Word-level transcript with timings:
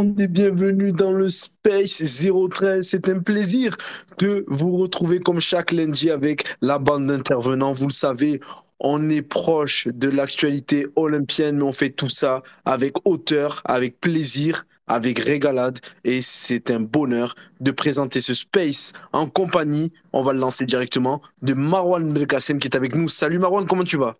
monde 0.00 0.18
et 0.18 0.28
bienvenue 0.28 0.92
dans 0.92 1.12
le 1.12 1.28
Space 1.28 2.02
013. 2.02 2.88
C'est 2.88 3.08
un 3.10 3.18
plaisir 3.18 3.76
de 4.18 4.46
vous 4.48 4.78
retrouver 4.78 5.20
comme 5.20 5.40
chaque 5.40 5.72
lundi 5.72 6.10
avec 6.10 6.46
la 6.62 6.78
bande 6.78 7.06
d'intervenants. 7.06 7.74
Vous 7.74 7.88
le 7.88 7.92
savez, 7.92 8.40
on 8.78 9.10
est 9.10 9.20
proche 9.20 9.88
de 9.88 10.08
l'actualité 10.08 10.86
olympienne, 10.96 11.58
mais 11.58 11.64
on 11.64 11.72
fait 11.72 11.90
tout 11.90 12.08
ça 12.08 12.42
avec 12.64 12.94
hauteur, 13.04 13.60
avec 13.66 14.00
plaisir, 14.00 14.64
avec 14.86 15.18
régalade. 15.18 15.80
Et 16.04 16.22
c'est 16.22 16.70
un 16.70 16.80
bonheur 16.80 17.34
de 17.60 17.70
présenter 17.70 18.22
ce 18.22 18.32
space 18.32 18.94
en 19.12 19.26
compagnie, 19.26 19.92
on 20.14 20.22
va 20.22 20.32
le 20.32 20.38
lancer 20.38 20.64
directement, 20.64 21.20
de 21.42 21.52
Marwan 21.52 22.10
Belkacem 22.10 22.58
qui 22.58 22.68
est 22.68 22.76
avec 22.76 22.94
nous. 22.94 23.10
Salut 23.10 23.38
Marwan, 23.38 23.66
comment 23.66 23.84
tu 23.84 23.98
vas? 23.98 24.14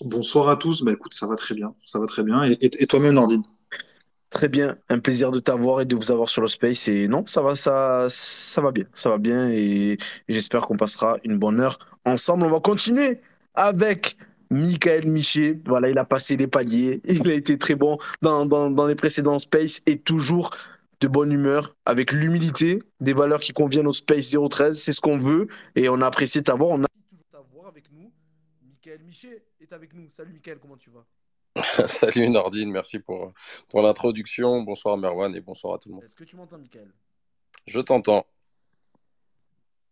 Bonsoir 0.00 0.48
à 0.48 0.56
tous. 0.56 0.82
Bah 0.82 0.92
écoute, 0.92 1.12
ça 1.12 1.26
va 1.26 1.36
très 1.36 1.54
bien. 1.54 1.74
Ça 1.84 1.98
va 1.98 2.06
très 2.06 2.22
bien. 2.22 2.42
Et, 2.44 2.56
et, 2.62 2.86
toi-même, 2.86 3.14
Nordine? 3.14 3.42
Très 4.32 4.48
bien, 4.48 4.78
un 4.88 4.98
plaisir 4.98 5.30
de 5.30 5.40
t'avoir 5.40 5.82
et 5.82 5.84
de 5.84 5.94
vous 5.94 6.10
avoir 6.10 6.30
sur 6.30 6.40
le 6.40 6.48
space. 6.48 6.88
Et 6.88 7.06
non, 7.06 7.22
ça 7.26 7.42
va, 7.42 7.54
ça, 7.54 8.06
ça 8.08 8.62
va 8.62 8.72
bien, 8.72 8.86
ça 8.94 9.10
va 9.10 9.18
bien. 9.18 9.50
Et, 9.50 9.98
j'espère 10.26 10.62
qu'on 10.62 10.78
passera 10.78 11.18
une 11.22 11.36
bonne 11.36 11.60
heure 11.60 11.78
ensemble. 12.06 12.44
On 12.44 12.50
va 12.50 12.58
continuer 12.58 13.20
avec 13.54 14.16
Michael 14.48 15.06
Miché. 15.06 15.60
Voilà, 15.66 15.90
il 15.90 15.98
a 15.98 16.06
passé 16.06 16.38
les 16.38 16.46
paliers. 16.46 17.02
Il 17.08 17.28
a 17.30 17.34
été 17.34 17.58
très 17.58 17.74
bon 17.74 17.98
dans, 18.22 18.46
dans, 18.46 18.86
les 18.86 18.94
précédents 18.94 19.38
space 19.38 19.82
et 19.84 19.98
toujours 19.98 20.48
de 21.00 21.08
bonne 21.08 21.30
humeur, 21.30 21.76
avec 21.84 22.10
l'humilité, 22.10 22.82
des 23.00 23.12
valeurs 23.12 23.40
qui 23.40 23.52
conviennent 23.52 23.86
au 23.88 23.92
Space 23.92 24.34
013. 24.48 24.80
C'est 24.80 24.92
ce 24.92 25.00
qu'on 25.02 25.18
veut 25.18 25.48
et 25.76 25.90
on 25.90 26.00
a 26.00 26.06
apprécié 26.06 26.42
t'avoir. 26.42 26.70
On 26.70 26.82
a 26.82 26.86
toujours 27.10 27.26
t'avoir 27.30 27.66
avec 27.66 27.84
nous. 27.92 28.10
Michael 28.62 29.02
Miché 29.04 29.42
est 29.60 29.72
avec 29.74 29.92
nous. 29.92 30.08
Salut 30.08 30.32
Michael, 30.32 30.58
comment 30.58 30.78
tu 30.78 30.88
vas? 30.88 31.04
Salut 31.86 32.30
Nordine, 32.30 32.70
merci 32.70 32.98
pour, 32.98 33.32
pour 33.68 33.82
l'introduction. 33.82 34.62
Bonsoir 34.62 34.96
Merwan 34.96 35.34
et 35.34 35.40
bonsoir 35.40 35.74
à 35.74 35.78
tout 35.78 35.90
le 35.90 35.96
monde. 35.96 36.04
Est-ce 36.04 36.16
que 36.16 36.24
tu 36.24 36.36
m'entends, 36.36 36.58
Michael? 36.58 36.90
Je 37.66 37.80
t'entends. 37.80 38.26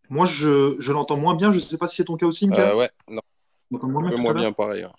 Moi, 0.09 0.27
je, 0.27 0.77
je 0.79 0.93
l'entends 0.93 1.17
moins 1.17 1.35
bien. 1.35 1.53
Je 1.53 1.57
ne 1.57 1.63
sais 1.63 1.79
pas 1.79 1.87
si 1.87 1.97
c'est 1.97 2.05
ton 2.05 2.17
cas 2.17 2.27
aussi, 2.27 2.49
Michael. 2.49 2.71
Euh, 2.71 2.77
ouais, 2.77 2.91
non. 3.09 3.21
Moins 3.71 4.09
bien, 4.09 4.19
moins 4.19 4.35
bien 4.35 4.53
pareil. 4.53 4.83
Hein. 4.83 4.93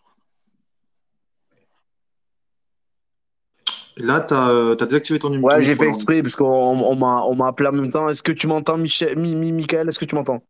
Là, 3.98 4.22
tu 4.22 4.34
as, 4.34 4.50
euh, 4.50 4.76
désactivé 4.76 5.20
ton 5.20 5.30
numéro. 5.30 5.50
Ouais, 5.50 5.62
j'ai 5.62 5.76
fait 5.76 5.88
exprès 5.88 6.22
parce 6.22 6.36
qu'on 6.36 6.46
on, 6.46 6.96
m'a 7.36 7.48
appelé 7.48 7.70
en 7.70 7.74
même 7.74 7.92
temps. 7.92 8.08
Est-ce 8.08 8.24
que 8.24 8.32
tu 8.32 8.48
m'entends, 8.48 8.78
Michel, 8.78 9.18
Michael? 9.18 9.90
Est-ce 9.90 10.00
que 10.00 10.06
tu 10.06 10.16
m'entends? 10.16 10.42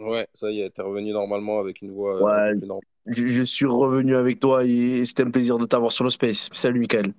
Ouais, 0.00 0.26
ça 0.32 0.50
y 0.50 0.60
est, 0.60 0.70
t'es 0.70 0.82
revenu 0.82 1.12
normalement 1.12 1.60
avec 1.60 1.80
une 1.80 1.92
voix. 1.92 2.20
Ouais, 2.20 2.52
je, 3.06 3.42
suis 3.42 3.66
revenu 3.66 4.16
avec 4.16 4.40
toi 4.40 4.64
et 4.64 5.04
c'était 5.04 5.24
un 5.24 5.30
plaisir 5.30 5.58
de 5.58 5.66
t'avoir 5.66 5.92
sur 5.92 6.04
le 6.04 6.10
space. 6.10 6.48
Salut, 6.52 6.80
Michael. 6.80 7.12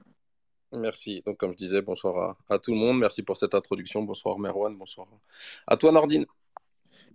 Merci. 0.72 1.22
Donc, 1.26 1.38
comme 1.38 1.52
je 1.52 1.58
disais, 1.58 1.82
bonsoir 1.82 2.38
à, 2.50 2.60
tout 2.60 2.72
le 2.72 2.78
monde. 2.78 3.00
Merci 3.00 3.24
pour 3.24 3.38
cette 3.38 3.54
introduction. 3.54 4.04
Bonsoir, 4.04 4.38
Merwan. 4.40 4.76
Bonsoir 4.76 5.08
à 5.68 5.78
toi, 5.78 5.92
Nordine. 5.92 6.26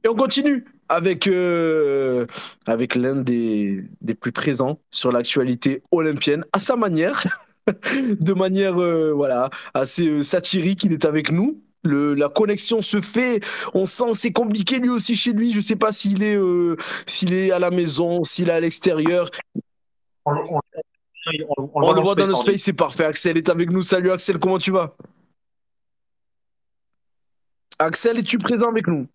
Et 0.02 0.08
on 0.08 0.14
continue 0.14 0.64
avec, 0.88 1.26
euh, 1.26 2.26
avec 2.66 2.94
l'un 2.94 3.16
des, 3.16 3.84
des 4.00 4.14
plus 4.14 4.32
présents 4.32 4.80
sur 4.90 5.12
l'actualité 5.12 5.82
olympienne, 5.90 6.44
à 6.52 6.58
sa 6.58 6.76
manière, 6.76 7.26
de 7.66 8.32
manière 8.32 8.80
euh, 8.80 9.12
voilà, 9.12 9.50
assez 9.74 10.08
euh, 10.08 10.22
satirique. 10.22 10.84
Il 10.84 10.92
est 10.92 11.04
avec 11.04 11.30
nous. 11.30 11.62
Le, 11.82 12.14
la 12.14 12.28
connexion 12.28 12.82
se 12.82 13.00
fait. 13.00 13.40
On 13.72 13.86
sent 13.86 14.14
c'est 14.14 14.32
compliqué 14.32 14.78
lui 14.78 14.90
aussi 14.90 15.16
chez 15.16 15.32
lui. 15.32 15.52
Je 15.52 15.60
sais 15.60 15.76
pas 15.76 15.92
s'il 15.92 16.22
est, 16.22 16.36
euh, 16.36 16.76
s'il 17.06 17.32
est 17.32 17.50
à 17.52 17.58
la 17.58 17.70
maison, 17.70 18.22
s'il 18.22 18.48
est 18.48 18.52
à 18.52 18.60
l'extérieur. 18.60 19.30
On, 20.26 20.32
le 20.34 22.00
voit 22.00 22.14
dans 22.14 22.26
le 22.26 22.34
space, 22.34 22.62
c'est 22.62 22.72
parfait. 22.72 23.04
Axel 23.04 23.36
est 23.36 23.48
avec 23.48 23.70
nous. 23.70 23.82
Salut 23.82 24.10
Axel, 24.10 24.38
comment 24.38 24.58
tu 24.58 24.70
vas? 24.70 24.94
Axel, 27.78 28.18
es-tu 28.18 28.38
présent 28.38 28.68
avec 28.68 28.86
nous? 28.86 29.06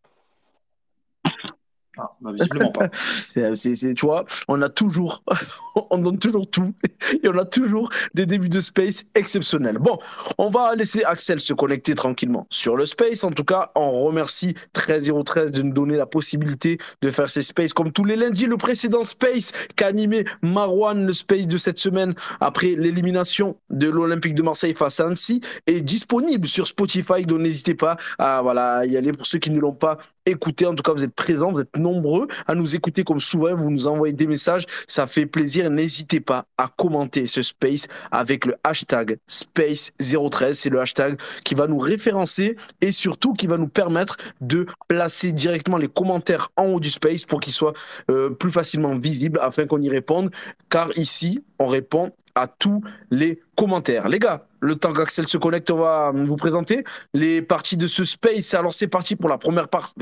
Ah, 1.98 2.12
bah, 2.22 2.32
visiblement 2.34 2.72
pas. 2.72 2.90
c'est, 3.56 3.94
tu 3.94 4.06
vois, 4.06 4.25
on 4.47 4.62
a 4.62 4.69
toujours, 4.69 5.24
on 5.90 5.97
donne 5.97 6.19
toujours 6.19 6.50
tout 6.50 6.74
et 7.24 7.28
on 7.28 7.38
a 7.38 7.46
toujours 7.46 7.90
des 8.14 8.25
débuts 8.25 8.50
de 8.50 8.59
space 8.59 9.06
exceptionnels. 9.16 9.78
Bon, 9.78 9.97
on 10.38 10.50
va 10.50 10.75
laisser 10.75 11.03
Axel 11.03 11.40
se 11.40 11.53
connecter 11.53 11.96
tranquillement 11.96 12.47
sur 12.50 12.75
le 12.75 12.86
space. 12.86 13.24
En 13.24 13.31
tout 13.31 13.44
cas, 13.44 13.72
on 13.75 14.06
remercie 14.06 14.56
13013 14.74 15.52
de 15.52 15.62
nous 15.62 15.74
donner 15.74 15.97
la 15.97 16.06
possibilité 16.06 16.78
de 17.02 17.12
faire 17.12 17.30
ces 17.30 17.42
space 17.42 17.74
comme 17.74 17.92
tous 17.92 18.06
les 18.06 18.16
lundis. 18.16 18.46
Le 18.46 18.58
précédent 18.58 19.03
space 19.03 19.52
qu'a 19.75 19.88
animé 19.88 20.25
Marwan, 20.42 21.06
le 21.06 21.14
space 21.14 21.48
de 21.48 21.58
cette 21.58 21.80
semaine 21.80 22.14
après 22.40 22.75
l'élimination 22.75 23.58
de 23.69 23.90
l'Olympique 23.90 24.36
de 24.36 24.44
Marseille 24.44 24.74
face 24.74 25.00
à 25.00 25.06
Annecy 25.06 25.42
est 25.68 25.81
disponible 25.81 26.48
sur 26.48 26.68
Spotify. 26.68 27.25
Donc 27.25 27.40
n'hésitez 27.40 27.75
pas 27.75 27.98
à 28.18 28.42
voilà, 28.42 28.86
y 28.86 28.98
aller 28.98 29.14
pour 29.14 29.25
ceux 29.25 29.40
qui 29.40 29.52
ne 29.52 29.59
l'ont 29.59 29.74
pas 29.74 29.98
écouté. 30.25 30.66
En 30.66 30.75
tout 30.75 30.84
cas, 30.84 30.94
vous 30.94 31.03
êtes 31.03 31.13
présents, 31.13 31.52
vous 31.52 31.62
êtes 31.62 31.75
nombreux 31.75 32.28
à 32.47 32.56
nous 32.56 32.75
écouter 32.75 33.03
comme 33.03 33.22
souvent. 33.22 33.56
Vous 33.56 33.69
nous 33.69 33.88
envoyez 33.88 34.13
des 34.13 34.28
messages, 34.28 34.66
ça 34.88 35.08
fait 35.08 35.25
plaisir. 35.25 35.69
N'hésitez 35.69 36.19
pas 36.19 36.46
à 36.58 36.68
commenter 36.68 37.28
ce 37.28 37.41
space 37.41 37.88
avec 38.12 38.46
le 38.46 38.56
hashtag 38.63 39.18
space013. 39.30 40.53
C'est 40.53 40.69
le 40.69 40.80
hashtag 40.80 41.19
qui 41.44 41.56
va 41.56 41.68
nous 41.68 41.80
référencer 41.80 42.56
et 42.81 42.91
surtout 42.91 43.34
qui 43.34 43.47
va 43.47 43.58
nous 43.58 43.68
permettre 43.68 44.18
de 44.41 44.66
placer 44.88 45.31
directement 45.31 45.78
les 45.78 45.88
commentaires 45.88 46.52
en 46.57 46.66
haut 46.66 46.80
du 46.80 46.90
space 46.90 47.25
pour 47.25 47.40
qu'ils 47.40 47.53
soient 47.53 47.74
euh, 48.09 48.30
plus 48.30 48.52
facilement 48.52 48.96
visibles 48.96 49.40
afin 49.42 49.66
qu'on 49.66 49.81
y 49.81 49.90
réponde. 49.90 50.31
Car 50.69 50.90
ici, 50.97 51.44
on 51.60 51.68
répond 51.68 52.12
à 52.36 52.48
tous 52.48 52.82
les 53.12 53.40
commentaires. 53.56 54.10
Les 54.10 54.20
gars, 54.20 54.46
le 54.60 54.76
temps 54.76 54.94
qu'Axel 54.94 55.28
se 55.28 55.38
connecte, 55.38 55.72
on 55.72 55.78
va 55.78 56.12
vous 56.14 56.36
présenter 56.36 56.84
les 57.14 57.42
parties 57.42 57.78
de 57.78 57.88
ce 57.88 58.04
space. 58.04 58.54
Alors 58.54 58.74
c'est 58.74 58.88
parti 58.88 59.16
pour 59.16 59.30
la 59.30 59.38
première 59.38 59.70
partie. 59.70 59.94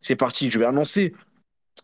c'est 0.00 0.16
parti, 0.16 0.50
je 0.50 0.58
vais 0.58 0.64
annoncer 0.64 1.12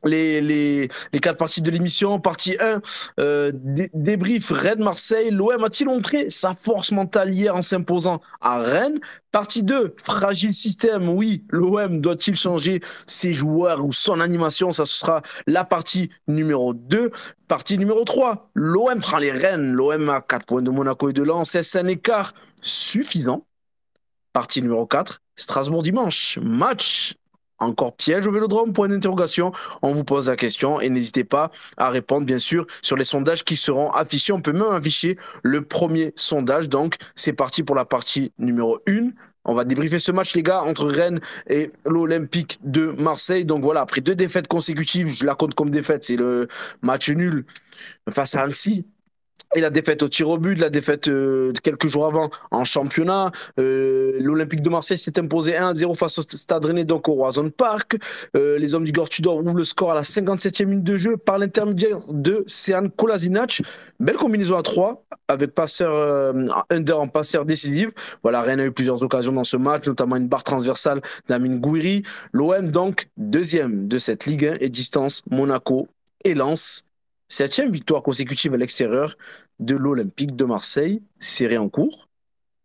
les, 0.05 0.89
quatre 1.21 1.37
parties 1.37 1.63
de 1.63 1.71
l'émission. 1.71 2.21
Partie 2.21 2.57
1, 2.59 2.81
euh, 3.21 3.53
débrief 3.55 4.51
Rennes-Marseille. 4.51 5.31
L'OM 5.31 5.63
a-t-il 5.65 5.87
montré 5.87 6.31
sa 6.31 6.55
force 6.55 6.93
mentale 6.93 7.35
hier 7.35 7.55
en 7.55 7.63
s'imposant 7.63 8.21
à 8.41 8.61
Rennes? 8.61 9.01
Partie 9.31 9.63
2, 9.63 9.95
fragile 9.97 10.55
système. 10.55 11.09
Oui, 11.09 11.45
l'OM 11.51 12.01
doit-il 12.01 12.37
changer 12.37 12.81
ses 13.07 13.33
joueurs 13.33 13.85
ou 13.85 13.93
son 13.93 14.21
animation? 14.21 14.73
Ça, 14.73 14.85
ce 14.85 14.95
sera 14.95 15.23
la 15.47 15.65
partie 15.65 16.11
numéro 16.29 16.75
2. 16.75 17.11
Partie 17.49 17.79
numéro 17.79 18.05
3, 18.05 18.51
l'OM 18.55 19.01
prend 19.01 19.19
les 19.19 19.33
Rennes. 19.33 19.73
L'OM 19.73 20.09
a 20.11 20.21
4 20.21 20.47
points 20.47 20.63
de 20.63 20.71
Monaco 20.71 21.09
et 21.09 21.13
de 21.13 21.23
Lens. 21.23 21.59
C'est 21.61 21.79
un 21.79 21.87
écart 21.87 22.33
suffisant? 22.61 23.47
Partie 24.33 24.63
numéro 24.63 24.87
4, 24.87 25.21
Strasbourg 25.37 25.83
dimanche. 25.83 26.39
Match 26.43 27.15
encore 27.63 27.97
piège 27.97 28.27
au 28.27 28.33
Vélodrome 28.33 28.73
Point 28.73 28.89
d'interrogation. 28.89 29.53
On 29.83 29.93
vous 29.93 30.05
pose 30.05 30.29
la 30.29 30.37
question 30.37 30.81
et 30.81 30.89
n'hésitez 30.89 31.25
pas 31.25 31.51
à 31.77 31.91
répondre, 31.91 32.27
bien 32.27 32.39
sûr, 32.39 32.67
sur 32.83 32.97
les 32.97 33.05
sondages 33.05 33.45
qui 33.45 33.57
seront 33.57 33.91
affichés. 33.91 34.33
On 34.33 34.41
peut 34.41 34.53
même 34.53 34.73
afficher 34.73 35.17
le 35.43 35.63
premier 35.63 36.13
sondage. 36.17 36.69
Donc, 36.69 36.97
c'est 37.15 37.33
parti 37.33 37.63
pour 37.63 37.77
la 37.77 37.85
partie 37.85 38.33
numéro 38.39 38.79
1. 38.89 39.11
On 39.45 39.55
va 39.55 39.65
débriefer 39.65 39.99
ce 39.99 40.13
match, 40.13 40.35
les 40.35 40.43
gars, 40.43 40.63
entre 40.63 40.87
Rennes 40.87 41.21
et 41.49 41.73
l'Olympique 41.85 42.61
de 42.63 42.95
Marseille. 42.99 43.45
Donc 43.45 43.65
voilà, 43.65 43.81
après 43.81 44.01
deux 44.01 44.15
défaites 44.15 44.47
consécutives, 44.47 45.09
je 45.09 45.27
la 45.27 45.35
compte 45.35 45.55
comme 45.55 45.71
défaite, 45.71 46.05
c'est 46.05 46.17
le 46.17 46.47
match 46.81 47.11
nul 47.11 47.45
face 48.09 48.37
à 48.37 48.43
Annecy 48.43 48.87
et 49.55 49.61
la 49.61 49.71
défaite 49.71 50.03
au 50.03 50.09
tir 50.09 50.29
au 50.29 50.39
but, 50.39 50.59
la 50.59 50.71
défaite 50.71 51.09
euh, 51.09 51.53
quelques 51.63 51.87
jours 51.87 52.07
avant 52.07 52.31
en 52.51 52.65
championnat. 52.65 53.33
Euh, 53.59 54.19
L'Olympique 54.21 54.63
de 54.63 54.71
Marseille 54.71 54.99
s'est 54.99 55.19
imposé 55.19 55.53
1-0 55.53 55.95
face 55.97 56.19
au 56.19 56.23
Stade 56.23 56.65
Rennais, 56.65 56.85
donc 56.85 57.09
au 57.09 57.15
Roison 57.15 57.51
Park. 57.51 57.97
Euh, 58.37 58.59
les 58.59 58.75
hommes 58.75 58.85
du 58.85 58.93
Gortudor 58.93 59.37
ouvrent 59.37 59.55
le 59.55 59.65
score 59.65 59.93
à 59.93 59.95
la 59.95 60.03
57e 60.03 60.67
minute 60.67 60.85
de 60.85 60.97
jeu 60.97 61.17
par 61.17 61.39
l'intermédiaire 61.39 61.99
de 62.11 62.45
Sean 62.47 62.89
Kolasinac. 62.89 63.63
Belle 64.01 64.17
combinaison 64.17 64.57
à 64.57 64.63
3 64.63 65.05
avec 65.29 65.55
passeur 65.55 66.35
under 66.71 67.01
en 67.01 67.09
passeur 67.09 67.45
décisif. 67.45 67.91
Voilà, 68.23 68.43
Rennes 68.43 68.61
a 68.61 68.65
eu 68.65 68.73
plusieurs 68.73 69.03
occasions 69.03 69.33
dans 69.33 69.45
ce 69.45 69.57
match, 69.57 69.87
notamment 69.87 70.17
une 70.17 70.29
barre 70.29 70.45
transversale 70.45 71.01
d'Amin 71.29 71.57
Gouiri. 71.57 72.03
L'OM 72.33 72.71
donc 72.71 73.09
deuxième 73.17 73.87
de 73.89 73.99
cette 73.99 74.27
Ligue 74.27 74.47
1 74.47 74.55
et 74.61 74.69
distance 74.69 75.23
Monaco 75.31 75.89
et 76.25 76.35
Lens. 76.35 76.85
Septième 77.33 77.73
victoire 77.73 78.03
consécutive 78.03 78.53
à 78.53 78.59
l'extérieur 78.59 79.17
de 79.65 79.77
l'Olympique 79.77 80.35
de 80.35 80.45
Marseille, 80.45 81.03
série 81.19 81.59
en 81.59 81.69
cours, 81.69 82.09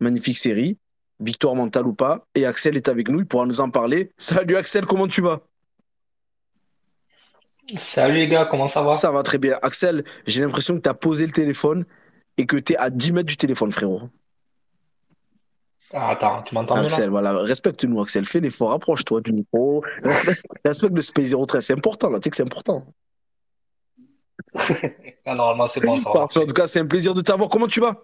magnifique 0.00 0.36
série, 0.36 0.78
victoire 1.20 1.54
mentale 1.54 1.86
ou 1.86 1.94
pas, 1.94 2.26
et 2.34 2.44
Axel 2.44 2.76
est 2.76 2.88
avec 2.88 3.08
nous, 3.08 3.20
il 3.20 3.26
pourra 3.26 3.46
nous 3.46 3.60
en 3.60 3.70
parler. 3.70 4.12
Salut 4.18 4.56
Axel, 4.56 4.84
comment 4.84 5.06
tu 5.06 5.22
vas? 5.22 5.40
Salut 7.76 8.16
les 8.16 8.28
gars, 8.28 8.46
comment 8.46 8.66
ça 8.66 8.82
va? 8.82 8.88
Ça 8.88 9.10
va 9.10 9.22
très 9.22 9.38
bien. 9.38 9.58
Axel, 9.62 10.04
j'ai 10.26 10.40
l'impression 10.40 10.74
que 10.76 10.80
tu 10.80 10.88
as 10.88 10.94
posé 10.94 11.26
le 11.26 11.32
téléphone 11.32 11.84
et 12.38 12.46
que 12.46 12.56
tu 12.56 12.72
es 12.72 12.76
à 12.76 12.88
10 12.88 13.12
mètres 13.12 13.28
du 13.28 13.36
téléphone, 13.36 13.70
frérot. 13.70 14.08
Ah, 15.92 16.10
attends, 16.10 16.42
tu 16.42 16.54
m'entends 16.54 16.76
Axel, 16.76 17.10
voilà, 17.10 17.32
respecte-nous, 17.38 18.00
Axel, 18.00 18.26
fais 18.26 18.40
l'effort, 18.40 18.72
approche-toi 18.72 19.20
du 19.22 19.32
micro, 19.32 19.82
respecte, 20.02 20.42
respecte 20.64 20.94
le 20.94 21.00
Space 21.00 21.30
03, 21.30 21.60
c'est 21.62 21.72
important, 21.72 22.10
là, 22.10 22.18
tu 22.18 22.24
sais 22.24 22.30
que 22.30 22.36
c'est 22.36 22.42
important. 22.42 22.84
Ah, 25.26 25.34
normalement, 25.34 25.66
c'est 25.66 25.80
bon. 25.80 25.98
Ça 25.98 26.10
En 26.10 26.26
tout 26.26 26.46
cas, 26.46 26.66
c'est 26.66 26.80
un 26.80 26.86
plaisir 26.86 27.12
de 27.14 27.20
t'avoir. 27.20 27.48
Comment 27.50 27.66
tu 27.66 27.80
vas? 27.80 28.00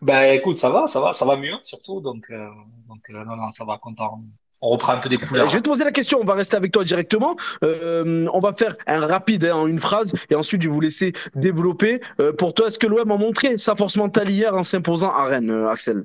Ben 0.00 0.32
écoute, 0.32 0.58
ça 0.58 0.68
va, 0.68 0.86
ça 0.88 1.00
va, 1.00 1.12
ça 1.12 1.24
va 1.24 1.36
mieux 1.36 1.54
surtout. 1.62 2.00
Donc, 2.00 2.26
euh, 2.30 2.48
donc 2.88 3.00
euh, 3.10 3.24
non, 3.24 3.36
non, 3.36 3.50
ça 3.52 3.64
va, 3.64 3.78
content. 3.78 4.20
On 4.60 4.70
reprend 4.70 4.92
un 4.92 4.98
peu 4.98 5.08
des 5.08 5.16
Euh, 5.16 5.26
couleurs. 5.26 5.48
Je 5.48 5.54
vais 5.54 5.60
te 5.60 5.68
poser 5.68 5.84
la 5.84 5.92
question, 5.92 6.18
on 6.20 6.24
va 6.24 6.34
rester 6.34 6.56
avec 6.56 6.72
toi 6.72 6.84
directement. 6.84 7.36
Euh, 7.64 8.26
on 8.32 8.38
va 8.40 8.52
faire 8.52 8.76
un 8.86 9.06
rapide 9.06 9.44
hein, 9.44 9.56
en 9.56 9.66
une 9.66 9.78
phrase 9.78 10.12
et 10.30 10.34
ensuite 10.34 10.62
je 10.62 10.68
vais 10.68 10.74
vous 10.74 10.80
laisser 10.80 11.12
développer. 11.34 12.00
Euh, 12.20 12.32
pour 12.32 12.52
toi, 12.54 12.66
est-ce 12.68 12.78
que 12.78 12.86
l'OM 12.86 13.10
a 13.10 13.16
montré 13.16 13.58
sa 13.58 13.74
force 13.76 13.96
mentale 13.96 14.30
hier 14.30 14.54
en 14.54 14.62
s'imposant 14.62 15.12
à 15.12 15.24
Rennes, 15.24 15.50
euh, 15.50 15.68
Axel? 15.68 16.04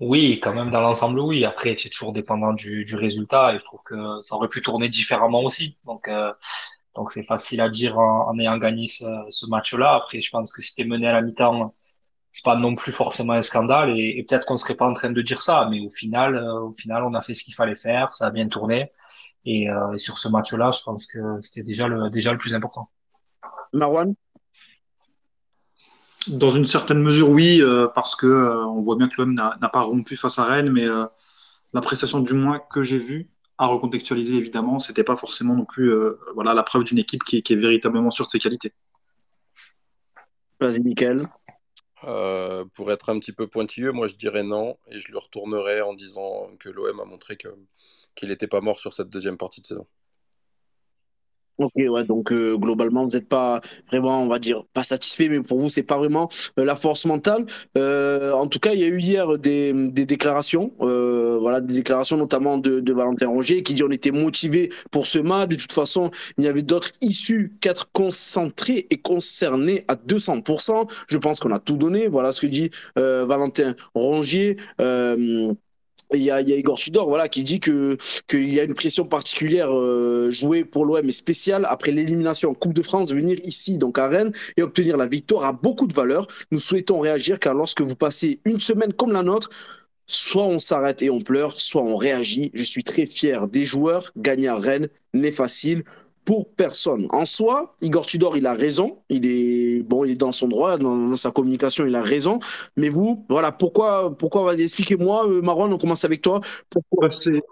Oui, 0.00 0.40
quand 0.42 0.52
même 0.54 0.70
dans 0.70 0.80
l'ensemble, 0.80 1.20
oui. 1.20 1.44
Après, 1.44 1.76
c'est 1.78 1.88
toujours 1.88 2.12
dépendant 2.12 2.52
du, 2.52 2.84
du 2.84 2.96
résultat 2.96 3.54
et 3.54 3.58
je 3.58 3.64
trouve 3.64 3.82
que 3.84 4.22
ça 4.22 4.34
aurait 4.34 4.48
pu 4.48 4.60
tourner 4.60 4.88
différemment 4.88 5.40
aussi. 5.42 5.78
Donc, 5.84 6.08
euh, 6.08 6.32
donc 6.96 7.10
c'est 7.12 7.22
facile 7.24 7.60
à 7.60 7.68
dire 7.70 7.98
en, 7.98 8.38
ayant 8.38 8.58
gagné 8.58 8.88
ce, 8.88 9.04
ce 9.30 9.46
match-là. 9.46 9.94
Après, 9.94 10.20
je 10.20 10.30
pense 10.30 10.52
que 10.52 10.62
si 10.62 10.74
t'es 10.74 10.84
mené 10.84 11.06
à 11.08 11.12
la 11.14 11.22
mi-temps, 11.22 11.74
c'est 12.32 12.44
pas 12.44 12.56
non 12.56 12.74
plus 12.76 12.92
forcément 12.92 13.34
un 13.34 13.42
scandale 13.42 13.98
et, 13.98 14.18
et 14.18 14.24
peut-être 14.24 14.46
qu'on 14.46 14.56
serait 14.58 14.74
pas 14.76 14.86
en 14.88 14.94
train 14.94 15.10
de 15.10 15.22
dire 15.22 15.42
ça, 15.42 15.68
mais 15.70 15.80
au 15.80 15.90
final, 15.90 16.36
euh, 16.36 16.60
au 16.62 16.72
final, 16.74 17.04
on 17.04 17.14
a 17.14 17.20
fait 17.22 17.34
ce 17.34 17.44
qu'il 17.44 17.54
fallait 17.54 17.76
faire, 17.76 18.12
ça 18.14 18.26
a 18.28 18.30
bien 18.30 18.48
tourné 18.48 18.92
et, 19.46 19.70
euh, 19.70 19.94
et 19.94 19.98
sur 19.98 20.18
ce 20.18 20.28
match-là, 20.28 20.70
je 20.72 20.82
pense 20.84 21.06
que 21.06 21.20
c'était 21.42 21.64
déjà 21.64 21.88
le 21.88 22.10
déjà 22.10 22.32
le 22.32 22.38
plus 22.38 22.54
important. 22.54 22.90
Marwan? 23.74 24.16
Dans 26.28 26.50
une 26.50 26.64
certaine 26.64 27.00
mesure, 27.00 27.28
oui, 27.28 27.60
euh, 27.60 27.86
parce 27.88 28.16
que 28.16 28.26
euh, 28.26 28.64
on 28.66 28.82
voit 28.82 28.96
bien 28.96 29.08
que 29.08 29.20
l'OM 29.20 29.34
n'a 29.34 29.68
pas 29.68 29.82
rompu 29.82 30.16
face 30.16 30.38
à 30.38 30.44
Rennes, 30.44 30.70
mais 30.70 30.86
euh, 30.86 31.04
la 31.74 31.80
prestation 31.80 32.20
du 32.20 32.32
moins 32.32 32.58
que 32.58 32.82
j'ai 32.82 32.98
vue, 32.98 33.30
à 33.58 33.66
recontextualiser 33.66 34.34
évidemment, 34.34 34.78
c'était 34.78 35.04
pas 35.04 35.16
forcément 35.16 35.54
non 35.54 35.64
plus 35.64 35.92
euh, 35.92 36.18
voilà, 36.34 36.54
la 36.54 36.62
preuve 36.62 36.84
d'une 36.84 36.98
équipe 36.98 37.22
qui, 37.22 37.42
qui 37.42 37.52
est 37.52 37.56
véritablement 37.56 38.10
sûre 38.10 38.26
de 38.26 38.30
ses 38.30 38.38
qualités. 38.38 38.72
Vas-y, 40.60 40.80
Mickaël. 40.80 41.28
Euh, 42.04 42.64
pour 42.74 42.92
être 42.92 43.10
un 43.10 43.18
petit 43.18 43.32
peu 43.32 43.46
pointilleux, 43.46 43.92
moi 43.92 44.08
je 44.08 44.14
dirais 44.14 44.42
non, 44.42 44.76
et 44.88 45.00
je 45.00 45.10
le 45.10 45.18
retournerai 45.18 45.80
en 45.82 45.94
disant 45.94 46.50
que 46.58 46.68
l'OM 46.68 47.00
a 47.00 47.04
montré 47.04 47.38
qu'il 48.14 48.28
n'était 48.28 48.46
pas 48.46 48.60
mort 48.60 48.78
sur 48.78 48.92
cette 48.92 49.08
deuxième 49.08 49.38
partie 49.38 49.60
de 49.60 49.66
saison. 49.66 49.86
Ok, 51.56 51.72
ouais, 51.76 52.02
donc 52.04 52.32
euh, 52.32 52.56
globalement, 52.56 53.04
vous 53.04 53.10
n'êtes 53.10 53.28
pas 53.28 53.60
vraiment, 53.88 54.20
on 54.24 54.26
va 54.26 54.40
dire, 54.40 54.64
pas 54.72 54.82
satisfait, 54.82 55.28
mais 55.28 55.40
pour 55.40 55.60
vous, 55.60 55.68
c'est 55.68 55.84
pas 55.84 55.98
vraiment 55.98 56.28
euh, 56.58 56.64
la 56.64 56.74
force 56.74 57.04
mentale. 57.04 57.46
Euh, 57.78 58.32
en 58.32 58.48
tout 58.48 58.58
cas, 58.58 58.72
il 58.72 58.80
y 58.80 58.82
a 58.84 58.88
eu 58.88 58.98
hier 58.98 59.38
des, 59.38 59.72
des 59.72 60.04
déclarations, 60.04 60.72
euh, 60.80 61.38
voilà, 61.40 61.60
des 61.60 61.72
déclarations 61.74 62.16
notamment 62.16 62.58
de, 62.58 62.80
de 62.80 62.92
Valentin 62.92 63.28
Rongier 63.28 63.62
qui 63.62 63.74
dit 63.74 63.84
on 63.84 63.90
était 63.92 64.10
motivé 64.10 64.72
pour 64.90 65.06
ce 65.06 65.20
match. 65.20 65.50
De 65.50 65.54
toute 65.56 65.72
façon, 65.72 66.10
il 66.38 66.44
y 66.44 66.48
avait 66.48 66.62
d'autres 66.62 66.90
issus 67.00 67.52
qu'être 67.60 67.88
concentrés 67.92 68.88
et 68.90 68.98
concernés 68.98 69.84
à 69.86 69.94
200%. 69.94 70.88
Je 71.06 71.18
pense 71.18 71.38
qu'on 71.38 71.52
a 71.52 71.60
tout 71.60 71.76
donné. 71.76 72.08
Voilà 72.08 72.32
ce 72.32 72.40
que 72.40 72.46
dit 72.48 72.70
euh, 72.98 73.24
Valentin 73.26 73.76
Rongier. 73.94 74.56
Il 76.14 76.22
y 76.22 76.30
a, 76.30 76.40
Igor 76.40 76.78
Tudor 76.78 77.08
voilà, 77.08 77.28
qui 77.28 77.42
dit 77.42 77.60
qu'il 77.60 77.98
y 78.32 78.60
a 78.60 78.64
une 78.64 78.74
pression 78.74 79.04
particulière 79.04 79.68
euh, 79.70 80.30
jouée 80.30 80.64
pour 80.64 80.84
l'OM 80.84 81.06
et 81.06 81.12
spéciale 81.12 81.66
après 81.68 81.90
l'élimination 81.90 82.50
en 82.50 82.54
Coupe 82.54 82.74
de 82.74 82.82
France, 82.82 83.12
venir 83.12 83.38
ici, 83.44 83.78
donc 83.78 83.98
à 83.98 84.08
Rennes, 84.08 84.32
et 84.56 84.62
obtenir 84.62 84.96
la 84.96 85.06
victoire 85.06 85.44
a 85.44 85.52
beaucoup 85.52 85.86
de 85.86 85.94
valeur. 85.94 86.26
Nous 86.50 86.58
souhaitons 86.58 86.98
réagir 87.00 87.38
car 87.38 87.54
lorsque 87.54 87.80
vous 87.80 87.96
passez 87.96 88.40
une 88.44 88.60
semaine 88.60 88.92
comme 88.92 89.12
la 89.12 89.22
nôtre, 89.22 89.50
soit 90.06 90.44
on 90.44 90.58
s'arrête 90.58 91.02
et 91.02 91.10
on 91.10 91.20
pleure, 91.20 91.58
soit 91.58 91.82
on 91.82 91.96
réagit. 91.96 92.50
Je 92.54 92.62
suis 92.62 92.84
très 92.84 93.06
fier 93.06 93.48
des 93.48 93.64
joueurs. 93.64 94.12
Gagner 94.16 94.48
à 94.48 94.56
Rennes 94.56 94.88
n'est 95.14 95.32
facile 95.32 95.84
pour 96.24 96.48
personne. 96.54 97.06
En 97.10 97.24
soi, 97.24 97.74
Igor 97.82 98.06
Tudor, 98.06 98.36
il 98.36 98.46
a 98.46 98.54
raison. 98.54 98.98
Il 99.08 99.26
est 99.26 99.82
bon, 99.82 100.04
il 100.04 100.12
est 100.12 100.16
dans 100.16 100.32
son 100.32 100.48
droit, 100.48 100.78
dans, 100.78 101.16
sa 101.16 101.30
communication, 101.30 101.86
il 101.86 101.94
a 101.94 102.02
raison. 102.02 102.38
Mais 102.76 102.88
vous, 102.88 103.26
voilà, 103.28 103.52
pourquoi, 103.52 104.16
pourquoi 104.16 104.44
Vas-y, 104.44 104.62
expliquez-moi, 104.62 105.28
euh, 105.28 105.42
Marwan, 105.42 105.72
on 105.72 105.78
commence 105.78 106.04
avec 106.04 106.22
toi. 106.22 106.40
Pourquoi 106.70 107.08
Ouais, 107.08 107.10
c'est 107.10 107.42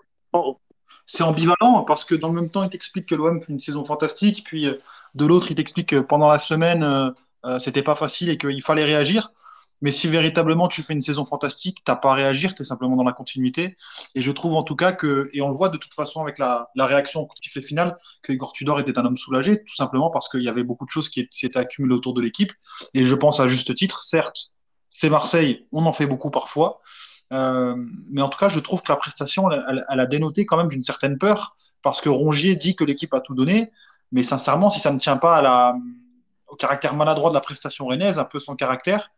c'est 1.06 1.22
ambivalent 1.22 1.84
parce 1.84 2.04
que 2.04 2.14
dans 2.14 2.28
le 2.28 2.34
même 2.40 2.50
temps, 2.50 2.62
il 2.62 2.70
t'explique 2.70 3.06
que 3.06 3.14
l'OM 3.14 3.40
fait 3.40 3.52
une 3.52 3.60
saison 3.60 3.84
fantastique, 3.84 4.44
puis 4.44 4.66
euh, 4.66 4.74
de 5.14 5.26
l'autre, 5.26 5.50
il 5.50 5.56
t'explique 5.56 5.88
que 5.90 6.00
pendant 6.00 6.28
la 6.28 6.38
semaine, 6.38 6.82
euh, 6.82 7.10
euh, 7.44 7.58
c'était 7.58 7.82
pas 7.82 7.94
facile 7.94 8.30
et 8.30 8.38
qu'il 8.38 8.62
fallait 8.62 8.84
réagir. 8.84 9.32
Mais 9.82 9.90
si 9.90 10.08
véritablement 10.08 10.68
tu 10.68 10.82
fais 10.82 10.94
une 10.94 11.02
saison 11.02 11.26
fantastique, 11.26 11.78
t'as 11.84 11.96
pas 11.96 12.12
à 12.12 12.14
réagir, 12.14 12.54
tu 12.54 12.62
es 12.62 12.64
simplement 12.64 12.96
dans 12.96 13.04
la 13.04 13.12
continuité. 13.12 13.76
Et 14.14 14.22
je 14.22 14.30
trouve 14.30 14.54
en 14.54 14.62
tout 14.62 14.76
cas 14.76 14.92
que, 14.92 15.28
et 15.32 15.42
on 15.42 15.48
le 15.48 15.54
voit 15.54 15.68
de 15.68 15.76
toute 15.76 15.92
façon 15.92 16.22
avec 16.22 16.38
la, 16.38 16.70
réaction 16.76 17.22
au 17.22 17.28
sifflet 17.42 17.62
final, 17.62 17.96
que 18.22 18.32
Igor 18.32 18.52
Tudor 18.52 18.80
était 18.80 18.98
un 18.98 19.04
homme 19.04 19.18
soulagé, 19.18 19.62
tout 19.64 19.74
simplement 19.74 20.08
parce 20.10 20.28
qu'il 20.28 20.42
y 20.42 20.48
avait 20.48 20.64
beaucoup 20.64 20.86
de 20.86 20.90
choses 20.90 21.08
qui 21.08 21.28
s'étaient 21.30 21.58
accumulées 21.58 21.94
autour 21.94 22.14
de 22.14 22.22
l'équipe. 22.22 22.52
Et 22.94 23.04
je 23.04 23.14
pense 23.14 23.40
à 23.40 23.48
juste 23.48 23.74
titre, 23.74 24.02
certes, 24.02 24.52
c'est 24.88 25.10
Marseille, 25.10 25.66
on 25.72 25.84
en 25.84 25.92
fait 25.92 26.06
beaucoup 26.06 26.30
parfois. 26.30 26.80
Euh, 27.32 27.74
mais 28.10 28.22
en 28.22 28.28
tout 28.28 28.38
cas, 28.38 28.48
je 28.48 28.60
trouve 28.60 28.82
que 28.82 28.92
la 28.92 28.96
prestation, 28.96 29.50
elle 29.50 30.00
a 30.00 30.06
dénoté 30.06 30.46
quand 30.46 30.56
même 30.56 30.68
d'une 30.68 30.84
certaine 30.84 31.18
peur, 31.18 31.56
parce 31.82 32.00
que 32.00 32.08
Rongier 32.08 32.54
dit 32.54 32.76
que 32.76 32.84
l'équipe 32.84 33.12
a 33.14 33.20
tout 33.20 33.34
donné, 33.34 33.72
mais 34.12 34.22
sincèrement, 34.22 34.70
si 34.70 34.78
ça 34.78 34.92
ne 34.92 34.98
tient 34.98 35.16
pas 35.16 35.36
à 35.38 35.42
la, 35.42 35.76
au 36.46 36.54
caractère 36.54 36.94
maladroit 36.94 37.30
de 37.30 37.34
la 37.34 37.40
prestation 37.40 37.86
rennaise, 37.86 38.18
un 38.18 38.24
peu 38.24 38.38
sans 38.38 38.54
caractère, 38.54 39.10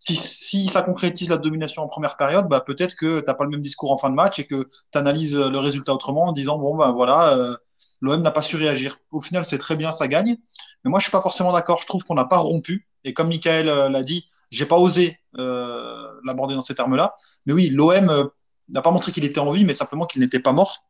si, 0.00 0.16
si 0.16 0.66
ça 0.66 0.82
concrétise 0.82 1.28
la 1.28 1.36
domination 1.36 1.82
en 1.82 1.88
première 1.88 2.16
période, 2.16 2.48
bah, 2.48 2.60
peut-être 2.60 2.96
que 2.96 3.20
tu 3.20 3.26
n'as 3.26 3.34
pas 3.34 3.44
le 3.44 3.50
même 3.50 3.62
discours 3.62 3.92
en 3.92 3.98
fin 3.98 4.10
de 4.10 4.14
match 4.14 4.38
et 4.38 4.46
que 4.46 4.68
tu 4.92 4.98
analyses 4.98 5.36
le 5.36 5.58
résultat 5.58 5.94
autrement 5.94 6.24
en 6.24 6.32
disant, 6.32 6.58
bon, 6.58 6.76
bah 6.76 6.90
voilà, 6.90 7.34
euh, 7.34 7.56
l'OM 8.00 8.20
n'a 8.20 8.30
pas 8.30 8.42
su 8.42 8.56
réagir. 8.56 8.98
Au 9.12 9.20
final, 9.20 9.44
c'est 9.44 9.58
très 9.58 9.76
bien, 9.76 9.92
ça 9.92 10.08
gagne. 10.08 10.36
Mais 10.84 10.90
moi, 10.90 10.98
je 10.98 11.04
suis 11.04 11.12
pas 11.12 11.20
forcément 11.20 11.52
d'accord. 11.52 11.80
Je 11.82 11.86
trouve 11.86 12.02
qu'on 12.02 12.14
n'a 12.14 12.24
pas 12.24 12.38
rompu. 12.38 12.88
Et 13.04 13.12
comme 13.14 13.28
Michael 13.28 13.68
euh, 13.68 13.88
l'a 13.88 14.02
dit, 14.02 14.26
j'ai 14.50 14.66
pas 14.66 14.76
osé 14.76 15.18
euh, 15.38 16.10
l'aborder 16.24 16.54
dans 16.54 16.62
ces 16.62 16.74
termes-là. 16.74 17.14
Mais 17.46 17.52
oui, 17.52 17.70
l'OM 17.70 18.10
euh, 18.10 18.24
n'a 18.70 18.82
pas 18.82 18.90
montré 18.90 19.12
qu'il 19.12 19.24
était 19.24 19.40
en 19.40 19.50
vie, 19.50 19.64
mais 19.64 19.74
simplement 19.74 20.06
qu'il 20.06 20.20
n'était 20.20 20.40
pas 20.40 20.52
mort. 20.52 20.84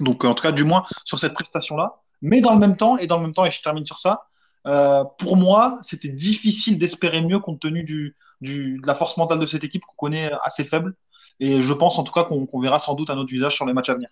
Donc, 0.00 0.24
euh, 0.24 0.28
en 0.28 0.34
tout 0.34 0.42
cas, 0.42 0.52
du 0.52 0.64
moins 0.64 0.84
sur 1.04 1.18
cette 1.18 1.34
prestation-là. 1.34 2.00
Mais 2.20 2.40
dans 2.40 2.52
le 2.52 2.58
même 2.58 2.76
temps, 2.76 2.96
et 2.96 3.06
dans 3.06 3.16
le 3.16 3.22
même 3.22 3.34
temps, 3.34 3.44
et 3.44 3.50
je 3.50 3.62
termine 3.62 3.84
sur 3.84 4.00
ça, 4.00 4.26
euh, 4.66 5.04
pour 5.18 5.36
moi, 5.36 5.78
c'était 5.82 6.08
difficile 6.08 6.78
d'espérer 6.78 7.20
mieux 7.20 7.38
compte 7.38 7.60
tenu 7.60 7.84
du, 7.84 8.16
du, 8.40 8.78
de 8.80 8.86
la 8.86 8.94
force 8.94 9.16
mentale 9.16 9.38
de 9.38 9.46
cette 9.46 9.64
équipe 9.64 9.82
qu'on 9.84 10.06
connaît 10.06 10.30
assez 10.42 10.64
faible. 10.64 10.94
Et 11.40 11.60
je 11.60 11.72
pense 11.72 11.98
en 11.98 12.04
tout 12.04 12.12
cas 12.12 12.24
qu'on 12.24 12.60
verra 12.60 12.78
sans 12.78 12.94
doute 12.94 13.10
un 13.10 13.18
autre 13.18 13.30
visage 13.30 13.54
sur 13.54 13.66
les 13.66 13.72
matchs 13.72 13.90
à 13.90 13.94
venir. 13.94 14.08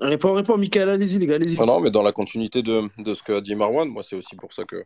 réponds, 0.00 0.34
réponds, 0.34 0.56
Michael, 0.56 0.88
allez-y, 0.88 1.18
les 1.18 1.26
gars, 1.26 1.36
allez-y. 1.36 1.58
Non, 1.58 1.66
non, 1.66 1.80
mais 1.80 1.90
dans 1.90 2.02
la 2.02 2.12
continuité 2.12 2.62
de, 2.62 2.82
de 3.02 3.14
ce 3.14 3.22
qu'a 3.22 3.40
dit 3.40 3.54
Marwan, 3.54 3.88
moi 3.88 4.02
c'est 4.02 4.16
aussi 4.16 4.36
pour 4.36 4.52
ça 4.52 4.64
que, 4.64 4.84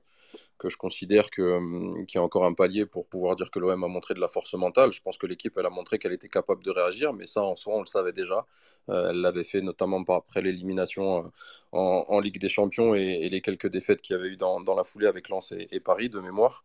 que 0.58 0.68
je 0.68 0.76
considère 0.76 1.30
que, 1.30 1.42
hum, 1.42 2.06
qu'il 2.06 2.18
y 2.18 2.20
a 2.20 2.24
encore 2.24 2.44
un 2.44 2.52
palier 2.52 2.86
pour 2.86 3.06
pouvoir 3.06 3.36
dire 3.36 3.50
que 3.50 3.58
l'OM 3.58 3.84
a 3.84 3.88
montré 3.88 4.14
de 4.14 4.20
la 4.20 4.28
force 4.28 4.54
mentale. 4.54 4.92
Je 4.92 5.00
pense 5.00 5.16
que 5.18 5.26
l'équipe, 5.26 5.56
elle 5.58 5.66
a 5.66 5.70
montré 5.70 5.98
qu'elle 5.98 6.12
était 6.12 6.28
capable 6.28 6.62
de 6.64 6.70
réagir, 6.70 7.12
mais 7.12 7.26
ça, 7.26 7.42
en 7.42 7.56
soi, 7.56 7.76
on 7.76 7.80
le 7.80 7.86
savait 7.86 8.12
déjà. 8.12 8.46
Euh, 8.90 9.10
elle 9.10 9.20
l'avait 9.20 9.44
fait 9.44 9.60
notamment 9.60 10.02
après 10.08 10.40
l'élimination 10.40 11.26
euh, 11.26 11.28
en, 11.72 12.20
Ligue 12.20 12.40
des 12.40 12.48
Champions 12.48 12.94
et, 12.94 13.28
les 13.28 13.40
quelques 13.40 13.68
défaites 13.68 14.00
qu'il 14.00 14.16
y 14.16 14.18
avait 14.18 14.28
eu 14.28 14.36
dans, 14.36 14.58
la 14.74 14.84
foulée 14.84 15.06
avec 15.06 15.28
Lens 15.28 15.52
et, 15.52 15.80
Paris, 15.80 16.08
de 16.08 16.20
mémoire. 16.20 16.64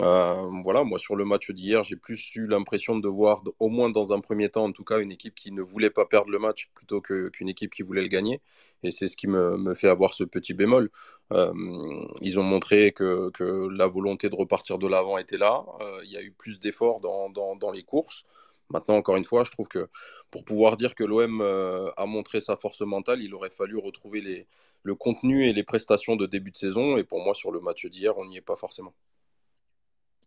Euh, 0.00 0.46
voilà, 0.62 0.84
moi 0.84 0.98
sur 0.98 1.16
le 1.16 1.24
match 1.24 1.50
d'hier, 1.50 1.82
j'ai 1.82 1.96
plus 1.96 2.34
eu 2.36 2.46
l'impression 2.46 2.98
de 2.98 3.08
voir, 3.08 3.42
au 3.58 3.68
moins 3.68 3.90
dans 3.90 4.12
un 4.12 4.20
premier 4.20 4.48
temps, 4.48 4.64
en 4.64 4.72
tout 4.72 4.84
cas, 4.84 5.00
une 5.00 5.10
équipe 5.10 5.34
qui 5.34 5.52
ne 5.52 5.62
voulait 5.62 5.90
pas 5.90 6.04
perdre 6.04 6.30
le 6.30 6.38
match 6.38 6.70
plutôt 6.74 7.00
qu'une 7.00 7.48
équipe 7.48 7.74
qui 7.74 7.82
voulait 7.82 8.02
le 8.02 8.08
gagner. 8.08 8.40
Et 8.82 8.90
c'est 8.90 9.08
ce 9.08 9.16
qui 9.16 9.26
me, 9.26 9.74
fait 9.74 9.88
avoir 9.88 10.14
ce 10.14 10.22
petit 10.24 10.54
bémol. 10.54 10.90
Ils 11.32 12.38
ont 12.38 12.42
montré 12.42 12.92
que, 12.92 13.25
que, 13.30 13.68
la 13.68 13.86
volonté 13.86 14.28
de 14.28 14.34
repartir 14.34 14.78
de 14.78 14.86
l'avant 14.86 15.18
était 15.18 15.38
là. 15.38 15.64
Euh, 15.80 16.00
il 16.04 16.10
y 16.10 16.16
a 16.16 16.22
eu 16.22 16.32
plus 16.32 16.60
d'efforts 16.60 17.00
dans, 17.00 17.30
dans, 17.30 17.56
dans, 17.56 17.70
les 17.70 17.82
courses. 17.82 18.24
Maintenant, 18.70 18.96
encore 18.96 19.16
une 19.16 19.24
fois, 19.24 19.44
je 19.44 19.50
trouve 19.50 19.68
que 19.68 19.88
pour 20.30 20.44
pouvoir 20.44 20.76
dire 20.76 20.94
que 20.94 21.04
l'OM 21.04 21.40
euh, 21.40 21.90
a 21.96 22.06
montré 22.06 22.40
sa 22.40 22.56
force 22.56 22.80
mentale, 22.80 23.22
il 23.22 23.34
aurait 23.34 23.50
fallu 23.50 23.76
retrouver 23.78 24.20
les, 24.20 24.46
le 24.82 24.94
contenu 24.94 25.46
et 25.46 25.52
les 25.52 25.62
prestations 25.62 26.16
de 26.16 26.26
début 26.26 26.50
de 26.50 26.56
saison. 26.56 26.96
Et 26.96 27.04
pour 27.04 27.22
moi, 27.24 27.34
sur 27.34 27.52
le 27.52 27.60
match 27.60 27.86
d'hier, 27.86 28.16
on 28.18 28.26
n'y 28.26 28.36
est 28.36 28.42
pas 28.42 28.56
forcément. 28.56 28.94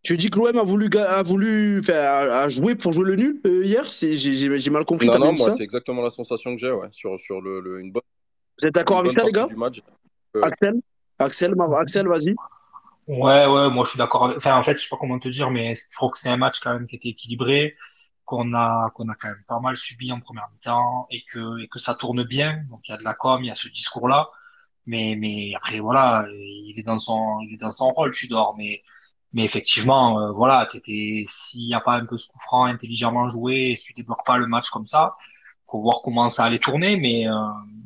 Tu 0.01 0.15
dis 0.15 0.29
que 0.29 0.39
l'OM 0.39 0.57
a 0.57 0.63
voulu, 0.63 0.89
a 0.97 1.23
voulu 1.23 1.81
a, 1.89 2.41
a 2.41 2.47
joué 2.47 2.75
pour 2.75 2.93
jouer 2.93 3.05
le 3.05 3.15
nul 3.17 3.41
euh, 3.45 3.65
hier 3.65 3.83
J'ai 3.83 4.69
mal 4.69 4.85
compris. 4.85 5.07
Non, 5.07 5.19
non, 5.19 5.33
moi, 5.33 5.55
c'est 5.57 5.63
exactement 5.63 6.01
la 6.01 6.09
sensation 6.09 6.53
que 6.53 6.59
j'ai 6.59 6.71
ouais, 6.71 6.87
sur, 6.91 7.19
sur 7.19 7.41
le, 7.41 7.59
le, 7.59 7.81
une 7.81 7.91
bonne. 7.91 8.01
Vous 8.59 8.67
êtes 8.67 8.73
d'accord 8.73 8.99
avec 8.99 9.11
ça, 9.11 9.23
les 9.23 9.31
gars 9.31 9.47
match. 9.55 9.81
Euh... 10.35 10.41
Axel 10.43 10.81
Axel, 11.17 11.53
Axel 11.77 12.07
vas-y. 12.07 12.35
Ouais, 13.09 13.47
ouais, 13.47 13.69
moi 13.71 13.85
je 13.85 13.91
suis 13.91 13.97
d'accord. 13.97 14.25
Avec... 14.25 14.37
Enfin, 14.37 14.55
en 14.57 14.61
fait, 14.63 14.75
je 14.75 14.81
sais 14.83 14.89
pas 14.89 14.97
comment 14.99 15.17
te 15.19 15.27
dire, 15.29 15.49
mais 15.49 15.73
je 15.75 15.81
trouve 15.95 16.11
que 16.11 16.19
c'est 16.19 16.29
un 16.29 16.37
match 16.37 16.59
quand 16.59 16.73
même 16.73 16.85
qui 16.87 16.95
était 16.95 17.09
équilibré, 17.09 17.75
qu'on 18.25 18.53
a, 18.53 18.91
qu'on 18.93 19.09
a 19.09 19.15
quand 19.15 19.29
même 19.29 19.43
pas 19.47 19.59
mal 19.59 19.77
subi 19.77 20.11
en 20.11 20.19
première 20.19 20.47
mi-temps 20.53 21.07
et 21.09 21.21
que, 21.23 21.59
et 21.63 21.67
que 21.67 21.79
ça 21.79 21.95
tourne 21.95 22.23
bien. 22.23 22.63
Donc 22.69 22.81
il 22.87 22.91
y 22.91 22.93
a 22.93 22.97
de 22.97 23.03
la 23.03 23.15
com, 23.15 23.43
il 23.43 23.47
y 23.47 23.51
a 23.51 23.55
ce 23.55 23.67
discours-là. 23.67 24.29
Mais, 24.87 25.15
mais 25.19 25.53
après, 25.55 25.79
voilà, 25.79 26.25
il 26.33 26.75
est 26.79 26.83
dans 26.83 26.99
son, 26.99 27.39
il 27.41 27.53
est 27.55 27.57
dans 27.57 27.71
son 27.73 27.91
rôle, 27.93 28.11
tu 28.13 28.27
dors. 28.27 28.55
Mais, 28.57 28.83
mais 29.33 29.45
effectivement, 29.45 30.19
euh, 30.21 30.31
voilà, 30.33 30.67
t'étais, 30.71 31.25
s'il 31.29 31.65
n'y 31.67 31.75
a 31.75 31.81
pas 31.81 31.93
un 31.95 32.05
peu 32.05 32.17
ce 32.17 32.27
coup 32.29 32.39
franc 32.39 32.65
intelligemment 32.65 33.29
joué, 33.29 33.75
si 33.75 33.85
tu 33.85 33.93
débloques 33.93 34.25
pas 34.25 34.37
le 34.37 34.47
match 34.47 34.69
comme 34.71 34.85
ça, 34.85 35.15
pour 35.69 35.81
voir 35.81 36.01
comment 36.03 36.29
ça 36.29 36.45
allait 36.45 36.59
tourner, 36.59 36.97
mais 36.97 37.25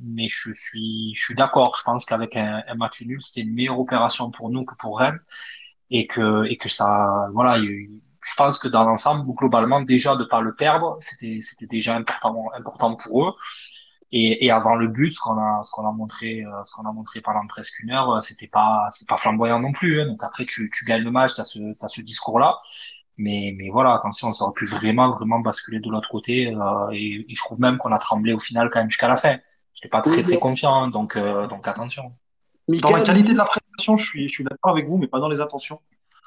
mais 0.04 0.28
je 0.28 0.54
suis 0.54 1.14
je 1.16 1.24
suis 1.24 1.36
d'accord. 1.36 1.76
Je 1.78 1.84
pense 1.84 2.06
qu'avec 2.06 2.36
un, 2.38 2.64
un, 2.68 2.76
match 2.76 3.02
nul, 3.02 3.22
c'était 3.22 3.42
une 3.48 3.54
meilleure 3.54 3.80
opération 3.80 4.32
pour 4.32 4.50
nous 4.50 4.64
que 4.66 4.76
pour 4.76 5.00
Rennes 5.00 5.20
et 5.90 6.08
que 6.08 6.46
et 6.46 6.58
que 6.58 6.70
ça 6.70 7.28
voilà. 7.34 7.58
je 7.62 8.36
pense 8.38 8.58
que 8.60 8.68
dans 8.68 8.84
l'ensemble, 8.86 9.26
globalement, 9.36 9.82
déjà 9.82 10.16
de 10.16 10.24
pas 10.24 10.42
le 10.42 10.56
perdre, 10.56 10.98
c'était 11.02 11.40
c'était 11.42 11.68
déjà 11.68 11.96
important 11.96 12.50
important 12.56 12.96
pour 12.96 13.28
eux. 13.30 13.34
Et, 14.16 14.46
et 14.46 14.52
avant 14.52 14.76
le 14.76 14.88
but, 14.88 15.12
ce 15.12 15.20
qu'on 15.20 15.38
a 15.40 15.62
ce 15.64 15.72
qu'on 15.72 15.88
a 15.88 15.92
montré 15.92 16.44
ce 16.66 16.72
qu'on 16.74 16.88
a 16.88 16.94
montré 16.94 17.22
pendant 17.22 17.46
presque 17.48 17.80
une 17.80 17.92
heure, 17.92 18.22
c'était 18.24 18.48
pas 18.48 18.88
c'est 18.92 19.08
pas 19.08 19.18
flamboyant 19.18 19.60
non 19.60 19.72
plus. 19.72 20.02
Hein. 20.02 20.08
Donc 20.08 20.24
après, 20.24 20.46
tu 20.46 20.70
tu 20.74 20.86
gagnes 20.86 21.04
le 21.04 21.12
match, 21.12 21.34
t'as 21.36 21.44
ce 21.44 21.60
t'as 21.80 21.88
ce 21.88 22.02
discours 22.02 22.40
là. 22.40 22.60
Mais, 23.18 23.54
mais 23.58 23.70
voilà, 23.70 23.94
attention, 23.94 24.34
ça 24.34 24.46
aurait 24.46 24.54
pu 24.54 24.66
vraiment, 24.66 25.12
vraiment 25.12 25.40
basculer 25.40 25.80
de 25.80 25.90
l'autre 25.90 26.10
côté. 26.10 26.48
Euh, 26.48 26.92
et, 26.92 27.26
je 27.30 27.36
trouve 27.36 27.60
même 27.60 27.78
qu'on 27.78 27.92
a 27.92 28.00
tremblé 28.00 28.34
au 28.34 28.40
final 28.40 28.70
quand 28.72 28.80
même 28.80 28.90
jusqu'à 28.90 29.08
la 29.08 29.16
fin. 29.16 29.38
J'étais 29.74 29.90
pas 29.90 30.02
très, 30.02 30.24
très 30.24 30.38
confiant, 30.38 30.88
donc, 30.88 31.16
euh, 31.16 31.48
donc 31.48 31.68
attention. 31.68 32.14
Dans 32.68 32.92
la 32.92 33.02
qualité 33.02 33.34
de 33.34 33.38
la 33.38 33.46
prestation, 33.46 33.96
je 33.96 34.06
suis, 34.06 34.28
je 34.28 34.34
suis 34.34 34.44
d'accord 34.44 34.72
avec 34.72 34.88
vous, 34.88 34.98
mais 34.98 35.08
pas 35.08 35.20
dans 35.20 35.30
les 35.30 35.42
intentions. 35.42 35.80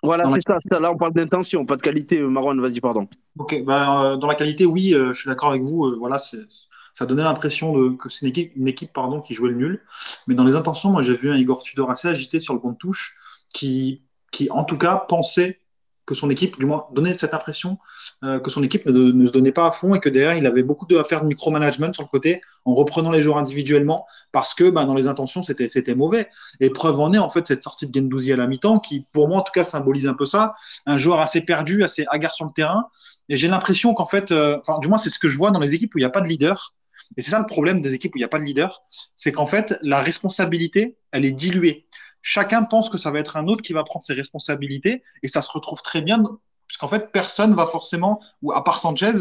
Voilà, 0.02 0.28
c'est 0.28 0.40
ça, 0.42 0.78
Là, 0.78 0.92
on 0.92 0.96
parle 0.96 1.14
d'intention, 1.14 1.64
pas 1.64 1.76
de 1.76 1.82
qualité. 1.82 2.20
Euh, 2.20 2.28
Marwan, 2.28 2.60
vas-y, 2.60 2.80
pardon. 2.80 3.08
Ok, 3.38 3.64
ben, 3.64 4.16
dans 4.18 4.26
la 4.26 4.34
qualité, 4.34 4.66
oui, 4.66 4.90
je 4.90 5.12
suis 5.12 5.28
d'accord 5.28 5.48
avec 5.50 5.62
vous. 5.62 5.96
voilà, 5.98 6.18
ça 6.18 7.06
donnait 7.06 7.24
l'impression 7.24 7.96
que 7.96 8.08
c'est 8.08 8.26
une 8.26 8.30
équipe, 8.30 8.52
une 8.54 8.68
équipe 8.68 8.92
pardon, 8.92 9.20
qui 9.20 9.34
jouait 9.34 9.50
le 9.50 9.56
nul. 9.56 9.82
Mais 10.26 10.34
dans 10.34 10.44
les 10.44 10.54
intentions, 10.54 10.90
moi, 10.90 11.02
j'ai 11.02 11.16
vu 11.16 11.32
un 11.32 11.36
Igor 11.36 11.62
Tudor 11.62 11.90
assez 11.90 12.08
agité 12.08 12.38
sur 12.40 12.54
le 12.54 12.60
compte 12.60 12.78
touche, 12.78 13.16
qui, 13.52 14.02
qui 14.30 14.50
en 14.50 14.64
tout 14.64 14.78
cas 14.78 14.96
pensait 14.96 15.60
que 16.06 16.14
son 16.14 16.30
équipe, 16.30 16.58
du 16.58 16.66
moins, 16.66 16.86
donnait 16.92 17.14
cette 17.14 17.34
impression 17.34 17.78
euh, 18.24 18.38
que 18.38 18.50
son 18.50 18.62
équipe 18.62 18.86
ne, 18.86 19.26
se 19.26 19.32
donnait 19.32 19.52
pas 19.52 19.66
à 19.66 19.70
fond 19.72 19.94
et 19.94 20.00
que 20.00 20.08
derrière, 20.08 20.36
il 20.36 20.46
avait 20.46 20.62
beaucoup 20.62 20.86
de, 20.86 20.96
à 20.96 21.04
faire 21.04 21.22
de 21.22 21.26
micromanagement 21.26 21.92
sur 21.92 22.04
le 22.04 22.08
côté 22.08 22.40
en 22.64 22.74
reprenant 22.74 23.10
les 23.10 23.22
joueurs 23.22 23.38
individuellement 23.38 24.06
parce 24.32 24.54
que 24.54 24.70
ben, 24.70 24.86
dans 24.86 24.94
les 24.94 25.08
intentions, 25.08 25.42
c'était, 25.42 25.68
c'était 25.68 25.94
mauvais. 25.94 26.28
Et 26.60 26.70
preuve 26.70 27.00
en 27.00 27.12
est, 27.12 27.18
en 27.18 27.28
fait, 27.28 27.46
cette 27.46 27.62
sortie 27.62 27.88
de 27.88 27.98
Gendouzi 27.98 28.32
à 28.32 28.36
la 28.36 28.46
mi-temps 28.46 28.78
qui, 28.78 29.06
pour 29.12 29.28
moi, 29.28 29.38
en 29.38 29.42
tout 29.42 29.52
cas, 29.52 29.64
symbolise 29.64 30.06
un 30.06 30.14
peu 30.14 30.26
ça. 30.26 30.52
Un 30.86 30.96
joueur 30.96 31.20
assez 31.20 31.40
perdu, 31.40 31.82
assez 31.82 32.06
hagard 32.10 32.34
sur 32.34 32.46
le 32.46 32.52
terrain. 32.52 32.86
Et 33.28 33.36
j'ai 33.36 33.48
l'impression 33.48 33.92
qu'en 33.92 34.06
fait, 34.06 34.30
euh, 34.30 34.58
enfin, 34.60 34.78
du 34.78 34.88
moins, 34.88 34.98
c'est 34.98 35.10
ce 35.10 35.18
que 35.18 35.28
je 35.28 35.36
vois 35.36 35.50
dans 35.50 35.60
les 35.60 35.74
équipes 35.74 35.94
où 35.94 35.98
il 35.98 36.02
n'y 36.02 36.06
a 36.06 36.10
pas 36.10 36.20
de 36.20 36.28
leader. 36.28 36.74
Et 37.16 37.22
c'est 37.22 37.30
ça 37.30 37.38
le 37.38 37.46
problème 37.46 37.82
des 37.82 37.94
équipes 37.94 38.14
où 38.14 38.18
il 38.18 38.20
n'y 38.20 38.24
a 38.24 38.28
pas 38.28 38.38
de 38.38 38.44
leader, 38.44 38.82
c'est 39.16 39.32
qu'en 39.32 39.46
fait, 39.46 39.74
la 39.82 40.00
responsabilité, 40.00 40.96
elle 41.12 41.24
est 41.24 41.32
diluée 41.32 41.86
chacun 42.26 42.64
pense 42.64 42.90
que 42.90 42.98
ça 42.98 43.12
va 43.12 43.20
être 43.20 43.36
un 43.36 43.46
autre 43.46 43.62
qui 43.62 43.72
va 43.72 43.84
prendre 43.84 44.04
ses 44.04 44.12
responsabilités 44.12 45.04
et 45.22 45.28
ça 45.28 45.42
se 45.42 45.50
retrouve 45.52 45.80
très 45.80 46.02
bien 46.02 46.20
puisqu'en 46.66 46.88
fait 46.88 47.12
personne 47.12 47.54
va 47.54 47.68
forcément 47.68 48.20
ou 48.42 48.52
à 48.52 48.64
part 48.64 48.80
Sanchez 48.80 49.12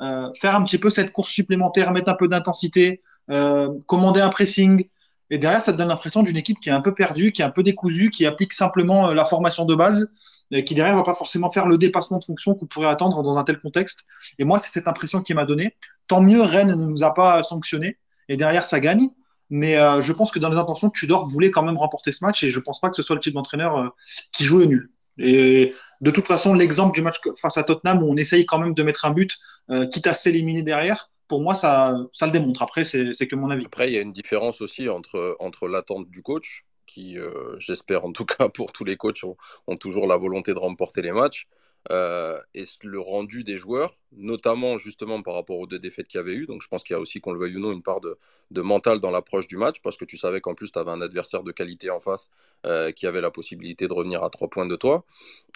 euh, 0.00 0.30
faire 0.34 0.56
un 0.56 0.64
petit 0.64 0.78
peu 0.78 0.88
cette 0.88 1.12
course 1.12 1.30
supplémentaire, 1.30 1.92
mettre 1.92 2.08
un 2.08 2.14
peu 2.14 2.26
d'intensité, 2.26 3.02
euh, 3.30 3.68
commander 3.86 4.22
un 4.22 4.30
pressing 4.30 4.88
et 5.28 5.36
derrière 5.36 5.60
ça 5.60 5.74
te 5.74 5.78
donne 5.78 5.88
l'impression 5.88 6.22
d'une 6.22 6.38
équipe 6.38 6.58
qui 6.58 6.70
est 6.70 6.72
un 6.72 6.80
peu 6.80 6.94
perdue, 6.94 7.32
qui 7.32 7.42
est 7.42 7.44
un 7.44 7.50
peu 7.50 7.62
décousue, 7.62 8.08
qui 8.08 8.24
applique 8.24 8.54
simplement 8.54 9.08
euh, 9.08 9.14
la 9.14 9.26
formation 9.26 9.66
de 9.66 9.74
base 9.74 10.14
et 10.50 10.64
qui 10.64 10.74
derrière 10.74 10.96
va 10.96 11.02
pas 11.02 11.14
forcément 11.14 11.50
faire 11.50 11.66
le 11.66 11.76
dépassement 11.76 12.18
de 12.18 12.24
fonction 12.24 12.54
qu'on 12.54 12.66
pourrait 12.66 12.88
attendre 12.88 13.22
dans 13.22 13.36
un 13.36 13.44
tel 13.44 13.60
contexte. 13.60 14.06
Et 14.38 14.44
moi 14.44 14.58
c'est 14.58 14.70
cette 14.70 14.88
impression 14.88 15.20
qui 15.20 15.34
m'a 15.34 15.44
donné. 15.44 15.76
Tant 16.06 16.22
mieux 16.22 16.40
Rennes 16.40 16.74
ne 16.74 16.86
nous 16.86 17.02
a 17.02 17.12
pas 17.12 17.42
sanctionné 17.42 17.98
et 18.30 18.38
derrière 18.38 18.64
ça 18.64 18.80
gagne. 18.80 19.10
Mais 19.56 19.76
euh, 19.76 20.02
je 20.02 20.12
pense 20.12 20.32
que 20.32 20.40
dans 20.40 20.48
les 20.48 20.56
intentions, 20.56 20.90
Tudor 20.90 21.28
voulait 21.28 21.52
quand 21.52 21.62
même 21.62 21.76
remporter 21.76 22.10
ce 22.10 22.24
match 22.24 22.42
et 22.42 22.50
je 22.50 22.58
ne 22.58 22.64
pense 22.64 22.80
pas 22.80 22.90
que 22.90 22.96
ce 22.96 23.04
soit 23.04 23.14
le 23.14 23.20
type 23.20 23.34
d'entraîneur 23.34 23.78
euh, 23.78 23.88
qui 24.32 24.42
joue 24.42 24.58
le 24.58 24.64
nul. 24.64 24.90
Et 25.16 25.72
de 26.00 26.10
toute 26.10 26.26
façon, 26.26 26.54
l'exemple 26.54 26.92
du 26.92 27.02
match 27.02 27.20
face 27.40 27.56
à 27.56 27.62
Tottenham 27.62 28.02
où 28.02 28.12
on 28.12 28.16
essaye 28.16 28.46
quand 28.46 28.58
même 28.58 28.74
de 28.74 28.82
mettre 28.82 29.04
un 29.04 29.12
but, 29.12 29.38
euh, 29.70 29.86
quitte 29.86 30.08
à 30.08 30.12
s'éliminer 30.12 30.62
derrière, 30.62 31.08
pour 31.28 31.40
moi, 31.40 31.54
ça, 31.54 31.96
ça 32.12 32.26
le 32.26 32.32
démontre. 32.32 32.62
Après, 32.62 32.84
c'est 32.84 33.28
que 33.28 33.36
mon 33.36 33.48
avis. 33.48 33.64
Après, 33.64 33.88
il 33.88 33.94
y 33.94 33.96
a 33.96 34.00
une 34.00 34.12
différence 34.12 34.60
aussi 34.60 34.88
entre, 34.88 35.36
entre 35.38 35.68
l'attente 35.68 36.10
du 36.10 36.20
coach, 36.20 36.64
qui, 36.88 37.16
j'espère 37.58 38.04
en 38.04 38.10
tout 38.10 38.24
cas 38.24 38.48
pour 38.48 38.72
tous 38.72 38.84
les 38.84 38.96
coachs, 38.96 39.22
ont, 39.68 39.76
toujours 39.76 40.08
la 40.08 40.16
volonté 40.16 40.52
de 40.52 40.58
remporter 40.58 41.00
les 41.00 41.12
matchs, 41.12 41.46
euh, 41.90 42.40
et 42.54 42.64
le 42.82 42.98
rendu 42.98 43.44
des 43.44 43.58
joueurs, 43.58 43.94
notamment 44.12 44.78
justement 44.78 45.20
par 45.22 45.34
rapport 45.34 45.58
aux 45.58 45.66
deux 45.66 45.78
défaites 45.78 46.08
qu'il 46.08 46.18
y 46.18 46.20
avait 46.20 46.34
eu. 46.34 46.46
Donc 46.46 46.62
je 46.62 46.68
pense 46.68 46.82
qu'il 46.82 46.94
y 46.94 46.96
a 46.96 47.00
aussi, 47.00 47.20
qu'on 47.20 47.32
le 47.32 47.38
veuille 47.38 47.56
ou 47.56 47.60
non, 47.60 47.72
une 47.72 47.82
part 47.82 48.00
de, 48.00 48.16
mental 48.62 49.00
dans 49.00 49.10
l'approche 49.10 49.46
du 49.48 49.56
match, 49.56 49.80
parce 49.82 49.96
que 49.96 50.04
tu 50.04 50.16
savais 50.16 50.40
qu'en 50.40 50.54
plus 50.54 50.72
tu 50.72 50.78
avais 50.78 50.90
un 50.90 51.00
adversaire 51.00 51.42
de 51.42 51.52
qualité 51.52 51.90
en 51.90 52.00
face 52.00 52.30
euh, 52.66 52.92
qui 52.92 53.06
avait 53.06 53.20
la 53.20 53.30
possibilité 53.30 53.88
de 53.88 53.92
revenir 53.92 54.22
à 54.22 54.30
trois 54.30 54.48
points 54.48 54.66
de 54.66 54.76
toi. 54.76 55.04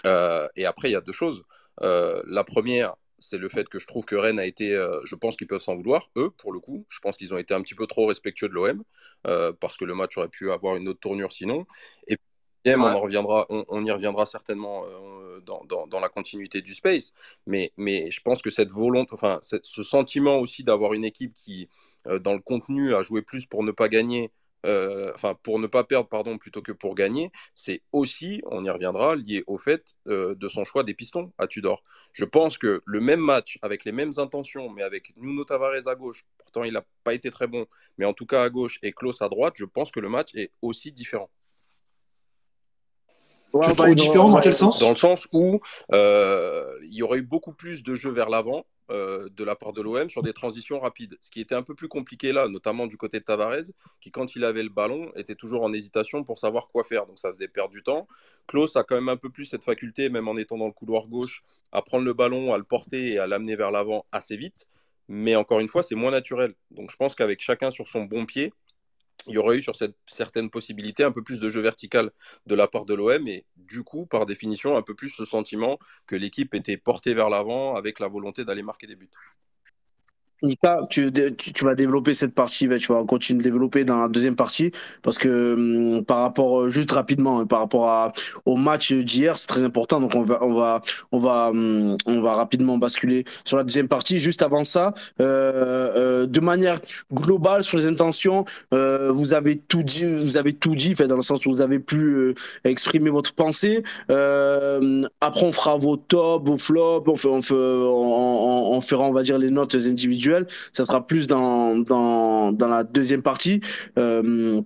Euh, 0.07 0.49
et 0.57 0.67
après, 0.67 0.91
il 0.91 0.93
y 0.93 0.97
a 0.97 1.01
deux 1.01 1.13
choses. 1.13 1.45
la 1.81 2.45
première, 2.45 2.97
c'est 3.19 3.39
le 3.39 3.49
fait 3.49 3.69
que 3.69 3.79
je 3.79 3.87
trouve 3.87 4.05
que 4.05 4.15
Rennes 4.15 4.39
a 4.39 4.47
été, 4.47 4.71
je 5.05 5.15
pense 5.17 5.37
qu'ils 5.37 5.47
peuvent 5.47 5.63
s'en 5.63 5.77
vouloir, 5.77 6.11
eux, 6.17 6.31
pour 6.31 6.53
le 6.53 6.61
coup. 6.61 6.87
Je 6.89 7.01
pense 7.01 7.17
qu'ils 7.17 7.35
ont 7.35 7.39
été 7.39 7.55
un 7.55 7.63
petit 7.63 7.75
peu 7.75 7.87
trop 7.87 8.07
respectueux 8.07 8.49
de 8.49 8.55
l'OM, 8.55 8.83
parce 9.61 9.77
que 9.77 9.85
le 9.85 9.95
match 9.95 10.17
aurait 10.19 10.29
pu 10.29 10.51
avoir 10.53 10.77
une 10.77 10.89
autre 10.89 11.01
tournure 11.01 11.33
sinon. 11.33 11.67
Et 12.09 12.17
on, 12.77 12.83
en 12.83 13.01
reviendra, 13.01 13.47
on, 13.49 13.85
y 13.85 13.91
reviendra 13.91 14.27
certainement 14.27 14.85
euh, 14.87 15.41
dans, 15.41 16.01
la 16.01 16.09
continuité 16.09 16.61
du 16.61 16.75
space, 16.75 17.13
mais, 17.47 17.73
je 17.79 18.21
pense 18.21 18.43
que 18.43 18.51
cette 18.51 18.71
volonté, 18.71 19.13
enfin, 19.13 19.39
ce 19.43 19.83
sentiment 19.83 20.39
aussi 20.39 20.65
d'avoir 20.65 20.93
une 20.95 21.05
équipe 21.05 21.35
qui, 21.35 21.69
euh, 22.07 22.19
dans 22.19 22.35
le 22.35 22.41
contenu, 22.41 22.95
a 22.95 23.03
joué 23.03 23.23
plus 23.23 23.47
pour 23.47 23.63
ne 23.63 23.71
pas 23.71 23.89
gagner, 23.89 24.31
euh, 24.67 25.13
enfin, 25.15 25.35
pour 25.43 25.59
ne 25.59 25.67
pas 25.67 25.85
perdre, 25.85 26.09
pardon, 26.09 26.39
plutôt 26.39 26.63
que 26.63 26.73
pour 26.73 26.95
gagner, 26.95 27.31
c'est 27.55 27.83
aussi, 27.93 28.43
on 28.47 28.65
y 28.65 28.71
reviendra, 28.71 29.17
lié 29.17 29.45
au 29.47 29.59
fait 29.59 29.95
de 30.07 30.49
son 30.49 30.65
choix 30.65 30.83
des 30.83 30.95
pistons 30.95 31.33
à 31.39 31.47
Tudor. 31.47 31.83
Je 32.13 32.25
pense 32.25 32.59
que 32.59 32.83
le 32.85 33.01
même 33.01 33.21
match, 33.21 33.59
avec 33.63 33.85
les 33.85 33.93
mêmes 33.93 34.13
intentions, 34.17 34.71
mais 34.71 34.83
avec 34.83 35.13
Nuno 35.17 35.45
Tavares 35.45 35.87
à 35.87 35.95
gauche, 35.95 36.25
pourtant 36.39 36.65
il 36.65 36.73
n'a 36.73 36.85
pas 37.05 37.15
été 37.15 37.31
très 37.31 37.47
bon, 37.47 37.67
mais 37.97 38.05
en 38.05 38.13
tout 38.13 38.27
cas 38.27 38.43
à 38.43 38.51
gauche 38.51 38.79
et 38.83 38.93
Klaus 38.93 39.23
à 39.23 39.29
droite, 39.29 39.55
je 39.57 39.65
pense 39.65 39.91
que 39.91 40.01
le 40.01 40.09
match 40.09 40.35
est 40.35 40.51
aussi 40.63 40.91
différent. 40.93 41.31
Ouais, 43.53 43.95
différent 43.95 44.29
dans 44.31 44.41
quel 44.41 44.55
sens? 44.55 44.79
Dans 44.79 44.91
le 44.91 44.95
sens 44.95 45.27
où 45.33 45.61
euh, 45.93 46.79
il 46.83 46.95
y 46.95 47.03
aurait 47.03 47.19
eu 47.19 47.23
beaucoup 47.23 47.53
plus 47.53 47.83
de 47.83 47.95
jeux 47.95 48.13
vers 48.13 48.29
l'avant 48.29 48.67
euh, 48.91 49.29
de 49.37 49.45
la 49.45 49.55
part 49.55 49.73
de 49.73 49.83
l'OM 49.83 50.09
sur 50.09 50.23
des 50.23 50.33
transitions 50.33 50.81
rapides. 50.81 51.17
Ce 51.21 51.31
qui 51.31 51.41
était 51.41 51.55
un 51.55 51.63
peu 51.63 51.75
plus 51.75 51.89
compliqué 51.89 52.33
là, 52.33 52.49
notamment 52.49 52.87
du 52.87 52.97
côté 52.97 53.21
de 53.21 53.25
Tavares, 53.25 53.71
qui 54.01 54.11
quand 54.11 54.35
il 54.35 54.45
avait 54.45 54.63
le 54.63 54.71
ballon 54.71 55.11
était 55.15 55.35
toujours 55.35 55.63
en 55.63 55.73
hésitation 55.73 56.25
pour 56.25 56.39
savoir 56.39 56.69
quoi 56.69 56.85
faire. 56.85 57.07
Donc 57.07 57.19
ça 57.19 57.31
faisait 57.31 57.49
perdre 57.49 57.71
du 57.71 57.83
temps. 57.83 58.07
Klaus 58.47 58.77
a 58.77 58.85
quand 58.85 58.95
même 58.95 59.11
un 59.11 59.17
peu 59.17 59.31
plus 59.31 59.45
cette 59.45 59.65
faculté, 59.65 60.09
même 60.09 60.27
en 60.27 60.37
étant 60.37 60.57
dans 60.57 60.67
le 60.67 60.73
couloir 60.73 61.07
gauche, 61.07 61.43
à 61.71 61.83
prendre 61.83 62.05
le 62.05 62.15
ballon, 62.15 62.55
à 62.55 62.59
le 62.59 62.65
porter 62.65 63.13
et 63.13 63.19
à 63.19 63.27
l'amener 63.27 63.57
vers 63.57 63.71
l'avant 63.71 64.07
assez 64.11 64.37
vite. 64.37 64.67
Mais 65.09 65.37
encore 65.37 65.61
une 65.61 65.69
fois, 65.69 65.83
c'est 65.83 65.95
moins 65.95 66.11
naturel. 66.11 66.55
Donc 66.71 66.91
je 66.91 66.97
pense 66.97 67.15
qu'avec 67.15 67.41
chacun 67.41 67.71
sur 67.71 67.89
son 67.89 68.05
bon 68.05 68.25
pied, 68.25 68.53
il 69.27 69.35
y 69.35 69.39
aurait 69.39 69.57
eu 69.57 69.63
sur 69.63 69.77
cette 69.77 69.97
certaine 70.07 70.51
possibilité 70.51 71.05
un 71.05 71.13
peu 71.13 71.23
plus 71.23 71.41
de 71.41 71.49
jeu 71.49 71.61
vertical 71.61 72.11
de 72.47 72.55
la 72.55 72.69
part 72.69 72.87
de 72.87 72.95
l'OM 72.95 73.27
et 73.29 73.45
du 73.57 73.83
coup, 73.85 74.07
par 74.07 74.27
définition, 74.27 74.77
un 74.77 74.83
peu 74.83 74.95
plus 74.95 75.11
ce 75.11 75.25
sentiment 75.25 75.79
que 76.07 76.17
l'équipe 76.17 76.55
était 76.55 76.77
portée 76.77 77.15
vers 77.15 77.29
l'avant 77.29 77.75
avec 77.75 77.99
la 78.01 78.09
volonté 78.09 78.45
d'aller 78.45 78.63
marquer 78.63 78.87
des 78.87 78.97
buts. 78.97 79.11
Nika, 80.43 80.87
tu, 80.89 81.11
tu, 81.37 81.65
vas 81.65 81.75
développer 81.75 82.15
cette 82.15 82.33
partie, 82.33 82.69
tu 82.79 82.93
vas 82.93 83.05
continuer 83.05 83.39
de 83.39 83.43
développer 83.43 83.85
dans 83.85 83.99
la 83.99 84.09
deuxième 84.09 84.37
partie, 84.37 84.71
parce 85.03 85.19
que 85.19 85.55
hum, 85.99 86.05
par 86.05 86.19
rapport, 86.19 86.61
euh, 86.61 86.69
juste 86.69 86.93
rapidement, 86.93 87.41
hein, 87.41 87.47
par 87.47 87.59
rapport 87.61 87.89
à, 87.89 88.13
au 88.47 88.55
match 88.55 88.93
d'hier, 88.93 89.37
c'est 89.37 89.49
très 89.49 89.65
important, 89.65 90.01
donc 90.01 90.15
on 90.15 90.23
va, 90.23 90.39
on 90.43 90.55
va, 90.55 90.81
on 91.11 91.19
va, 91.19 91.49
hum, 91.49 91.97
on 92.07 92.21
va 92.21 92.35
rapidement 92.35 92.79
basculer 92.79 93.25
sur 93.45 93.57
la 93.57 93.65
deuxième 93.65 93.89
partie. 93.89 94.21
Juste 94.21 94.43
avant 94.43 94.63
ça, 94.63 94.95
euh, 95.21 95.93
euh, 95.97 96.27
de 96.27 96.41
manière 96.41 96.81
globale 97.13 97.65
sur 97.65 97.79
les 97.79 97.87
intentions, 97.87 98.45
euh, 98.73 99.11
vous 99.11 99.35
avez 99.35 99.57
tout 99.57 99.83
dit, 99.83 100.05
vous 100.05 100.37
avez 100.37 100.53
tout 100.53 100.77
dit, 100.77 100.95
fait, 100.95 101.09
dans 101.09 101.17
le 101.17 101.23
sens 101.23 101.47
où 101.47 101.51
vous 101.51 101.61
avez 101.61 101.81
pu 101.81 101.97
euh, 101.97 102.35
exprimer 102.65 103.11
votre 103.11 103.35
pensée. 103.35 103.83
après, 104.09 105.45
on 105.45 105.53
fera 105.53 105.77
vos 105.77 105.97
tops, 105.97 106.47
vos 106.47 106.59
flops, 106.59 107.09
on, 107.09 107.17
fait, 107.17 107.29
on, 107.29 107.43
fait, 107.43 107.55
on, 107.55 108.73
on 108.73 108.81
fera, 108.81 109.05
on 109.05 109.13
va 109.13 109.25
dire, 109.25 109.39
les 109.39 109.51
notes 109.51 109.75
individuelles 109.75 110.28
ça 110.73 110.85
sera 110.85 111.07
plus 111.07 111.27
dans, 111.27 111.77
dans, 111.79 112.53
dans 112.53 112.69
la 112.69 112.85
deuxième 112.85 113.23
partie. 113.23 113.61
Euh, 113.99 114.61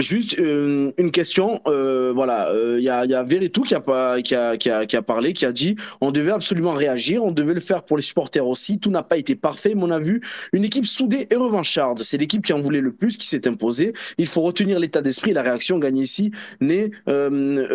Juste 0.00 0.38
euh, 0.38 0.92
une 0.96 1.10
question, 1.10 1.60
euh, 1.66 2.12
voilà, 2.14 2.50
il 2.52 2.56
euh, 2.56 2.80
y 2.80 2.88
a, 2.88 3.04
y 3.04 3.14
a 3.14 3.24
qui 3.24 3.74
a, 3.74 3.80
pas, 3.80 4.22
qui, 4.22 4.32
a, 4.36 5.02
parlé, 5.02 5.32
qui 5.32 5.44
a 5.44 5.50
dit 5.50 5.74
on 6.00 6.12
devait 6.12 6.30
absolument 6.30 6.70
réagir, 6.70 7.24
on 7.24 7.32
devait 7.32 7.52
le 7.52 7.58
faire 7.58 7.82
pour 7.82 7.96
les 7.96 8.04
supporters 8.04 8.46
aussi, 8.46 8.78
tout 8.78 8.92
n'a 8.92 9.02
pas 9.02 9.16
été 9.16 9.34
parfait, 9.34 9.74
mais 9.74 9.82
on 9.82 9.90
a 9.90 9.98
vu 9.98 10.20
une 10.52 10.64
équipe 10.64 10.86
soudée 10.86 11.26
et 11.32 11.34
revancharde. 11.34 11.98
C'est 11.98 12.16
l'équipe 12.16 12.44
qui 12.44 12.52
en 12.52 12.60
voulait 12.60 12.80
le 12.80 12.92
plus, 12.92 13.16
qui 13.16 13.26
s'est 13.26 13.48
imposée. 13.48 13.92
Il 14.18 14.28
faut 14.28 14.42
retenir 14.42 14.78
l'état 14.78 15.02
d'esprit, 15.02 15.32
la 15.32 15.42
réaction 15.42 15.80
gagnée 15.80 16.02
ici 16.02 16.30
n'est 16.60 16.92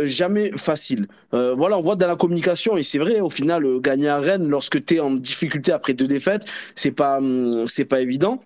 jamais 0.06 0.51
facile. 0.56 1.08
voilà, 1.34 1.77
on 1.77 1.82
voit 1.82 1.98
dans 1.98 2.08
la 2.08 2.15
communication, 2.15 2.77
et 2.77 2.84
c'est 2.84 3.00
vrai, 3.00 3.20
au 3.20 3.30
final, 3.30 3.65
gagner 3.82 4.08
à 4.08 4.20
Rennes 4.20 4.48
lorsque 4.48 4.86
tu 4.86 4.98
en 5.01 5.12
difficulté 5.12 5.74
après 5.74 5.92
deux 5.92 6.08
défaites, 6.08 6.46
c'est 6.75 6.92
pas, 6.92 7.20
c'est 7.65 7.84
pas 7.84 8.00
évident 8.00 8.39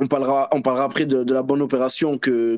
on 0.00 0.06
parlera, 0.06 0.48
on 0.52 0.62
parlera 0.62 0.84
après 0.84 1.06
de, 1.06 1.32
la 1.32 1.42
bonne 1.42 1.60
opération 1.60 2.18
que 2.18 2.56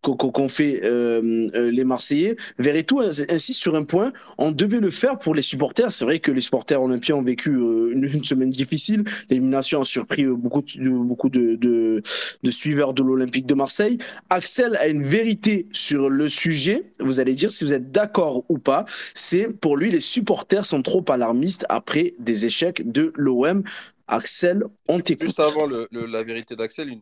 qu'ont 0.00 0.48
fait 0.48 0.80
euh, 0.84 1.48
euh, 1.54 1.70
les 1.70 1.84
Marseillais. 1.84 2.36
Verretou 2.58 3.00
insiste 3.00 3.60
sur 3.60 3.76
un 3.76 3.84
point. 3.84 4.12
On 4.38 4.50
devait 4.50 4.80
le 4.80 4.90
faire 4.90 5.18
pour 5.18 5.34
les 5.34 5.42
supporters. 5.42 5.90
C'est 5.92 6.04
vrai 6.04 6.18
que 6.18 6.32
les 6.32 6.40
supporters 6.40 6.82
olympiens 6.82 7.16
ont 7.16 7.22
vécu 7.22 7.50
euh, 7.50 7.92
une, 7.92 8.24
semaine 8.24 8.50
difficile. 8.50 9.04
L'élimination 9.28 9.82
a 9.82 9.84
surpris 9.84 10.24
beaucoup 10.24 10.62
de, 10.62 10.88
beaucoup 10.88 11.28
de, 11.28 11.56
de, 11.56 12.02
de 12.42 12.50
suiveurs 12.50 12.94
de 12.94 13.02
l'Olympique 13.02 13.46
de 13.46 13.54
Marseille. 13.54 13.98
Axel 14.30 14.76
a 14.76 14.86
une 14.86 15.02
vérité 15.02 15.66
sur 15.72 16.08
le 16.08 16.28
sujet. 16.28 16.84
Vous 16.98 17.20
allez 17.20 17.34
dire 17.34 17.50
si 17.50 17.64
vous 17.64 17.74
êtes 17.74 17.92
d'accord 17.92 18.44
ou 18.48 18.58
pas. 18.58 18.84
C'est 19.14 19.48
pour 19.48 19.76
lui 19.76 19.90
les 19.90 20.00
supporters 20.00 20.64
sont 20.64 20.82
trop 20.82 21.04
alarmistes 21.08 21.66
après 21.68 22.14
des 22.18 22.46
échecs 22.46 22.90
de 22.90 23.12
l'OM. 23.16 23.62
Axel, 24.06 24.64
on 24.88 25.00
t'écoute. 25.00 25.26
Juste 25.26 25.40
avant 25.40 25.66
la 25.90 26.22
vérité 26.22 26.56
d'Axel, 26.56 27.00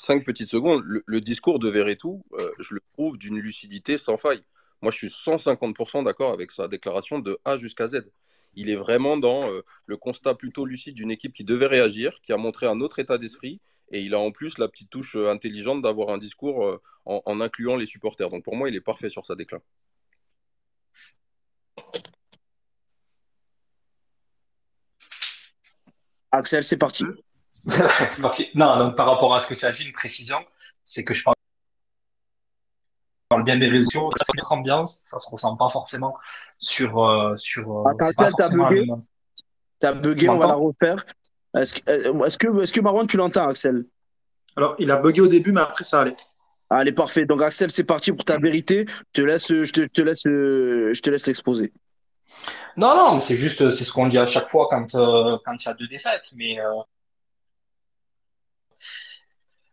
cinq 0.00 0.24
petites 0.24 0.48
secondes, 0.48 0.82
le, 0.84 1.20
discours 1.20 1.58
de 1.58 1.68
Verretou, 1.68 2.22
euh, 2.34 2.50
je 2.58 2.74
le 2.74 2.80
trouve 2.92 3.18
d'une 3.18 3.38
lucidité 3.38 3.98
sans 3.98 4.18
faille. 4.18 4.42
Moi, 4.82 4.92
je 4.92 4.98
suis 4.98 5.08
150% 5.08 6.04
d'accord 6.04 6.32
avec 6.32 6.50
sa 6.50 6.68
déclaration 6.68 7.18
de 7.18 7.38
A 7.44 7.56
jusqu'à 7.56 7.86
Z. 7.86 8.02
Il 8.54 8.70
est 8.70 8.76
vraiment 8.76 9.16
dans 9.16 9.50
euh, 9.50 9.62
le 9.86 9.96
constat 9.96 10.34
plutôt 10.34 10.64
lucide 10.64 10.94
d'une 10.94 11.10
équipe 11.10 11.32
qui 11.32 11.44
devait 11.44 11.66
réagir, 11.66 12.20
qui 12.22 12.32
a 12.32 12.36
montré 12.36 12.66
un 12.66 12.80
autre 12.80 12.98
état 12.98 13.18
d'esprit, 13.18 13.60
et 13.90 14.00
il 14.00 14.14
a 14.14 14.18
en 14.18 14.30
plus 14.30 14.58
la 14.58 14.68
petite 14.68 14.90
touche 14.90 15.16
euh, 15.16 15.30
intelligente 15.30 15.82
d'avoir 15.82 16.10
un 16.10 16.18
discours 16.18 16.80
en, 17.04 17.22
en, 17.24 17.40
incluant 17.40 17.76
les 17.76 17.86
supporters. 17.86 18.30
Donc 18.30 18.44
pour 18.44 18.56
moi, 18.56 18.68
il 18.68 18.76
est 18.76 18.80
parfait 18.80 19.08
sur 19.08 19.26
sa 19.26 19.34
déclaration. 19.34 19.66
Axel, 26.36 26.64
c'est 26.64 26.76
parti. 26.76 27.04
Non, 28.54 28.78
donc 28.78 28.96
par 28.96 29.06
rapport 29.06 29.34
à 29.34 29.40
ce 29.40 29.48
que 29.48 29.54
tu 29.54 29.64
as 29.64 29.70
dit, 29.70 29.86
une 29.86 29.92
précision, 29.92 30.38
c'est 30.84 31.04
que 31.04 31.14
je 31.14 31.22
parle 31.22 31.34
bien 33.42 33.58
des 33.58 33.68
réseaux, 33.68 34.10
notre 34.36 34.52
ambiance, 34.52 35.02
ça 35.04 35.18
se 35.18 35.28
ressent 35.28 35.56
pas 35.56 35.70
forcément 35.70 36.16
sur 36.58 37.02
euh, 37.02 37.36
sur. 37.36 37.86
Euh, 37.86 37.90
Attends, 37.90 38.30
t'as 38.36 38.50
bugué. 38.50 38.86
T'as 39.78 39.92
bugué, 39.92 40.28
on 40.28 40.38
va 40.38 40.46
la 40.46 40.54
refaire. 40.54 41.04
Est-ce 41.56 41.80
que, 41.80 41.90
euh, 41.90 42.24
est-ce 42.24 42.38
que, 42.38 42.62
est-ce 42.62 42.72
que 42.72 42.80
Marwan, 42.80 43.06
tu 43.06 43.16
l'entends, 43.16 43.48
Axel? 43.48 43.84
Alors, 44.56 44.76
il 44.78 44.90
a 44.90 44.96
bugué 44.96 45.20
au 45.20 45.26
début, 45.26 45.52
mais 45.52 45.60
après, 45.62 45.84
ça 45.84 46.02
allait. 46.02 46.16
Allez, 46.70 46.92
parfait. 46.92 47.26
Donc, 47.26 47.42
Axel, 47.42 47.70
c'est 47.70 47.84
parti 47.84 48.12
pour 48.12 48.24
ta 48.24 48.38
vérité. 48.38 48.86
Je 48.88 49.22
te 49.22 49.26
laisse, 49.26 49.48
je 49.48 49.70
te, 49.72 49.86
te 49.86 50.02
laisse, 50.02 50.22
je 50.24 51.00
te 51.00 51.10
laisse 51.10 51.26
l'exposer. 51.26 51.72
Non, 52.76 52.94
non, 52.96 53.20
c'est 53.20 53.36
juste, 53.36 53.68
c'est 53.70 53.84
ce 53.84 53.92
qu'on 53.92 54.06
dit 54.08 54.18
à 54.18 54.26
chaque 54.26 54.48
fois 54.48 54.68
quand 54.70 54.94
euh, 54.94 55.38
quand 55.44 55.54
il 55.56 55.66
y 55.66 55.68
a 55.68 55.74
deux 55.74 55.86
défaites. 55.88 56.32
Mais 56.36 56.58
euh, 56.60 56.82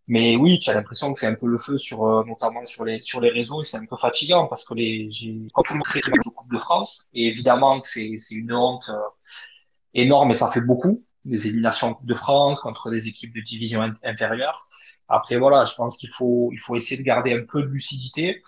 mais 0.08 0.36
oui, 0.36 0.60
tu 0.60 0.70
as 0.70 0.74
l'impression 0.74 1.14
que 1.14 1.20
c'est 1.20 1.28
un 1.28 1.36
peu 1.36 1.48
le 1.48 1.58
feu 1.58 1.78
sur 1.78 2.04
euh, 2.06 2.24
notamment 2.26 2.66
sur 2.66 2.86
les 2.86 3.02
sur 3.02 3.22
les 3.22 3.30
réseaux 3.30 3.62
et 3.62 3.66
c'est 3.66 3.78
un 3.78 3.86
peu 3.86 3.96
fatigant 3.98 4.48
parce 4.48 4.66
que 4.68 4.74
les 4.74 5.10
j'ai 5.10 5.48
quand 5.54 5.64
tout 5.64 5.74
le 5.74 5.80
monde 5.80 5.88
le 5.94 6.32
Coupe 6.32 6.52
de 6.52 6.58
France 6.58 7.08
et 7.14 7.28
évidemment 7.28 7.80
que 7.80 7.88
c'est 7.88 8.16
c'est 8.18 8.36
une 8.36 8.54
honte 8.54 8.90
énorme 9.94 10.32
et 10.32 10.36
ça 10.36 10.52
fait 10.52 10.62
beaucoup 10.62 11.04
des 11.26 11.48
éliminations 11.48 11.98
de 12.02 12.14
France 12.14 12.60
contre 12.62 12.90
des 12.90 13.08
équipes 13.08 13.34
de 13.36 13.42
division 13.42 13.82
inférieure. 14.04 14.66
Après 15.08 15.38
voilà, 15.38 15.66
je 15.66 15.76
pense 15.76 15.98
qu'il 15.98 16.10
faut 16.10 16.50
il 16.52 16.58
faut 16.60 16.76
essayer 16.76 16.98
de 16.98 17.04
garder 17.04 17.34
un 17.34 17.46
peu 17.46 17.62
de 17.62 17.68
lucidité 17.68 18.42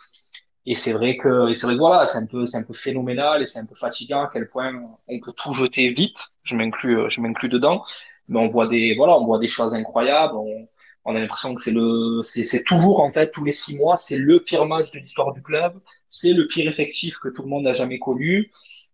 et 0.66 0.76
c'est 0.76 0.94
vrai 0.94 1.18
que, 1.18 1.50
et 1.50 1.54
c'est 1.54 1.66
vrai 1.66 1.76
que 1.76 1.80
voilà, 1.80 2.06
c'est 2.06 2.18
un 2.20 2.26
peu, 2.26 2.46
c'est 2.46 2.58
un 2.58 2.64
peu 2.64 2.74
phénoménal 2.74 3.42
et 3.42 3.46
c'est 3.46 3.60
un 3.60 3.66
peu 3.66 3.76
fatigant 3.76 4.22
à 4.24 4.30
quel 4.32 4.48
point 4.48 4.72
on 5.08 5.20
peut 5.20 5.34
tout 5.34 5.54
jeter 5.54 5.90
vite. 5.90 6.20
Je 6.44 6.56
m'inclus, 6.56 7.10
je 7.10 7.22
m'inclus 7.22 7.50
dedans. 7.50 7.84
Mais 8.30 8.40
on 8.40 8.48
voit 8.48 8.68
des, 8.68 8.96
voilà, 8.96 9.18
on 9.20 9.26
voit 9.26 9.40
des 9.40 9.50
choses 9.50 9.74
incroyables. 9.76 10.36
On, 10.36 10.68
on 11.06 11.16
a 11.16 11.20
l'impression 11.20 11.54
que 11.54 11.62
c'est 11.62 11.72
le, 11.72 12.22
c'est, 12.24 12.46
c'est 12.46 12.64
toujours, 12.64 13.02
en 13.02 13.12
fait, 13.12 13.32
tous 13.32 13.44
les 13.44 13.52
six 13.52 13.78
mois, 13.78 13.98
c'est 13.98 14.18
le 14.18 14.40
pire 14.40 14.66
match 14.66 14.92
de 14.92 15.00
l'histoire 15.00 15.34
du 15.34 15.42
club. 15.42 15.80
C'est 16.10 16.32
le 16.32 16.48
pire 16.48 16.68
effectif 16.70 17.18
que 17.20 17.28
tout 17.30 17.42
le 17.44 17.50
monde 17.50 17.64
n'a 17.64 17.74
jamais 17.74 18.00
connu. 18.00 18.50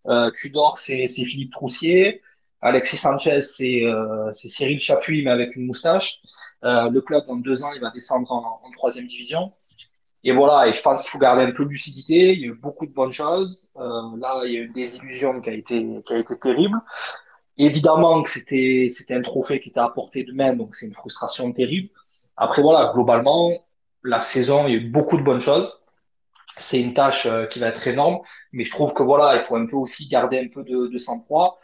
Euh, 0.08 0.32
Tudor, 0.32 0.80
c'est, 0.80 1.06
c'est 1.08 1.24
Philippe 1.26 1.52
Troussier. 1.52 2.22
Alexis 2.62 2.98
Sanchez, 2.98 3.42
c'est, 3.42 3.84
euh, 3.84 4.32
c'est 4.32 4.50
Cyril 4.50 4.80
Chapuis, 4.80 5.24
mais 5.24 5.32
avec 5.32 5.56
une 5.56 5.66
moustache. 5.68 6.22
Euh, 6.66 6.90
le 6.90 7.02
club, 7.02 7.26
dans 7.28 7.36
deux 7.38 7.64
ans, 7.64 7.72
il 7.74 7.82
va 7.82 7.92
descendre 7.92 8.32
en, 8.32 8.62
en 8.66 8.72
troisième 8.72 9.06
division. 9.08 9.54
Et 10.24 10.32
voilà, 10.32 10.68
et 10.68 10.74
je 10.74 10.82
pense 10.82 11.02
qu'il 11.02 11.10
faut 11.10 11.20
garder 11.20 11.44
un 11.44 11.52
peu 11.52 11.64
de 11.64 11.70
lucidité. 11.70 12.34
Il 12.34 12.40
y 12.40 12.44
a 12.44 12.48
eu 12.48 12.54
beaucoup 12.54 12.86
de 12.86 12.92
bonnes 12.92 13.14
choses. 13.14 13.70
Euh, 13.78 14.02
là, 14.18 14.42
il 14.46 14.54
y 14.54 14.58
a 14.58 14.60
eu 14.62 14.66
une 14.66 14.74
désillusion 14.74 15.40
qui 15.42 15.50
a 15.50 15.54
été, 15.54 15.86
qui 16.06 16.14
a 16.14 16.18
été 16.18 16.38
terrible. 16.38 16.78
Évidemment 17.58 18.24
que 18.24 18.30
c'était, 18.30 18.90
c'était 18.92 19.16
un 19.16 19.22
trophée 19.22 19.60
qui 19.60 19.70
était 19.70 19.80
à 19.80 19.90
portée 19.90 20.24
de 20.24 20.32
main, 20.34 20.56
donc 20.56 20.76
c'est 20.76 20.88
une 20.88 20.94
frustration 20.94 21.52
terrible. 21.52 21.90
Après, 22.38 22.62
voilà, 22.62 22.92
globalement, 22.94 23.52
la 24.04 24.20
saison, 24.20 24.68
il 24.68 24.74
y 24.74 24.76
a 24.78 24.80
eu 24.80 24.90
beaucoup 24.90 25.18
de 25.18 25.24
bonnes 25.24 25.42
choses. 25.42 25.84
C'est 26.58 26.82
une 26.82 26.94
tâche 26.94 27.26
euh, 27.26 27.46
qui 27.48 27.60
va 27.60 27.68
être 27.68 27.86
énorme, 27.88 28.20
mais 28.52 28.64
je 28.64 28.72
trouve 28.72 28.94
que 28.94 29.04
voilà, 29.04 29.36
il 29.36 29.42
faut 29.42 29.56
un 29.56 29.66
peu 29.66 29.78
aussi 29.78 30.08
garder 30.08 30.40
un 30.40 30.48
peu 30.48 30.64
de, 30.64 30.88
de 30.88 30.98
sang-froid 30.98 31.60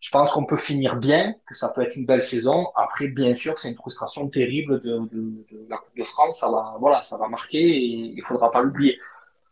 je 0.00 0.10
pense 0.10 0.30
qu'on 0.32 0.44
peut 0.44 0.56
finir 0.56 0.96
bien, 0.96 1.34
que 1.46 1.54
ça 1.54 1.70
peut 1.70 1.82
être 1.82 1.96
une 1.96 2.06
belle 2.06 2.22
saison. 2.22 2.66
Après, 2.74 3.08
bien 3.08 3.34
sûr, 3.34 3.58
c'est 3.58 3.68
une 3.70 3.76
frustration 3.76 4.28
terrible 4.28 4.80
de, 4.80 4.98
de, 4.98 5.44
de, 5.50 5.66
la 5.68 5.78
Coupe 5.78 5.96
de 5.96 6.04
France. 6.04 6.40
Ça 6.40 6.50
va, 6.50 6.76
voilà, 6.80 7.02
ça 7.02 7.16
va 7.16 7.28
marquer 7.28 7.58
et 7.58 8.14
il 8.16 8.22
faudra 8.22 8.50
pas 8.50 8.62
l'oublier. 8.62 9.00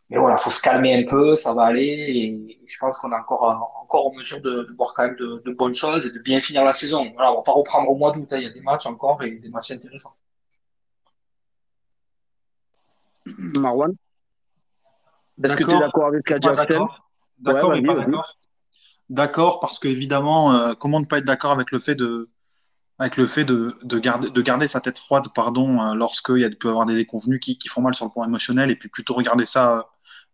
Mais 0.09 0.17
voilà, 0.17 0.37
faut 0.37 0.51
se 0.51 0.61
calmer 0.61 0.93
un 1.03 1.03
peu, 1.09 1.35
ça 1.35 1.53
va 1.53 1.63
aller. 1.63 1.81
Et 1.83 2.59
je 2.67 2.77
pense 2.77 2.97
qu'on 2.99 3.11
est 3.11 3.15
encore, 3.15 3.43
encore 3.81 4.07
en 4.07 4.13
mesure 4.13 4.39
de, 4.41 4.63
de 4.63 4.73
voir 4.77 4.93
quand 4.93 5.07
même 5.07 5.15
de, 5.15 5.41
de, 5.43 5.51
bonnes 5.51 5.73
choses 5.73 6.05
et 6.05 6.11
de 6.11 6.19
bien 6.19 6.39
finir 6.41 6.63
la 6.63 6.73
saison. 6.73 7.11
Voilà, 7.15 7.31
on 7.33 7.37
va 7.37 7.41
pas 7.41 7.51
reprendre 7.51 7.89
au 7.89 7.95
mois 7.95 8.11
d'août. 8.11 8.27
Hein. 8.31 8.37
Il 8.37 8.43
y 8.43 8.47
a 8.47 8.53
des 8.53 8.61
matchs 8.61 8.85
encore 8.85 9.21
et 9.23 9.31
des 9.31 9.49
matchs 9.49 9.71
intéressants. 9.71 10.13
Marwan? 13.57 13.95
Est-ce 15.43 15.57
que 15.57 15.63
tu 15.63 15.75
es 15.75 15.79
d'accord 15.79 16.05
avec 16.07 16.21
ce 16.21 16.25
qu'a 16.25 16.39
dit 16.39 16.47
Axel 16.47 16.79
D'accord, 17.39 17.73
d'accord 19.09 19.59
parce 19.59 19.79
qu'évidemment, 19.79 20.53
euh, 20.53 20.73
comment 20.73 20.99
ne 20.99 21.05
pas 21.05 21.19
être 21.19 21.25
d'accord 21.25 21.51
avec 21.51 21.71
le 21.71 21.79
fait 21.79 21.95
de 21.95 22.29
avec 22.97 23.17
le 23.17 23.27
fait 23.27 23.43
de, 23.43 23.77
de, 23.83 23.99
garder, 23.99 24.29
de 24.29 24.41
garder 24.41 24.67
sa 24.69 24.79
tête 24.79 24.97
froide 24.97 25.25
pardon, 25.35 25.81
euh, 25.81 25.95
lorsqu'il 25.95 26.57
peut 26.57 26.69
y 26.69 26.71
avoir 26.71 26.85
des 26.85 26.95
déconvenus 26.95 27.39
qui, 27.41 27.57
qui, 27.57 27.67
font 27.67 27.81
mal 27.81 27.93
sur 27.93 28.05
le 28.05 28.11
plan 28.11 28.23
émotionnel, 28.25 28.71
et 28.71 28.75
puis 28.77 28.87
plutôt 28.89 29.13
regarder 29.13 29.45
ça 29.45 29.85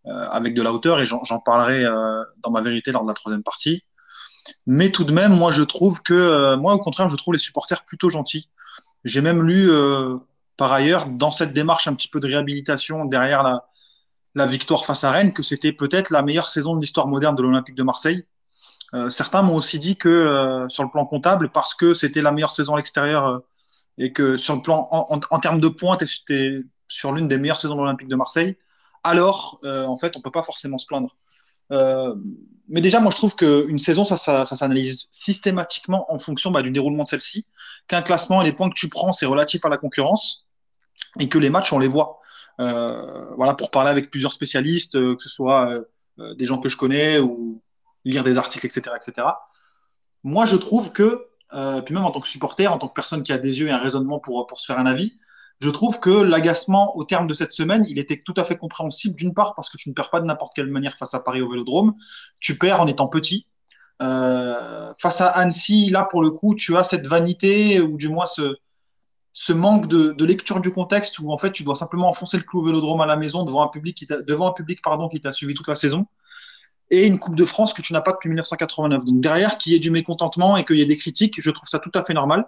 euh, 0.08 0.28
avec 0.32 0.56
de 0.56 0.64
la 0.64 0.74
hauteur, 0.74 1.00
et 1.00 1.06
j'en 1.06 1.40
parlerai 1.46 1.86
euh, 1.86 2.24
dans 2.42 2.50
ma 2.50 2.62
vérité 2.62 2.92
lors 2.92 3.04
de 3.04 3.08
la 3.08 3.14
troisième 3.14 3.44
partie. 3.44 3.84
Mais 4.66 4.92
tout 4.92 5.04
de 5.04 5.14
même, 5.14 5.36
moi, 5.36 5.52
je 5.52 5.62
trouve 5.64 6.02
que, 6.02 6.14
euh, 6.14 6.58
moi, 6.58 6.74
au 6.74 6.80
contraire, 6.80 7.08
je 7.10 7.16
trouve 7.16 7.36
les 7.36 7.40
supporters 7.40 7.86
plutôt 7.86 8.10
gentils. 8.10 8.50
J'ai 9.04 9.22
même 9.22 9.44
lu, 9.44 9.70
par 10.58 10.74
ailleurs, 10.74 11.08
dans 11.08 11.32
cette 11.32 11.54
démarche 11.54 11.88
un 11.88 11.94
petit 11.96 12.08
peu 12.08 12.20
de 12.20 12.28
réhabilitation 12.28 13.06
derrière 13.06 13.44
la, 13.44 13.68
la 14.36 14.48
victoire 14.48 14.86
face 14.86 15.04
à 15.04 15.12
Rennes, 15.12 15.34
que 15.34 15.44
c'était 15.44 15.74
peut-être 15.74 16.10
la 16.12 16.24
meilleure 16.24 16.50
saison 16.50 16.76
de 16.76 16.82
l'histoire 16.82 17.08
moderne 17.08 17.36
de 17.36 17.44
l'Olympique 17.44 17.76
de 17.76 17.84
Marseille 17.84 18.26
euh, 18.94 19.10
certains 19.10 19.42
m'ont 19.42 19.56
aussi 19.56 19.80
dit 19.80 19.96
que 19.96 20.10
euh, 20.10 20.68
sur 20.70 20.84
le 20.84 20.90
plan 20.90 21.06
comptable, 21.06 21.50
parce 21.50 21.74
que 21.74 21.94
c'était 21.94 22.22
la 22.22 22.32
meilleure 22.32 22.52
saison 22.52 22.74
à 22.74 22.78
l'extérieur 22.78 23.28
euh, 23.28 23.40
et 23.98 24.12
que 24.12 24.36
sur 24.38 24.56
le 24.56 24.62
plan 24.62 24.88
en, 24.92 25.20
en, 25.30 25.40
termes 25.40 25.62
de 25.62 25.70
points, 25.70 25.98
c'était 26.06 26.62
sur 26.88 27.14
l'une 27.14 27.28
des 27.28 27.38
meilleures 27.38 27.60
saisons 27.60 27.76
de 27.76 27.80
l'Olympique 27.80 28.10
de 28.10 28.16
Marseille. 28.16 28.58
Alors, 29.04 29.60
en 29.64 29.98
fait, 29.98 30.16
on 30.16 30.22
peut 30.22 30.32
pas 30.32 30.44
forcément 30.44 30.78
se 30.78 30.86
plaindre. 30.86 31.16
mais 32.68 32.82
déjà, 32.82 33.00
moi, 33.00 33.12
je 33.12 33.18
trouve 33.18 33.36
qu'une 33.36 33.80
saison, 33.80 34.06
ça, 34.06 34.16
ça, 34.16 34.46
ça 34.46 34.56
s'analyse 34.56 35.08
systématiquement 35.12 36.12
en 36.14 36.20
fonction 36.20 36.52
bah, 36.52 36.62
du 36.62 36.72
déroulement 36.72 37.04
de 37.04 37.10
celle-ci. 37.10 37.46
Qu'un 37.88 38.02
classement 38.02 38.42
et 38.42 38.46
les 38.46 38.54
points 38.54 38.70
que 38.70 38.76
tu 38.76 38.90
prends, 38.90 39.12
c'est 39.12 39.26
relatif 39.26 39.66
à 39.66 39.70
la 39.70 39.78
concurrence 39.78 40.46
et 41.20 41.30
que 41.30 41.38
les 41.38 41.50
matchs, 41.50 41.74
on 41.74 41.80
les 41.80 41.88
voit. 41.88 42.20
Euh, 42.60 43.36
voilà, 43.36 43.56
pour 43.56 43.72
parler 43.72 43.90
avec 43.90 44.12
plusieurs 44.12 44.34
spécialistes, 44.34 44.94
que 44.94 45.22
ce 45.22 45.30
soit 45.30 45.84
euh, 46.20 46.36
des 46.36 46.46
gens 46.46 46.60
que 46.60 46.70
je 46.70 46.78
connais 46.78 47.20
ou, 47.20 47.62
lire 48.06 48.24
des 48.24 48.38
articles, 48.38 48.66
etc., 48.66 48.96
etc. 48.96 49.28
Moi, 50.24 50.46
je 50.46 50.56
trouve 50.56 50.92
que, 50.92 51.28
euh, 51.54 51.82
puis 51.82 51.94
même 51.94 52.06
en 52.06 52.12
tant 52.12 52.20
que 52.20 52.28
supporter, 52.28 52.68
en 52.68 52.78
tant 52.78 52.88
que 52.88 52.94
personne 52.94 53.24
qui 53.24 53.32
a 53.32 53.38
des 53.38 53.60
yeux 53.60 53.68
et 53.68 53.72
un 53.72 53.78
raisonnement 53.78 54.20
pour, 54.20 54.46
pour 54.48 54.60
se 54.60 54.66
faire 54.66 54.80
un 54.80 54.86
avis, 54.86 55.20
je 55.62 55.70
trouve 55.70 56.00
que 56.00 56.10
l'agacement 56.10 56.98
au 56.98 57.06
terme 57.06 57.28
de 57.28 57.34
cette 57.36 57.54
semaine, 57.54 57.86
il 57.88 58.00
était 58.00 58.22
tout 58.26 58.34
à 58.38 58.44
fait 58.44 58.58
compréhensible, 58.58 59.16
d'une 59.16 59.34
part 59.34 59.54
parce 59.56 59.70
que 59.70 59.78
tu 59.78 59.90
ne 59.90 59.94
perds 59.94 60.10
pas 60.10 60.20
de 60.20 60.26
n'importe 60.26 60.54
quelle 60.56 60.68
manière 60.68 60.98
face 60.98 61.14
à 61.14 61.20
Paris 61.20 61.42
au 61.42 61.50
Vélodrome, 61.50 61.94
tu 62.40 62.58
perds 62.58 62.82
en 62.82 62.88
étant 62.88 63.08
petit. 63.08 63.48
Euh, 64.02 64.92
face 64.98 65.22
à 65.22 65.28
Annecy, 65.28 65.92
là 65.92 66.08
pour 66.10 66.24
le 66.24 66.32
coup, 66.32 66.56
tu 66.56 66.76
as 66.78 66.84
cette 66.84 67.06
vanité 67.06 67.80
ou 67.80 67.98
du 67.98 68.10
moins 68.10 68.26
ce, 68.26 68.58
ce 69.34 69.54
manque 69.54 69.88
de, 69.88 70.26
lecture 70.26 70.62
du 70.62 70.74
contexte 70.74 71.20
où 71.20 71.32
en 71.32 71.38
fait 71.38 71.52
tu 71.52 71.64
dois 71.64 71.76
simplement 71.76 72.10
enfoncer 72.10 72.38
le 72.38 72.44
clou 72.44 72.62
au 72.62 72.66
Vélodrome 72.66 73.02
à 73.02 73.06
la 73.06 73.16
maison 73.16 73.44
devant 73.44 73.64
un 73.64 73.68
public 73.68 73.96
qui 73.96 74.08
t'a 74.08 75.32
suivi 75.32 75.54
toute 75.54 75.68
la 75.68 75.76
saison 75.76 76.08
et 76.92 77.08
une 77.08 77.18
Coupe 77.18 77.36
de 77.36 77.46
France 77.46 77.74
que 77.74 77.82
tu 77.82 77.94
n'as 77.94 78.02
pas 78.02 78.12
depuis 78.12 78.30
1989. 78.30 79.06
Donc 79.06 79.22
derrière, 79.22 79.58
qu'il 79.58 79.72
y 79.72 79.76
ait 79.76 79.80
du 79.80 79.90
mécontentement 79.92 80.58
et 80.58 80.64
qu'il 80.64 80.78
y 80.78 80.82
ait 80.82 80.86
des 80.86 80.98
critiques, 80.98 81.42
je 81.42 81.50
trouve 81.50 81.68
ça 81.68 81.80
tout 81.80 81.92
à 81.96 82.04
fait 82.04 82.14
normal. 82.14 82.46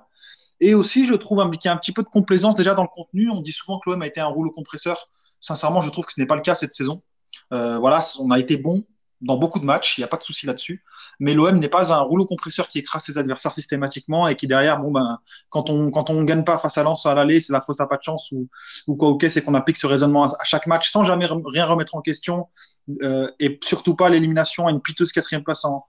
Et 0.60 0.76
aussi, 0.76 1.06
je 1.06 1.14
trouve 1.14 1.50
qu'il 1.52 1.66
y 1.66 1.68
a 1.70 1.74
un 1.74 1.78
petit 1.78 1.94
peu 1.94 2.04
de 2.04 2.10
complaisance 2.10 2.56
déjà 2.56 2.76
dans 2.76 2.84
le 2.84 2.90
contenu. 2.94 3.30
On 3.30 3.42
dit 3.42 3.52
souvent 3.52 3.80
que 3.80 3.90
l'OM 3.90 4.02
a 4.02 4.08
été 4.08 4.20
un 4.20 4.28
rouleau 4.28 4.52
compresseur. 4.52 5.10
Sincèrement, 5.40 5.82
je 5.82 5.90
trouve 5.90 6.06
que 6.06 6.14
ce 6.14 6.20
n'est 6.20 6.28
pas 6.28 6.36
le 6.36 6.42
cas 6.42 6.56
cette 6.56 6.74
saison. 6.74 7.02
Euh, 7.54 7.80
voilà, 7.80 8.02
on 8.20 8.32
a 8.32 8.40
été 8.40 8.58
bon, 8.58 8.84
dans 9.24 9.38
beaucoup 9.38 9.60
de 9.60 9.66
matchs, 9.66 9.98
il 9.98 10.02
n'y 10.02 10.06
a 10.06 10.08
pas 10.08 10.18
de 10.18 10.24
souci 10.24 10.46
là-dessus. 10.46 10.84
Mais 11.20 11.34
l'OM 11.34 11.58
n'est 11.58 11.70
pas 11.70 11.94
un 11.94 12.00
rouleau 12.00 12.26
compresseur 12.26 12.68
qui 12.68 12.80
écrase 12.80 13.04
ses 13.04 13.18
adversaires 13.18 13.54
systématiquement 13.54 14.28
et 14.28 14.36
qui 14.36 14.48
derrière, 14.48 14.80
bon 14.80 14.92
ben, 14.92 15.18
quand 15.50 15.70
on 15.70 15.92
quand 15.92 16.10
on 16.10 16.24
gagne 16.24 16.44
pas 16.44 16.58
face 16.58 16.78
à 16.78 16.84
Lens 16.84 17.06
à 17.06 17.16
l'aller, 17.16 17.40
c'est 17.40 17.54
la 17.54 17.62
faute 17.62 17.80
à 17.80 17.88
pas 17.88 17.98
de 17.98 18.04
chance 18.04 18.32
ou, 18.32 18.48
ou 18.88 18.96
quoi 18.96 19.10
ok, 19.10 19.26
c'est 19.30 19.42
qu'on 19.42 19.56
applique 19.56 19.78
ce 19.78 19.88
raisonnement 19.88 20.26
à, 20.26 20.44
chaque 20.44 20.68
match 20.68 20.92
sans 20.92 21.04
jamais 21.04 21.28
rien 21.46 21.66
remettre 21.66 21.96
en 21.96 22.02
question 22.02 22.48
euh, 23.02 23.30
et 23.40 23.60
surtout 23.64 23.96
pas 23.96 24.10
l'élimination 24.10 24.68
à 24.68 24.72
une 24.72 24.82
piteuse 24.82 25.12
quatrième 25.12 25.44
place 25.44 25.64
en, 25.66 25.82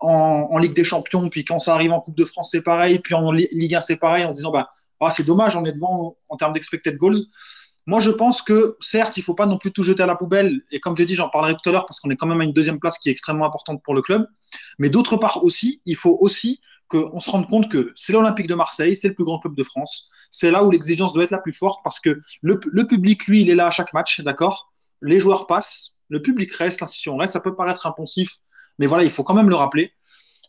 en, 0.00 0.58
Ligue 0.58 0.74
des 0.74 0.84
Champions, 0.84 1.28
puis 1.28 1.44
quand 1.44 1.58
ça 1.60 1.74
arrive 1.74 1.92
en 1.92 2.00
Coupe 2.00 2.16
de 2.16 2.24
France, 2.24 2.50
c'est 2.50 2.62
pareil, 2.62 2.98
puis 2.98 3.14
en 3.14 3.30
Ligue 3.30 3.74
1, 3.74 3.80
c'est 3.80 3.96
pareil, 3.96 4.24
en 4.24 4.32
disant 4.32 4.50
bah 4.50 4.70
ah, 5.04 5.10
c'est 5.10 5.24
dommage, 5.24 5.56
on 5.56 5.64
est 5.64 5.72
devant 5.72 6.16
en 6.28 6.36
termes 6.36 6.52
d'expected 6.52 6.96
goals. 6.96 7.18
Moi, 7.86 8.00
je 8.00 8.10
pense 8.10 8.42
que 8.42 8.76
certes, 8.80 9.16
il 9.16 9.20
ne 9.20 9.24
faut 9.24 9.34
pas 9.34 9.46
non 9.46 9.58
plus 9.58 9.72
tout 9.72 9.82
jeter 9.82 10.02
à 10.02 10.06
la 10.06 10.14
poubelle. 10.14 10.60
Et 10.70 10.78
comme 10.78 10.96
j'ai 10.96 11.04
dit, 11.04 11.14
j'en 11.14 11.28
parlerai 11.28 11.54
tout 11.54 11.68
à 11.68 11.72
l'heure 11.72 11.86
parce 11.86 12.00
qu'on 12.00 12.10
est 12.10 12.16
quand 12.16 12.26
même 12.26 12.40
à 12.40 12.44
une 12.44 12.52
deuxième 12.52 12.78
place 12.78 12.98
qui 12.98 13.08
est 13.08 13.12
extrêmement 13.12 13.46
importante 13.46 13.82
pour 13.82 13.94
le 13.94 14.02
club. 14.02 14.26
Mais 14.78 14.88
d'autre 14.88 15.16
part 15.16 15.42
aussi, 15.42 15.80
il 15.84 15.96
faut 15.96 16.16
aussi 16.20 16.60
qu'on 16.88 17.18
se 17.20 17.30
rende 17.30 17.48
compte 17.48 17.70
que 17.70 17.92
c'est 17.96 18.12
l'Olympique 18.12 18.46
de 18.46 18.54
Marseille, 18.54 18.96
c'est 18.96 19.08
le 19.08 19.14
plus 19.14 19.24
grand 19.24 19.38
club 19.38 19.56
de 19.56 19.64
France. 19.64 20.10
C'est 20.30 20.50
là 20.50 20.62
où 20.62 20.70
l'exigence 20.70 21.12
doit 21.12 21.24
être 21.24 21.30
la 21.30 21.38
plus 21.38 21.52
forte 21.52 21.80
parce 21.82 21.98
que 21.98 22.20
le, 22.42 22.60
le 22.70 22.86
public, 22.86 23.26
lui, 23.26 23.42
il 23.42 23.50
est 23.50 23.54
là 23.54 23.66
à 23.66 23.70
chaque 23.70 23.92
match, 23.94 24.20
d'accord? 24.20 24.72
Les 25.00 25.18
joueurs 25.18 25.46
passent, 25.46 25.96
le 26.08 26.22
public 26.22 26.52
reste, 26.52 26.80
l'institution 26.80 27.16
reste. 27.16 27.32
Ça 27.32 27.40
peut 27.40 27.56
paraître 27.56 27.86
impensif, 27.86 28.38
mais 28.78 28.86
voilà, 28.86 29.04
il 29.04 29.10
faut 29.10 29.24
quand 29.24 29.34
même 29.34 29.48
le 29.48 29.56
rappeler. 29.56 29.92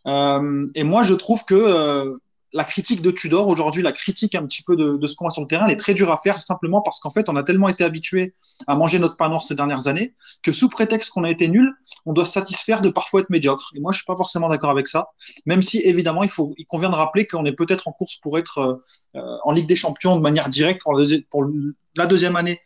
Euh, 0.05 0.67
et 0.75 0.83
moi, 0.83 1.03
je 1.03 1.13
trouve 1.13 1.45
que 1.45 1.55
euh, 1.55 2.17
la 2.53 2.63
critique 2.63 3.01
de 3.01 3.11
Tudor 3.11 3.47
aujourd'hui, 3.47 3.81
la 3.81 3.91
critique 3.91 4.35
un 4.35 4.45
petit 4.45 4.61
peu 4.61 4.75
de, 4.75 5.07
ce 5.07 5.15
qu'on 5.15 5.27
a 5.27 5.29
sur 5.31 5.41
le 5.41 5.47
terrain, 5.47 5.65
elle 5.65 5.73
est 5.73 5.77
très 5.77 5.93
dure 5.93 6.11
à 6.11 6.17
faire 6.17 6.39
simplement 6.39 6.81
parce 6.81 6.99
qu'en 6.99 7.09
fait, 7.09 7.27
on 7.27 7.35
a 7.35 7.43
tellement 7.43 7.67
été 7.67 7.83
habitué 7.83 8.33
à 8.67 8.75
manger 8.75 8.99
notre 8.99 9.17
pain 9.17 9.27
noir 9.27 9.43
ces 9.43 9.55
dernières 9.55 9.87
années 9.87 10.13
que 10.43 10.51
sous 10.51 10.69
prétexte 10.69 11.09
qu'on 11.09 11.23
a 11.23 11.29
été 11.29 11.49
nul, 11.49 11.73
on 12.05 12.13
doit 12.13 12.25
se 12.25 12.33
satisfaire 12.33 12.81
de 12.81 12.89
parfois 12.89 13.21
être 13.21 13.29
médiocre. 13.29 13.71
Et 13.75 13.79
moi, 13.79 13.91
je 13.91 13.97
suis 13.97 14.05
pas 14.05 14.15
forcément 14.15 14.49
d'accord 14.49 14.69
avec 14.69 14.87
ça, 14.87 15.09
même 15.45 15.61
si 15.61 15.79
évidemment, 15.79 16.23
il 16.23 16.65
convient 16.67 16.89
de 16.89 16.95
rappeler 16.95 17.25
qu'on 17.25 17.45
est 17.45 17.53
peut-être 17.53 17.87
en 17.87 17.91
course 17.91 18.17
pour 18.17 18.37
être 18.37 18.57
euh, 18.59 18.75
euh, 19.15 19.37
en 19.43 19.51
Ligue 19.51 19.67
des 19.67 19.75
Champions 19.75 20.15
de 20.15 20.21
manière 20.21 20.49
directe 20.49 20.81
pour 20.83 20.93
la, 20.93 22.05
deuxième 22.05 22.35
année 22.35 22.59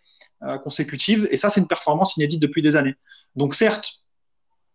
euh, 0.44 0.58
consécutive. 0.58 1.28
Et 1.32 1.38
ça, 1.38 1.50
c'est 1.50 1.62
une 1.62 1.68
performance 1.68 2.18
inédite 2.18 2.42
depuis 2.42 2.62
des 2.62 2.76
années. 2.76 2.96
Donc 3.36 3.56
certes, 3.56 4.04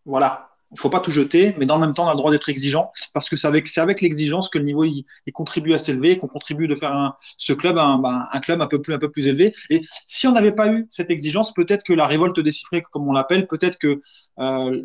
voilà, 0.07 0.52
il 0.73 0.79
faut 0.79 0.89
pas 0.89 1.01
tout 1.01 1.11
jeter, 1.11 1.55
mais 1.59 1.67
dans 1.67 1.77
le 1.77 1.87
même 1.87 1.95
temps, 1.95 2.05
on 2.05 2.09
a 2.09 2.13
le 2.13 2.17
droit 2.17 2.31
d'être 2.31 2.49
exigeant 2.49 2.91
parce 3.13 3.29
que 3.29 3.37
c'est 3.37 3.47
avec, 3.47 4.01
l'exigence 4.01 4.49
que 4.49 4.59
le 4.59 4.65
niveau 4.65 4.85
il, 4.85 5.05
contribue 5.33 5.75
à 5.75 5.79
s'élever, 5.79 6.19
qu'on 6.19 6.29
contribue 6.29 6.67
de 6.67 6.75
faire 6.75 6.93
un, 6.93 7.15
ce 7.21 7.53
club 7.53 7.79
un, 7.79 7.99
ben, 7.99 8.25
un, 8.33 8.41
club 8.41 8.63
un 8.63 8.67
peu 8.67 9.11
plus 9.11 9.27
élevé. 9.27 9.53
Et 9.71 9.83
si 10.07 10.27
on 10.27 10.33
n'avait 10.33 10.53
pas 10.53 10.69
eu 10.69 10.87
cette 10.91 11.11
exigence, 11.11 11.53
peut-être 11.53 11.85
que 11.85 11.93
la 11.93 12.07
révolte 12.07 12.41
décifrée, 12.41 12.81
comme 12.81 13.07
on 13.07 13.13
l'appelle, 13.13 13.47
peut-être 13.47 13.79
que 13.79 13.99
euh, 14.39 14.83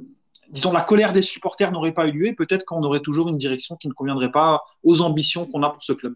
disons 0.49 0.71
la 0.71 0.81
colère 0.81 1.13
des 1.13 1.21
supporters 1.21 1.71
n'aurait 1.71 1.93
pas 1.93 2.07
eu 2.07 2.11
lieu, 2.11 2.27
et 2.27 2.33
peut-être 2.33 2.65
qu'on 2.65 2.83
aurait 2.83 2.99
toujours 2.99 3.29
une 3.29 3.37
direction 3.37 3.75
qui 3.77 3.87
ne 3.87 3.93
conviendrait 3.93 4.31
pas 4.31 4.63
aux 4.83 5.01
ambitions 5.01 5.45
qu'on 5.45 5.63
a 5.63 5.69
pour 5.69 5.83
ce 5.83 5.93
club. 5.93 6.13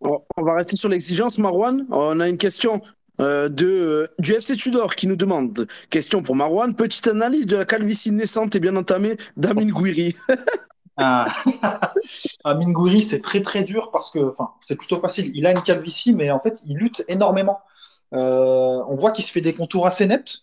On 0.00 0.42
va 0.42 0.54
rester 0.54 0.76
sur 0.76 0.88
l'exigence, 0.88 1.38
Marwan. 1.38 1.84
On 1.90 2.20
a 2.20 2.28
une 2.28 2.38
question 2.38 2.80
euh, 3.20 3.48
de, 3.48 3.66
euh, 3.66 4.06
du 4.18 4.32
FC 4.34 4.56
Tudor 4.56 4.94
qui 4.94 5.06
nous 5.06 5.16
demande, 5.16 5.66
question 5.90 6.22
pour 6.22 6.36
Marwan, 6.36 6.74
petite 6.74 7.08
analyse 7.08 7.46
de 7.46 7.56
la 7.56 7.64
calvitie 7.64 8.12
naissante 8.12 8.54
et 8.54 8.60
bien 8.60 8.76
entamée 8.76 9.16
d'Amin 9.36 9.68
Gouiri. 9.68 10.14
ah. 10.96 11.26
Amin 12.44 12.70
Gouiri, 12.70 13.02
c'est 13.02 13.20
très 13.20 13.42
très 13.42 13.62
dur 13.64 13.90
parce 13.90 14.10
que, 14.10 14.20
enfin, 14.20 14.50
c'est 14.60 14.76
plutôt 14.76 15.00
facile. 15.00 15.32
Il 15.34 15.46
a 15.46 15.50
une 15.50 15.62
calvitie, 15.62 16.14
mais 16.14 16.30
en 16.30 16.38
fait, 16.38 16.62
il 16.66 16.76
lutte 16.76 17.04
énormément. 17.08 17.58
Euh, 18.14 18.82
on 18.88 18.94
voit 18.94 19.10
qu'il 19.10 19.24
se 19.24 19.32
fait 19.32 19.40
des 19.40 19.52
contours 19.52 19.86
assez 19.86 20.06
nets, 20.06 20.38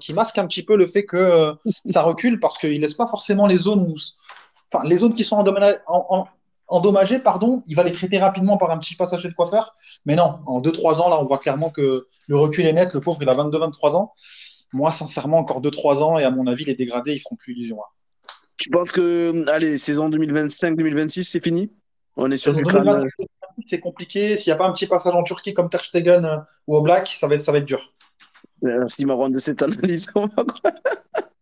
qui 0.00 0.14
masquent 0.14 0.38
un 0.38 0.46
petit 0.46 0.62
peu 0.62 0.76
le 0.76 0.86
fait 0.86 1.04
que 1.04 1.54
ça 1.84 2.02
recule 2.02 2.40
parce 2.40 2.58
qu'il 2.58 2.80
laisse 2.80 2.94
pas 2.94 3.06
forcément 3.06 3.46
les 3.46 3.58
zones 3.58 3.80
où, 3.80 3.94
enfin, 4.72 4.84
les 4.84 4.96
zones 4.96 5.14
qui 5.14 5.24
sont 5.24 5.36
en, 5.36 6.26
endommagé, 6.68 7.18
pardon, 7.18 7.62
il 7.66 7.76
va 7.76 7.82
les 7.82 7.92
traiter 7.92 8.18
rapidement 8.18 8.56
par 8.56 8.70
un 8.70 8.78
petit 8.78 8.96
passage 8.96 9.22
de 9.22 9.30
coiffeur. 9.30 9.74
Mais 10.06 10.16
non, 10.16 10.40
en 10.46 10.60
2-3 10.60 11.00
ans, 11.00 11.08
là, 11.08 11.20
on 11.20 11.26
voit 11.26 11.38
clairement 11.38 11.70
que 11.70 12.06
le 12.26 12.36
recul 12.36 12.66
est 12.66 12.72
net. 12.72 12.94
Le 12.94 13.00
pauvre, 13.00 13.18
il 13.22 13.28
a 13.28 13.34
22-23 13.34 13.96
ans. 13.96 14.12
Moi, 14.72 14.90
sincèrement, 14.90 15.38
encore 15.38 15.60
2-3 15.60 16.02
ans, 16.02 16.18
et 16.18 16.24
à 16.24 16.30
mon 16.30 16.46
avis, 16.46 16.64
les 16.64 16.74
dégradés, 16.74 17.14
ils 17.14 17.20
feront 17.20 17.36
plus 17.36 17.52
illusion. 17.52 17.78
Hein. 17.78 18.32
Tu 18.56 18.70
penses 18.70 18.92
que, 18.92 19.44
allez, 19.48 19.78
saison 19.78 20.08
2025-2026, 20.08 21.24
c'est 21.24 21.42
fini? 21.42 21.70
On 22.16 22.30
est 22.30 22.36
sur 22.36 22.54
du 22.54 22.64
C'est 23.66 23.80
compliqué. 23.80 24.36
S'il 24.36 24.50
n'y 24.50 24.54
a 24.54 24.56
pas 24.56 24.66
un 24.66 24.72
petit 24.72 24.86
passage 24.86 25.14
en 25.14 25.22
Turquie 25.22 25.52
comme 25.54 25.68
Ter 25.68 25.84
Stegen 25.84 26.24
euh, 26.24 26.38
ou 26.66 26.76
au 26.76 26.82
Black, 26.82 27.08
ça 27.08 27.26
va 27.26 27.34
être, 27.34 27.40
ça 27.40 27.52
va 27.52 27.58
être 27.58 27.64
dur. 27.64 27.92
Merci 28.62 29.04
Marwan 29.04 29.30
de 29.30 29.38
cette 29.38 29.62
analyse. 29.62 30.08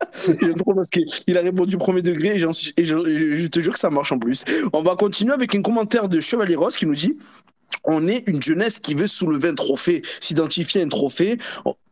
parce 0.75 0.91
qu'il 0.91 1.39
a 1.39 1.41
répondu 1.41 1.77
premier 1.77 2.03
degré 2.03 2.37
et, 2.37 2.39
je, 2.39 3.47
te 3.47 3.61
jure 3.61 3.73
que 3.73 3.79
ça 3.79 3.91
marche 3.91 4.13
en 4.13 4.19
plus. 4.19 4.45
On 4.73 4.83
va 4.83 4.97
continuer 4.97 5.33
avec 5.33 5.55
un 5.55 5.63
commentaire 5.63 6.09
de 6.09 6.21
Chevalier 6.21 6.57
Ross 6.57 6.77
qui 6.77 6.87
nous 6.87 6.95
dit 6.95 7.17
on 7.85 8.07
est 8.07 8.29
une 8.29 8.43
jeunesse 8.43 8.79
qui 8.79 8.95
veut 8.95 9.07
soulever 9.07 9.49
un 9.49 9.55
trophée, 9.55 10.03
s'identifier 10.21 10.83
un 10.83 10.89
trophée. 10.89 11.39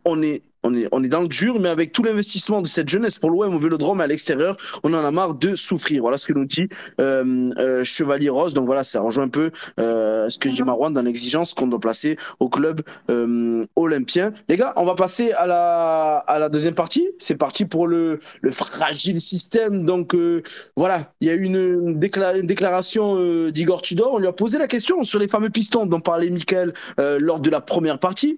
On 0.05 0.23
est 0.23 0.43
on 0.63 0.75
est, 0.75 0.89
on 0.93 1.03
est 1.03 1.09
dans 1.09 1.23
le 1.23 1.29
dur, 1.29 1.59
mais 1.61 1.69
avec 1.69 1.93
tout 1.93 2.03
l'investissement 2.03 2.61
de 2.61 2.67
cette 2.67 2.89
jeunesse 2.89 3.19
pour 3.19 3.31
l'OM 3.31 3.55
au 3.55 3.59
Vélodrome 3.59 4.01
à 4.01 4.07
l'extérieur, 4.07 4.57
on 4.83 4.93
en 4.95 5.05
a 5.05 5.11
marre 5.11 5.35
de 5.35 5.55
souffrir. 5.55 6.03
Voilà 6.03 6.17
ce 6.17 6.27
que 6.27 6.33
nous 6.33 6.45
dit 6.45 6.69
euh, 7.01 7.51
euh, 7.59 7.85
Chevalier 7.85 8.29
Rose. 8.29 8.55
Donc 8.55 8.67
voilà, 8.67 8.83
ça 8.83 9.01
rejoint 9.01 9.25
un 9.25 9.29
peu 9.29 9.51
euh, 9.79 10.29
ce 10.29 10.39
que 10.39 10.49
dit 10.49 10.63
Marouane 10.63 10.93
dans 10.93 11.03
l'exigence 11.03 11.55
qu'on 11.55 11.67
doit 11.67 11.81
placer 11.81 12.17
au 12.41 12.49
club 12.49 12.83
euh, 13.11 13.65
olympien. 13.77 14.33
Les 14.49 14.57
gars, 14.57 14.73
on 14.77 14.85
va 14.85 14.95
passer 14.95 15.33
à 15.33 15.47
la, 15.47 16.19
à 16.19 16.39
la 16.39 16.49
deuxième 16.49 16.75
partie. 16.75 17.09
C'est 17.19 17.37
parti 17.37 17.65
pour 17.65 17.87
le, 17.87 18.21
le 18.43 18.51
fragile 18.51 19.21
système. 19.21 19.87
Donc 19.87 20.15
euh, 20.15 20.43
voilà, 20.77 21.13
il 21.21 21.29
y 21.29 21.31
a 21.31 21.35
eu 21.35 21.45
une, 21.45 21.57
une 21.57 21.99
déclaration 22.47 23.17
euh, 23.19 23.51
d'Igor 23.51 23.83
Tudor. 23.83 24.13
On 24.13 24.19
lui 24.19 24.27
a 24.27 24.33
posé 24.33 24.59
la 24.59 24.67
question 24.67 25.05
sur 25.05 25.19
les 25.19 25.29
fameux 25.29 25.51
pistons 25.51 25.87
dont 25.87 26.01
parlait 26.01 26.31
Michael 26.31 26.75
lors 26.99 27.41
de 27.41 27.51
la 27.51 27.61
première 27.61 27.99
partie. 27.99 28.37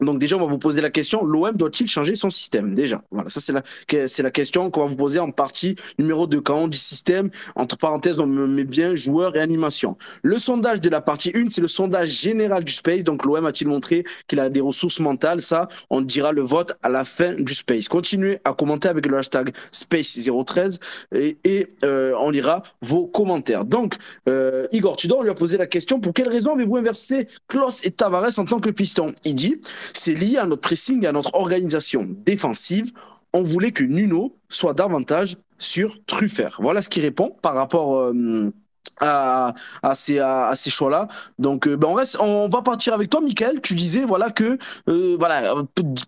Donc 0.00 0.18
déjà, 0.18 0.36
on 0.36 0.40
va 0.40 0.46
vous 0.46 0.58
poser 0.58 0.80
la 0.80 0.90
question, 0.90 1.24
l'OM 1.24 1.56
doit-il 1.56 1.86
changer 1.86 2.14
son 2.14 2.30
système 2.30 2.74
Déjà, 2.74 3.00
voilà, 3.10 3.30
ça 3.30 3.40
c'est 3.40 3.52
la, 3.52 3.62
c'est 4.06 4.22
la 4.22 4.30
question 4.30 4.70
qu'on 4.70 4.80
va 4.80 4.86
vous 4.86 4.96
poser 4.96 5.18
en 5.18 5.30
partie 5.30 5.76
numéro 5.98 6.26
2. 6.26 6.40
Quand 6.40 6.58
on 6.58 6.68
dit 6.68 6.78
système, 6.78 7.30
entre 7.54 7.76
parenthèses, 7.76 8.20
on 8.20 8.26
met 8.26 8.64
bien 8.64 8.94
joueur 8.94 9.36
et 9.36 9.40
animation. 9.40 9.96
Le 10.22 10.38
sondage 10.38 10.80
de 10.80 10.88
la 10.88 11.00
partie 11.00 11.32
1, 11.34 11.48
c'est 11.48 11.60
le 11.60 11.68
sondage 11.68 12.10
général 12.10 12.64
du 12.64 12.72
Space. 12.72 13.04
Donc 13.04 13.24
l'OM 13.24 13.44
a-t-il 13.46 13.68
montré 13.68 14.04
qu'il 14.28 14.40
a 14.40 14.48
des 14.48 14.60
ressources 14.60 15.00
mentales? 15.00 15.40
Ça, 15.42 15.68
on 15.90 16.00
dira 16.00 16.32
le 16.32 16.42
vote 16.42 16.72
à 16.82 16.88
la 16.88 17.04
fin 17.04 17.34
du 17.34 17.54
Space. 17.54 17.88
Continuez 17.88 18.38
à 18.44 18.52
commenter 18.52 18.88
avec 18.88 19.06
le 19.06 19.16
hashtag 19.16 19.54
Space013 19.72 20.78
et, 21.14 21.36
et 21.44 21.68
euh, 21.84 22.14
on 22.18 22.30
lira 22.30 22.62
vos 22.82 23.06
commentaires. 23.06 23.64
Donc, 23.64 23.94
euh, 24.28 24.66
Igor 24.72 24.96
Tudor 24.96 25.22
lui 25.22 25.30
a 25.30 25.34
posé 25.34 25.58
la 25.58 25.66
question, 25.66 26.00
pour 26.00 26.12
quelle 26.12 26.28
raison 26.28 26.54
avez-vous 26.54 26.76
inversé 26.76 27.28
Klaus 27.48 27.84
et 27.84 27.90
Tavares 27.90 28.38
en 28.38 28.44
tant 28.44 28.58
que 28.58 28.70
piston 28.70 29.14
Il 29.24 29.34
dit 29.34 29.60
c'est 29.94 30.14
lié 30.14 30.38
à 30.38 30.46
notre 30.46 30.62
pressing 30.62 31.04
et 31.04 31.06
à 31.06 31.12
notre 31.12 31.34
organisation 31.34 32.06
défensive. 32.24 32.92
On 33.32 33.42
voulait 33.42 33.72
que 33.72 33.84
Nuno 33.84 34.36
soit 34.48 34.74
davantage 34.74 35.36
sur 35.58 36.04
Truffert. 36.06 36.58
Voilà 36.60 36.82
ce 36.82 36.88
qu'il 36.88 37.02
répond 37.02 37.36
par 37.42 37.54
rapport 37.54 37.96
euh, 37.96 38.52
à, 39.00 39.54
ces, 39.94 40.18
à, 40.18 40.52
ces 40.54 40.70
choix-là. 40.70 41.08
Donc, 41.38 41.66
euh, 41.66 41.76
ben 41.76 41.88
on, 41.88 41.94
reste, 41.94 42.18
on 42.20 42.48
va 42.48 42.62
partir 42.62 42.94
avec 42.94 43.10
toi, 43.10 43.20
Michael. 43.20 43.60
Tu 43.60 43.74
disais 43.74 44.04
voilà 44.04 44.30
que 44.30 44.58
euh, 44.88 45.16
voilà, 45.18 45.54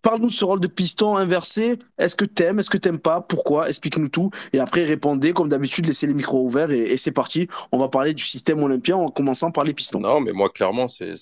parle-nous 0.03 0.29
de 0.29 0.33
ce 0.33 0.45
rôle 0.45 0.61
de 0.61 0.67
piston 0.67 1.17
inversé. 1.17 1.79
Est-ce 1.99 2.17
que 2.17 2.25
t'aimes, 2.25 2.59
est-ce 2.59 2.71
que 2.71 2.79
t'aimes 2.79 2.99
pas, 2.99 3.21
pourquoi? 3.21 3.69
Explique-nous 3.69 4.09
tout. 4.09 4.31
Et 4.53 4.61
après, 4.61 4.85
répondez 4.85 5.33
comme 5.33 5.49
d'habitude, 5.49 5.87
laissez 5.87 6.07
les 6.07 6.15
micros 6.15 6.43
ouverts 6.43 6.71
et, 6.71 6.93
et 6.93 6.97
c'est 6.97 7.13
parti. 7.13 7.49
On 7.73 7.79
va 7.79 7.89
parler 7.89 8.15
du 8.15 8.25
système 8.25 8.63
olympien 8.63 8.97
en 8.97 9.09
commençant 9.09 9.51
par 9.51 9.65
les 9.65 9.75
pistons. 9.75 10.01
Non, 10.01 10.21
mais 10.21 10.33
moi 10.33 10.49
clairement, 10.49 10.89
c'est 10.89 11.15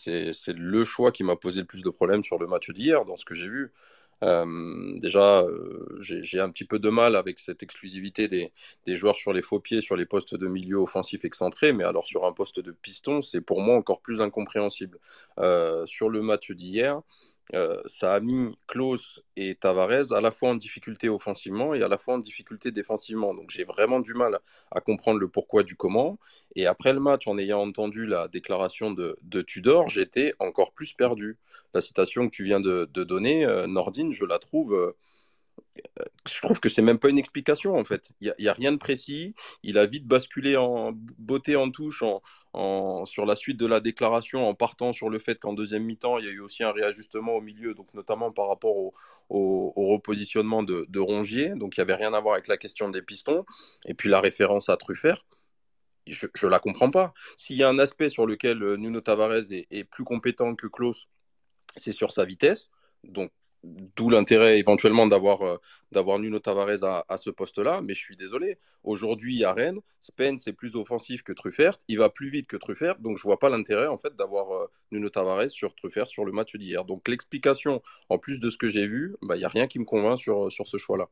le 0.49 0.85
choix 0.85 1.12
qui 1.12 1.25
m'a 1.25 1.37
posé 1.37 1.61
le 1.61 1.66
plus 1.66 1.83
de 1.83 1.90
problèmes 1.90 2.25
sur 2.25 2.38
le 2.38 2.47
match 2.47 2.71
d'hier, 2.71 3.05
dans 3.05 3.16
ce 3.16 3.25
que 3.25 3.35
j'ai 3.35 3.49
vu. 3.49 3.73
Euh, 4.22 4.98
déjà, 4.98 5.40
euh, 5.42 5.87
j'ai 6.00 6.40
un 6.40 6.50
petit 6.50 6.64
peu 6.64 6.79
de 6.79 6.88
mal 6.88 7.16
avec 7.16 7.38
cette 7.38 7.62
exclusivité 7.62 8.29
des, 8.29 8.96
joueurs 8.96 9.16
sur 9.16 9.33
les 9.33 9.42
faux 9.42 9.61
pieds, 9.61 9.81
sur 9.81 9.96
les 9.96 10.07
postes 10.07 10.35
de 10.35 10.46
milieu 10.48 10.79
offensif 10.79 11.24
excentré, 11.24 11.72
mais 11.72 11.85
alors 11.85 12.07
sur 12.07 12.24
un 12.24 12.33
poste 12.33 12.61
de 12.61 12.72
piston, 12.72 13.22
c'est 13.22 13.40
pour 13.40 13.61
moi 13.61 13.76
encore 13.76 14.00
plus 14.00 14.20
incompréhensible. 14.20 14.98
Euh, 15.38 15.85
sur 15.87 16.09
le 16.09 16.22
match 16.22 16.50
d'hier, 16.52 17.02
euh, 17.55 17.81
ça 17.87 18.15
a 18.15 18.21
mis 18.21 18.57
Klaus 18.67 19.23
et 19.37 19.55
Tavares 19.55 20.13
à 20.13 20.21
la 20.21 20.31
fois 20.33 20.51
en 20.51 20.55
difficulté 20.57 21.09
offensivement 21.09 21.75
et 21.75 21.83
à 21.83 21.89
la 21.89 21.97
fois 21.97 22.15
en 22.15 22.19
difficulté 22.19 22.73
défensivement. 22.73 23.35
Donc 23.35 23.51
j'ai 23.51 23.65
vraiment 23.65 24.01
du 24.01 24.15
mal 24.15 24.41
à 24.73 24.81
comprendre 24.81 25.21
le 25.21 25.29
pourquoi 25.29 25.63
du 25.63 25.77
comment. 25.77 26.19
Et 26.57 26.67
après 26.67 26.93
le 26.93 27.01
match, 27.01 27.27
en 27.29 27.39
ayant 27.39 27.61
entendu 27.61 28.07
la 28.07 28.29
déclaration 28.29 28.91
de, 28.91 29.43
Tudor, 29.43 29.89
j'étais 29.89 30.35
encore 30.41 30.73
plus 30.73 30.93
perdu. 30.93 31.39
La 31.75 31.81
citation 31.81 32.29
que 32.29 32.35
tu 32.35 32.45
viens 32.45 32.61
de, 32.61 32.85
donner, 32.87 33.45
euh, 33.45 33.67
Nordine, 33.67 34.13
je 34.13 34.25
la 34.25 34.39
trouve 34.39 34.75
euh, 34.75 34.97
je 36.29 36.41
trouve 36.41 36.61
que 36.61 36.69
c'est 36.69 36.83
même 36.83 36.99
pas 36.99 37.09
une 37.09 37.19
explication 37.19 37.77
en 37.77 37.85
fait. 37.85 38.11
Il 38.21 38.33
n'y 38.39 38.49
a, 38.49 38.53
rien 38.53 38.73
de 38.73 38.77
précis. 38.77 39.35
Il 39.62 39.79
a 39.79 39.87
vite 39.87 40.07
basculé 40.07 40.57
en 40.57 40.93
beauté 41.19 41.57
en 41.57 41.71
touche 41.71 42.03
en, 42.53 43.05
sur 43.05 43.27
la 43.27 43.37
suite 43.37 43.59
de 43.59 43.67
la 43.67 43.81
déclaration 43.81 44.49
en 44.49 44.55
partant 44.55 44.93
sur 44.93 45.11
le 45.11 45.19
fait 45.19 45.39
qu'en 45.39 45.53
deuxième 45.53 45.85
mi-temps, 45.85 46.19
il 46.19 46.27
y 46.27 46.29
a 46.29 46.33
eu 46.33 46.41
aussi 46.41 46.65
un 46.65 46.73
réajustement 46.73 47.35
au 47.35 47.41
milieu, 47.41 47.75
donc 47.75 47.93
notamment 47.95 48.33
par 48.33 48.49
rapport 48.49 48.77
au 48.77 49.73
repositionnement 49.77 50.62
de, 50.62 50.87
de, 50.89 51.01
Rongier. 51.01 51.51
Donc 51.51 51.77
il 51.77 51.81
n'y 51.81 51.83
avait 51.83 51.95
rien 51.95 52.15
à 52.15 52.21
voir 52.21 52.35
avec 52.35 52.49
la 52.49 52.57
question 52.57 52.89
des 52.89 53.03
pistons. 53.03 53.45
Et 53.87 53.95
puis 53.95 54.09
la 54.09 54.21
référence 54.21 54.69
à 54.69 54.77
Truffert. 54.77 55.25
Je 56.09 56.27
ne 56.27 56.49
la 56.49 56.61
comprends 56.61 56.91
pas. 56.91 57.12
S'il 57.37 57.57
y 57.57 57.65
a 57.65 57.69
un 57.69 57.81
aspect 57.81 58.09
sur 58.09 58.27
lequel 58.27 58.62
euh, 58.62 58.77
Nuno 58.77 59.01
Tavares 59.01 59.51
est, 59.51 59.67
est 59.73 59.83
plus 59.83 60.05
compétent 60.05 60.55
que 60.55 60.69
Klaus, 60.69 61.09
c'est 61.77 61.91
sur 61.91 62.12
sa 62.12 62.25
vitesse. 62.25 62.71
Donc 63.03 63.33
D'où 63.64 64.11
l'intérêt 64.11 64.59
éventuellement 64.59 65.07
d'avoir 65.07 65.42
euh, 65.42 65.57
d'avoir 65.90 66.19
Nuno 66.19 66.38
Tavares 66.38 66.85
à, 66.85 67.05
à 67.09 67.19
ce 67.19 67.31
poste-là, 67.31 67.81
mais 67.83 67.95
je 67.95 67.99
suis 67.99 68.16
désolé. 68.16 68.59
Aujourd'hui 68.85 69.42
à 69.45 69.53
Rennes, 69.53 69.81
Spence 70.01 70.47
est 70.47 70.53
plus 70.53 70.77
offensif 70.77 71.23
que 71.23 71.33
Truffert, 71.33 71.77
il 71.88 71.99
va 71.99 72.09
plus 72.09 72.31
vite 72.31 72.47
que 72.47 72.57
Truffert, 72.57 72.99
donc 73.01 73.19
je 73.19 73.23
vois 73.23 73.38
pas 73.38 73.49
l'intérêt 73.49 73.88
en 73.88 73.99
fait 73.99 74.14
d'avoir 74.14 74.53
euh, 74.55 74.66
Nuno 74.92 75.09
Tavares 75.09 75.51
sur 75.51 75.75
Truffert 75.75 76.07
sur 76.07 76.25
le 76.25 76.33
match 76.33 76.55
d'hier. 76.55 76.85
Donc 76.85 77.09
l'explication, 77.09 77.83
en 78.09 78.19
plus 78.19 78.38
de 78.40 78.51
ce 78.51 78.57
que 78.57 78.69
j'ai 78.69 78.87
vu, 78.87 79.16
il 79.23 79.29
bah, 79.29 79.37
n'y 79.37 79.45
a 79.45 79.49
rien 79.49 79.66
qui 79.66 79.79
me 79.79 79.85
convainc 79.85 80.19
sur, 80.19 80.53
sur 80.53 80.69
ce 80.69 80.77
choix-là. 80.77 81.09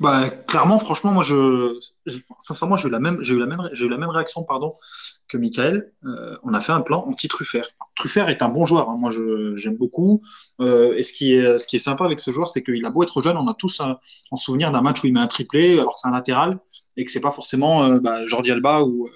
Bah, 0.00 0.30
clairement, 0.30 0.78
franchement, 0.78 1.10
moi, 1.10 1.24
je, 1.24 1.80
sincèrement, 2.40 2.76
j'ai 2.76 2.86
eu 2.86 2.90
la 2.90 3.00
même, 3.00 3.18
j'ai 3.22 3.34
eu 3.34 3.38
la 3.38 3.46
même, 3.46 3.68
j'ai 3.72 3.86
eu 3.86 3.88
la 3.88 3.98
même 3.98 4.10
réaction, 4.10 4.44
pardon, 4.44 4.72
que 5.26 5.36
Michael. 5.36 5.92
Euh, 6.04 6.36
on 6.44 6.54
a 6.54 6.60
fait 6.60 6.70
un 6.72 6.82
plan 6.82 7.04
anti-Truffert. 7.04 7.66
Truffert 7.96 8.28
est 8.28 8.40
un 8.42 8.48
bon 8.48 8.64
joueur. 8.64 8.90
Hein. 8.90 8.96
Moi, 8.96 9.10
je, 9.10 9.56
j'aime 9.56 9.76
beaucoup. 9.76 10.22
Euh, 10.60 10.94
et 10.94 11.02
ce 11.02 11.12
qui 11.12 11.34
est, 11.34 11.58
ce 11.58 11.66
qui 11.66 11.76
est 11.76 11.80
sympa 11.80 12.04
avec 12.04 12.20
ce 12.20 12.30
joueur, 12.30 12.48
c'est 12.48 12.62
qu'il 12.62 12.84
a 12.86 12.90
beau 12.90 13.02
être 13.02 13.20
jeune, 13.22 13.36
on 13.36 13.48
a 13.48 13.54
tous 13.54 13.80
un, 13.80 13.98
en 14.30 14.36
souvenir 14.36 14.70
d'un 14.70 14.82
match 14.82 15.02
où 15.02 15.08
il 15.08 15.12
met 15.12 15.20
un 15.20 15.26
triplé, 15.26 15.80
alors 15.80 15.96
que 15.96 16.00
c'est 16.00 16.08
un 16.08 16.12
latéral, 16.12 16.60
et 16.96 17.04
que 17.04 17.10
c'est 17.10 17.20
pas 17.20 17.32
forcément 17.32 17.82
euh, 17.82 17.98
bah, 17.98 18.24
Jordi 18.28 18.52
Alba 18.52 18.84
ou, 18.84 19.08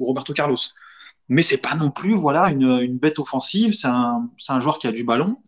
ou 0.00 0.04
Roberto 0.04 0.34
Carlos. 0.34 0.58
Mais 1.30 1.42
c'est 1.42 1.62
pas 1.62 1.76
non 1.76 1.90
plus, 1.90 2.14
voilà, 2.14 2.50
une, 2.50 2.80
une 2.82 2.98
bête 2.98 3.18
offensive. 3.18 3.72
C'est 3.74 3.88
un, 3.88 4.28
c'est 4.36 4.52
un 4.52 4.60
joueur 4.60 4.78
qui 4.78 4.86
a 4.86 4.92
du 4.92 5.04
ballon. 5.04 5.38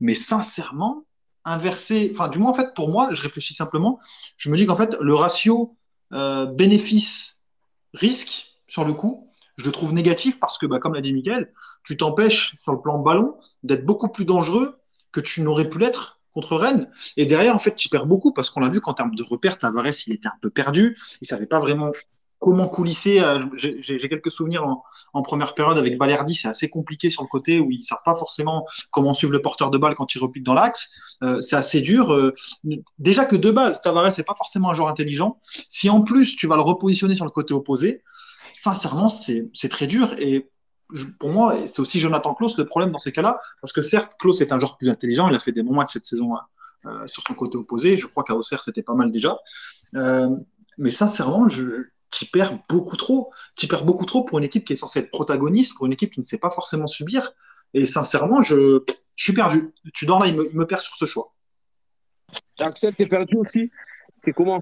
Mais 0.00 0.14
sincèrement, 0.14 1.04
inverser, 1.52 2.10
enfin 2.14 2.28
du 2.28 2.38
moins 2.38 2.50
en 2.50 2.54
fait 2.54 2.74
pour 2.74 2.88
moi, 2.88 3.08
je 3.12 3.22
réfléchis 3.22 3.54
simplement, 3.54 3.98
je 4.36 4.50
me 4.50 4.56
dis 4.56 4.66
qu'en 4.66 4.76
fait 4.76 4.96
le 5.00 5.14
ratio 5.14 5.76
euh, 6.12 6.46
bénéfice-risque 6.46 8.46
sur 8.66 8.84
le 8.84 8.92
coup, 8.92 9.28
je 9.56 9.64
le 9.64 9.72
trouve 9.72 9.92
négatif 9.92 10.38
parce 10.38 10.56
que 10.56 10.66
bah, 10.66 10.78
comme 10.78 10.94
l'a 10.94 11.00
dit 11.00 11.12
Mickaël, 11.12 11.50
tu 11.84 11.96
t'empêches 11.96 12.56
sur 12.62 12.72
le 12.72 12.80
plan 12.80 12.98
ballon 12.98 13.36
d'être 13.64 13.84
beaucoup 13.84 14.08
plus 14.08 14.24
dangereux 14.24 14.78
que 15.12 15.20
tu 15.20 15.42
n'aurais 15.42 15.68
pu 15.68 15.78
l'être 15.78 16.20
contre 16.32 16.56
Rennes. 16.56 16.88
Et 17.16 17.26
derrière, 17.26 17.54
en 17.54 17.58
fait, 17.58 17.74
tu 17.74 17.88
perds 17.88 18.06
beaucoup 18.06 18.32
parce 18.32 18.50
qu'on 18.50 18.60
l'a 18.60 18.68
vu 18.68 18.80
qu'en 18.80 18.94
termes 18.94 19.14
de 19.14 19.24
repères, 19.24 19.58
Tavares, 19.58 19.86
il 20.06 20.12
était 20.12 20.28
un 20.28 20.38
peu 20.40 20.50
perdu. 20.50 20.96
Il 21.20 21.26
savait 21.26 21.46
pas 21.46 21.58
vraiment 21.58 21.90
comment 22.38 22.68
coulisser. 22.68 23.20
Euh, 23.20 23.44
j'ai 23.56 24.08
quelques 24.08 24.30
souvenirs 24.30 24.64
en, 25.12 25.22
première 25.22 25.54
période 25.54 25.76
avec 25.78 25.98
Balerdi, 25.98 26.34
c'est 26.34 26.48
assez 26.48 26.68
compliqué 26.68 27.10
sur 27.10 27.22
le 27.22 27.28
côté 27.28 27.60
où 27.60 27.70
ils 27.70 27.80
ne 27.80 27.84
savent 27.84 28.02
pas 28.04 28.14
forcément 28.14 28.64
comment 28.90 29.14
suivre 29.14 29.32
le 29.32 29.42
porteur 29.42 29.70
de 29.70 29.78
balle 29.78 29.94
quand 29.94 30.14
il 30.14 30.18
repique 30.18 30.44
dans 30.44 30.54
l'axe. 30.54 31.16
Euh, 31.22 31.40
c'est 31.40 31.56
assez 31.56 31.80
dur. 31.80 32.12
Euh, 32.12 32.32
déjà 32.98 33.24
que 33.24 33.36
de 33.36 33.50
base, 33.50 33.82
Tavares 33.82 34.12
n'est 34.16 34.24
pas 34.24 34.34
forcément 34.36 34.70
un 34.70 34.74
joueur 34.74 34.88
intelligent. 34.88 35.38
Si 35.68 35.90
en 35.90 36.02
plus 36.02 36.36
tu 36.36 36.46
vas 36.46 36.56
le 36.56 36.62
repositionner 36.62 37.16
sur 37.16 37.24
le 37.24 37.30
côté 37.30 37.54
opposé, 37.54 38.02
sincèrement, 38.52 39.08
c'est 39.08 39.68
très 39.68 39.86
dur. 39.86 40.14
Et 40.18 40.48
pour 41.18 41.30
moi, 41.30 41.66
c'est 41.66 41.80
aussi 41.80 42.00
Jonathan 42.00 42.34
Klaus 42.34 42.56
le 42.56 42.64
problème 42.64 42.90
dans 42.90 42.98
ces 42.98 43.12
cas-là, 43.12 43.38
parce 43.60 43.72
que 43.72 43.82
certes, 43.82 44.12
Klaus 44.18 44.40
est 44.40 44.52
un 44.52 44.58
joueur 44.58 44.78
plus 44.78 44.88
intelligent, 44.88 45.28
il 45.28 45.34
a 45.34 45.38
fait 45.38 45.52
des 45.52 45.62
bons 45.62 45.74
matchs 45.74 45.92
cette 45.92 46.06
saison 46.06 46.34
euh, 46.86 47.06
sur 47.06 47.22
son 47.26 47.34
côté 47.34 47.58
opposé. 47.58 47.96
Je 47.96 48.06
crois 48.06 48.24
qu'à 48.24 48.34
Auxerre, 48.34 48.62
c'était 48.62 48.82
pas 48.82 48.94
mal 48.94 49.10
déjà. 49.10 49.36
Mais 50.80 50.90
sincèrement, 50.90 51.48
je, 51.48 51.88
tu 52.10 52.26
perds 52.26 52.58
beaucoup 52.68 52.96
trop. 52.96 53.32
Tu 53.56 53.66
perds 53.66 53.84
beaucoup 53.84 54.04
trop 54.04 54.24
pour 54.24 54.38
une 54.38 54.44
équipe 54.44 54.64
qui 54.64 54.72
est 54.72 54.76
censée 54.76 55.00
être 55.00 55.10
protagoniste, 55.10 55.74
pour 55.76 55.86
une 55.86 55.92
équipe 55.92 56.12
qui 56.12 56.20
ne 56.20 56.24
sait 56.24 56.38
pas 56.38 56.50
forcément 56.50 56.86
subir. 56.86 57.32
Et 57.74 57.86
sincèrement, 57.86 58.42
je, 58.42 58.82
je 59.16 59.24
suis 59.24 59.32
perdu. 59.34 59.74
Tu 59.94 60.06
dors 60.06 60.20
là, 60.20 60.26
il 60.26 60.36
me, 60.36 60.48
il 60.50 60.56
me 60.56 60.66
perd 60.66 60.80
sur 60.82 60.96
ce 60.96 61.04
choix. 61.04 61.34
Axel, 62.58 62.94
t'es 62.94 63.06
perdu 63.06 63.36
aussi? 63.36 63.70
T'es 64.22 64.32
comment? 64.32 64.60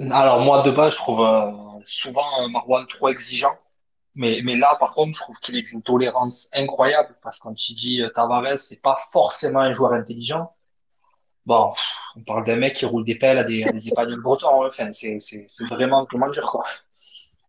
Alors, 0.00 0.40
moi, 0.40 0.62
de 0.62 0.70
base, 0.70 0.92
je 0.92 0.98
trouve 0.98 1.24
euh, 1.24 1.50
souvent 1.86 2.48
Marwan 2.48 2.86
trop 2.86 3.08
exigeant. 3.08 3.56
Mais, 4.16 4.42
mais 4.44 4.56
là, 4.56 4.76
par 4.78 4.92
contre, 4.94 5.16
je 5.16 5.22
trouve 5.22 5.38
qu'il 5.40 5.56
est 5.56 5.62
d'une 5.62 5.82
tolérance 5.82 6.48
incroyable 6.54 7.16
parce 7.22 7.38
que 7.38 7.44
quand 7.44 7.68
il 7.68 7.74
dit 7.74 8.00
euh, 8.00 8.10
Tavares, 8.10 8.58
c'est 8.58 8.80
pas 8.80 8.96
forcément 9.10 9.60
un 9.60 9.72
joueur 9.72 9.92
intelligent. 9.92 10.52
Bon, 11.46 11.72
on 12.16 12.22
parle 12.22 12.44
d'un 12.44 12.56
mec 12.56 12.74
qui 12.74 12.86
roule 12.86 13.04
des 13.04 13.16
pelles 13.16 13.38
à 13.38 13.44
des, 13.44 13.64
à 13.96 14.06
des 14.06 14.16
bretons. 14.16 14.62
Hein. 14.64 14.68
Enfin, 14.68 14.90
c'est, 14.92 15.20
c'est, 15.20 15.44
c'est 15.48 15.66
vraiment 15.66 16.06
comment 16.06 16.30
dire 16.30 16.46
quoi. 16.50 16.64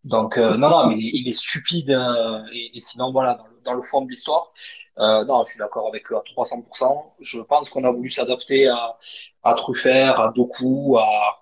Donc 0.03 0.37
euh, 0.37 0.55
non, 0.57 0.69
non, 0.69 0.87
mais 0.87 0.97
il 0.99 1.07
est, 1.07 1.19
il 1.21 1.27
est 1.29 1.33
stupide 1.33 1.89
euh, 1.89 2.43
et, 2.53 2.79
sinon 2.79 3.11
voilà, 3.11 3.33
dans 3.35 3.47
le, 3.47 3.59
dans 3.63 3.73
le 3.73 3.81
fond 3.81 4.01
de 4.01 4.09
l'histoire, 4.09 4.51
euh, 4.99 5.25
non, 5.25 5.43
je 5.45 5.51
suis 5.51 5.59
d'accord 5.59 5.87
avec 5.87 6.11
eux 6.11 6.15
à 6.15 6.21
300%. 6.21 7.13
Je 7.21 7.39
pense 7.39 7.69
qu'on 7.71 7.83
a 7.83 7.91
voulu 7.91 8.09
s'adapter 8.11 8.67
à, 8.67 8.97
à 9.43 9.53
Truffert, 9.55 10.19
à 10.19 10.29
Doku, 10.31 10.97
à 10.99 11.39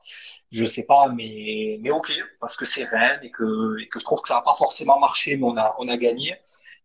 je 0.51 0.63
sais 0.65 0.83
pas, 0.83 1.09
mais 1.09 1.77
mais 1.81 1.91
ok, 1.91 2.13
parce 2.39 2.55
que 2.55 2.65
c'est 2.65 2.85
Rennes 2.85 3.19
et 3.23 3.31
que 3.31 3.79
et 3.81 3.87
que 3.89 3.99
je 3.99 4.05
trouve 4.05 4.21
que 4.21 4.27
ça 4.29 4.35
n'a 4.35 4.41
pas 4.41 4.53
forcément 4.53 4.97
marché, 4.99 5.35
mais 5.35 5.45
on 5.45 5.57
a 5.57 5.75
on 5.79 5.87
a 5.89 5.97
gagné. 5.97 6.33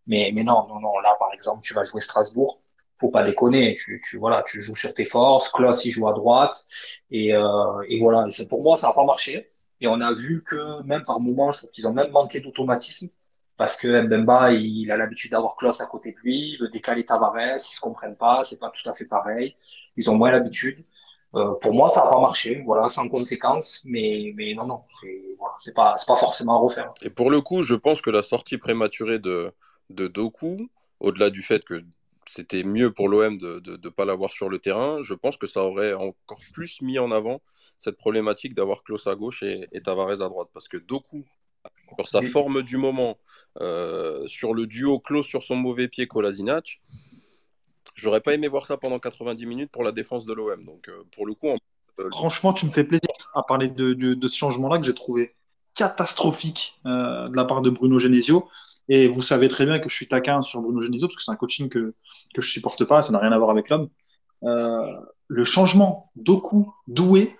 Mais 0.06 0.32
mais 0.34 0.42
non, 0.44 0.66
non, 0.68 0.80
non, 0.80 0.98
là 1.00 1.14
par 1.18 1.32
exemple, 1.32 1.62
tu 1.62 1.74
vas 1.74 1.84
jouer 1.84 2.00
Strasbourg 2.00 2.60
faut 3.00 3.10
pas 3.10 3.24
déconner. 3.24 3.74
Tu, 3.74 4.00
tu, 4.04 4.18
voilà, 4.18 4.42
tu 4.42 4.60
joues 4.60 4.74
sur 4.74 4.92
tes 4.94 5.04
forces. 5.04 5.48
Klaus, 5.50 5.84
il 5.84 5.90
joue 5.90 6.08
à 6.08 6.12
droite. 6.12 6.64
Et, 7.10 7.34
euh, 7.34 7.82
et 7.88 7.98
voilà. 8.00 8.26
Et 8.36 8.46
pour 8.46 8.62
moi, 8.62 8.76
ça 8.76 8.88
n'a 8.88 8.94
pas 8.94 9.04
marché. 9.04 9.46
Et 9.80 9.86
on 9.86 10.00
a 10.00 10.12
vu 10.12 10.42
que 10.42 10.82
même 10.82 11.04
par 11.04 11.20
moments, 11.20 11.50
je 11.52 11.58
trouve 11.58 11.70
qu'ils 11.70 11.86
ont 11.86 11.92
même 11.92 12.10
manqué 12.10 12.40
d'automatisme. 12.40 13.08
Parce 13.56 13.76
que 13.76 13.88
Mbemba, 14.02 14.52
il 14.52 14.90
a 14.92 14.96
l'habitude 14.96 15.32
d'avoir 15.32 15.56
Klaus 15.56 15.80
à 15.80 15.86
côté 15.86 16.12
de 16.12 16.18
lui. 16.18 16.52
Il 16.52 16.58
veut 16.58 16.68
décaler 16.68 17.04
Tavares. 17.04 17.56
Ils 17.56 17.60
se 17.60 17.80
comprennent 17.80 18.16
pas. 18.16 18.44
C'est 18.44 18.58
pas 18.58 18.70
tout 18.70 18.88
à 18.88 18.94
fait 18.94 19.04
pareil. 19.04 19.54
Ils 19.96 20.08
ont 20.10 20.14
moins 20.14 20.30
l'habitude. 20.30 20.84
Euh, 21.34 21.54
pour 21.60 21.74
moi, 21.74 21.88
ça 21.88 22.04
n'a 22.04 22.10
pas 22.10 22.20
marché. 22.20 22.62
Voilà, 22.64 22.88
sans 22.88 23.08
conséquence. 23.08 23.82
Mais, 23.84 24.32
mais 24.36 24.54
non, 24.54 24.66
non. 24.66 24.82
C'est 25.00 25.22
voilà, 25.38 25.54
c'est 25.58 25.74
pas, 25.74 25.96
c'est 25.96 26.06
pas 26.06 26.16
forcément 26.16 26.54
à 26.54 26.58
refaire. 26.58 26.92
Et 27.02 27.10
pour 27.10 27.30
le 27.30 27.40
coup, 27.40 27.62
je 27.62 27.74
pense 27.74 28.00
que 28.00 28.10
la 28.10 28.22
sortie 28.22 28.58
prématurée 28.58 29.18
de, 29.18 29.52
de 29.90 30.06
Doku, 30.06 30.70
au-delà 31.00 31.30
du 31.30 31.42
fait 31.42 31.64
que 31.64 31.84
c'était 32.34 32.62
mieux 32.62 32.92
pour 32.92 33.08
l'OM 33.08 33.38
de 33.38 33.60
ne 33.66 33.88
pas 33.88 34.04
l'avoir 34.04 34.30
sur 34.30 34.48
le 34.48 34.58
terrain. 34.58 35.02
Je 35.02 35.14
pense 35.14 35.36
que 35.36 35.46
ça 35.46 35.62
aurait 35.62 35.94
encore 35.94 36.40
plus 36.52 36.80
mis 36.82 36.98
en 36.98 37.10
avant 37.10 37.40
cette 37.78 37.96
problématique 37.96 38.54
d'avoir 38.54 38.82
Klaus 38.82 39.06
à 39.06 39.14
gauche 39.14 39.42
et, 39.42 39.68
et, 39.72 39.80
Tavares 39.80 40.22
à 40.22 40.28
droite. 40.28 40.48
Parce 40.52 40.68
que 40.68 40.76
Doku, 40.76 41.24
sur 41.96 42.08
sa 42.08 42.22
forme 42.22 42.62
du 42.62 42.76
moment, 42.76 43.16
euh, 43.60 44.26
sur 44.26 44.54
le 44.54 44.66
duo 44.66 44.98
Klaus 44.98 45.26
sur 45.26 45.42
son 45.42 45.56
mauvais 45.56 45.88
pied, 45.88 46.06
Kolasinac, 46.06 46.80
j'aurais 47.94 48.20
pas 48.20 48.34
aimé 48.34 48.48
voir 48.48 48.66
ça 48.66 48.76
pendant 48.76 48.98
90 48.98 49.46
minutes 49.46 49.70
pour 49.70 49.84
la 49.84 49.92
défense 49.92 50.26
de 50.26 50.34
l'OM. 50.34 50.64
Donc 50.64 50.88
euh, 50.88 51.04
pour 51.12 51.26
le 51.26 51.34
coup... 51.34 51.48
On... 51.48 51.58
Franchement, 52.12 52.52
tu 52.52 52.64
me 52.66 52.70
fais 52.70 52.84
plaisir 52.84 53.10
à 53.34 53.42
parler 53.42 53.68
de, 53.68 53.92
de, 53.92 54.14
de 54.14 54.28
ce 54.28 54.36
changement-là 54.36 54.78
que 54.78 54.84
j'ai 54.84 54.94
trouvé 54.94 55.34
catastrophique 55.74 56.80
euh, 56.86 57.28
de 57.28 57.36
la 57.36 57.44
part 57.44 57.62
de 57.62 57.70
Bruno 57.70 57.98
Genesio. 57.98 58.48
Et 58.88 59.08
vous 59.08 59.22
savez 59.22 59.48
très 59.48 59.66
bien 59.66 59.78
que 59.78 59.88
je 59.88 59.94
suis 59.94 60.08
taquin 60.08 60.42
sur 60.42 60.60
Bruno 60.60 60.80
Genesio 60.80 61.08
parce 61.08 61.16
que 61.16 61.22
c'est 61.22 61.30
un 61.30 61.36
coaching 61.36 61.68
que, 61.68 61.94
que 62.34 62.42
je 62.42 62.50
supporte 62.50 62.84
pas, 62.84 63.02
ça 63.02 63.12
n'a 63.12 63.18
rien 63.18 63.32
à 63.32 63.38
voir 63.38 63.50
avec 63.50 63.68
l'homme. 63.68 63.88
Euh, 64.44 64.86
le 65.26 65.44
changement 65.44 66.10
Doku, 66.16 66.72
Doué, 66.86 67.36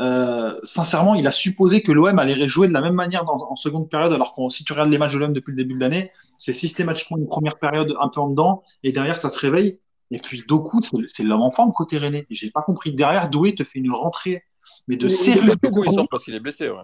euh, 0.00 0.58
sincèrement, 0.62 1.14
il 1.14 1.26
a 1.26 1.30
supposé 1.30 1.82
que 1.82 1.92
l'OM 1.92 2.18
allait 2.18 2.48
jouer 2.48 2.68
de 2.68 2.72
la 2.72 2.80
même 2.80 2.94
manière 2.94 3.24
dans, 3.24 3.50
en 3.50 3.56
seconde 3.56 3.90
période, 3.90 4.12
alors 4.12 4.34
que 4.34 4.48
si 4.48 4.64
tu 4.64 4.72
regardes 4.72 4.90
les 4.90 4.98
matchs 4.98 5.12
de 5.12 5.18
l'OM 5.18 5.32
depuis 5.32 5.50
le 5.50 5.56
début 5.56 5.74
de 5.74 5.80
l'année, 5.80 6.10
c'est 6.38 6.54
systématiquement 6.54 7.18
une 7.18 7.26
première 7.26 7.58
période 7.58 7.94
un 8.00 8.08
peu 8.08 8.20
en 8.20 8.28
dedans, 8.28 8.62
et 8.82 8.92
derrière 8.92 9.18
ça 9.18 9.28
se 9.28 9.38
réveille. 9.38 9.78
Et 10.10 10.18
puis 10.18 10.42
Doku, 10.46 10.80
c'est 11.06 11.22
l'homme 11.22 11.42
en 11.42 11.50
forme 11.50 11.72
côté 11.72 11.98
René. 11.98 12.26
J'ai 12.28 12.50
pas 12.50 12.62
compris. 12.62 12.92
Derrière, 12.92 13.30
Doué 13.30 13.54
te 13.54 13.64
fait 13.64 13.78
une 13.78 13.92
rentrée, 13.92 14.44
mais 14.86 14.96
de 14.96 15.08
sérieux. 15.08 15.52
Doku, 15.62 15.84
il 15.84 15.92
sort 15.92 16.08
parce 16.10 16.24
qu'il 16.24 16.34
est 16.34 16.40
blessé. 16.40 16.68
Ouais. 16.68 16.82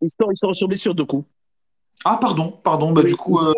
Il 0.00 0.08
sort, 0.08 0.30
il 0.30 0.36
sort 0.36 0.54
sur 0.54 0.68
blessure, 0.68 0.94
Doku. 0.94 1.24
Ah 2.04 2.18
pardon, 2.20 2.50
pardon. 2.62 2.92
Bah, 2.92 3.02
du 3.02 3.16
coup, 3.16 3.38
euh, 3.38 3.52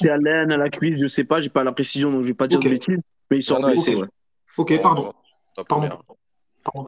c'est 0.00 0.10
à 0.10 0.16
l'aine, 0.16 0.52
à 0.52 0.56
la 0.56 0.68
cuisse, 0.68 1.00
je 1.00 1.06
sais 1.06 1.24
pas, 1.24 1.40
j'ai 1.40 1.48
pas 1.48 1.64
la 1.64 1.72
précision, 1.72 2.10
donc 2.10 2.22
je 2.22 2.28
vais 2.28 2.34
pas 2.34 2.46
dire 2.46 2.60
okay. 2.60 2.68
de 2.68 2.74
bêtises, 2.74 3.00
mais 3.30 3.38
il 3.38 3.42
sort 3.42 3.60
non, 3.60 3.68
blessé. 3.68 3.92
Okay, 3.92 4.02
ouais. 4.02 4.08
okay 4.58 4.78
pardon. 4.78 5.12
Pardon. 5.68 5.88
pardon. 6.62 6.86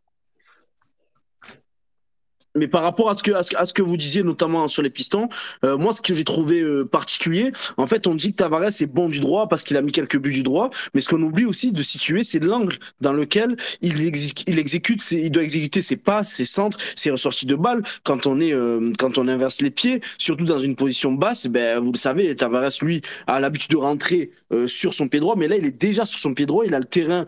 Mais 2.54 2.68
par 2.68 2.82
rapport 2.82 3.10
à 3.10 3.14
ce 3.14 3.22
que 3.22 3.32
à 3.32 3.42
ce, 3.42 3.56
à 3.56 3.64
ce, 3.64 3.74
que 3.74 3.82
vous 3.82 3.96
disiez 3.96 4.22
notamment 4.22 4.66
sur 4.68 4.82
les 4.82 4.90
pistons, 4.90 5.28
euh, 5.64 5.76
moi 5.76 5.92
ce 5.92 6.00
que 6.00 6.14
j'ai 6.14 6.24
trouvé 6.24 6.60
euh, 6.60 6.84
particulier, 6.84 7.50
en 7.76 7.86
fait 7.86 8.06
on 8.06 8.14
dit 8.14 8.30
que 8.30 8.36
Tavares 8.36 8.68
est 8.68 8.86
bon 8.86 9.08
du 9.08 9.20
droit 9.20 9.48
parce 9.48 9.62
qu'il 9.62 9.76
a 9.76 9.82
mis 9.82 9.92
quelques 9.92 10.18
buts 10.18 10.32
du 10.32 10.42
droit, 10.42 10.70
mais 10.94 11.00
ce 11.00 11.08
qu'on 11.08 11.22
oublie 11.22 11.44
aussi 11.44 11.72
de 11.72 11.82
situer, 11.82 12.24
c'est 12.24 12.42
l'angle 12.42 12.78
dans 13.00 13.12
lequel 13.12 13.56
il, 13.82 14.04
exécute, 14.04 14.44
il 14.48 14.58
exécute, 14.58 15.10
il 15.12 15.30
doit 15.30 15.42
exécuter 15.42 15.82
ses 15.82 15.96
passes, 15.96 16.32
ses 16.32 16.44
centres, 16.44 16.78
ses 16.96 17.10
ressorties 17.10 17.46
de 17.46 17.54
balles. 17.54 17.82
Quand 18.02 18.26
on 18.26 18.40
est 18.40 18.52
euh, 18.52 18.92
quand 18.98 19.18
on 19.18 19.28
inverse 19.28 19.60
les 19.60 19.70
pieds, 19.70 20.00
surtout 20.16 20.44
dans 20.44 20.58
une 20.58 20.74
position 20.74 21.12
basse, 21.12 21.46
ben 21.46 21.80
vous 21.80 21.92
le 21.92 21.98
savez, 21.98 22.34
Tavares 22.34 22.70
lui 22.80 23.02
a 23.26 23.40
l'habitude 23.40 23.72
de 23.72 23.76
rentrer 23.76 24.30
sur 24.66 24.94
son 24.94 25.08
pied 25.08 25.20
droit, 25.20 25.34
mais 25.36 25.48
là 25.48 25.56
il 25.56 25.66
est 25.66 25.78
déjà 25.78 26.04
sur 26.04 26.18
son 26.18 26.32
pied 26.32 26.46
droit, 26.46 26.64
il 26.64 26.74
a 26.74 26.78
le 26.78 26.84
terrain 26.84 27.26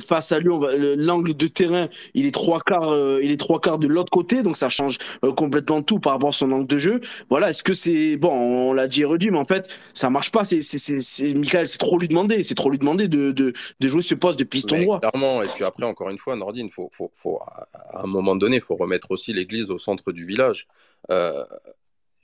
face 0.00 0.32
à 0.32 0.38
lui, 0.38 0.50
l'angle 0.96 1.34
de 1.34 1.46
terrain, 1.46 1.88
il 2.14 2.26
est 2.26 2.32
trois 2.32 2.60
quarts, 2.60 2.85
il 3.22 3.30
est 3.30 3.36
trois 3.36 3.60
quarts 3.60 3.78
de 3.78 3.86
l'autre 3.86 4.10
côté, 4.10 4.42
donc 4.42 4.56
ça 4.56 4.68
change 4.68 4.98
complètement 5.36 5.82
tout 5.82 5.98
par 5.98 6.12
rapport 6.14 6.30
à 6.30 6.32
son 6.32 6.52
angle 6.52 6.66
de 6.66 6.78
jeu. 6.78 7.00
Voilà, 7.30 7.50
est-ce 7.50 7.62
que 7.62 7.74
c'est 7.74 8.16
bon 8.16 8.30
On 8.30 8.72
l'a 8.72 8.86
dit 8.88 9.02
et 9.02 9.04
redit, 9.04 9.30
mais 9.30 9.38
en 9.38 9.44
fait, 9.44 9.68
ça 9.94 10.10
marche 10.10 10.30
pas. 10.30 10.44
C'est, 10.44 10.62
c'est, 10.62 11.34
Michael, 11.34 11.68
c'est 11.68 11.78
trop 11.78 11.98
lui 11.98 12.08
demander, 12.08 12.44
c'est 12.44 12.54
trop 12.54 12.70
lui 12.70 12.78
demander 12.78 13.08
de, 13.08 13.32
de, 13.32 13.52
de 13.80 13.88
jouer 13.88 14.02
ce 14.02 14.14
poste 14.14 14.38
de 14.38 14.44
piston 14.44 14.80
droit. 14.82 15.00
Clairement, 15.00 15.42
et 15.42 15.48
puis 15.48 15.64
après, 15.64 15.84
encore 15.84 16.10
une 16.10 16.18
fois, 16.18 16.36
Nordine, 16.36 16.70
faut, 16.70 16.88
faut, 16.92 17.10
faut, 17.14 17.40
à 17.42 18.02
un 18.02 18.06
moment 18.06 18.36
donné, 18.36 18.60
faut 18.60 18.76
remettre 18.76 19.10
aussi 19.10 19.32
l'église 19.32 19.70
au 19.70 19.78
centre 19.78 20.12
du 20.12 20.24
village. 20.24 20.66
Euh, 21.10 21.44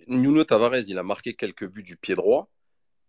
Nuno 0.08 0.44
Tavares, 0.44 0.88
il 0.88 0.98
a 0.98 1.02
marqué 1.02 1.34
quelques 1.34 1.68
buts 1.68 1.82
du 1.82 1.96
pied 1.96 2.14
droit, 2.14 2.48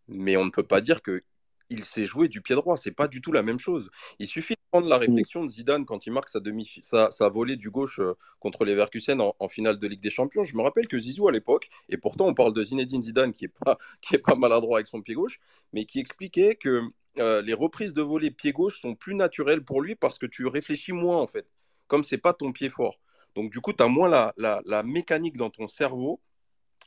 mais 0.07 0.37
on 0.37 0.45
ne 0.45 0.49
peut 0.49 0.63
pas 0.63 0.81
dire 0.81 1.01
que 1.01 1.23
il 1.73 1.85
s'est 1.85 2.05
joué 2.05 2.27
du 2.27 2.41
pied 2.41 2.55
droit. 2.55 2.77
C'est 2.77 2.91
pas 2.91 3.07
du 3.07 3.21
tout 3.21 3.31
la 3.31 3.43
même 3.43 3.59
chose. 3.59 3.89
Il 4.19 4.27
suffit 4.27 4.53
de 4.53 4.59
prendre 4.71 4.87
la 4.87 4.97
réflexion 4.97 5.43
de 5.43 5.49
Zidane 5.49 5.85
quand 5.85 6.05
il 6.05 6.13
marque 6.13 6.29
sa, 6.29 6.39
demi, 6.39 6.69
sa, 6.81 7.09
volée 7.29 7.55
du 7.55 7.69
gauche 7.69 7.99
euh, 7.99 8.13
contre 8.39 8.65
les 8.65 8.75
Verkusen 8.75 9.19
en, 9.21 9.47
finale 9.47 9.79
de 9.79 9.87
Ligue 9.87 10.01
des 10.01 10.09
Champions. 10.09 10.43
Je 10.43 10.55
me 10.55 10.61
rappelle 10.61 10.87
que 10.87 10.97
Zizou 10.97 11.27
à 11.27 11.31
l'époque, 11.31 11.69
et 11.89 11.97
pourtant 11.97 12.27
on 12.27 12.33
parle 12.33 12.53
de 12.53 12.63
Zinedine 12.63 13.01
Zidane 13.01 13.33
qui 13.33 13.45
est 13.45 13.53
pas, 13.65 13.77
qui 14.01 14.15
est 14.15 14.19
pas 14.19 14.35
maladroit 14.35 14.77
avec 14.77 14.87
son 14.87 15.01
pied 15.01 15.15
gauche, 15.15 15.39
mais 15.73 15.85
qui 15.85 15.99
expliquait 15.99 16.55
que 16.55 16.81
euh, 17.19 17.41
les 17.41 17.53
reprises 17.53 17.93
de 17.93 18.01
volée 18.01 18.31
pied 18.31 18.51
gauche 18.51 18.79
sont 18.79 18.95
plus 18.95 19.15
naturelles 19.15 19.63
pour 19.63 19.81
lui 19.81 19.95
parce 19.95 20.17
que 20.17 20.25
tu 20.25 20.47
réfléchis 20.47 20.93
moins 20.93 21.17
en 21.17 21.27
fait, 21.27 21.47
comme 21.87 22.03
c'est 22.03 22.17
pas 22.17 22.33
ton 22.33 22.51
pied 22.51 22.69
fort. 22.69 22.99
Donc 23.35 23.51
du 23.51 23.59
coup, 23.59 23.73
tu 23.73 23.83
as 23.83 23.87
moins 23.87 24.09
la, 24.09 24.33
la 24.37 24.83
mécanique 24.83 25.37
dans 25.37 25.49
ton 25.49 25.67
cerveau 25.67 26.19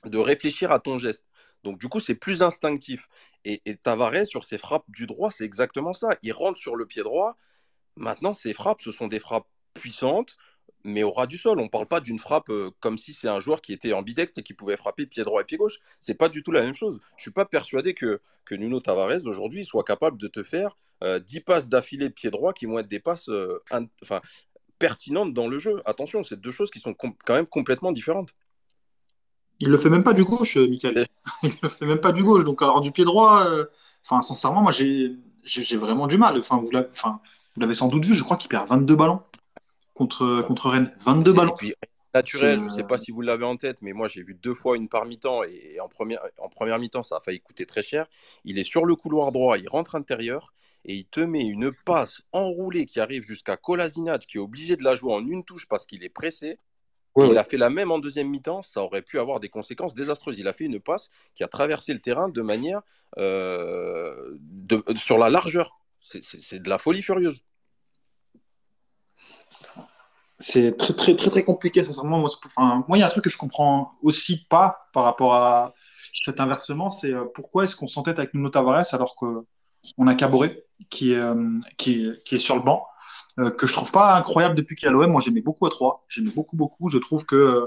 de 0.05 0.19
réfléchir 0.19 0.71
à 0.71 0.79
ton 0.79 0.99
geste. 0.99 1.25
Donc 1.65 1.79
du 1.79 1.89
coup, 1.89 2.01
c'est 2.01 2.15
plus 2.15 2.43
instinctif. 2.43 3.09
Et, 3.45 3.61
Tavares, 3.77 4.27
sur 4.27 4.45
ses 4.45 4.59
frappes 4.59 4.85
du 4.89 5.07
droit, 5.07 5.31
c'est 5.31 5.45
exactement 5.45 5.93
ça. 5.93 6.11
Il 6.23 6.33
rentre 6.33 6.59
sur 6.59 6.77
le 6.77 6.87
pied 6.87 7.03
droit. 7.03 7.37
Maintenant, 7.97 8.35
ses 8.35 8.53
frappes, 8.55 8.81
ce 8.81 8.93
sont 8.93 9.09
des 9.09 9.21
frappes 9.21 9.49
puissantes, 9.75 10.37
mais 10.85 11.03
au 11.03 11.13
ras 11.13 11.27
du 11.27 11.39
sol. 11.39 11.59
On 11.61 11.65
ne 11.65 11.69
parle 11.69 11.87
pas 11.87 12.01
d'une 12.01 12.19
frappe 12.19 12.51
euh, 12.51 12.71
comme 12.81 12.99
si 12.99 13.15
c'est 13.15 13.29
un 13.29 13.41
joueur 13.41 13.63
qui 13.63 13.73
était 13.73 13.93
ambidextre 13.93 14.41
et 14.41 14.43
qui 14.43 14.55
pouvait 14.55 14.77
frapper 14.77 15.07
pied 15.07 15.23
droit 15.23 15.43
et 15.43 15.45
pied 15.45 15.59
gauche. 15.59 15.79
C'est 16.01 16.15
pas 16.15 16.29
du 16.29 16.43
tout 16.43 16.53
la 16.53 16.63
même 16.63 16.75
chose. 16.75 17.01
Je 17.17 17.23
suis 17.23 17.31
pas 17.33 17.45
persuadé 17.47 17.95
que, 17.95 18.21
que 18.45 18.55
Nuno 18.55 18.81
Tavares 18.81 19.27
aujourd'hui 19.27 19.65
soit 19.65 19.85
capable 19.85 20.19
de 20.19 20.29
te 20.29 20.43
faire 20.43 20.77
euh, 21.05 21.19
10 21.19 21.41
passes 21.41 21.69
d'affilée 21.69 22.11
pied 22.11 22.31
droit 22.31 22.53
qui 22.53 22.67
vont 22.67 22.79
être 22.79 22.89
des 22.89 23.01
passes 23.01 23.29
euh, 23.29 23.63
enfin, 24.03 24.21
pertinentes 24.79 25.35
dans 25.35 25.49
le 25.49 25.59
jeu. 25.59 25.83
Attention, 25.85 26.23
c'est 26.23 26.41
deux 26.41 26.51
choses 26.51 26.71
qui 26.71 26.81
sont 26.81 26.95
quand 26.95 27.35
même 27.35 27.47
complètement 27.47 27.93
différentes. 27.93 28.35
Il 29.61 29.71
le 29.71 29.79
fait 29.79 29.91
même 29.91 30.05
pas 30.05 30.13
du 30.13 30.25
gauche, 30.25 30.57
euh, 30.57 30.69
Michael. 30.69 31.07
Il 31.43 31.53
le 31.63 31.69
fait 31.69 31.87
même 31.87 32.01
pas 32.01 32.13
du 32.13 32.23
gauche. 32.23 32.45
Donc, 32.45 32.63
alors, 32.63 32.81
du 32.81 32.93
pied 32.93 33.05
droit, 33.05 33.47
euh, 33.47 33.65
enfin, 34.05 34.23
sincèrement, 34.23 34.63
moi, 34.63 34.73
j'ai 34.73 35.77
vraiment 35.77 36.07
du 36.07 36.19
mal. 36.19 36.39
Enfin, 36.39 36.63
vous 36.65 36.71
l'avez 37.61 37.75
sans 37.75 37.89
doute 37.89 38.05
vu, 38.05 38.15
je 38.15 38.23
crois 38.23 38.37
qu'il 38.37 38.49
perd 38.49 38.69
22 38.69 38.97
ballons 38.97 39.23
contre, 39.95 40.43
contre 40.43 40.71
Rennes. 40.71 40.93
22 41.01 41.33
ballons. 41.33 41.57
naturel, 42.15 42.61
je 42.61 42.65
ne 42.65 42.71
sais 42.71 42.85
pas 42.85 42.99
si 42.99 43.11
vous 43.11 43.23
l'avez 43.23 43.45
en 43.45 43.57
tête, 43.57 43.83
mais 43.83 43.93
moi, 43.93 44.09
j'ai 44.09 44.23
vu 44.23 44.35
deux 44.35 44.55
fois 44.55 44.77
une 44.77 44.89
par 44.89 45.07
mi-temps 45.07 45.43
et 45.45 45.81
en 45.81 45.89
première, 45.89 46.21
en 46.39 46.49
première 46.49 46.79
mi-temps, 46.79 47.03
ça 47.03 47.17
a 47.17 47.21
failli 47.21 47.41
coûter 47.41 47.67
très 47.67 47.83
cher. 47.83 48.07
Il 48.45 48.59
est 48.59 48.65
sur 48.65 48.85
le 48.85 48.95
couloir 48.95 49.33
droit, 49.33 49.59
il 49.59 49.69
rentre 49.69 49.95
intérieur 49.95 50.53
et 50.85 50.95
il 50.95 51.05
te 51.07 51.21
met 51.21 51.47
une 51.47 51.73
passe 51.85 52.23
enroulée 52.33 52.87
qui 52.87 53.01
arrive 53.01 53.23
jusqu'à 53.23 53.57
Kolasinac, 53.57 54.27
qui 54.27 54.37
est 54.37 54.41
obligé 54.41 54.77
de 54.77 54.85
la 54.85 54.95
jouer 54.95 55.13
en 55.13 55.27
une 55.27 55.45
touche 55.45 55.67
parce 55.67 55.85
qu'il 55.85 56.05
est 56.05 56.09
pressé 56.09 56.59
il 57.25 57.39
a 57.39 57.45
fait 57.45 57.57
la 57.57 57.71
même 57.71 57.91
en 57.91 57.99
deuxième 57.99 58.29
mi-temps, 58.29 58.63
ça 58.63 58.83
aurait 58.83 59.03
pu 59.03 59.19
avoir 59.19 59.41
des 59.41 59.49
conséquences 59.49 59.95
désastreuses. 59.95 60.39
Il 60.39 60.49
a 60.49 60.53
fait 60.53 60.65
une 60.65 60.81
passe 60.81 61.09
qui 61.35 61.45
a 61.45 61.49
traversé 61.49 61.93
le 61.93 62.01
terrain 62.01 62.29
de 62.29 62.43
manière 62.43 62.83
euh, 63.19 64.37
sur 64.97 65.19
la 65.19 65.31
largeur. 65.31 65.79
C'est 66.01 66.63
de 66.63 66.69
la 66.69 66.79
folie 66.79 67.03
furieuse. 67.03 67.43
C'est 70.39 70.77
très, 70.77 70.93
très, 70.93 71.17
très, 71.17 71.31
très 71.31 71.45
compliqué, 71.45 71.83
sincèrement. 71.83 72.19
Moi, 72.19 72.31
enfin, 72.45 72.85
moi, 72.89 72.99
il 72.99 73.01
y 73.01 73.03
a 73.03 73.07
un 73.07 73.11
truc 73.11 73.25
que 73.25 73.31
je 73.31 73.39
comprends 73.39 73.91
aussi 74.03 74.47
pas 74.47 74.89
par 74.93 75.05
rapport 75.05 75.35
à 75.35 75.73
cet 76.25 76.41
inversement, 76.41 76.91
c'est 76.91 77.13
euh, 77.13 77.25
pourquoi 77.35 77.65
est-ce 77.65 77.77
qu'on 77.77 77.87
s'entête 77.87 78.19
avec 78.19 78.35
Nuno 78.35 78.51
Tavares 78.51 78.93
alors 78.93 79.17
qu'on 79.17 80.07
a 80.07 80.15
Caboret 80.15 80.65
qui, 80.91 81.15
euh, 81.15 81.55
qui, 81.77 82.11
qui 82.25 82.35
est 82.35 82.39
sur 82.39 82.57
le 82.57 82.63
banc? 82.63 82.87
Euh, 83.39 83.51
que 83.51 83.67
je 83.67 83.73
trouve 83.75 83.93
pas 83.93 84.17
incroyable 84.17 84.55
depuis 84.55 84.77
qu'il 84.77 84.87
est 84.87 84.89
à 84.89 84.93
l'OM. 84.93 85.11
Moi, 85.11 85.21
j'aimais 85.21 85.43
beaucoup 85.43 85.67
à 85.67 85.71
3. 85.71 86.05
J'aimais 86.09 86.31
beaucoup, 86.31 86.57
beaucoup. 86.57 86.89
Je 86.89 86.99
trouve 86.99 87.27
que 87.27 87.37
euh, 87.37 87.67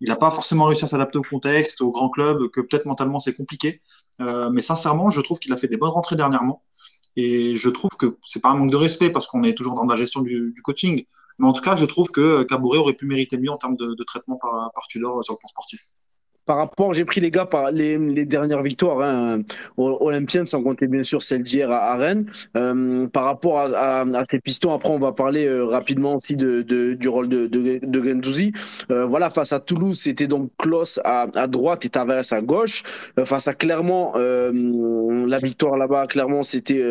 il 0.00 0.08
n'a 0.08 0.16
pas 0.16 0.30
forcément 0.30 0.64
réussi 0.64 0.84
à 0.84 0.88
s'adapter 0.88 1.18
au 1.18 1.22
contexte, 1.22 1.80
au 1.80 1.90
grand 1.90 2.10
club, 2.10 2.48
que 2.50 2.60
peut-être 2.60 2.86
mentalement 2.86 3.20
c'est 3.20 3.34
compliqué. 3.34 3.82
Euh, 4.20 4.50
mais 4.50 4.62
sincèrement, 4.62 5.10
je 5.10 5.20
trouve 5.20 5.38
qu'il 5.38 5.52
a 5.52 5.56
fait 5.56 5.68
des 5.68 5.76
bonnes 5.76 5.90
rentrées 5.90 6.16
dernièrement. 6.16 6.62
Et 7.16 7.56
je 7.56 7.68
trouve 7.70 7.90
que 7.98 8.18
c'est 8.26 8.40
pas 8.40 8.50
un 8.50 8.54
manque 8.54 8.70
de 8.70 8.76
respect 8.76 9.10
parce 9.10 9.26
qu'on 9.26 9.42
est 9.42 9.54
toujours 9.54 9.74
dans 9.74 9.84
la 9.84 9.96
gestion 9.96 10.22
du, 10.22 10.54
coaching. 10.62 11.04
Mais 11.38 11.46
en 11.46 11.52
tout 11.52 11.62
cas, 11.62 11.76
je 11.76 11.84
trouve 11.84 12.10
que 12.10 12.42
Caboret 12.44 12.78
aurait 12.78 12.94
pu 12.94 13.06
mériter 13.06 13.38
mieux 13.38 13.50
en 13.50 13.56
termes 13.56 13.76
de, 13.76 13.94
de 13.94 14.04
traitement 14.04 14.36
par, 14.40 14.70
par 14.72 14.86
Tudor 14.88 15.24
sur 15.24 15.34
le 15.34 15.38
plan 15.38 15.48
sportif 15.48 15.88
par 16.46 16.56
rapport, 16.56 16.92
j'ai 16.94 17.04
pris 17.04 17.20
les 17.20 17.30
gars 17.30 17.46
par 17.46 17.70
les, 17.70 17.98
les 17.98 18.24
dernières 18.24 18.62
victoires 18.62 19.00
hein, 19.00 19.40
olympiennes, 19.76 20.46
sans 20.46 20.62
compter 20.62 20.86
bien 20.86 21.02
sûr 21.02 21.22
celle 21.22 21.42
d'hier 21.42 21.70
à, 21.70 21.96
Rennes. 21.96 22.26
Euh, 22.56 23.06
par 23.06 23.24
rapport 23.24 23.58
à, 23.58 24.00
à, 24.00 24.00
à, 24.02 24.24
ces 24.24 24.40
pistons, 24.40 24.74
après 24.74 24.90
on 24.90 24.98
va 24.98 25.12
parler 25.12 25.46
euh, 25.46 25.64
rapidement 25.64 26.16
aussi 26.16 26.36
de, 26.36 26.62
de, 26.62 26.94
du 26.94 27.08
rôle 27.08 27.28
de, 27.28 27.46
de, 27.46 27.80
de 27.82 28.04
Gendouzi. 28.04 28.52
Euh, 28.90 29.06
voilà, 29.06 29.30
face 29.30 29.52
à 29.52 29.60
Toulouse, 29.60 30.00
c'était 30.00 30.26
donc 30.26 30.50
Klos 30.58 30.98
à, 31.04 31.26
à, 31.34 31.46
droite 31.46 31.84
et 31.84 31.88
Tavares 31.88 32.24
à 32.32 32.40
gauche. 32.40 32.82
Euh, 33.18 33.24
face 33.24 33.48
à 33.48 33.54
Clermont, 33.54 34.12
euh, 34.16 35.26
la 35.26 35.38
victoire 35.38 35.76
là-bas, 35.76 36.06
clairement, 36.06 36.42
c'était 36.42 36.82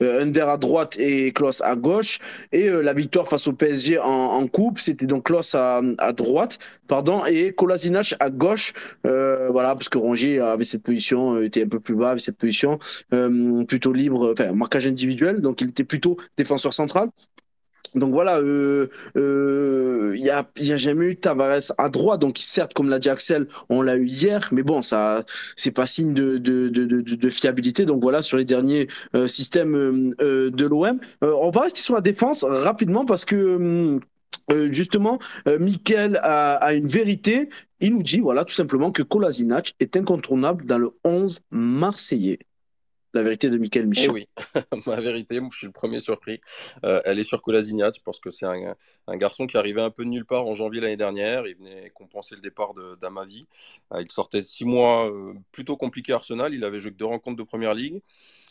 Under 0.00 0.48
à 0.48 0.56
droite 0.56 0.96
et 0.98 1.32
Klos 1.32 1.62
à 1.62 1.76
gauche. 1.76 2.18
Et 2.52 2.68
la 2.68 2.92
victoire 2.92 3.28
face 3.28 3.46
au 3.46 3.52
PSG 3.52 3.98
en, 3.98 4.04
en 4.04 4.46
coupe, 4.46 4.78
c'était 4.78 5.06
donc 5.06 5.24
Klos 5.24 5.54
à, 5.54 5.80
à 5.98 6.12
droite, 6.12 6.58
pardon, 6.88 7.24
et 7.24 7.52
Kolasinac 7.52 8.14
à 8.20 8.30
gauche. 8.30 8.72
Euh, 9.06 9.48
voilà, 9.50 9.74
parce 9.74 9.88
que 9.88 9.98
Rongier 9.98 10.40
avait 10.40 10.64
cette 10.64 10.82
position, 10.82 11.34
euh, 11.34 11.44
était 11.44 11.64
un 11.64 11.68
peu 11.68 11.80
plus 11.80 11.94
bas, 11.94 12.10
avait 12.10 12.20
cette 12.20 12.38
position 12.38 12.78
euh, 13.12 13.64
plutôt 13.64 13.92
libre, 13.92 14.32
enfin 14.32 14.52
marquage 14.52 14.86
individuel, 14.86 15.40
donc 15.40 15.60
il 15.60 15.70
était 15.70 15.84
plutôt 15.84 16.16
défenseur 16.36 16.72
central. 16.72 17.08
Donc 17.96 18.12
voilà, 18.12 18.38
il 18.38 18.46
euh, 18.46 18.86
euh, 19.16 20.14
y, 20.16 20.30
a, 20.30 20.48
y 20.58 20.70
a 20.70 20.76
jamais 20.76 21.06
eu 21.06 21.16
Tavares 21.16 21.72
à 21.76 21.88
droite. 21.88 22.20
Donc 22.20 22.38
certes, 22.38 22.72
comme 22.72 22.88
l'a 22.88 23.00
dit 23.00 23.08
Axel, 23.08 23.48
on 23.68 23.82
l'a 23.82 23.96
eu 23.96 24.06
hier, 24.06 24.48
mais 24.52 24.62
bon, 24.62 24.80
ça, 24.80 25.24
c'est 25.56 25.72
pas 25.72 25.86
signe 25.86 26.14
de, 26.14 26.38
de, 26.38 26.68
de, 26.68 26.84
de, 26.84 27.30
fiabilité. 27.30 27.86
Donc 27.86 28.00
voilà, 28.00 28.22
sur 28.22 28.36
les 28.36 28.44
derniers 28.44 28.86
systèmes 29.26 30.14
de 30.20 30.64
l'OM, 30.66 31.00
on 31.20 31.50
va 31.50 31.62
rester 31.62 31.80
sur 31.80 31.96
la 31.96 32.00
défense 32.00 32.44
rapidement 32.44 33.04
parce 33.04 33.24
que 33.24 33.98
euh, 34.50 34.72
justement, 34.72 35.18
euh, 35.48 35.58
a, 36.22 36.74
une 36.74 36.86
vérité. 36.86 37.48
Il 37.80 37.94
nous 37.94 38.02
dit, 38.02 38.20
voilà, 38.20 38.44
tout 38.44 38.54
simplement 38.54 38.90
que 38.90 39.02
Kolasinac 39.02 39.74
est 39.80 39.96
incontournable 39.96 40.64
dans 40.64 40.78
le 40.78 40.90
11 41.04 41.40
marseillais. 41.50 42.38
La 43.12 43.24
vérité 43.24 43.50
de 43.50 43.58
Michael 43.58 43.88
Michel. 43.88 44.10
Eh 44.10 44.12
oui, 44.12 44.28
ma 44.86 45.00
vérité, 45.00 45.40
je 45.50 45.56
suis 45.56 45.66
le 45.66 45.72
premier 45.72 45.98
surpris. 45.98 46.38
Euh, 46.84 47.00
elle 47.04 47.18
est 47.18 47.24
sur 47.24 47.42
Kolasinac 47.42 48.00
parce 48.04 48.20
que 48.20 48.30
c'est 48.30 48.46
un, 48.46 48.76
un, 49.08 49.16
garçon 49.16 49.48
qui 49.48 49.56
arrivait 49.56 49.80
un 49.80 49.90
peu 49.90 50.04
de 50.04 50.10
nulle 50.10 50.24
part 50.24 50.46
en 50.46 50.54
janvier 50.54 50.80
l'année 50.80 50.96
dernière. 50.96 51.44
Il 51.48 51.56
venait 51.56 51.90
compenser 51.90 52.36
le 52.36 52.40
départ 52.40 52.72
d'Amavi. 53.00 53.48
il 53.98 54.12
sortait 54.12 54.44
six 54.44 54.64
mois 54.64 55.12
plutôt 55.50 55.76
compliqué 55.76 56.12
à 56.12 56.16
Arsenal. 56.16 56.54
Il 56.54 56.62
avait 56.62 56.78
joué 56.78 56.92
que 56.92 56.96
deux 56.96 57.06
rencontres 57.06 57.36
de 57.36 57.42
première 57.42 57.74
ligue 57.74 58.00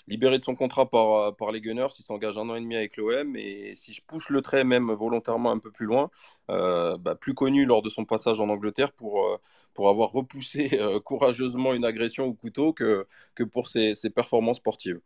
libéré 0.09 0.39
de 0.39 0.43
son 0.43 0.55
contrat 0.55 0.89
par, 0.89 1.13
euh, 1.13 1.31
par 1.31 1.51
les 1.51 1.61
Gunners, 1.61 1.87
il 1.97 2.03
s'engage 2.03 2.37
un 2.37 2.49
an 2.49 2.55
et 2.55 2.61
demi 2.61 2.75
avec 2.75 2.97
l'OM. 2.97 3.35
Et 3.35 3.73
si 3.75 3.93
je 3.93 4.01
pousse 4.05 4.29
le 4.29 4.41
trait 4.41 4.63
même 4.63 4.91
volontairement 4.91 5.51
un 5.51 5.59
peu 5.59 5.71
plus 5.71 5.85
loin, 5.85 6.09
euh, 6.49 6.97
bah, 6.97 7.15
plus 7.15 7.35
connu 7.35 7.65
lors 7.65 7.81
de 7.81 7.89
son 7.89 8.05
passage 8.05 8.41
en 8.41 8.49
Angleterre 8.49 8.91
pour, 8.91 9.25
euh, 9.25 9.37
pour 9.75 9.89
avoir 9.89 10.11
repoussé 10.11 10.79
courageusement 11.05 11.73
une 11.73 11.85
agression 11.85 12.25
au 12.25 12.33
couteau 12.33 12.73
que, 12.73 13.07
que 13.35 13.43
pour 13.43 13.69
ses, 13.69 13.93
ses 13.93 14.09
performances 14.09 14.57
sportives. 14.57 14.99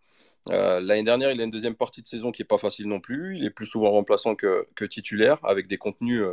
L'année 0.49 1.03
dernière, 1.03 1.31
il 1.31 1.39
a 1.41 1.43
une 1.43 1.51
deuxième 1.51 1.75
partie 1.75 2.01
de 2.01 2.07
saison 2.07 2.31
qui 2.31 2.41
n'est 2.41 2.47
pas 2.47 2.57
facile 2.57 2.87
non 2.87 2.99
plus. 2.99 3.37
Il 3.37 3.45
est 3.45 3.49
plus 3.49 3.65
souvent 3.65 3.91
remplaçant 3.91 4.35
que, 4.35 4.67
que 4.75 4.85
titulaire, 4.85 5.37
avec 5.43 5.67
des 5.67 5.77
contenus 5.77 6.23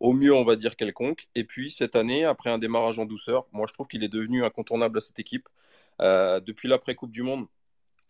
au 0.00 0.12
mieux, 0.12 0.34
on 0.34 0.44
va 0.44 0.56
dire, 0.56 0.76
quelconques. 0.76 1.28
Et 1.34 1.44
puis, 1.44 1.70
cette 1.70 1.96
année, 1.96 2.24
après 2.24 2.50
un 2.50 2.58
démarrage 2.58 2.98
en 2.98 3.04
douceur, 3.06 3.46
moi, 3.52 3.66
je 3.68 3.72
trouve 3.72 3.88
qu'il 3.88 4.04
est 4.04 4.08
devenu 4.08 4.44
incontournable 4.44 4.98
à 4.98 5.00
cette 5.00 5.18
équipe. 5.18 5.48
depuis 6.00 6.68
l'après-Coupe 6.68 7.10
du 7.10 7.22
Monde, 7.22 7.46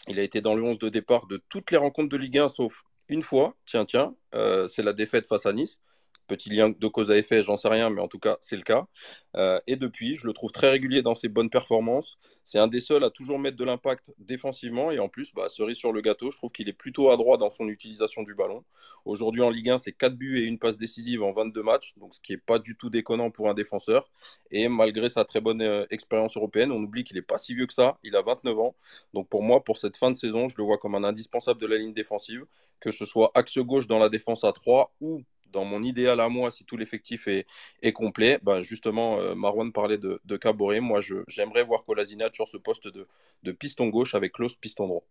il 0.07 0.19
a 0.19 0.23
été 0.23 0.41
dans 0.41 0.55
le 0.55 0.63
11 0.63 0.79
de 0.79 0.89
départ 0.89 1.27
de 1.27 1.43
toutes 1.49 1.71
les 1.71 1.77
rencontres 1.77 2.09
de 2.09 2.17
Ligue 2.17 2.39
1, 2.39 2.49
sauf 2.49 2.85
une 3.09 3.23
fois, 3.23 3.57
tiens, 3.67 3.85
tiens, 3.85 4.15
euh, 4.35 4.69
c'est 4.69 4.83
la 4.83 4.93
défaite 4.93 5.27
face 5.27 5.47
à 5.47 5.53
Nice. 5.53 5.81
Petit 6.29 6.51
lien 6.51 6.69
de 6.69 6.87
cause 6.89 7.11
à 7.11 7.17
effet, 7.17 7.43
j'en 7.43 7.57
sais 7.57 7.69
rien, 7.69 7.89
mais 7.89 8.03
en 8.03 8.07
tout 8.07 8.19
cas, 8.19 8.37
c'est 8.39 8.57
le 8.57 8.63
cas. 8.63 8.87
Euh, 9.35 9.59
et 9.67 9.77
depuis, 9.77 10.15
je 10.15 10.27
le 10.27 10.35
trouve 10.35 10.53
très 10.53 10.69
régulier 10.69 11.01
dans 11.01 11.15
ses 11.15 11.29
bonnes 11.29 11.49
performances. 11.49 12.19
C'est 12.45 12.59
un 12.59 12.67
des 12.67 12.81
seuls 12.81 13.03
à 13.03 13.11
toujours 13.11 13.39
mettre 13.39 13.57
de 13.57 13.65
l'impact 13.65 14.13
défensivement. 14.19 14.91
Et 14.91 14.99
en 14.99 15.09
plus, 15.09 15.33
bah, 15.35 15.49
cerise 15.49 15.79
sur 15.79 15.93
le 15.93 16.03
gâteau, 16.03 16.31
je 16.31 16.37
trouve 16.37 16.53
qu'il 16.53 16.69
est 16.69 16.75
plutôt 16.75 17.11
adroit 17.11 17.39
dans 17.39 17.49
son 17.51 17.69
utilisation 17.69 18.23
du 18.23 18.35
ballon. 18.35 18.63
Aujourd'hui, 19.07 19.43
en 19.43 19.51
Ligue 19.51 19.71
1, 19.71 19.79
c'est 19.79 19.93
4 19.93 20.15
buts 20.17 20.39
et 20.39 20.45
une 20.45 20.59
passe 20.59 20.77
décisive 20.77 21.23
en 21.23 21.33
22 21.33 21.63
matchs, 21.63 21.95
donc 21.97 22.15
ce 22.15 22.21
qui 22.21 22.33
n'est 22.33 22.39
pas 22.39 22.59
du 22.59 22.77
tout 22.77 22.91
déconnant 22.91 23.31
pour 23.31 23.49
un 23.49 23.55
défenseur. 23.55 24.11
Et 24.51 24.69
malgré 24.69 25.09
sa 25.09 25.25
très 25.25 25.41
bonne 25.41 25.63
euh, 25.63 25.87
expérience 25.91 26.37
européenne, 26.37 26.73
on 26.73 26.83
oublie 26.83 27.05
qu'il 27.05 27.17
n'est 27.17 27.23
pas 27.23 27.39
si 27.39 27.55
vieux 27.55 27.67
que 27.67 27.75
ça. 27.75 27.99
Il 28.03 28.17
a 28.17 28.23
29 28.23 28.59
ans. 28.59 28.77
Donc 29.15 29.29
pour 29.29 29.43
moi, 29.43 29.65
pour 29.65 29.79
cette 29.79 29.97
fin 29.97 30.11
de 30.11 30.17
saison, 30.17 30.49
je 30.49 30.55
le 30.59 30.65
vois 30.65 30.79
comme 30.79 30.95
un 30.95 31.05
indispensable 31.05 31.61
de 31.61 31.67
la 31.67 31.79
ligne 31.79 31.95
défensive, 31.95 32.45
que 32.81 32.93
ce 32.93 33.05
soit 33.05 33.31
axe 33.35 33.59
gauche 33.59 33.87
dans 33.87 33.99
la 33.99 34.09
défense 34.09 34.45
à 34.45 34.53
3 34.53 34.95
ou 35.01 35.23
dans 35.53 35.65
mon 35.65 35.83
idéal 35.83 36.21
à 36.21 36.29
moi, 36.29 36.51
si 36.51 36.65
tout 36.65 36.77
l'effectif 36.77 37.29
est, 37.29 37.93
complet, 37.93 38.39
ben 38.43 38.61
justement, 38.61 39.19
euh, 39.19 39.35
Marwan 39.35 39.73
parlait 39.73 39.99
de, 39.99 40.21
de 40.25 40.37
Caboret. 40.37 40.81
Moi, 40.81 41.01
j'aimerais 41.27 41.65
voir 41.65 41.85
Colasinac 41.85 42.35
sur 42.35 42.49
ce 42.49 42.57
poste 42.57 42.89
de, 42.89 43.53
piston 43.53 43.89
gauche 43.89 44.15
avec 44.15 44.33
Klaus 44.33 44.57
piston 44.57 44.87
droit. 44.87 45.05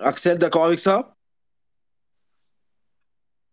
Axel, 0.00 0.38
d'accord 0.38 0.64
avec 0.64 0.78
ça? 0.78 1.14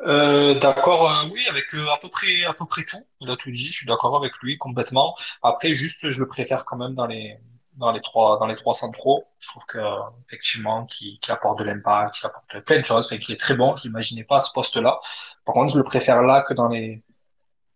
Euh, 0.04 0.56
d'accord, 0.56 1.12
euh, 1.12 1.30
oui, 1.32 1.46
avec 1.50 1.66
à 1.74 1.98
peu 2.02 2.10
près 2.10 2.44
à 2.46 2.54
peu 2.54 2.66
près 2.66 2.84
tout. 2.84 3.06
Il 3.20 3.30
a 3.30 3.36
tout 3.36 3.52
dit. 3.52 3.66
Je 3.66 3.74
suis 3.74 3.86
d'accord 3.86 4.16
avec 4.16 4.36
lui 4.42 4.58
complètement. 4.58 5.16
Après, 5.44 5.74
juste, 5.74 6.10
je 6.10 6.20
le 6.20 6.28
préfère 6.28 6.66
quand 6.66 6.78
même 6.78 6.94
dans 6.94 7.06
les 7.06 7.38
dans 7.78 7.92
les 7.92 8.02
trois 8.02 8.38
dans 8.38 8.48
les 8.48 8.56
trois 8.56 8.74
centraux. 8.74 9.26
Je 9.40 9.48
trouve 9.50 9.66
que 9.66 9.80
effectivement, 10.28 10.86
qui, 10.86 11.20
qui 11.20 11.32
apporte 11.32 11.60
de 11.60 11.64
l'impact, 11.64 12.16
qui 12.16 12.26
apporte 12.26 12.60
plein 12.66 12.80
de 12.80 12.86
choses, 12.86 13.10
fait 13.10 13.20
qu'il 13.20 13.34
est 13.34 13.40
très 13.40 13.56
bon. 13.56 13.76
Je 13.76 13.84
l'imaginais 13.84 14.24
pas 14.24 14.38
à 14.38 14.42
ce 14.42 14.52
poste-là. 14.52 15.00
Par 15.46 15.56
contre, 15.56 15.74
je 15.74 15.78
le 15.78 15.84
préfère 15.84 16.22
là 16.22 16.42
que 16.42 16.54
dans 16.54 16.68
les 16.68 17.04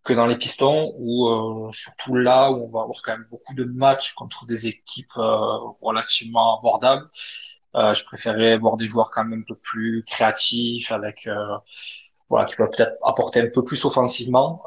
que 0.06 0.14
dans 0.14 0.28
les 0.28 0.38
pistons, 0.38 0.94
ou 1.00 1.28
euh, 1.30 1.72
surtout 1.74 2.16
là 2.16 2.52
où 2.52 2.64
on 2.64 2.72
va 2.72 2.82
avoir 2.84 3.02
quand 3.04 3.14
même 3.14 3.28
beaucoup 3.32 3.56
de 3.56 3.66
matchs 3.66 4.14
contre 4.14 4.46
des 4.46 4.68
équipes 4.68 5.18
euh, 5.18 5.58
relativement 5.82 6.60
abordables. 6.60 7.10
Euh, 7.76 7.94
je 7.96 8.06
préférerais 8.06 8.58
voir 8.58 8.78
des 8.78 8.88
joueurs 8.88 9.10
quand 9.12 9.26
même 9.26 9.40
un 9.42 9.44
peu 9.48 9.56
plus 9.56 10.04
créatifs, 10.06 10.92
avec 10.92 11.28
voilà, 12.30 12.46
qui 12.46 12.56
peuvent 12.56 12.70
peut-être 12.72 12.96
apporter 13.04 13.42
un 13.42 13.50
peu 13.50 13.64
plus 13.66 13.84
offensivement. 13.86 14.64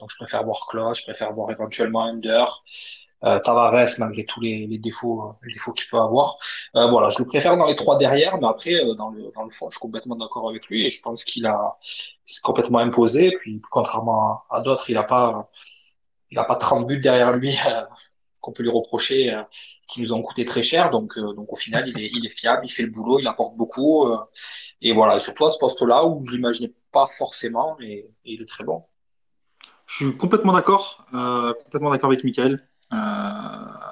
donc 0.00 0.10
je 0.10 0.16
préfère 0.16 0.44
voir 0.44 0.66
Klaus, 0.68 0.98
je 0.98 1.04
préfère 1.04 1.32
voir 1.32 1.50
éventuellement 1.50 2.04
Under. 2.04 2.62
Euh, 3.24 3.38
Tavares, 3.40 3.86
malgré 3.98 4.24
tous 4.24 4.40
les, 4.40 4.66
les 4.66 4.78
défauts, 4.78 5.22
euh, 5.22 5.32
les 5.46 5.52
défauts 5.52 5.72
qu'il 5.72 5.88
peut 5.90 5.98
avoir. 5.98 6.36
Euh, 6.74 6.86
voilà, 6.86 7.10
je 7.10 7.18
le 7.18 7.26
préfère 7.26 7.56
dans 7.56 7.66
les 7.66 7.76
trois 7.76 7.98
derrière, 7.98 8.38
mais 8.40 8.46
après, 8.46 8.82
euh, 8.82 8.94
dans, 8.94 9.10
le, 9.10 9.30
dans 9.34 9.44
le 9.44 9.50
fond, 9.50 9.68
je 9.68 9.74
suis 9.74 9.80
complètement 9.80 10.16
d'accord 10.16 10.48
avec 10.48 10.66
lui 10.68 10.86
et 10.86 10.90
je 10.90 11.02
pense 11.02 11.24
qu'il 11.24 11.46
a 11.46 11.76
c'est 12.24 12.42
complètement 12.42 12.78
imposé. 12.78 13.36
Puis, 13.40 13.60
contrairement 13.70 14.42
à, 14.48 14.60
d'autres, 14.62 14.88
il 14.88 14.94
n'a 14.94 15.02
pas, 15.02 15.50
il 16.30 16.38
a 16.38 16.44
pas 16.44 16.56
30 16.56 16.86
buts 16.86 16.98
derrière 16.98 17.32
lui 17.32 17.56
qu'on 18.40 18.52
peut 18.52 18.62
lui 18.62 18.70
reprocher, 18.70 19.38
qui 19.86 20.00
nous 20.00 20.14
ont 20.14 20.22
coûté 20.22 20.46
très 20.46 20.62
cher. 20.62 20.88
Donc, 20.88 21.18
donc 21.18 21.52
au 21.52 21.56
final, 21.56 21.88
il 21.88 22.00
est, 22.00 22.10
il 22.14 22.24
est 22.24 22.30
fiable, 22.30 22.62
il 22.64 22.70
fait 22.70 22.84
le 22.84 22.90
boulot, 22.90 23.18
il 23.18 23.26
apporte 23.26 23.54
beaucoup. 23.54 24.10
et 24.80 24.92
voilà, 24.92 25.18
surtout 25.18 25.44
à 25.44 25.50
ce 25.50 25.58
poste-là 25.58 26.06
où 26.06 26.24
je 26.26 26.32
l'imaginais 26.32 26.72
pas 26.90 27.06
forcément, 27.18 27.76
et, 27.80 28.08
et, 28.24 28.32
il 28.32 28.40
est 28.42 28.48
très 28.48 28.64
bon. 28.64 28.84
Je 29.86 30.06
suis 30.06 30.16
complètement 30.16 30.54
d'accord, 30.54 31.04
complètement 31.10 31.90
d'accord 31.90 32.10
avec 32.10 32.24
Michael. 32.24 32.66
Euh, 32.92 32.96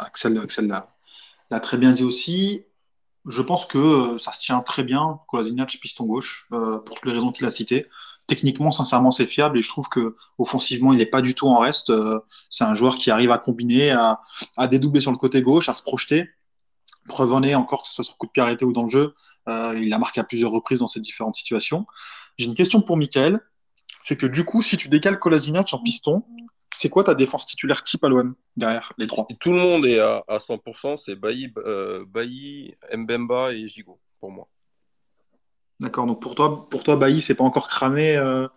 Axel, 0.00 0.40
l'a 1.50 1.60
très 1.60 1.76
bien 1.76 1.92
dit 1.92 2.04
aussi. 2.04 2.64
Je 3.26 3.42
pense 3.42 3.66
que 3.66 3.78
euh, 3.78 4.18
ça 4.18 4.32
se 4.32 4.40
tient 4.40 4.60
très 4.60 4.82
bien, 4.82 5.20
Kolasinac 5.28 5.78
piston 5.80 6.06
gauche, 6.06 6.46
euh, 6.52 6.78
pour 6.78 6.96
toutes 6.96 7.06
les 7.06 7.12
raisons 7.12 7.32
qu'il 7.32 7.46
a 7.46 7.50
citées. 7.50 7.86
Techniquement, 8.26 8.72
sincèrement, 8.72 9.10
c'est 9.10 9.26
fiable 9.26 9.58
et 9.58 9.62
je 9.62 9.68
trouve 9.68 9.88
que 9.88 10.14
offensivement, 10.38 10.92
il 10.92 10.98
n'est 10.98 11.06
pas 11.06 11.22
du 11.22 11.34
tout 11.34 11.48
en 11.48 11.58
reste. 11.58 11.92
c'est 12.50 12.64
un 12.64 12.74
joueur 12.74 12.98
qui 12.98 13.10
arrive 13.10 13.30
à 13.30 13.38
combiner, 13.38 13.90
à, 13.90 14.20
à, 14.58 14.66
dédoubler 14.66 15.00
sur 15.00 15.10
le 15.10 15.16
côté 15.16 15.40
gauche, 15.40 15.68
à 15.68 15.74
se 15.74 15.82
projeter. 15.82 16.28
Preuve 17.06 17.32
en 17.32 17.42
est 17.42 17.54
encore 17.54 17.82
que 17.82 17.88
ce 17.88 17.94
soit 17.94 18.04
sur 18.04 18.18
coup 18.18 18.26
de 18.26 18.32
pied 18.32 18.42
arrêté 18.42 18.66
ou 18.66 18.72
dans 18.72 18.82
le 18.82 18.90
jeu, 18.90 19.14
il 19.46 19.90
a 19.94 19.98
marqué 19.98 20.20
à 20.20 20.24
plusieurs 20.24 20.50
reprises 20.50 20.80
dans 20.80 20.86
ces 20.86 21.00
différentes 21.00 21.36
situations. 21.36 21.86
J'ai 22.36 22.46
une 22.46 22.54
question 22.54 22.82
pour 22.82 22.98
Michael. 22.98 23.40
C'est 24.02 24.16
que 24.16 24.26
du 24.26 24.44
coup, 24.44 24.60
si 24.62 24.76
tu 24.76 24.90
décales 24.90 25.18
Kolasinac 25.18 25.72
en 25.72 25.78
piston, 25.78 26.22
c'est 26.74 26.88
quoi 26.88 27.04
ta 27.04 27.14
défense 27.14 27.46
titulaire 27.46 27.82
type 27.82 28.04
à 28.04 28.08
l'OM 28.08 28.34
derrière 28.56 28.92
les 28.98 29.06
trois? 29.06 29.26
Tout 29.40 29.52
le 29.52 29.58
monde 29.58 29.86
est 29.86 29.98
à, 29.98 30.22
100%, 30.28 30.96
c'est 30.96 31.14
Bailly, 31.14 31.52
euh, 31.58 32.04
Bailly, 32.06 32.74
Mbemba 32.94 33.52
et 33.52 33.68
Gigot 33.68 33.98
pour 34.20 34.30
moi. 34.30 34.48
D'accord, 35.80 36.06
donc 36.06 36.20
pour 36.20 36.34
toi, 36.34 36.68
pour 36.68 36.82
toi 36.82 36.96
Bailly, 36.96 37.20
c'est 37.20 37.34
pas 37.34 37.44
encore 37.44 37.68
cramé 37.68 38.16
euh, 38.16 38.48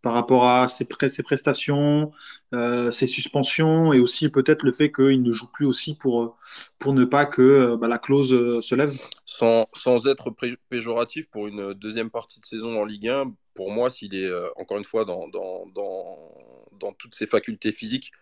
par 0.00 0.14
rapport 0.14 0.46
à 0.48 0.68
ses, 0.68 0.86
ses 1.08 1.22
prestations, 1.24 2.12
euh, 2.54 2.92
ses 2.92 3.06
suspensions 3.06 3.92
et 3.92 3.98
aussi 3.98 4.28
peut-être 4.28 4.62
le 4.62 4.70
fait 4.70 4.92
qu'il 4.92 5.22
ne 5.22 5.32
joue 5.32 5.50
plus 5.52 5.66
aussi 5.66 5.96
pour, 5.96 6.36
pour 6.78 6.92
ne 6.92 7.04
pas 7.04 7.26
que 7.26 7.74
bah, 7.76 7.88
la 7.88 7.98
clause 7.98 8.60
se 8.60 8.74
lève? 8.76 8.96
Sans, 9.26 9.66
sans, 9.76 10.06
être 10.06 10.32
péjoratif 10.68 11.28
pour 11.30 11.48
une 11.48 11.74
deuxième 11.74 12.10
partie 12.10 12.40
de 12.40 12.46
saison 12.46 12.80
en 12.80 12.84
Ligue 12.84 13.08
1, 13.08 13.34
pour 13.58 13.72
moi, 13.72 13.90
s'il 13.90 14.14
est 14.14 14.30
encore 14.56 14.78
une 14.78 14.84
fois 14.84 15.04
dans, 15.04 15.26
dans, 15.28 15.66
dans 15.74 16.30
dans 16.78 16.92
toutes 16.92 17.14
ses 17.14 17.26
facultés 17.26 17.72
physiques. 17.72 18.12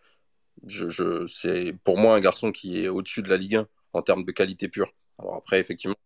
Je, 0.66 1.26
c'est 1.26 1.74
pour 1.84 1.98
moi 1.98 2.16
un 2.16 2.20
garçon 2.20 2.50
qui 2.50 2.82
est 2.82 2.88
au-dessus 2.88 3.22
de 3.22 3.28
la 3.28 3.36
Ligue 3.36 3.56
1 3.56 3.68
en 3.92 4.02
termes 4.02 4.24
de 4.24 4.32
qualité 4.32 4.68
pure. 4.68 4.92
Alors 5.18 5.36
après, 5.36 5.60
effectivement, 5.60 5.96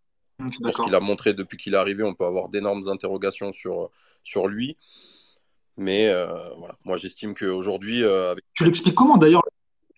ce 0.40 0.82
qu'il 0.84 0.94
a 0.94 1.00
montré 1.00 1.34
depuis 1.34 1.56
qu'il 1.56 1.74
est 1.74 1.78
arrivé, 1.78 2.02
on 2.02 2.14
peut 2.14 2.24
avoir 2.24 2.48
d'énormes 2.48 2.88
interrogations 2.88 3.52
sur, 3.52 3.90
sur 4.22 4.48
lui. 4.48 4.76
Mais 5.76 6.08
euh, 6.08 6.26
voilà, 6.58 6.76
moi 6.84 6.96
j'estime 6.96 7.34
qu'aujourd'hui. 7.34 8.02
Euh, 8.02 8.34
tu 8.54 8.64
l'expliques 8.64 8.94
comment 8.94 9.16
d'ailleurs 9.16 9.42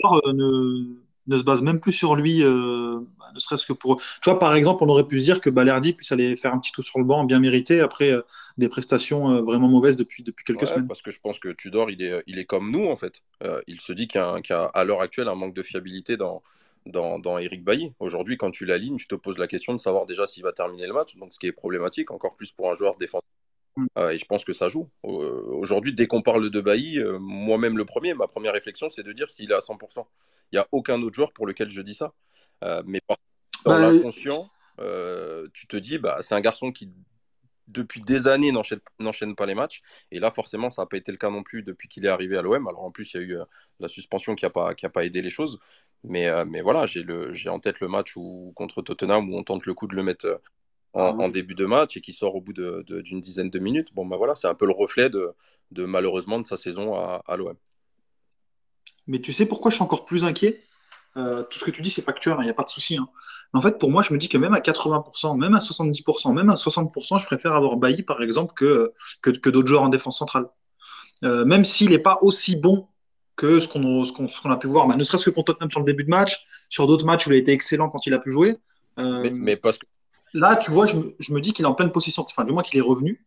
euh, 0.05 0.33
ne, 0.33 0.97
ne 1.27 1.39
se 1.39 1.43
base 1.43 1.62
même 1.62 1.81
plus 1.81 1.93
sur 1.93 2.14
lui, 2.14 2.43
euh, 2.43 2.99
bah, 3.18 3.27
ne 3.35 3.39
serait-ce 3.39 3.66
que 3.66 3.73
pour. 3.73 3.99
Tu 3.99 4.31
vois, 4.31 4.39
par 4.39 4.55
exemple, 4.55 4.83
on 4.85 4.89
aurait 4.89 5.07
pu 5.07 5.18
se 5.18 5.25
dire 5.25 5.41
que 5.41 5.51
Balerdi 5.51 5.93
puisse 5.93 6.12
aller 6.12 6.37
faire 6.37 6.53
un 6.53 6.59
petit 6.59 6.73
tour 6.73 6.85
sur 6.85 6.99
le 6.99 7.05
banc 7.05 7.25
bien 7.25 7.39
mérité 7.39 7.81
après 7.81 8.11
euh, 8.11 8.23
des 8.59 8.68
prestations 8.68 9.31
euh, 9.31 9.43
vraiment 9.43 9.68
mauvaises 9.68 9.97
depuis, 9.97 10.23
depuis 10.23 10.45
quelques 10.45 10.66
semaines. 10.66 10.89
Parce 10.89 11.03
que 11.03 11.11
je 11.11 11.20
pense 11.20 11.39
que 11.39 11.51
Tudor, 11.51 11.91
il 11.91 12.03
est, 12.03 12.23
il 12.27 12.39
est 12.39 12.45
comme 12.45 12.70
nous, 12.70 12.87
en 12.87 12.97
fait. 12.97 13.23
il 13.66 13.81
se 13.81 13.93
dit 13.93 14.09
qu'il 14.09 14.20
y 14.20 14.53
a, 14.53 14.64
à 14.64 14.85
l'heure 14.85 15.01
actuelle 15.01 15.29
un 15.29 15.35
manque 15.35 15.55
de 15.55 15.62
fiabilité 15.62 16.16
dans, 16.16 16.43
dans, 16.87 17.18
dans 17.18 17.39
Eric 17.39 17.64
Bailly. 17.64 17.93
Aujourd'hui, 18.01 18.37
quand 18.37 18.51
tu 18.51 18.64
l'alignes, 18.64 18.97
tu 18.97 19.07
te 19.07 19.14
poses 19.14 19.39
la 19.39 19.47
question 19.47 19.73
de 19.73 19.79
savoir 19.79 20.07
déjà 20.07 20.27
s'il 20.27 20.43
va 20.43 20.53
terminer 20.53 20.87
le 20.87 20.95
match, 20.95 21.16
donc 21.16 21.33
ce 21.33 21.39
qui 21.39 21.47
est 21.47 21.53
problématique, 21.53 22.11
encore 22.11 22.37
plus 22.37 22.53
pour 22.53 22.70
un 22.70 22.75
joueur 22.75 22.97
défensif. 22.97 23.32
Mm. 23.77 23.87
et 24.11 24.18
je 24.18 24.25
pense 24.27 24.45
que 24.45 24.53
ça 24.53 24.68
joue. 24.68 24.91
Aujourd'hui, 25.03 25.95
dès 25.95 26.07
qu'on 26.07 26.23
parle 26.23 26.51
de 26.51 26.61
Bailly, 26.61 26.99
moi-même 27.20 27.79
le 27.79 27.85
premier, 27.85 28.14
ma 28.14 28.29
première 28.29 28.53
réflexion, 28.53 28.91
c'est 28.91 29.03
de 29.03 29.12
dire 29.12 29.31
s'il 29.31 29.51
est 29.51 29.55
à 29.55 29.61
100%. 29.61 30.07
Il 30.53 30.57
n'y 30.57 30.59
a 30.59 30.68
aucun 30.70 31.01
autre 31.03 31.14
joueur 31.14 31.33
pour 31.33 31.47
lequel 31.47 31.70
je 31.70 31.81
dis 31.81 31.95
ça. 31.95 32.12
Euh, 32.62 32.83
mais 32.87 33.01
dans 33.09 33.16
bah, 33.64 33.79
l'inconscient, 33.79 34.51
euh, 34.81 35.49
tu 35.53 35.66
te 35.66 35.77
dis, 35.77 35.99
bah, 35.99 36.18
c'est 36.20 36.35
un 36.35 36.41
garçon 36.41 36.73
qui, 36.73 36.93
depuis 37.68 38.01
des 38.01 38.29
années, 38.29 38.53
n'enchaîne 39.01 39.35
pas 39.35 39.47
les 39.47 39.55
matchs. 39.55 39.83
Et 40.11 40.20
là, 40.20 40.31
forcément, 40.31 40.70
ça 40.70 40.83
n'a 40.83 40.87
pas 40.87 40.97
été 40.97 41.11
le 41.11 41.18
cas 41.18 41.31
non 41.31 41.43
plus 41.43 41.62
depuis 41.62 41.89
qu'il 41.89 42.05
est 42.05 42.09
arrivé 42.09 42.37
à 42.37 42.43
l'OM. 42.43 42.66
Alors, 42.68 42.85
en 42.85 42.91
plus, 42.91 43.14
il 43.14 43.16
y 43.16 43.20
a 43.20 43.23
eu 43.27 43.37
euh, 43.39 43.45
la 43.81 43.89
suspension 43.89 44.35
qui 44.35 44.45
n'a 44.45 44.51
pas, 44.51 44.75
pas 44.75 45.05
aidé 45.05 45.23
les 45.23 45.31
choses. 45.31 45.59
Mais, 46.05 46.29
mais 46.47 46.62
voilà, 46.62 46.87
j'ai 46.87 47.49
en 47.49 47.61
tête 47.61 47.79
le 47.79 47.87
match 47.87 48.16
où, 48.16 48.53
contre 48.57 48.83
Tottenham 48.83 49.31
où 49.31 49.39
on 49.39 49.45
tente 49.45 49.66
le 49.66 49.73
coup 49.73 49.87
de 49.87 49.95
le 49.95 50.03
mettre 50.03 50.41
en, 50.95 51.18
ah 51.18 51.28
début 51.30 51.55
de 51.55 51.64
match 51.64 51.97
et 51.97 52.01
qui 52.01 52.12
sort 52.12 52.34
au 52.34 52.40
bout 52.40 52.53
d'une 52.53 53.20
dizaine 53.20 53.51
de 53.51 53.59
minutes. 53.59 53.95
Bon, 53.95 54.05
bah 54.05 54.16
voilà, 54.16 54.34
c'est 54.34 54.49
un 54.49 54.55
peu 54.55 54.66
le 54.66 54.72
reflet 54.72 55.09
de, 55.09 55.32
de 55.70 55.84
malheureusement 55.84 56.38
de 56.38 56.47
sa 56.47 56.57
saison 56.57 56.95
à, 56.95 57.22
à 57.26 57.36
l'OM. 57.36 57.57
Mais 59.07 59.20
tu 59.20 59.32
sais 59.32 59.47
pourquoi 59.47 59.70
je 59.70 59.76
suis 59.76 59.82
encore 59.82 60.05
plus 60.05 60.24
inquiet? 60.24 60.62
Euh, 61.16 61.43
Tout 61.43 61.59
ce 61.59 61.64
que 61.64 61.70
tu 61.70 61.82
dis, 61.82 61.90
c'est 61.90 62.03
factuel, 62.03 62.34
il 62.36 62.40
hein, 62.40 62.45
n'y 62.45 62.51
a 62.51 62.55
pas 62.55 62.64
de 62.64 62.70
souci. 62.70 62.97
Hein. 62.97 63.09
En 63.53 63.61
fait, 63.61 63.78
pour 63.78 63.90
moi, 63.90 64.03
je 64.03 64.12
me 64.12 64.18
dis 64.18 64.28
que 64.28 64.38
même 64.38 64.55
à 64.55 64.61
80%, 64.61 65.38
même 65.38 65.55
à 65.55 65.59
70%, 65.59 66.32
même 66.32 66.51
à 66.51 66.55
60%, 66.55 67.20
je 67.20 67.26
préfère 67.26 67.55
avoir 67.55 67.76
Bailly, 67.76 68.03
par 68.03 68.22
exemple, 68.22 68.55
que, 68.55 68.93
que, 69.20 69.51
d'autres 69.51 69.68
joueurs 69.68 69.82
en 69.82 69.88
défense 69.88 70.18
centrale. 70.18 70.47
Euh, 71.24 71.45
même 71.45 71.64
s'il 71.64 71.90
n'est 71.90 71.99
pas 71.99 72.18
aussi 72.22 72.57
bon 72.57 72.88
que 73.36 73.61
ce 73.61 73.68
qu'on 73.68 74.51
a 74.51 74.57
pu 74.57 74.66
voir, 74.68 74.86
bah, 74.86 74.97
ne 74.97 75.05
serait-ce 75.05 75.26
que 75.26 75.30
contre 75.30 75.53
Tottenham 75.53 75.70
sur 75.70 75.80
le 75.80 75.86
début 75.86 76.05
de 76.05 76.11
match, 76.11 76.43
sur 76.68 76.86
d'autres 76.86 77.05
matchs 77.05 77.26
où 77.26 77.30
il 77.30 77.34
a 77.34 77.38
été 77.38 77.53
excellent 77.53 77.90
quand 77.90 78.07
il 78.07 78.14
a 78.14 78.18
pu 78.18 78.30
jouer. 78.30 78.57
Euh, 78.99 79.28
mais, 79.32 79.57
parce 79.57 79.78
que... 79.78 79.86
Là, 80.35 80.57
tu 80.57 80.70
vois, 80.70 80.87
je, 80.87 80.97
me 80.97 81.41
dis 81.41 81.53
qu'il 81.53 81.64
est 81.64 81.68
en 81.68 81.74
pleine 81.74 81.93
possession, 81.93 82.24
enfin, 82.26 82.45
du 82.45 82.53
moins 82.53 82.62
qu'il 82.62 82.78
est 82.78 82.83
revenu, 82.83 83.26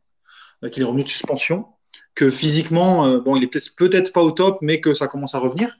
qu'il 0.71 0.81
est 0.81 0.85
revenu 0.85 1.03
de 1.03 1.09
suspension 1.09 1.67
que 2.15 2.31
physiquement, 2.31 3.05
euh, 3.05 3.19
bon, 3.19 3.35
il 3.35 3.43
est 3.43 3.47
peut-être 3.47 3.75
peut 3.75 4.11
pas 4.13 4.21
au 4.21 4.31
top, 4.31 4.59
mais 4.61 4.81
que 4.81 4.93
ça 4.93 5.07
commence 5.07 5.35
à 5.35 5.39
revenir. 5.39 5.77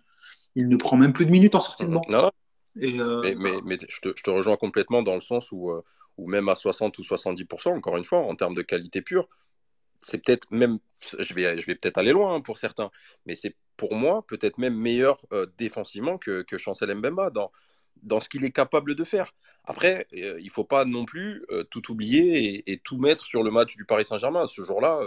Il 0.55 0.67
ne 0.67 0.77
prend 0.77 0.97
même 0.97 1.13
plus 1.13 1.25
de 1.25 1.31
minutes 1.31 1.55
en 1.55 1.61
sortie 1.61 1.85
de 1.85 1.91
banc. 1.91 2.01
Non, 2.09 2.29
euh, 2.81 3.35
mais, 3.37 3.53
mais, 3.65 3.77
je, 3.87 4.11
te, 4.11 4.29
rejoins 4.29 4.57
complètement 4.57 5.01
dans 5.01 5.15
le 5.15 5.21
sens 5.21 5.51
où, 5.51 5.71
euh, 5.71 5.81
où 6.17 6.27
même 6.27 6.49
à 6.49 6.55
60 6.55 6.97
ou 6.99 7.01
70%, 7.01 7.69
encore 7.77 7.97
une 7.97 8.03
fois, 8.03 8.19
en 8.19 8.35
termes 8.35 8.55
de 8.55 8.61
qualité 8.61 9.01
pure, 9.01 9.27
c'est 9.99 10.23
peut-être 10.23 10.47
même, 10.51 10.77
je 11.17 11.33
vais, 11.33 11.57
je 11.57 11.65
vais 11.65 11.75
peut-être 11.75 11.97
aller 11.97 12.11
loin 12.11 12.35
hein, 12.35 12.41
pour 12.41 12.57
certains, 12.57 12.91
mais 13.25 13.35
c'est 13.35 13.55
pour 13.77 13.95
moi 13.95 14.25
peut-être 14.27 14.57
même 14.57 14.75
meilleur 14.75 15.17
défensivement 15.57 16.17
que, 16.17 16.43
que 16.43 16.57
Chancel 16.57 16.93
Mbemba. 16.93 17.29
Dans, 17.29 17.51
dans 18.03 18.21
ce 18.21 18.29
qu'il 18.29 18.43
est 18.45 18.51
capable 18.51 18.95
de 18.95 19.03
faire. 19.03 19.31
Après, 19.65 20.07
il 20.11 20.43
ne 20.43 20.49
faut 20.49 20.63
pas 20.63 20.85
non 20.85 21.05
plus 21.05 21.45
tout 21.71 21.91
oublier 21.91 22.63
et, 22.71 22.77
tout 22.77 22.97
mettre 22.97 23.25
sur 23.25 23.43
le 23.43 23.51
match 23.51 23.75
du 23.75 23.85
Paris 23.85 24.05
Saint-Germain. 24.05 24.45
Ce 24.47 24.61
jour-là, 24.63 24.99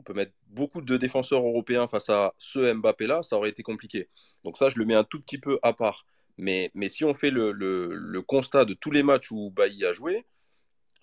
on 0.00 0.02
peut 0.02 0.14
mettre 0.14 0.32
beaucoup 0.48 0.80
de 0.80 0.96
défenseurs 0.96 1.42
européens 1.42 1.86
face 1.86 2.08
à 2.08 2.32
ce 2.38 2.72
Mbappé-là, 2.72 3.22
ça 3.22 3.36
aurait 3.36 3.50
été 3.50 3.62
compliqué. 3.62 4.08
Donc 4.44 4.56
ça, 4.56 4.70
je 4.70 4.78
le 4.78 4.86
mets 4.86 4.94
un 4.94 5.04
tout 5.04 5.20
petit 5.20 5.38
peu 5.38 5.58
à 5.62 5.74
part. 5.74 6.06
Mais, 6.38 6.70
mais 6.74 6.88
si 6.88 7.04
on 7.04 7.12
fait 7.12 7.30
le, 7.30 7.52
le, 7.52 8.22
constat 8.22 8.64
de 8.64 8.72
tous 8.72 8.90
les 8.90 9.02
matchs 9.02 9.30
où 9.30 9.50
Bailly 9.50 9.84
a 9.84 9.92
joué, 9.92 10.24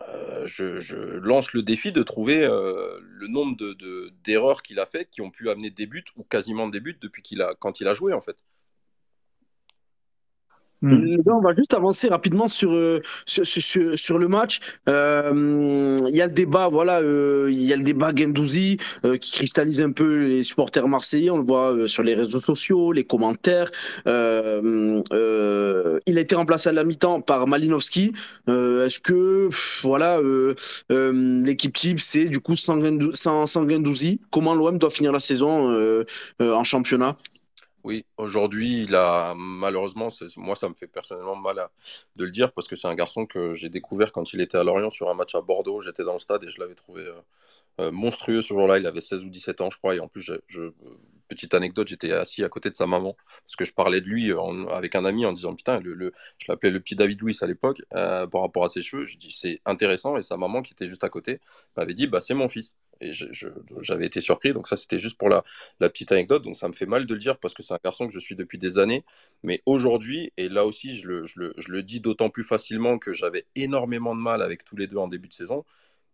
euh, 0.01 0.47
je, 0.47 1.17
lance 1.17 1.53
le 1.53 1.61
défi 1.61 1.91
de 1.91 2.01
trouver 2.01 2.43
euh, 2.43 2.99
le 3.01 3.27
nombre 3.27 3.55
d'erreurs 4.23 4.57
de, 4.57 4.61
qu'il 4.63 4.79
a 4.79 4.87
faites 4.87 5.11
qui 5.11 5.21
ont 5.21 5.29
pu 5.29 5.49
amener 5.49 5.69
des 5.69 5.85
buts 5.85 6.05
ou 6.15 6.23
quasiment 6.23 6.67
des 6.67 6.79
buts 6.79 6.97
depuis 6.99 7.23
a, 7.39 7.53
quand 7.59 7.79
il 7.79 7.87
a 7.87 7.93
joué 7.93 8.13
en 8.13 8.21
fait. 8.21 8.37
Hmm. 10.83 11.17
on 11.25 11.41
va 11.41 11.53
juste 11.53 11.73
avancer 11.73 12.07
rapidement 12.07 12.47
sur, 12.47 12.71
euh, 12.71 13.01
le 13.27 14.27
match. 14.27 14.59
Euh, 14.87 15.97
il 16.07 16.15
y 16.15 16.21
a 16.21 16.27
le 16.27 16.33
débat, 16.33 16.67
voilà, 16.67 16.99
euh, 17.01 17.47
il 17.51 17.63
y 17.63 17.73
a 17.73 17.75
le 17.75 17.81
débat 17.81 18.11
Gendouzi 18.15 18.77
qui 19.19 19.31
cristallise 19.31 19.81
un 19.81 19.91
peu 19.91 20.27
les 20.27 20.43
supporters 20.43 20.87
marseillais. 20.87 21.31
On 21.31 21.37
le 21.37 21.43
voit 21.43 21.87
sur 21.87 22.03
les 22.03 22.13
réseaux 22.13 22.39
sociaux, 22.39 22.91
les 22.91 23.03
commentaires. 23.03 23.71
il 24.05 25.03
a 25.11 26.21
été 26.21 26.35
remplacé 26.35 26.69
à 26.69 26.71
la 26.71 26.83
mi-temps 26.83 27.21
par 27.21 27.47
Malinowski. 27.47 28.13
Est-ce 28.47 28.99
que, 28.99 29.49
voilà, 29.81 30.21
l'équipe 30.89 31.73
type, 31.73 31.99
c'est 31.99 32.25
du 32.25 32.39
coup 32.39 32.55
sans, 32.55 32.79
sans, 33.13 33.67
Gendouzi 33.67 34.19
Comment 34.29 34.53
l'OM 34.53 34.77
doit 34.77 34.89
finir 34.91 35.11
la 35.11 35.19
saison 35.19 36.05
en 36.39 36.63
championnat? 36.63 37.15
Oui, 37.87 38.05
aujourd'hui, 38.17 38.83
il 38.83 38.95
a 38.95 39.33
malheureusement, 39.37 40.09
moi 40.35 40.57
ça 40.57 40.67
me 40.67 40.73
fait 40.73 40.87
personnellement 40.87 41.37
mal 41.37 41.69
de 42.17 42.25
le 42.25 42.31
dire 42.31 42.51
parce 42.51 42.67
que 42.67 42.75
c'est 42.75 42.89
un 42.89 42.95
garçon 42.95 43.25
que 43.25 43.53
j'ai 43.53 43.69
découvert 43.69 44.11
quand 44.11 44.33
il 44.33 44.41
était 44.41 44.57
à 44.57 44.65
Lorient 44.65 44.89
sur 44.89 45.09
un 45.09 45.13
match 45.13 45.35
à 45.35 45.41
Bordeaux. 45.41 45.79
J'étais 45.79 46.03
dans 46.03 46.11
le 46.11 46.19
stade 46.19 46.43
et 46.43 46.49
je 46.49 46.59
l'avais 46.59 46.75
trouvé 46.75 47.03
euh, 47.03 47.13
euh, 47.79 47.91
monstrueux 47.91 48.41
ce 48.41 48.49
jour-là. 48.49 48.77
Il 48.77 48.87
avait 48.87 48.99
16 48.99 49.23
ou 49.23 49.29
17 49.29 49.61
ans, 49.61 49.69
je 49.71 49.77
crois. 49.77 49.95
Et 49.95 50.01
en 50.01 50.09
plus, 50.09 50.21
je, 50.47 50.71
petite 51.27 51.53
anecdote, 51.53 51.87
j'étais 51.87 52.11
assis 52.11 52.43
à 52.43 52.49
côté 52.49 52.69
de 52.69 52.75
sa 52.75 52.87
maman 52.87 53.15
parce 53.43 53.55
que 53.55 53.65
je 53.65 53.73
parlais 53.73 54.01
de 54.01 54.07
lui 54.07 54.31
avec 54.71 54.95
un 54.95 55.05
ami 55.05 55.25
en 55.25 55.33
disant 55.33 55.53
Putain, 55.53 55.81
je 55.83 56.11
l'appelais 56.47 56.71
le 56.71 56.79
petit 56.79 56.95
David 56.95 57.21
Louis 57.21 57.37
à 57.41 57.47
l'époque 57.47 57.81
euh, 57.93 58.27
par 58.27 58.41
rapport 58.41 58.65
à 58.65 58.69
ses 58.69 58.81
cheveux. 58.81 59.05
Je 59.05 59.17
dis 59.17 59.31
C'est 59.31 59.61
intéressant. 59.65 60.17
Et 60.17 60.23
sa 60.23 60.37
maman 60.37 60.61
qui 60.61 60.73
était 60.73 60.87
juste 60.87 61.03
à 61.03 61.09
côté 61.09 61.39
m'avait 61.75 61.93
dit 61.93 62.07
bah, 62.07 62.21
C'est 62.21 62.33
mon 62.33 62.49
fils. 62.49 62.75
Et 62.99 63.11
j'avais 63.81 64.07
été 64.07 64.21
surpris. 64.21 64.53
Donc, 64.53 64.67
ça, 64.67 64.75
c'était 64.75 64.97
juste 64.97 65.19
pour 65.19 65.29
la, 65.29 65.43
petite 65.79 66.11
anecdote. 66.11 66.43
Donc, 66.43 66.55
ça 66.55 66.67
me 66.67 66.73
fait 66.73 66.87
mal 66.87 67.05
de 67.05 67.13
le 67.13 67.19
dire 67.19 67.37
parce 67.37 67.53
que 67.53 67.61
c'est 67.61 67.75
un 67.75 67.79
garçon 67.83 68.07
que 68.07 68.13
je 68.13 68.19
suis 68.19 68.35
depuis 68.35 68.57
des 68.57 68.79
années. 68.79 69.05
Mais 69.43 69.61
aujourd'hui, 69.67 70.33
et 70.37 70.49
là 70.49 70.65
aussi, 70.65 70.95
je 70.95 71.07
le, 71.07 71.83
dis 71.83 71.99
d'autant 71.99 72.31
plus 72.31 72.43
facilement 72.43 72.97
que 72.97 73.13
j'avais 73.13 73.45
énormément 73.55 74.15
de 74.15 74.21
mal 74.21 74.41
avec 74.41 74.63
tous 74.63 74.75
les 74.75 74.87
deux 74.87 74.97
en 74.97 75.07
début 75.07 75.27
de 75.27 75.33
saison. 75.33 75.63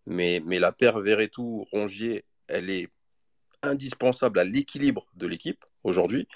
Mais, 0.06 0.42
mais 0.46 0.60
la 0.60 0.74
paire 0.74 0.98
tout 1.32 1.66
rongier 1.72 2.26
elle 2.48 2.70
est 2.70 2.90
indispensable 3.64 4.40
à 4.40 4.44
l'équilibre 4.44 5.08
de 5.16 5.28
l'équipe 5.28 5.66
aujourd'hui. 5.84 6.28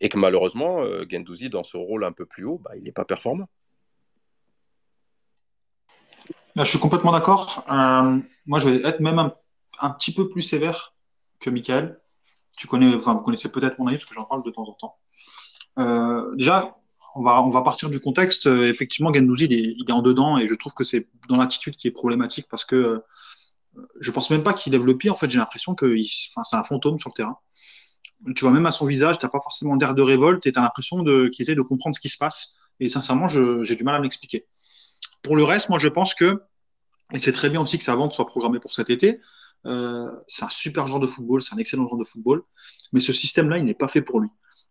Et 0.00 0.08
que 0.08 0.18
malheureusement, 0.18 0.82
euh, 0.82 1.04
Gendouzi, 1.08 1.48
dans 1.48 1.64
ce 1.64 1.76
rôle 1.76 2.04
un 2.04 2.12
peu 2.12 2.26
plus 2.26 2.44
haut, 2.44 2.58
bah, 2.58 2.70
il 2.76 2.84
n'est 2.84 2.92
pas 2.92 3.04
performant. 3.04 3.48
Je 6.56 6.64
suis 6.64 6.78
complètement 6.78 7.12
d'accord. 7.12 7.64
Euh, 7.70 8.18
moi, 8.46 8.60
je 8.60 8.68
vais 8.68 8.88
être 8.88 9.00
même 9.00 9.18
un 9.80 9.90
petit 9.90 10.12
peu 10.12 10.28
plus 10.28 10.42
sévère 10.42 10.94
que 11.40 11.50
Michael. 11.50 12.00
Tu 12.56 12.68
connais, 12.68 12.94
enfin, 12.94 13.14
vous 13.14 13.24
connaissez 13.24 13.50
peut-être 13.50 13.78
mon 13.78 13.88
avis 13.88 13.96
parce 13.96 14.08
que 14.08 14.14
j'en 14.14 14.24
parle 14.24 14.44
de 14.44 14.50
temps 14.50 14.68
en 14.68 14.72
temps. 14.74 14.96
Euh, 15.80 16.36
déjà, 16.36 16.72
on 17.16 17.22
va, 17.22 17.42
on 17.42 17.50
va 17.50 17.62
partir 17.62 17.90
du 17.90 17.98
contexte. 17.98 18.46
Effectivement, 18.46 19.12
Gendouzi, 19.12 19.46
il 19.50 19.84
est, 19.88 19.92
en 19.92 20.02
dedans 20.02 20.38
et 20.38 20.46
je 20.46 20.54
trouve 20.54 20.74
que 20.74 20.84
c'est 20.84 21.08
dans 21.28 21.36
l'attitude 21.36 21.74
qui 21.74 21.88
est 21.88 21.92
problématique 21.92 22.46
parce 22.48 22.64
que 22.64 23.02
je 24.00 24.10
pense 24.10 24.30
même 24.30 24.42
pas 24.42 24.52
qu'il 24.52 24.72
lève 24.72 24.84
le. 24.84 24.96
En 25.10 25.16
fait, 25.16 25.30
j'ai 25.30 25.38
l'impression 25.38 25.74
que 25.74 25.94
c'est 25.96 26.56
un 26.56 26.64
fantôme 26.64 26.98
sur 26.98 27.10
le 27.10 27.14
terrain. 27.14 27.38
Tu 28.34 28.44
vois, 28.44 28.52
même 28.52 28.66
à 28.66 28.70
son 28.70 28.86
visage, 28.86 29.18
tu 29.18 29.26
n'as 29.26 29.30
pas 29.30 29.40
forcément 29.40 29.76
d'air 29.76 29.94
de 29.94 30.02
révolte 30.02 30.46
et 30.46 30.52
tu 30.52 30.58
as 30.58 30.62
l'impression 30.62 31.04
qu'il 31.04 31.42
essaie 31.42 31.54
de 31.54 31.62
comprendre 31.62 31.94
ce 31.94 32.00
qui 32.00 32.08
se 32.08 32.16
passe. 32.16 32.54
Et 32.80 32.88
sincèrement, 32.88 33.28
j'ai 33.28 33.76
du 33.76 33.84
mal 33.84 33.94
à 33.94 34.00
m'expliquer. 34.00 34.46
Pour 35.22 35.36
le 35.36 35.44
reste, 35.44 35.68
moi, 35.68 35.78
je 35.78 35.88
pense 35.88 36.14
que, 36.14 36.42
et 37.12 37.18
c'est 37.18 37.32
très 37.32 37.50
bien 37.50 37.60
aussi 37.60 37.78
que 37.78 37.84
sa 37.84 37.96
vente 37.96 38.12
soit 38.12 38.26
programmée 38.26 38.60
pour 38.60 38.72
cet 38.72 38.90
été, 38.90 39.20
euh, 39.66 40.10
c'est 40.26 40.44
un 40.44 40.50
super 40.50 40.86
genre 40.86 41.00
de 41.00 41.06
football, 41.06 41.40
c'est 41.40 41.54
un 41.54 41.58
excellent 41.58 41.86
genre 41.86 41.98
de 41.98 42.04
football, 42.04 42.42
mais 42.92 43.00
ce 43.00 43.12
système-là, 43.12 43.58
il 43.58 43.64
n'est 43.64 43.74
pas 43.74 43.88
fait 43.88 44.02
pour 44.02 44.20
lui. 44.20 44.28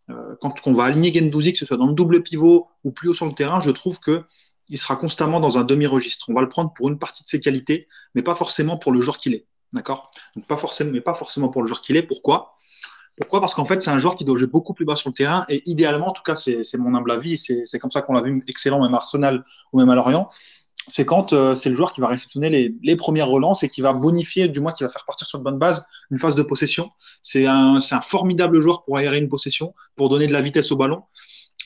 Euh, 0.10 0.36
quand 0.39 0.54
on 0.66 0.74
va 0.74 0.86
aligner 0.86 1.14
Gendouzi, 1.14 1.54
que 1.54 1.58
ce 1.58 1.66
soit 1.66 1.78
dans 1.78 1.88
le 1.88 1.93
double 1.93 2.22
pivot 2.22 2.68
ou 2.84 2.91
plus 2.91 3.10
haut 3.10 3.14
sur 3.14 3.26
le 3.26 3.34
terrain, 3.34 3.60
je 3.60 3.72
trouve 3.72 3.99
que 3.99 4.24
il 4.70 4.78
sera 4.78 4.95
constamment 4.95 5.39
dans 5.39 5.57
un 5.57 5.64
demi-registre. 5.64 6.30
On 6.30 6.34
va 6.34 6.41
le 6.41 6.49
prendre 6.49 6.74
pour 6.74 6.89
une 6.89 6.99
partie 6.99 7.24
de 7.24 7.28
ses 7.28 7.39
qualités, 7.39 7.88
mais 8.16 8.22
pas 8.22 8.36
forcément 8.36 8.78
pour 8.78 8.91
le 8.91 9.01
joueur 9.01 9.18
qu'il 9.18 9.34
est. 9.34 9.45
D'accord? 9.74 10.11
Donc 10.36 10.47
pas 10.47 10.57
forcément, 10.57 10.91
mais 10.91 11.01
pas 11.01 11.16
forcément 11.16 11.49
pour 11.49 11.61
le 11.61 11.68
joueur 11.68 11.82
qu'il 11.82 11.97
est. 11.97 12.03
Pourquoi? 12.03 12.55
Pourquoi? 13.20 13.41
Parce 13.41 13.53
qu'en 13.55 13.66
fait, 13.66 13.82
c'est 13.82 13.91
un 13.91 13.99
joueur 13.99 14.16
qui 14.16 14.26
doit 14.26 14.38
jouer 14.38 14.47
beaucoup 14.47 14.74
plus 14.74 14.86
bas 14.86 14.95
sur 14.95 15.09
le 15.09 15.14
terrain 15.14 15.45
et 15.49 15.61
idéalement, 15.66 16.07
en 16.07 16.14
tout 16.14 16.24
cas, 16.24 16.36
c'est 16.36 16.78
mon 16.78 16.95
humble 16.95 17.11
avis, 17.11 17.38
c'est 17.38 17.80
comme 17.80 17.91
ça 17.91 18.01
qu'on 18.01 18.14
l'a 18.14 18.22
vu 18.22 18.43
excellent 18.47 18.82
même 18.82 18.93
à 18.93 18.97
Arsenal 18.97 19.43
ou 19.72 19.80
même 19.80 19.89
à 19.89 19.95
Lorient 19.95 20.30
c'est 20.88 21.05
quand 21.05 21.34
euh, 21.34 21.55
c'est 21.55 21.70
le 21.70 21.76
joueur 21.76 21.93
qui 21.93 22.01
va 22.01 22.07
réceptionner 22.07 22.49
les, 22.82 22.95
premières 22.95 23.28
relances 23.28 23.64
et 23.64 23.70
qui 23.70 23.82
va 23.82 23.93
bonifier, 23.93 24.47
du 24.47 24.59
moins 24.59 24.72
qui 24.72 24.84
va 24.84 24.89
faire 24.89 25.05
partir 25.05 25.28
sur 25.28 25.39
de 25.39 25.43
bonnes 25.43 25.57
bases, 25.57 25.86
une 26.11 26.18
phase 26.18 26.36
de 26.36 26.43
possession. 26.43 26.91
C'est 27.22 27.45
un, 27.45 27.78
un, 27.78 28.01
formidable 28.01 28.59
joueur 28.61 28.84
pour 28.84 28.97
aérer 28.97 29.20
une 29.20 29.30
possession, 29.30 29.74
pour 29.95 30.09
donner 30.09 30.28
de 30.28 30.34
la 30.34 30.41
vitesse 30.41 30.72
au 30.72 30.78
ballon. 30.78 31.03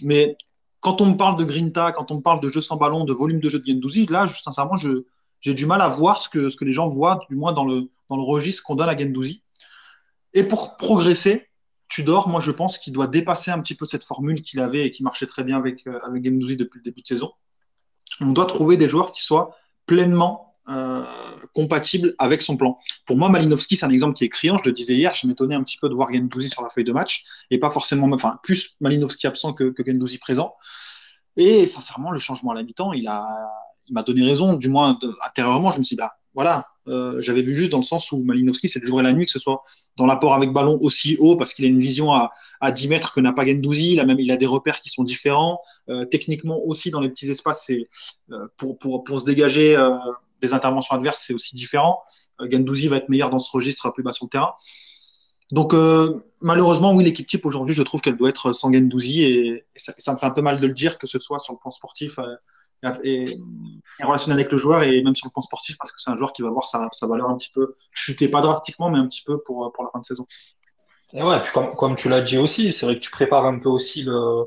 Mais 0.02 0.38
quand 0.80 1.02
on 1.02 1.12
me 1.12 1.18
parle 1.18 1.38
de 1.38 1.44
Grinta, 1.44 1.92
quand 1.92 2.12
on 2.12 2.16
me 2.16 2.22
parle 2.22 2.40
de 2.40 2.50
jeu 2.50 2.62
sans 2.62 2.78
ballon, 2.78 3.04
de 3.04 3.14
volume 3.14 3.40
de 3.40 3.50
jeu 3.50 3.60
de 3.60 3.66
Gendouzi, 3.66 4.06
là, 4.06 4.28
sincèrement, 4.28 4.76
j'ai 4.76 5.54
du 5.54 5.66
mal 5.66 5.82
à 5.82 5.90
voir 5.90 6.22
ce 6.22 6.30
que, 6.30 6.64
les 6.64 6.74
gens 6.74 6.88
voient, 6.88 7.20
du 7.30 7.36
moins 7.36 7.54
dans 7.54 7.66
le, 7.66 7.90
registre 8.10 8.64
qu'on 8.64 8.76
donne 8.76 8.90
à 8.90 8.98
Gendouzi. 8.98 9.44
Et 10.34 10.44
pour 10.44 10.78
progresser, 10.78 11.48
Tudor, 11.90 12.28
moi, 12.28 12.42
je 12.42 12.52
pense 12.52 12.78
qu'il 12.78 12.94
doit 12.94 13.08
dépasser 13.08 13.50
un 13.50 13.60
petit 13.60 13.76
peu 13.76 13.86
cette 13.86 14.04
formule 14.04 14.42
qu'il 14.42 14.60
avait 14.60 14.86
et 14.86 14.92
qui 14.92 15.04
marchait 15.04 15.26
très 15.26 15.44
bien 15.44 15.58
avec, 15.58 15.88
euh, 15.88 16.00
depuis 16.10 16.80
le 16.80 16.82
début 16.84 17.02
de 17.02 17.08
saison 17.08 17.32
on 18.22 18.32
doit 18.32 18.46
trouver 18.46 18.78
des 18.78 18.90
joueurs 18.90 19.12
qui 19.12 19.22
soient 19.22 19.56
pleinement 19.86 20.47
euh, 20.70 21.02
compatibles 21.54 22.14
avec 22.18 22.42
son 22.42 22.58
plan. 22.58 22.78
Pour 23.06 23.18
moi, 23.18 23.30
Malinowski, 23.30 23.78
c'est 23.78 23.86
un 23.86 23.90
exemple 23.90 24.16
qui 24.16 24.26
est 24.26 24.30
criant. 24.30 24.58
Je 24.58 24.66
le 24.66 24.74
disais 24.74 24.94
hier, 24.94 25.14
je 25.14 25.26
m'étonnais 25.26 25.56
un 25.56 25.64
petit 25.64 25.78
peu 25.78 25.88
de 25.88 25.94
voir 25.94 26.14
Gendouzi 26.14 26.50
sur 26.50 26.62
la 26.62 26.70
feuille 26.70 26.84
de 26.84 26.92
match 26.92 27.24
et 27.52 27.58
pas 27.58 27.70
forcément, 27.70 28.08
enfin, 28.14 28.38
plus 28.44 28.76
Malinowski 28.82 29.28
absent 29.28 29.54
que, 29.54 29.74
Gendouzi 29.86 30.18
présent. 30.18 30.56
Et 31.38 31.68
sincèrement, 31.68 32.12
le 32.12 32.20
changement 32.20 32.52
à 32.52 32.56
la 32.56 32.64
mi-temps, 32.64 32.92
il 32.92 33.04
m'a 33.04 34.04
donné 34.04 34.24
raison, 34.24 34.56
du 34.56 34.68
moins 34.68 35.00
intérieurement. 35.26 35.72
Je 35.72 35.80
me 35.80 35.84
suis 35.84 35.96
dit, 35.96 36.02
bah, 36.02 36.14
voilà, 36.34 36.68
euh, 36.90 37.22
j'avais 37.22 37.42
vu 37.42 37.56
juste 37.56 37.72
dans 37.72 37.78
le 37.78 37.84
sens 37.84 38.12
où 38.12 38.18
Malinowski, 38.18 38.68
c'est 38.68 38.80
le 38.80 38.88
jour 38.88 39.00
et 39.00 39.04
la 39.04 39.14
nuit, 39.14 39.26
que 39.26 39.32
ce 39.32 39.40
soit 39.40 39.62
dans 39.96 40.06
l'apport 40.06 40.34
avec 40.34 40.52
ballon 40.52 40.78
aussi 40.82 41.16
haut, 41.20 41.38
parce 41.38 41.54
qu'il 41.54 41.64
a 41.64 41.68
une 41.70 41.80
vision 41.80 42.12
à, 42.12 42.32
à 42.60 42.74
10 42.74 42.90
mètres 42.90 43.14
que 43.14 43.22
n'a 43.22 43.32
pas 43.32 43.46
Gendouzi. 43.46 43.94
Il 43.94 44.00
a 44.02 44.06
même 44.06 44.20
il 44.20 44.32
a 44.32 44.38
des 44.38 44.46
repères 44.46 44.82
qui 44.82 44.90
sont 44.90 45.04
différents. 45.04 45.62
Euh, 45.90 46.04
techniquement 46.06 46.60
aussi, 46.66 46.92
dans 46.92 47.00
les 47.00 47.10
petits 47.10 47.30
espaces, 47.32 47.64
c'est 47.68 47.88
pour, 48.58 48.78
pour, 48.78 49.06
pour, 49.06 49.22
se 49.22 49.26
dégager 49.26 49.78
des 50.42 50.54
interventions 50.54 50.96
adverses, 50.96 51.24
c'est 51.26 51.34
aussi 51.34 51.56
différent. 51.56 52.04
Gendouzi 52.40 52.88
va 52.88 52.98
être 52.98 53.10
meilleur 53.10 53.30
dans 53.30 53.40
ce 53.40 53.50
registre 53.52 53.90
plus 53.92 54.04
bas 54.04 54.14
sur 54.14 54.26
le 54.26 54.30
terrain. 54.30 54.54
Donc 55.52 55.74
malheureusement, 56.42 56.94
oui, 56.94 57.04
l'équipe 57.04 57.26
type 57.26 57.46
aujourd'hui, 57.46 57.74
je 57.74 57.84
trouve 57.84 58.02
qu'elle 58.02 58.18
doit 58.18 58.30
être 58.30 58.52
sans 58.52 58.72
Gendouzi 58.72 59.24
et, 59.24 59.66
ça, 59.76 59.94
ça, 59.98 60.14
me 60.14 60.18
fait 60.18 60.26
un 60.26 60.32
peu 60.32 60.42
mal 60.42 60.60
de 60.60 60.68
le 60.68 60.74
dire 60.74 60.98
que 60.98 61.08
ce 61.08 61.20
soit 61.20 61.40
sur 61.40 61.54
le 61.54 61.60
plan 61.60 61.72
sportif 61.72 62.20
et, 63.04 63.24
et 63.24 64.04
relationnel 64.04 64.40
avec 64.40 64.52
le 64.52 64.58
joueur 64.58 64.84
et 64.84 65.02
même 65.02 65.16
sur 65.16 65.28
le 65.28 65.32
plan 65.32 65.42
sportif 65.42 65.78
parce 65.78 65.92
que 65.92 66.00
c'est 66.00 66.12
un 66.12 66.18
joueur 66.18 66.34
qui 66.34 66.42
va 66.42 66.52
voir 66.52 66.68
sa, 66.68 66.88
sa, 66.92 67.08
valeur 67.08 67.30
un 67.30 67.38
petit 67.38 67.52
peu 67.54 67.74
chuter, 67.92 68.28
pas 68.28 68.42
drastiquement, 68.42 68.90
mais 68.90 69.00
un 69.00 69.08
petit 69.08 69.24
peu 69.26 69.42
pour, 69.42 69.72
pour 69.74 69.84
la 69.84 69.90
fin 69.92 70.00
de 70.00 70.04
saison. 70.04 70.26
Et 71.14 71.24
ouais, 71.24 71.42
puis 71.42 71.52
comme, 71.54 71.76
comme 71.76 71.96
tu 71.96 72.10
l'as 72.10 72.22
dit 72.22 72.38
aussi, 72.38 72.74
c'est 72.74 72.86
vrai 72.86 72.96
que 72.96 73.02
tu 73.02 73.12
prépares 73.12 73.46
un 73.46 73.60
peu 73.60 73.70
aussi 73.70 74.04
le 74.04 74.44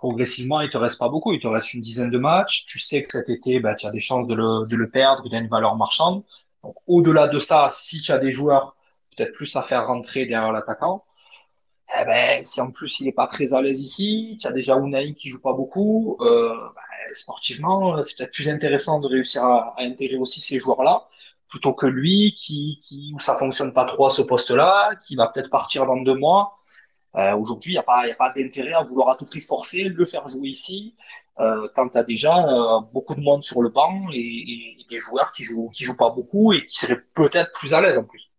progressivement, 0.00 0.60
il 0.62 0.70
te 0.70 0.78
reste 0.78 0.98
pas 0.98 1.10
beaucoup, 1.14 1.32
il 1.34 1.40
te 1.40 1.46
reste 1.46 1.74
une 1.74 1.82
dizaine 1.82 2.10
de 2.10 2.18
matchs. 2.18 2.64
Tu 2.66 2.78
sais 2.80 3.02
que 3.04 3.12
cet 3.12 3.28
été, 3.28 3.60
bah, 3.60 3.74
tu 3.74 3.86
as 3.86 3.90
des 3.90 4.00
chances 4.00 4.26
de 4.26 4.34
le, 4.34 4.66
de 4.70 4.76
le 4.76 4.88
perdre, 4.90 5.22
il 5.26 5.34
a 5.34 5.38
une 5.38 5.48
valeur 5.48 5.76
marchande. 5.76 6.22
Donc, 6.64 6.74
au-delà 6.86 7.28
de 7.28 7.38
ça, 7.38 7.68
si 7.70 8.00
tu 8.00 8.10
as 8.12 8.18
des 8.18 8.32
joueurs 8.32 8.76
peut-être 9.10 9.32
plus 9.32 9.54
à 9.56 9.62
faire 9.62 9.86
rentrer 9.86 10.24
derrière 10.26 10.52
l'attaquant, 10.52 11.04
eh 12.00 12.04
ben, 12.04 12.44
si 12.44 12.60
en 12.60 12.70
plus 12.70 13.00
il 13.00 13.08
est 13.08 13.12
pas 13.12 13.26
très 13.26 13.52
à 13.52 13.60
l'aise 13.62 13.80
ici, 13.82 14.38
tu 14.40 14.46
as 14.46 14.52
déjà 14.52 14.76
Unai 14.78 15.12
qui 15.12 15.28
joue 15.28 15.40
pas 15.40 15.52
beaucoup, 15.52 16.16
euh, 16.20 16.54
ben, 16.76 17.14
sportivement, 17.14 18.00
c'est 18.02 18.16
peut-être 18.16 18.32
plus 18.32 18.48
intéressant 18.48 19.00
de 19.00 19.08
réussir 19.08 19.44
à, 19.44 19.74
à 19.78 19.82
intégrer 19.82 20.16
aussi 20.18 20.40
ces 20.40 20.58
joueurs-là, 20.60 21.08
plutôt 21.48 21.74
que 21.74 21.86
lui 21.86 22.34
qui, 22.36 22.80
qui 22.82 23.12
où 23.14 23.20
ça 23.20 23.36
fonctionne 23.36 23.72
pas 23.72 23.84
trop 23.84 24.06
à 24.06 24.10
ce 24.10 24.22
poste-là, 24.22 24.90
qui 25.04 25.16
va 25.16 25.26
peut-être 25.28 25.50
partir 25.50 25.84
dans 25.86 25.96
deux 26.00 26.14
mois. 26.14 26.52
Euh, 27.16 27.34
Aujourd'hui, 27.36 27.72
il 27.72 27.74
n'y 27.74 27.78
a 27.78 27.82
pas, 27.82 28.04
pas 28.16 28.32
d'intérêt 28.32 28.72
à 28.72 28.82
vouloir 28.82 29.08
à 29.08 29.16
tout 29.16 29.26
prix 29.26 29.40
forcer, 29.40 29.84
le 29.84 30.04
faire 30.06 30.26
jouer 30.28 30.48
ici, 30.48 30.94
euh, 31.40 31.68
quand 31.74 31.88
tu 31.88 31.98
as 31.98 32.04
déjà 32.04 32.36
euh, 32.46 32.80
beaucoup 32.92 33.14
de 33.14 33.20
monde 33.20 33.42
sur 33.42 33.62
le 33.62 33.68
banc 33.68 34.08
et, 34.12 34.18
et, 34.18 34.86
des 34.88 34.98
joueurs 34.98 35.32
qui 35.32 35.42
jouent, 35.42 35.70
qui 35.70 35.84
jouent 35.84 35.96
pas 35.96 36.10
beaucoup 36.10 36.52
et 36.52 36.64
qui 36.64 36.76
seraient 36.76 37.00
peut-être 37.14 37.52
plus 37.52 37.74
à 37.74 37.80
l'aise 37.80 37.98
en 37.98 38.04
plus. 38.04 38.30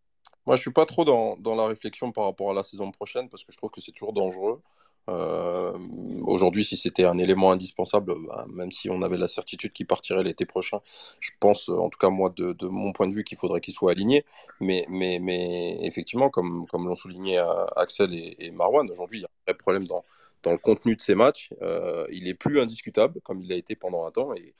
Moi, 0.46 0.56
je 0.56 0.62
suis 0.62 0.72
pas 0.72 0.86
trop 0.86 1.06
dans, 1.06 1.38
dans, 1.38 1.56
la 1.56 1.68
réflexion 1.68 2.12
par 2.12 2.26
rapport 2.26 2.52
à 2.52 2.54
la 2.54 2.64
saison 2.64 2.92
prochaine 2.92 3.30
parce 3.30 3.44
que 3.44 3.52
je 3.52 3.58
trouve 3.58 3.72
que 3.72 3.82
c'est 3.82 3.92
toujours 3.92 4.14
dangereux. 4.14 4.62
Euh, 5.10 5.78
aujourd'hui, 6.24 6.64
si 6.64 6.78
c'était 6.78 7.06
un 7.06 7.18
élément 7.18 7.52
indispensable, 7.52 8.14
bah, 8.28 8.46
même 8.50 8.72
si 8.72 8.90
on 8.90 9.02
avait 9.02 9.18
la 9.18 9.28
certitude 9.28 9.74
qu'il 9.74 9.88
partirait 9.88 10.24
l'été 10.24 10.46
prochain, 10.46 10.80
je 11.20 11.32
pense, 11.40 11.70
en 11.70 11.90
tout 11.90 11.98
cas 11.98 12.10
moi, 12.10 12.32
de, 12.36 12.56
mon 12.68 12.92
point 12.92 13.08
de 13.08 13.14
vue, 13.14 13.24
qu'il 13.24 13.38
faudrait 13.38 13.62
qu'il 13.62 13.74
soit 13.74 13.92
aligné. 13.92 14.26
Mais, 14.60 14.86
mais, 14.90 15.20
mais 15.20 15.86
effectivement, 15.86 16.30
comme, 16.30 16.66
comme 16.68 16.88
l'ont 16.88 16.96
souligné 16.96 17.40
euh, 17.40 17.66
Axel 17.76 18.14
et, 18.14 18.52
Marwan, 18.52 18.90
aujourd'hui, 18.90 19.20
il 19.20 19.22
y 19.24 19.26
a 19.26 19.30
un 19.30 19.52
vrai 19.52 19.58
problème 19.58 19.86
dans, 19.86 20.04
dans 20.44 20.52
le 20.52 20.58
contenu 20.58 20.96
de 20.96 21.02
ces 21.02 21.16
matchs. 21.16 21.50
Euh, 21.62 22.06
il 22.12 22.28
est 22.28 22.36
plus 22.36 22.60
indiscutable, 22.60 23.22
comme 23.22 23.42
il 23.42 23.50
l'a 23.50 23.56
été 23.56 23.76
pendant 23.76 24.06
un 24.06 24.12
temps. 24.12 24.34
Et, 24.36 24.54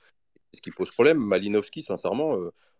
ce 0.54 0.60
qui 0.60 0.70
pose 0.70 0.90
problème, 0.90 1.16
Malinowski, 1.16 1.80
sincèrement, 1.80 2.36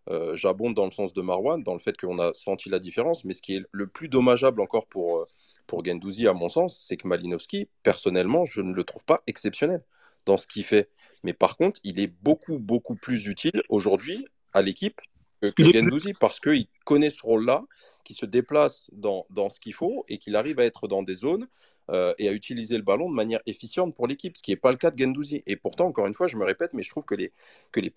euh, 0.09 0.35
j'abonde 0.35 0.73
dans 0.73 0.85
le 0.85 0.91
sens 0.91 1.13
de 1.13 1.21
Marwan, 1.21 1.63
dans 1.63 1.73
le 1.73 1.79
fait 1.79 1.95
qu'on 1.97 2.19
a 2.19 2.33
senti 2.33 2.69
la 2.69 2.79
différence, 2.79 3.23
mais 3.23 3.33
ce 3.33 3.41
qui 3.41 3.55
est 3.55 3.65
le 3.71 3.87
plus 3.87 4.09
dommageable 4.09 4.61
encore 4.61 4.85
pour, 4.87 5.19
euh, 5.19 5.27
pour 5.65 5.83
Gendouzi, 5.83 6.27
à 6.27 6.33
mon 6.33 6.49
sens, 6.49 6.83
c'est 6.87 6.97
que 6.97 7.07
Malinowski, 7.07 7.69
personnellement, 7.83 8.45
je 8.45 8.61
ne 8.61 8.73
le 8.73 8.83
trouve 8.83 9.05
pas 9.05 9.21
exceptionnel 9.27 9.83
dans 10.25 10.37
ce 10.37 10.47
qu'il 10.47 10.63
fait. 10.63 10.89
Mais 11.23 11.33
par 11.33 11.55
contre, 11.55 11.79
il 11.83 11.99
est 11.99 12.11
beaucoup, 12.21 12.59
beaucoup 12.59 12.95
plus 12.95 13.27
utile 13.27 13.61
aujourd'hui 13.69 14.27
à 14.53 14.61
l'équipe 14.61 14.99
que, 15.41 15.47
que 15.47 15.73
Gendouzi 15.73 16.13
parce 16.13 16.39
qu'il 16.39 16.67
connaît 16.85 17.09
ce 17.09 17.21
rôle-là, 17.23 17.63
qu'il 18.03 18.15
se 18.15 18.25
déplace 18.25 18.89
dans, 18.93 19.25
dans 19.29 19.49
ce 19.49 19.59
qu'il 19.59 19.73
faut 19.73 20.05
et 20.07 20.17
qu'il 20.17 20.35
arrive 20.35 20.59
à 20.59 20.65
être 20.65 20.87
dans 20.87 21.03
des 21.03 21.15
zones 21.15 21.47
euh, 21.91 22.13
et 22.17 22.29
à 22.29 22.33
utiliser 22.33 22.77
le 22.77 22.83
ballon 22.83 23.09
de 23.09 23.15
manière 23.15 23.41
efficiente 23.45 23.93
pour 23.95 24.07
l'équipe, 24.07 24.37
ce 24.37 24.43
qui 24.43 24.51
n'est 24.51 24.57
pas 24.57 24.71
le 24.71 24.77
cas 24.77 24.91
de 24.91 24.97
Gendouzi. 24.97 25.43
Et 25.45 25.55
pourtant, 25.55 25.85
encore 25.87 26.07
une 26.07 26.13
fois, 26.13 26.27
je 26.27 26.37
me 26.37 26.45
répète, 26.45 26.73
mais 26.73 26.81
je 26.81 26.89
trouve 26.89 27.05
que 27.05 27.15
les, 27.15 27.31
que 27.71 27.79
les, 27.79 27.91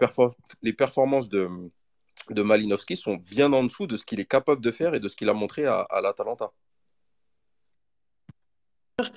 les 0.63 0.73
performances 0.73 1.29
de, 1.29 1.49
de 2.31 2.43
Malinowski 2.43 2.97
sont 2.97 3.17
bien 3.17 3.53
en 3.53 3.65
dessous 3.65 3.87
de 3.87 3.97
ce 3.97 4.05
qu'il 4.05 4.21
est 4.21 4.27
capable 4.27 4.61
de 4.63 4.71
faire 4.71 4.95
et 4.95 5.01
de 5.01 5.09
ce 5.09 5.17
qu'il 5.17 5.29
a 5.29 5.35
montré 5.35 5.67
à, 5.67 5.81
à 5.81 6.01
l'Atalanta 6.01 6.53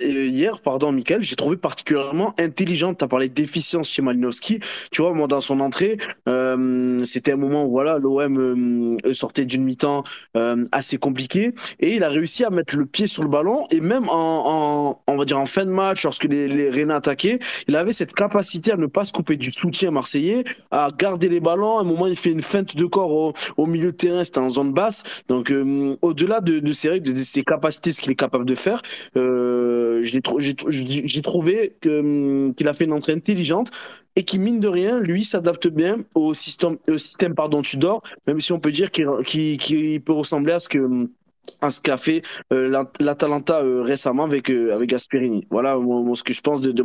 hier, 0.02 0.60
pardon, 0.60 0.92
Michael, 0.92 1.22
j'ai 1.22 1.38
trouvé 1.38 1.56
particulièrement 1.56 2.34
intelligente. 2.38 2.98
Tu 2.98 3.06
as 3.06 3.08
parlé 3.08 3.30
d'efficience 3.30 3.90
chez 3.90 4.02
Malinowski. 4.02 4.60
Tu 4.92 5.02
vois, 5.02 5.14
moi, 5.14 5.28
dans 5.28 5.40
son 5.40 5.62
entrée, 5.62 5.98
euh, 6.28 7.02
c'était 7.06 7.32
un 7.32 7.38
moment 7.38 7.64
où 7.64 7.72
voilà, 7.72 7.98
l'OM 7.98 8.98
euh, 9.06 9.14
sortait 9.14 9.46
d'une 9.46 9.64
mi-temps 9.64 10.04
euh, 10.36 10.66
assez 10.74 10.98
compliquée 10.98 11.54
et 11.80 11.96
il 11.96 12.04
a 12.04 12.10
réussi 12.10 12.44
à 12.44 12.50
mettre 12.50 12.76
le 12.76 12.86
pied 12.86 13.08
sur 13.08 13.24
le 13.24 13.30
ballon. 13.30 13.64
Et 13.72 13.80
même 13.80 14.10
en, 14.10 14.98
en 14.98 15.02
on 15.08 15.16
va 15.16 15.24
dire 15.24 15.40
en 15.40 15.46
fin 15.46 15.64
de 15.64 15.72
match, 15.72 16.04
lorsque 16.04 16.26
les, 16.26 16.50
les 16.50 16.70
Rénats 16.70 16.98
attaquaient, 16.98 17.40
il 17.70 17.78
avait 17.78 17.94
cette 17.94 18.12
capacité 18.12 18.74
à 18.74 18.76
ne 18.76 18.86
pas 18.86 19.06
se 19.06 19.14
couper 19.14 19.38
du 19.38 19.50
soutien 19.50 19.92
marseillais, 19.92 20.44
à 20.72 20.90
garder 20.98 21.30
les 21.30 21.40
ballons. 21.40 21.78
À 21.78 21.82
un 21.82 21.86
moment, 21.86 22.08
il 22.08 22.18
fait 22.18 22.32
une 22.32 22.42
feinte 22.42 22.76
de 22.76 22.86
corps 22.86 23.12
au, 23.12 23.34
au 23.56 23.66
milieu 23.66 23.94
de 23.94 23.98
terrain, 23.98 24.26
c'était 24.26 24.40
en 24.40 24.50
zone 24.50 24.74
basse. 24.74 25.04
Donc, 25.30 25.54
au-delà 26.02 26.42
de, 26.42 26.60
de 26.60 26.74
ses 26.74 26.90
règles, 26.90 27.14
de 27.14 27.16
ses 27.16 27.44
capacités, 27.44 27.94
ce 27.94 28.02
qu'il 28.02 28.12
est 28.12 28.16
capable 28.16 28.44
de 28.44 28.56
faire. 28.56 28.82
Euh, 29.16 29.69
euh, 29.70 30.02
j'ai 30.04 31.22
trouvé 31.22 31.76
hum, 31.86 32.54
qu'il 32.56 32.68
a 32.68 32.74
fait 32.74 32.86
une 32.86 32.94
entrée 32.94 33.14
intelligente 33.14 33.72
et 34.16 34.24
qui, 34.24 34.40
mine 34.40 34.60
de 34.60 34.68
rien, 34.68 35.00
lui, 35.00 35.24
s'adapte 35.24 35.68
bien 35.68 36.00
au 36.16 36.34
système, 36.34 36.78
au 36.88 36.98
système 36.98 37.36
pardon, 37.36 37.62
Tudor, 37.62 38.02
même 38.28 38.40
si 38.40 38.52
on 38.52 38.60
peut 38.60 38.72
dire 38.72 38.92
qu'il 38.92 40.02
peut 40.02 40.14
ressembler 40.14 40.54
à 40.54 40.60
ce 40.60 40.70
que 40.70 40.80
hum, 40.80 41.10
à 41.62 41.70
ce 41.70 41.80
qu'a 41.82 41.98
fait 41.98 42.22
euh, 42.54 42.84
l'Atalanta 43.00 43.62
euh, 43.62 43.82
récemment 43.82 44.24
avec 44.24 44.50
euh, 44.50 44.74
avec 44.74 44.90
Gasperini. 44.90 45.48
Voilà 45.50 45.78
ce 46.16 46.24
que 46.24 46.34
je 46.34 46.42
pense 46.42 46.62
de, 46.62 46.72
de. 46.72 46.84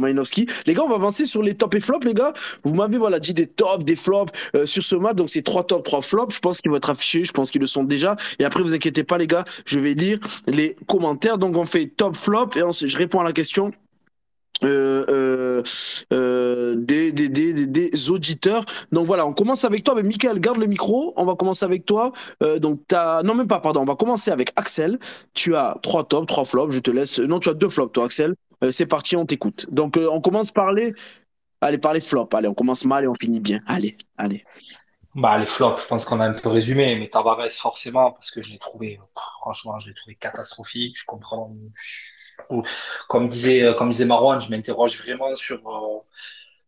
Les 0.66 0.74
gars, 0.74 0.82
on 0.84 0.88
va 0.88 0.96
avancer 0.96 1.26
sur 1.26 1.42
les 1.42 1.54
tops 1.54 1.76
et 1.76 1.80
flops, 1.80 2.04
les 2.04 2.14
gars. 2.14 2.32
Vous 2.62 2.74
m'avez 2.74 2.98
voilà 2.98 3.18
dit 3.18 3.34
des 3.34 3.46
tops, 3.46 3.84
des 3.84 3.96
flops 3.96 4.32
sur 4.64 4.82
ce 4.82 4.96
match, 4.96 5.16
donc 5.16 5.30
c'est 5.30 5.42
trois 5.42 5.64
tops, 5.64 5.82
trois 5.82 6.02
flops. 6.02 6.34
Je 6.34 6.40
pense 6.40 6.60
qu'ils 6.60 6.70
vont 6.70 6.76
être 6.76 6.90
affichés, 6.90 7.24
je 7.24 7.32
pense 7.32 7.50
qu'ils 7.50 7.60
le 7.60 7.66
sont 7.66 7.84
déjà. 7.84 8.16
Et 8.38 8.44
après, 8.44 8.62
vous 8.62 8.74
inquiétez 8.74 9.04
pas, 9.04 9.18
les 9.18 9.26
gars, 9.26 9.44
je 9.64 9.78
vais 9.78 9.94
lire 9.94 10.18
les 10.46 10.76
commentaires. 10.86 11.38
Donc 11.38 11.56
on 11.56 11.64
fait 11.64 11.86
top, 11.86 12.16
flop 12.16 12.50
et 12.56 12.62
ensuite 12.62 12.90
je 12.90 12.98
réponds 12.98 13.20
à 13.20 13.24
la 13.24 13.32
question 13.32 13.70
euh, 14.62 15.05
euh, 15.09 15.62
euh, 16.12 16.74
des, 16.76 17.12
des, 17.12 17.28
des, 17.28 17.66
des, 17.66 18.11
auditeurs. 18.11 18.64
Donc 18.92 19.07
voilà, 19.07 19.26
on 19.26 19.32
commence 19.32 19.64
avec 19.64 19.82
toi. 19.84 19.94
Mais 19.94 20.02
Michael, 20.02 20.38
garde 20.40 20.59
le 20.59 20.66
micro. 20.66 21.12
On 21.16 21.24
va 21.24 21.34
commencer 21.34 21.64
avec 21.64 21.84
toi. 21.84 22.12
Donc 22.59 22.80
as... 22.92 23.22
non 23.24 23.34
même 23.34 23.48
pas, 23.48 23.61
pardon. 23.61 23.80
On 23.80 23.84
va 23.84 23.96
commencer 23.96 24.30
avec 24.30 24.52
Axel. 24.57 24.98
Tu 25.34 25.57
as 25.57 25.76
trois 25.82 26.05
tops, 26.05 26.26
trois 26.26 26.44
flops. 26.44 26.74
Je 26.74 26.80
te 26.80 26.90
laisse. 26.90 27.18
Non, 27.18 27.40
tu 27.40 27.48
as 27.48 27.55
deux 27.55 27.68
flops, 27.68 27.92
toi, 27.92 28.07
Axel. 28.07 28.34
C'est 28.70 28.86
parti, 28.86 29.16
on 29.16 29.26
t'écoute. 29.26 29.66
Donc 29.70 29.98
on 29.98 30.20
commence 30.20 30.50
par 30.50 30.72
les, 30.72 30.94
allez, 31.61 31.78
par 31.78 31.94
flops. 31.96 32.34
Allez, 32.34 32.48
on 32.48 32.55
commence 32.55 32.84
mal 32.84 33.05
et 33.05 33.09
on 33.09 33.14
finit 33.14 33.40
bien. 33.40 33.61
Allez, 33.66 33.96
allez. 34.16 34.44
Bah 35.14 35.38
les 35.38 35.46
flops, 35.46 35.82
je 35.82 35.86
pense 35.86 36.05
qu'on 36.05 36.18
a 36.20 36.26
un 36.26 36.32
peu 36.32 36.48
résumé. 36.48 36.96
Mais 36.96 37.09
Tavares 37.09 37.50
forcément 37.50 38.12
parce 38.12 38.30
que 38.30 38.40
je 38.40 38.52
l'ai 38.52 38.59
trouvé, 38.59 38.98
franchement, 39.40 39.78
je 39.78 39.88
l'ai 39.88 39.94
trouvé 39.94 40.16
catastrophique. 40.16 40.98
Je 40.98 41.05
comprends 41.05 41.55
comme 43.09 43.28
disait, 43.28 43.62
euh, 43.62 43.74
comme 43.74 43.91
disait 43.91 44.05
Marwan, 44.05 44.41
je 44.41 44.51
m'interroge 44.51 44.99
vraiment 45.03 45.35
sur, 45.37 45.59
euh, 45.68 46.01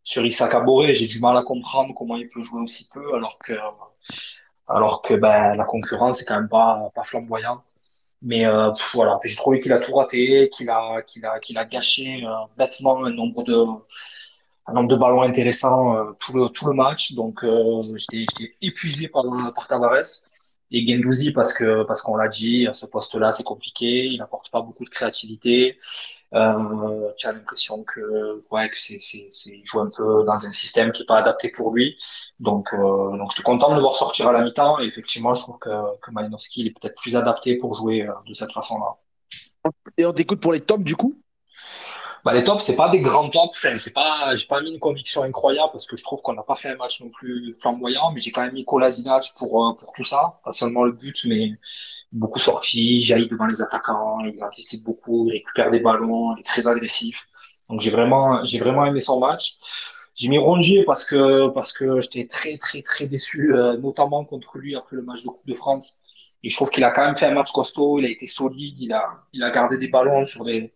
sur 0.05 0.25
Issa 0.25 0.49
Kabore. 0.49 0.87
J'ai 0.89 1.07
du 1.07 1.21
mal 1.21 1.37
à 1.37 1.43
comprendre 1.43 1.95
comment 1.95 2.17
il 2.17 2.29
peut 2.29 2.43
jouer 2.43 2.63
aussi 2.63 2.89
peu, 2.93 3.15
alors 3.15 3.39
que, 3.39 3.53
alors 4.69 5.03
que 5.03 5.15
ben, 5.15 5.55
la 5.57 5.65
concurrence 5.65 6.23
est 6.23 6.25
quand 6.25 6.37
même 6.37 6.49
pas, 6.49 6.91
pas 6.95 7.05
flamboyant. 7.05 7.63
Mais 8.23 8.47
euh, 8.47 8.73
voilà, 8.95 9.17
j'ai 9.25 9.37
trouvé 9.37 9.61
qu'il 9.61 9.73
a 9.73 9.79
tout 9.79 9.95
raté, 9.95 10.49
qu'il 10.49 10.71
a, 10.71 11.03
qu'il 11.03 11.25
a, 11.27 11.39
qu'il 11.39 11.59
a 11.59 11.65
gâché 11.65 12.25
bêtement 12.57 13.05
un 13.05 13.11
nombre 13.13 13.45
de, 13.45 13.65
un 14.67 14.73
nombre 14.73 14.89
de 14.89 14.97
ballons 14.97 15.23
intéressants 15.23 16.15
tout, 16.19 16.33
le, 16.37 16.49
tout 16.49 16.67
le 16.67 16.73
match. 16.73 17.13
Donc 17.13 17.45
j'étais 17.97 18.27
épuisé 18.63 19.09
par, 19.09 19.25
par 19.55 19.69
Tavares. 19.69 20.05
Et 20.71 20.87
Gendouzi, 20.87 21.33
parce 21.33 21.53
que 21.55 21.85
parce 21.85 22.03
qu'on 22.03 22.17
l'a 22.17 22.29
dit, 22.29 22.67
à 22.67 22.73
ce 22.73 22.87
poste-là, 22.87 23.33
c'est 23.33 23.45
compliqué. 23.45 24.07
Il 24.07 24.19
n'apporte 24.19 24.51
pas 24.51 24.63
beaucoup 24.63 24.85
de 24.85 24.91
créativité. 24.91 25.77
Euh, 26.35 27.13
tu 27.17 27.29
as 27.29 27.33
l'impression 27.33 27.85
que 27.85 28.45
ouais 28.51 28.69
que 28.69 28.79
c'est 28.79 28.99
c'est 29.01 29.29
il 29.47 29.65
joue 29.65 29.81
un 29.81 29.91
peu 29.91 30.25
dans 30.25 30.47
un 30.47 30.51
système 30.51 30.91
qui 30.93 31.03
est 31.03 31.07
pas 31.07 31.19
adapté 31.19 31.51
pour 31.51 31.73
lui. 31.73 31.97
Donc 32.41 32.75
euh, 32.75 32.79
donc 33.17 33.31
j'étais 33.31 33.43
content 33.45 33.71
de 33.71 33.75
le 33.77 33.81
voir 33.81 33.97
sortir 33.97 34.29
à 34.29 34.33
la 34.33 34.43
mi-temps. 34.43 34.81
Et 34.81 34.87
effectivement, 34.87 35.35
je 35.35 35.43
trouve 35.43 35.59
que 35.59 35.71
que 36.01 36.11
Malinowski 36.11 36.63
il 36.63 36.67
est 36.69 36.71
peut-être 36.71 36.97
plus 37.01 37.17
adapté 37.17 37.57
pour 37.57 37.75
jouer 37.75 38.03
euh, 38.03 38.13
de 38.27 38.35
cette 38.35 38.53
façon-là. 38.53 38.97
Et 39.99 40.05
on 40.05 40.13
t'écoute 40.13 40.41
pour 40.41 40.53
les 40.53 40.61
tops 40.61 40.85
du 40.85 40.97
coup? 40.97 41.21
Bah, 42.27 42.35
les 42.35 42.43
tops, 42.43 42.65
c'est 42.65 42.75
pas 42.75 42.89
des 42.89 42.99
grands 42.99 43.29
tops. 43.29 43.57
Enfin, 43.57 43.79
c'est 43.79 43.93
pas, 43.93 44.35
j'ai 44.35 44.47
pas 44.47 44.61
mis 44.61 44.73
une 44.73 44.81
conviction 44.81 45.23
incroyable 45.23 45.71
parce 45.71 45.87
que 45.87 45.97
je 45.97 46.03
trouve 46.03 46.21
qu'on 46.23 46.33
n'a 46.33 46.43
pas 46.43 46.57
fait 46.57 46.71
un 46.71 46.77
match 46.77 47.01
non 47.01 47.09
plus 47.09 47.55
flamboyant, 47.55 48.11
mais 48.11 48.19
j'ai 48.19 48.33
quand 48.33 48.43
même 48.43 48.53
mis 48.53 48.65
Kolasinac 48.65 49.27
pour, 49.39 49.65
euh, 49.65 49.75
pour 49.75 49.93
tout 49.93 50.03
ça. 50.03 50.41
Pas 50.45 50.51
seulement 50.51 50.83
le 50.83 50.91
but, 50.91 51.25
mais 51.27 51.53
beaucoup 52.11 52.41
sorti, 52.41 53.01
jaillit 53.01 53.29
devant 53.29 53.47
les 53.47 53.63
attaquants, 53.63 54.19
il 54.25 54.43
anticipe 54.43 54.83
beaucoup, 54.83 55.29
il 55.29 55.35
récupère 55.35 55.71
des 55.71 55.79
ballons, 55.79 56.35
il 56.35 56.41
est 56.41 56.43
très 56.43 56.67
agressif. 56.67 57.27
Donc 57.71 57.79
j'ai 57.81 57.91
vraiment, 57.91 58.43
j'ai 58.43 58.59
vraiment 58.59 58.85
aimé 58.87 58.99
son 58.99 59.21
match. 59.21 59.55
J'ai 60.17 60.29
mis 60.29 60.39
Rongier 60.39 60.83
parce 60.85 61.05
que, 61.05 61.49
parce 61.51 61.73
que 61.73 62.01
j'étais 62.01 62.27
très, 62.27 62.57
très, 62.59 62.83
très 62.83 63.07
déçu, 63.07 63.55
euh, 63.55 63.77
notamment 63.77 64.25
contre 64.25 64.59
lui 64.59 64.75
après 64.75 64.97
le 64.97 65.03
match 65.03 65.23
de 65.23 65.29
Coupe 65.29 65.47
de 65.47 65.55
France. 65.55 66.01
Et 66.43 66.51
je 66.51 66.57
trouve 66.57 66.71
qu'il 66.71 66.83
a 66.83 66.91
quand 66.91 67.07
même 67.07 67.17
fait 67.17 67.27
un 67.27 67.35
match 67.35 67.53
costaud, 67.53 68.01
il 68.01 68.07
a 68.07 68.09
été 68.11 68.27
solide, 68.27 68.81
il 68.81 68.93
a, 68.93 69.07
il 69.33 69.45
a 69.45 69.51
gardé 69.53 69.79
des 69.79 69.89
ballons 69.89 70.25
sur 70.25 70.45
des, 70.45 70.73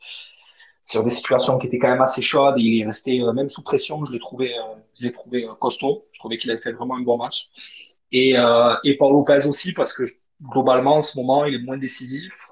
sur 0.90 1.02
des 1.04 1.10
situations 1.10 1.58
qui 1.58 1.66
étaient 1.68 1.78
quand 1.78 1.88
même 1.88 2.02
assez 2.02 2.22
chaudes 2.22 2.54
il 2.58 2.80
est 2.80 2.86
resté 2.86 3.20
euh, 3.20 3.32
même 3.32 3.48
sous 3.48 3.62
pression. 3.62 4.04
Je 4.04 4.12
l'ai 4.12 4.18
trouvé, 4.18 4.52
euh, 4.58 4.62
je 4.98 5.04
l'ai 5.04 5.12
trouvé 5.12 5.44
euh, 5.44 5.54
costaud. 5.54 6.06
Je 6.12 6.18
trouvais 6.18 6.36
qu'il 6.38 6.50
avait 6.50 6.60
fait 6.60 6.72
vraiment 6.72 6.96
un 6.96 7.02
bon 7.02 7.16
match. 7.16 7.48
Et 8.12 8.36
euh, 8.36 8.74
et 8.84 8.96
Paul 8.96 9.12
Lopez 9.12 9.46
aussi 9.46 9.72
parce 9.72 9.92
que 9.92 10.02
globalement 10.42 10.96
en 10.96 11.02
ce 11.02 11.16
moment 11.18 11.44
il 11.44 11.54
est 11.54 11.58
moins 11.68 11.78
décisif. 11.78 12.50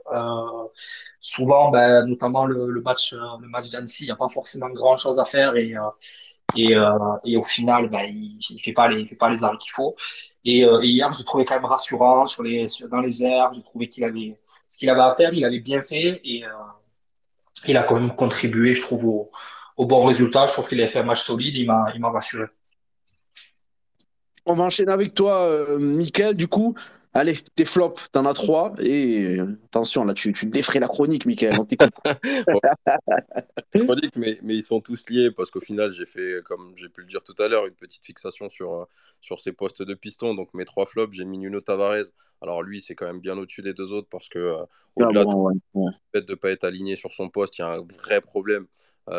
souvent, 1.21 1.71
ben, 1.71 2.05
notamment 2.07 2.45
le, 2.47 2.71
le 2.71 2.81
match 2.83 3.13
le 3.13 3.49
match 3.49 3.71
d'Annecy, 3.71 4.05
il 4.05 4.07
n'y 4.09 4.13
a 4.13 4.17
pas 4.17 4.29
forcément 4.29 4.69
grand 4.71 4.97
chose 4.97 5.19
à 5.19 5.25
faire 5.25 5.57
et 5.57 5.75
et, 6.57 6.75
et 7.25 7.37
au 7.37 7.43
final, 7.43 7.91
ben, 7.91 8.05
il, 8.09 8.39
il 8.51 8.59
fait 8.61 8.73
pas 8.73 8.89
les 8.89 9.01
il 9.03 9.07
fait 9.09 9.17
pas 9.17 9.29
les 9.29 9.43
arrêts 9.45 9.59
qu'il 9.59 9.73
faut. 9.73 9.95
Et, 10.45 10.61
et 10.61 10.87
hier, 10.87 11.13
je 11.13 11.19
l'ai 11.19 11.25
trouvé 11.25 11.45
quand 11.45 11.55
même 11.55 11.65
rassurant 11.65 12.27
sur 12.27 12.43
les 12.43 12.69
sur, 12.69 12.89
dans 12.89 13.01
les 13.01 13.23
airs. 13.25 13.53
J'ai 13.55 13.63
trouvé 13.63 13.89
qu'il 13.89 14.05
avait 14.05 14.39
ce 14.69 14.79
qu'il 14.79 14.89
avait 14.91 15.01
à 15.03 15.15
faire, 15.15 15.33
il 15.35 15.45
avait 15.45 15.61
bien 15.61 15.83
fait 15.83 16.21
et 16.25 16.45
il 17.67 17.77
a 17.77 17.83
quand 17.83 17.99
même 17.99 18.15
contribué, 18.15 18.75
je 18.75 18.83
trouve, 18.83 19.31
au, 19.77 19.87
bon 19.87 20.05
résultat. 20.05 20.47
Je 20.47 20.53
trouve 20.53 20.69
qu'il 20.69 20.81
a 20.83 20.87
fait 20.87 21.01
un 21.01 21.05
match 21.05 21.23
solide, 21.23 21.57
il 21.57 21.67
m'a, 21.67 21.87
il 21.95 22.01
m'a 22.01 22.11
rassuré. 22.11 22.47
On 24.47 24.55
va 24.55 24.65
enchaîner 24.65 24.93
avec 24.93 25.15
toi, 25.15 25.43
euh, 25.43 25.79
Mickaël, 25.79 26.35
du 26.35 26.49
coup. 26.49 26.75
Allez, 27.15 27.37
tes 27.55 27.65
flops, 27.65 28.11
t'en 28.13 28.27
as 28.27 28.35
trois. 28.35 28.75
Et 28.81 29.39
euh, 29.39 29.59
attention, 29.67 30.05
là, 30.05 30.15
tu, 30.15 30.33
tu 30.33 30.47
défrais 30.47 30.81
la 30.81 30.89
chronique, 30.89 31.27
Mickaël. 31.27 31.55
chronique, 33.75 34.17
mais, 34.17 34.39
mais 34.43 34.55
ils 34.55 34.63
sont 34.63 34.81
tous 34.81 35.05
liés 35.09 35.31
parce 35.31 35.51
qu'au 35.51 35.61
final, 35.61 35.93
j'ai 35.93 36.07
fait, 36.07 36.43
comme 36.45 36.73
j'ai 36.77 36.89
pu 36.89 37.01
le 37.01 37.07
dire 37.07 37.23
tout 37.23 37.41
à 37.43 37.49
l'heure, 37.49 37.67
une 37.67 37.75
petite 37.75 38.05
fixation 38.05 38.49
sur, 38.49 38.75
euh, 38.75 38.85
sur 39.21 39.41
ces 39.41 39.53
postes 39.53 39.83
de 39.83 39.95
piston. 39.95 40.35
Donc, 40.35 40.53
mes 40.55 40.65
trois 40.65 40.87
flops, 40.87 41.15
j'ai 41.15 41.25
mis 41.25 41.39
Nuno 41.39 41.61
Tavares. 41.61 42.05
Alors, 42.41 42.63
lui, 42.63 42.81
c'est 42.81 42.95
quand 42.95 43.07
même 43.07 43.21
bien 43.21 43.37
au-dessus 43.37 43.63
des 43.63 43.75
deux 43.75 43.93
autres 43.93 44.09
parce 44.11 44.29
que, 44.29 44.39
euh, 44.39 44.65
au-delà 44.97 45.25
du 45.25 45.35
fait 46.15 46.23
de 46.23 46.33
ne 46.33 46.37
pas 46.37 46.51
être 46.51 46.65
aligné 46.65 46.95
sur 46.95 47.13
son 47.13 47.29
poste, 47.29 47.59
il 47.59 47.63
y 47.63 47.65
a 47.65 47.69
un 47.69 47.81
vrai 47.81 48.21
problème 48.21 48.67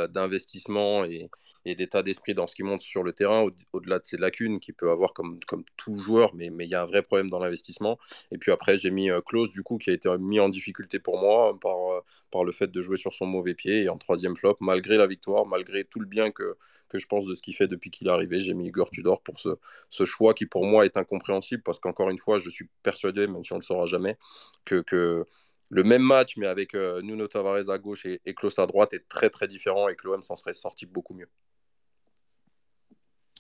d'investissement 0.10 1.04
et, 1.06 1.30
d'état 1.66 2.02
d'esprit 2.02 2.34
dans 2.34 2.48
ce 2.48 2.56
qui 2.56 2.64
monte 2.64 2.82
sur 2.82 3.04
le 3.04 3.12
terrain, 3.12 3.46
au-delà 3.74 4.00
de 4.00 4.06
ses 4.06 4.18
lacunes 4.18 4.60
qu'il 4.60 4.74
peut 4.74 4.90
avoir 4.90 5.14
comme, 5.14 5.40
comme 5.46 5.64
tout 5.78 6.00
joueur, 6.00 6.34
mais 6.34 6.50
il 6.60 6.70
y 6.70 6.74
a 6.74 6.82
un 6.82 6.86
vrai 6.86 7.04
problème 7.04 7.30
dans 7.30 7.38
l'investissement. 7.38 8.00
Et 8.32 8.38
puis 8.38 8.52
après, 8.52 8.78
j'ai 8.78 8.90
mis 8.92 9.12
euh, 9.12 9.22
Klaus, 9.22 9.52
du 9.52 9.62
coup, 9.62 9.78
qui 9.78 9.92
a 9.92 9.94
été 9.94 10.10
mis 10.18 10.40
en 10.40 10.50
difficulté 10.50 11.00
pour 11.00 11.20
moi 11.20 11.58
par, 11.60 11.78
euh, 11.92 12.02
par 12.32 12.44
le 12.44 12.52
fait 12.52 12.72
de 12.72 12.82
jouer 12.82 12.98
sur 12.98 13.14
son 13.14 13.26
mauvais 13.28 13.54
pied. 13.54 13.84
Et 13.84 13.90
en 13.90 13.98
troisième 13.98 14.36
flop, 14.36 14.58
malgré 14.62 14.98
la 14.98 15.08
victoire, 15.08 15.46
malgré 15.46 15.84
tout 15.84 16.00
le 16.00 16.08
bien 16.08 16.32
que, 16.32 16.58
que 16.90 16.98
je 16.98 17.06
pense 17.08 17.26
de 17.26 17.36
ce 17.36 17.42
qu'il 17.42 17.56
fait 17.56 17.68
depuis 17.68 17.92
qu'il 17.92 18.08
est 18.08 18.12
arrivé, 18.12 18.42
j'ai 18.42 18.54
mis 18.54 18.68
Igor 18.68 18.90
Tudor 18.90 19.22
pour 19.22 19.40
ce, 19.40 19.50
ce 19.90 20.06
choix 20.06 20.34
qui, 20.34 20.46
pour 20.46 20.66
moi, 20.66 20.86
est 20.86 20.98
incompréhensible 20.98 21.62
parce 21.64 21.80
qu'encore 21.80 22.10
une 22.10 22.18
fois, 22.18 22.40
je 22.40 22.50
suis 22.50 22.68
persuadé, 22.84 23.28
même 23.28 23.44
si 23.44 23.54
on 23.54 23.58
ne 23.58 23.62
le 23.62 23.66
saura 23.66 23.86
jamais, 23.86 24.18
que, 24.66 24.82
que 24.82 25.26
le 25.70 25.84
même 25.84 26.02
match, 26.02 26.36
mais 26.38 26.48
avec 26.48 26.74
euh, 26.74 27.02
Nuno 27.02 27.28
Tavares 27.28 27.70
à 27.70 27.78
gauche 27.78 28.06
et, 28.06 28.22
et 28.26 28.36
à 28.58 28.66
droite, 28.66 28.94
est 28.94 29.08
très 29.08 29.30
très 29.30 29.48
différent 29.48 29.88
et 29.88 29.96
que 29.96 30.08
l'OM 30.08 30.24
s'en 30.24 30.36
serait 30.36 30.56
sorti 30.56 30.86
beaucoup 30.86 31.14
mieux. 31.14 31.30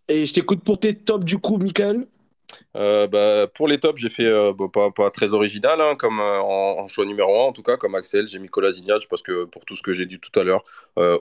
Et 0.07 0.25
je 0.25 0.33
t'écoute 0.33 0.63
pour 0.63 0.79
tes 0.79 0.95
tops 0.95 1.25
du 1.25 1.37
coup, 1.37 1.57
Michael. 1.57 2.07
Euh, 2.75 3.07
bah, 3.07 3.47
pour 3.47 3.67
les 3.67 3.79
tops, 3.79 3.99
j'ai 3.99 4.09
fait 4.09 4.25
euh, 4.25 4.53
bah, 4.53 4.67
pas, 4.71 4.91
pas, 4.91 5.11
très 5.11 5.33
original, 5.33 5.81
hein, 5.81 5.95
comme 5.97 6.19
euh, 6.19 6.39
en, 6.41 6.87
choix 6.87 7.05
numéro 7.05 7.35
1, 7.41 7.45
en 7.45 7.51
tout 7.51 7.63
cas, 7.63 7.77
comme 7.77 7.95
Axel, 7.95 8.27
j'ai 8.27 8.39
mis 8.39 8.47
Kolasinac 8.47 9.07
parce 9.09 9.21
que 9.21 9.45
pour 9.45 9.65
tout 9.65 9.75
ce 9.75 9.81
que 9.81 9.93
j'ai 9.93 10.05
dit 10.05 10.19
tout 10.19 10.37
à 10.39 10.43
l'heure, 10.43 10.63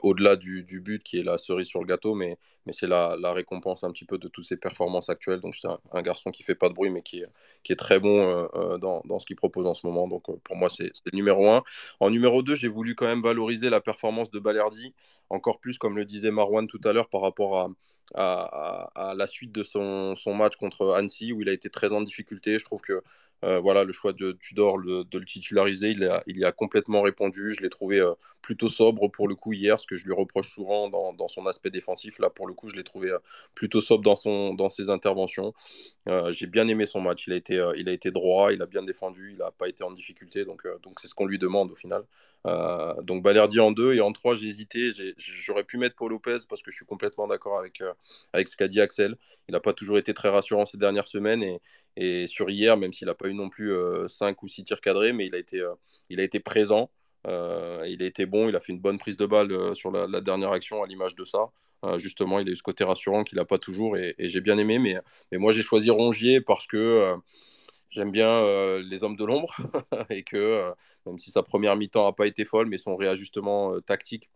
au-delà 0.03 0.35
du, 0.35 0.63
du, 0.63 0.81
but 0.81 1.03
qui 1.03 1.19
est 1.19 1.23
la 1.23 1.37
cerise 1.37 1.67
sur 1.67 1.79
le 1.79 1.85
gâteau, 1.85 2.13
mais, 2.13 2.37
mais 2.65 2.73
c'est 2.73 2.87
la, 2.87 3.15
la, 3.19 3.31
récompense 3.33 3.83
un 3.83 3.91
petit 3.91 4.05
peu 4.05 4.17
de 4.17 4.27
toutes 4.27 4.45
ses 4.45 4.57
performances 4.57 5.09
actuelles. 5.09 5.39
Donc, 5.39 5.55
c'est 5.55 5.67
un, 5.67 6.01
garçon 6.01 6.31
qui 6.31 6.43
fait 6.43 6.55
pas 6.55 6.69
de 6.69 6.73
bruit, 6.73 6.89
mais 6.89 7.01
qui 7.01 7.19
est, 7.21 7.27
qui 7.63 7.71
est 7.71 7.75
très 7.77 7.99
bon 7.99 8.47
dans, 8.81 9.01
dans, 9.05 9.19
ce 9.19 9.25
qu'il 9.25 9.35
propose 9.35 9.67
en 9.67 9.73
ce 9.73 9.85
moment. 9.85 10.07
Donc, 10.07 10.23
pour 10.43 10.55
moi, 10.55 10.69
c'est 10.69 10.91
le 11.05 11.11
numéro 11.13 11.49
1. 11.49 11.63
En 11.99 12.09
numéro 12.09 12.43
2, 12.43 12.55
j'ai 12.55 12.67
voulu 12.67 12.95
quand 12.95 13.07
même 13.07 13.21
valoriser 13.21 13.69
la 13.69 13.81
performance 13.81 14.31
de 14.31 14.39
Balerdi, 14.39 14.93
encore 15.29 15.59
plus, 15.59 15.77
comme 15.77 15.97
le 15.97 16.05
disait 16.05 16.31
Marwan 16.31 16.67
tout 16.67 16.81
à 16.83 16.93
l'heure, 16.93 17.09
par 17.09 17.21
rapport 17.21 17.59
à, 17.59 17.69
à, 18.15 19.13
la 19.15 19.27
suite 19.27 19.51
de 19.51 19.63
son, 19.63 20.15
son 20.15 20.33
match 20.33 20.55
contre 20.55 20.93
Annecy, 20.93 21.18
où 21.33 21.41
il 21.41 21.49
a 21.49 21.53
été 21.53 21.69
très 21.69 21.93
en 21.93 22.01
difficulté. 22.01 22.59
Je 22.59 22.65
trouve 22.65 22.81
que 22.81 23.01
euh, 23.45 23.59
voilà, 23.59 23.83
le 23.83 23.93
choix 23.93 24.13
de 24.13 24.33
Tudor 24.33 24.79
de 24.81 25.17
le 25.17 25.25
titulariser, 25.25 25.91
il, 25.91 26.03
a, 26.03 26.23
y 26.27 26.43
a 26.43 26.51
complètement 26.51 27.01
répondu. 27.01 27.53
Je 27.53 27.61
l'ai 27.61 27.69
trouvé 27.69 27.99
euh, 27.99 28.13
plutôt 28.41 28.69
sobre 28.69 29.07
pour 29.09 29.27
le 29.27 29.35
coup 29.35 29.53
hier, 29.53 29.79
ce 29.79 29.85
que 29.85 29.95
je 29.95 30.05
lui 30.05 30.13
reproche 30.13 30.49
souvent 30.49 30.89
dans, 30.89 31.13
dans 31.13 31.27
son 31.27 31.45
aspect 31.45 31.69
défensif. 31.69 32.19
Là, 32.19 32.29
pour 32.29 32.47
le 32.47 32.53
coup, 32.53 32.69
je 32.69 32.75
l'ai 32.75 32.83
trouvé 32.83 33.09
euh, 33.11 33.19
plutôt 33.53 33.81
sobre 33.81 34.03
dans, 34.03 34.15
son, 34.15 34.53
dans 34.53 34.69
ses 34.69 34.89
interventions. 34.89 35.53
Euh, 36.07 36.31
j'ai 36.31 36.47
bien 36.47 36.67
aimé 36.67 36.85
son 36.85 37.01
match. 37.01 37.27
Il 37.27 37.33
a, 37.33 37.35
été, 37.35 37.57
euh, 37.57 37.73
il 37.77 37.89
a 37.89 37.91
été 37.91 38.11
droit, 38.11 38.53
il 38.53 38.61
a 38.61 38.65
bien 38.65 38.83
défendu, 38.83 39.31
il 39.31 39.37
n'a 39.37 39.51
pas 39.51 39.67
été 39.67 39.83
en 39.83 39.91
difficulté. 39.91 40.45
Donc, 40.45 40.65
donc 40.81 40.99
c'est 40.99 41.07
ce 41.07 41.15
qu'on 41.15 41.25
lui 41.25 41.39
demande 41.39 41.71
au 41.71 41.75
final. 41.75 42.03
donc, 43.03 43.23
Balerdi 43.23 43.59
en 43.59 43.71
deux 43.71 43.93
et 43.93 44.01
en 44.01 44.11
trois, 44.11 44.35
j'ai 44.35 44.47
hésité. 44.47 44.91
J'aurais 45.17 45.63
pu 45.63 45.77
mettre 45.77 45.95
Paul 45.95 46.11
Lopez 46.11 46.39
parce 46.47 46.61
que 46.61 46.71
je 46.71 46.77
suis 46.77 46.85
complètement 46.85 47.27
d'accord 47.27 47.59
avec, 47.59 47.81
avec 48.33 48.47
ce 48.47 48.55
qu'a 48.55 48.67
dit 48.67 48.81
Axel. 48.81 49.17
Il 49.47 49.53
n'a 49.53 49.59
pas 49.59 49.73
toujours 49.73 49.97
été 49.97 50.13
très 50.13 50.29
rassurant 50.29 50.65
ces 50.65 50.77
dernières 50.77 51.07
semaines 51.07 51.43
et, 51.43 51.61
et 51.97 52.27
sur 52.27 52.49
hier, 52.49 52.77
même 52.77 52.93
s'il 52.93 53.07
n'a 53.07 53.15
pas 53.15 53.27
eu 53.27 53.33
non 53.33 53.49
plus 53.49 53.73
5 54.07 54.41
ou 54.43 54.47
6 54.47 54.63
tirs 54.63 54.81
cadrés, 54.81 55.11
mais 55.11 55.25
il 55.27 55.35
a 55.35 55.37
été, 55.37 55.61
il 56.09 56.19
a 56.19 56.23
été 56.23 56.39
présent. 56.39 56.89
Euh, 57.27 57.85
il 57.87 58.01
a 58.01 58.05
été 58.05 58.25
bon, 58.25 58.49
il 58.49 58.55
a 58.55 58.59
fait 58.59 58.71
une 58.71 58.79
bonne 58.79 58.97
prise 58.97 59.17
de 59.17 59.25
balle 59.25 59.51
euh, 59.51 59.73
sur 59.75 59.91
la, 59.91 60.21
dernière 60.21 60.51
action 60.51 60.83
à 60.83 60.87
l'image 60.87 61.15
de 61.15 61.25
ça. 61.25 61.49
Euh, 61.85 61.99
justement, 61.99 62.39
il 62.39 62.47
a 62.49 62.51
eu 62.51 62.55
ce 62.55 62.63
côté 62.63 62.83
rassurant 62.83 63.23
qu'il 63.23 63.37
n'a 63.37 63.45
pas 63.45 63.57
toujours 63.57 63.97
et, 63.97 64.15
j'ai 64.19 64.41
bien 64.41 64.57
aimé. 64.57 64.79
Mais, 64.79 65.37
moi, 65.37 65.51
j'ai 65.51 65.61
choisi 65.61 65.89
Rongier 65.89 66.41
parce 66.41 66.67
que 66.67 67.15
j'aime 67.89 68.11
bien 68.11 68.43
les 68.79 69.03
hommes 69.03 69.15
de 69.15 69.25
l'ombre 69.25 69.55
et 70.09 70.23
que 70.23 70.71
même 71.05 71.17
si 71.17 71.31
sa 71.31 71.43
première 71.43 71.75
mi-temps 71.75 72.05
n'a 72.05 72.13
pas 72.13 72.27
été 72.27 72.45
folle, 72.45 72.67
mais 72.67 72.77
son 72.77 72.95
réajustement 72.95 73.79
tactique 73.81 74.29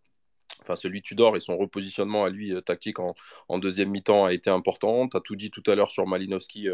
enfin 0.60 0.76
celui 0.76 1.02
Tudor 1.02 1.36
et 1.36 1.40
son 1.40 1.56
repositionnement 1.56 2.24
à 2.24 2.30
lui 2.30 2.54
tactique 2.64 2.98
en, 2.98 3.14
deuxième 3.58 3.90
mi-temps 3.90 4.24
a 4.24 4.32
été 4.32 4.50
important. 4.50 5.08
Tu 5.08 5.16
as 5.16 5.20
tout 5.20 5.36
dit 5.36 5.50
tout 5.50 5.62
à 5.66 5.74
l'heure 5.74 5.90
sur 5.90 6.06
Malinowski 6.06 6.68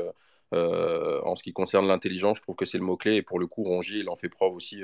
en 0.52 1.36
ce 1.36 1.42
qui 1.42 1.52
concerne 1.52 1.86
l'intelligence, 1.88 2.38
je 2.38 2.42
trouve 2.42 2.56
que 2.56 2.64
c'est 2.64 2.78
le 2.78 2.84
mot-clé 2.84 3.16
et 3.16 3.22
pour 3.22 3.38
le 3.38 3.46
coup 3.46 3.64
Rongier 3.64 4.00
il 4.00 4.08
en 4.08 4.16
fait 4.16 4.28
preuve 4.28 4.54
aussi 4.54 4.82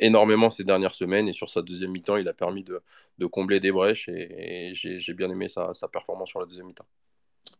énormément 0.00 0.50
ces 0.50 0.64
dernières 0.64 0.94
semaines 0.94 1.28
et 1.28 1.32
sur 1.32 1.50
sa 1.50 1.62
deuxième 1.62 1.92
mi-temps 1.92 2.16
il 2.16 2.26
a 2.26 2.32
permis 2.32 2.64
de, 2.64 2.80
de 3.18 3.26
combler 3.26 3.60
des 3.60 3.70
brèches 3.70 4.08
et, 4.08 4.70
et 4.70 4.74
j'ai 4.74 5.14
bien 5.14 5.30
aimé 5.30 5.46
sa, 5.46 5.72
sa 5.72 5.86
performance 5.86 6.30
sur 6.30 6.40
la 6.40 6.46
deuxième 6.46 6.66
mi-temps. 6.66 6.86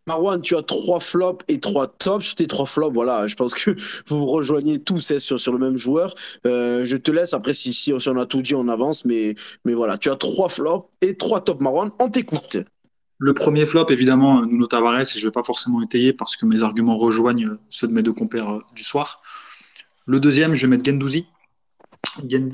Marwan, 0.06 0.40
tu 0.40 0.56
as 0.56 0.62
trois 0.62 1.00
flops 1.00 1.44
et 1.48 1.58
trois 1.58 1.88
tops. 1.88 2.26
Sur 2.26 2.34
tes 2.36 2.46
trois 2.46 2.66
flops, 2.66 2.94
voilà, 2.94 3.26
je 3.26 3.34
pense 3.34 3.54
que 3.54 3.72
vous 4.06 4.18
vous 4.18 4.26
rejoignez 4.26 4.78
tous 4.78 5.10
hein, 5.10 5.18
sur, 5.18 5.40
sur 5.40 5.52
le 5.52 5.58
même 5.58 5.76
joueur. 5.76 6.14
Euh, 6.46 6.84
je 6.84 6.96
te 6.96 7.10
laisse, 7.10 7.34
après, 7.34 7.54
si, 7.54 7.72
si, 7.72 7.92
on 7.92 8.16
a 8.16 8.26
tout 8.26 8.40
dit, 8.40 8.54
on 8.54 8.68
avance. 8.68 9.04
Mais, 9.04 9.34
mais 9.64 9.74
voilà, 9.74 9.98
tu 9.98 10.08
as 10.08 10.16
trois 10.16 10.48
flops 10.48 10.86
et 11.00 11.16
trois 11.16 11.40
tops, 11.40 11.60
Marwan. 11.60 11.90
On 11.98 12.08
t'écoute. 12.08 12.58
Le 13.18 13.34
premier 13.34 13.66
flop, 13.66 13.86
évidemment, 13.88 14.44
Nuno 14.44 14.66
Tavares, 14.66 15.00
et 15.00 15.04
je 15.06 15.18
ne 15.18 15.24
vais 15.24 15.32
pas 15.32 15.42
forcément 15.42 15.82
étayer 15.82 16.12
parce 16.12 16.36
que 16.36 16.46
mes 16.46 16.62
arguments 16.62 16.96
rejoignent 16.96 17.56
ceux 17.70 17.88
de 17.88 17.92
mes 17.92 18.02
deux 18.02 18.12
compères 18.12 18.60
du 18.76 18.84
soir. 18.84 19.22
Le 20.04 20.20
deuxième, 20.20 20.54
je 20.54 20.66
vais 20.66 20.76
mettre 20.76 20.84
Gendouzi. 20.88 21.26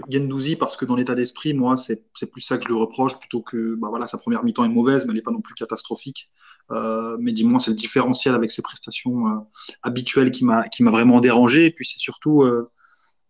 Gendouzi 0.09 0.57
parce 0.57 0.77
que 0.77 0.85
dans 0.85 0.97
l'état 0.97 1.15
d'esprit, 1.15 1.55
moi, 1.55 1.77
c'est 1.77 2.05
plus 2.31 2.41
ça 2.41 2.59
que 2.59 2.65
je 2.65 2.69
le 2.69 2.77
reproche 2.77 3.19
plutôt 3.19 3.43
que 3.43 3.75
bah 3.75 3.89
voilà, 3.91 4.07
sa 4.07 4.19
première 4.19 4.45
mi-temps 4.45 4.65
est 4.65 4.69
mauvaise, 4.69 5.05
mais 5.05 5.11
elle 5.11 5.17
n'est 5.17 5.23
pas 5.23 5.31
non 5.31 5.41
plus 5.41 5.55
catastrophique. 5.55 6.31
Euh, 6.71 7.17
mais 7.21 7.33
dis-moi, 7.33 7.61
c'est 7.61 7.71
le 7.71 7.77
différentiel 7.77 8.35
avec 8.35 8.51
ses 8.51 8.63
prestations 8.63 9.29
euh, 9.29 9.41
habituelles 9.83 10.31
qui 10.31 10.45
m'a 10.45 10.91
vraiment 10.91 11.21
dérangé. 11.21 11.67
Et 11.67 11.71
puis 11.71 11.87
c'est 11.87 11.99
surtout 11.99 12.43
euh, 12.43 12.71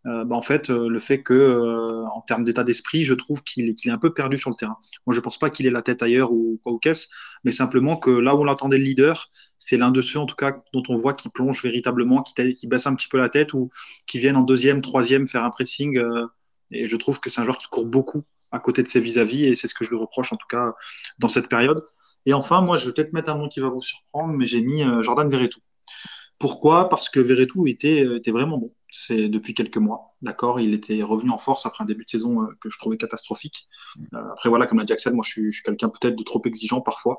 bah, 0.05 0.26
en 0.30 0.42
fait 0.42 0.68
le 0.68 0.98
fait 0.98 1.22
que 1.22 2.05
en 2.12 2.20
termes 2.22 2.44
d'état 2.44 2.64
d'esprit, 2.64 3.05
je 3.05 3.14
trouve 3.14 3.42
qu'il 3.44 3.68
est, 3.68 3.74
qu'il 3.74 3.90
est 3.90 3.94
un 3.94 3.98
peu 3.98 4.12
perdu 4.12 4.36
sur 4.36 4.50
le 4.50 4.57
terrain. 4.57 4.76
Moi, 5.07 5.14
je 5.14 5.20
pense 5.20 5.38
pas 5.38 5.50
qu'il 5.50 5.66
ait 5.66 5.70
la 5.70 5.82
tête 5.82 6.03
ailleurs 6.03 6.32
ou 6.32 6.61
quoi 6.62 6.72
ou 6.72 6.78
qu'est-ce, 6.78 7.09
mais 7.44 7.53
simplement 7.53 7.96
que 7.96 8.11
là 8.11 8.34
où 8.34 8.40
on 8.40 8.44
l'attendait 8.44 8.78
le 8.78 8.84
leader, 8.84 9.30
c'est 9.59 9.76
l'un 9.76 9.90
de 9.90 10.03
ceux 10.03 10.18
en 10.18 10.26
tout 10.26 10.34
cas 10.34 10.62
dont 10.72 10.82
on 10.88 10.98
voit 10.98 11.12
qui 11.12 11.28
plonge 11.28 11.62
véritablement, 11.62 12.22
qui, 12.22 12.55
qui 12.55 12.66
baisse 12.66 12.86
un 12.86 12.94
petit 12.94 13.09
peu 13.09 13.18
la 13.18 13.28
tête 13.28 13.55
ou 13.55 13.70
qui 14.07 14.18
viennent 14.18 14.36
en 14.36 14.42
deuxième, 14.42 14.80
troisième 14.80 15.26
faire 15.26 15.44
un 15.44 15.50
pressing. 15.50 16.00
et 16.72 16.86
je 16.86 16.96
trouve 16.96 17.20
que 17.20 17.30
c'est 17.30 17.40
un 17.40 17.44
joueur 17.44 17.59
qui 17.59 17.68
court 17.68 17.86
beaucoup 17.86 18.24
à 18.50 18.61
côté 18.61 18.82
de 18.82 18.88
ses 18.88 19.00
vis-à-vis, 19.00 19.44
-vis, 19.44 19.53
et 19.53 19.55
c'est 19.55 19.68
ce 19.68 19.74
que 19.74 19.84
je 19.84 19.90
lui 19.90 19.98
reproche 19.98 20.32
en 20.32 20.36
tout 20.36 20.48
cas 20.48 20.74
dans 21.18 21.28
cette 21.28 21.48
période. 21.48 21.82
Et 22.26 22.34
enfin, 22.34 22.61
moi, 22.62 22.76
je 22.76 22.86
vais 22.86 22.92
peut-être 22.92 23.12
mettre 23.12 23.30
un 23.30 23.38
nom 23.38 23.48
qui 23.48 23.61
va 23.61 23.68
vous 23.68 23.80
surprendre, 23.80 24.34
mais 24.34 24.46
j'ai 24.46 24.62
mis 24.62 24.82
euh, 24.84 25.03
Jordan 25.03 25.28
Verretou. 25.28 25.61
Pourquoi? 26.38 26.88
Parce 26.88 27.09
que 27.09 27.20
Verretou 27.20 27.66
était, 27.66 28.05
euh, 28.05 28.18
était 28.18 28.30
vraiment 28.30 28.59
bon. 28.59 28.72
C'est 28.95 29.30
depuis 29.30 29.55
quelques 29.55 29.78
mois, 29.78 30.14
d'accord? 30.20 30.61
Il 30.61 30.74
était 30.74 31.03
revenu 31.03 31.30
en 31.30 31.38
force 31.38 31.64
après 31.64 31.82
un 31.82 31.86
début 31.86 32.05
de 32.05 32.11
saison 32.11 32.43
euh, 32.43 32.47
que 32.61 32.68
je 32.68 32.78
trouvais 32.78 32.99
catastrophique. 32.99 33.66
Euh, 34.12 34.18
après 34.32 34.51
voilà, 34.51 34.66
comme 34.66 34.78
l'a 34.78 34.84
dit 34.84 34.93
Axel, 34.93 35.14
moi 35.14 35.24
je 35.26 35.30
suis, 35.30 35.45
je 35.47 35.57
suis 35.57 35.62
quelqu'un 35.62 35.88
peut-être 35.88 36.14
de 36.14 36.22
trop 36.22 36.43
exigeant 36.45 36.82
parfois, 36.82 37.16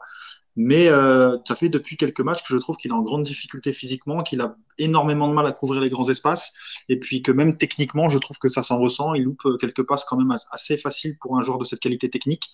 mais 0.56 0.88
euh, 0.88 1.38
ça 1.48 1.56
fait 1.56 1.70
depuis 1.70 1.98
quelques 1.98 2.20
matchs 2.20 2.44
que 2.44 2.54
je 2.54 2.58
trouve 2.58 2.78
qu'il 2.78 2.92
est 2.92 2.94
en 2.94 3.02
grande 3.02 3.24
difficulté 3.24 3.74
physiquement, 3.74 4.22
qu'il 4.22 4.42
a 4.42 4.56
énormément 4.78 5.28
de 5.28 5.34
mal 5.34 5.46
à 5.46 5.52
couvrir 5.52 5.82
les 5.82 5.90
grands 5.90 6.10
espaces, 6.10 6.54
et 6.90 7.00
puis 7.00 7.22
que 7.22 7.32
même 7.32 7.58
techniquement, 7.58 8.10
je 8.10 8.18
trouve 8.18 8.38
que 8.38 8.50
ça 8.50 8.64
s'en 8.64 8.78
ressent. 8.80 9.14
Il 9.14 9.24
loupe 9.24 9.42
quelques 9.60 9.84
passes 9.84 10.06
quand 10.06 10.18
même 10.18 10.36
assez 10.52 10.78
faciles 10.78 11.18
pour 11.20 11.38
un 11.38 11.42
joueur 11.42 11.58
de 11.58 11.66
cette 11.66 11.80
qualité 11.80 12.10
technique. 12.10 12.50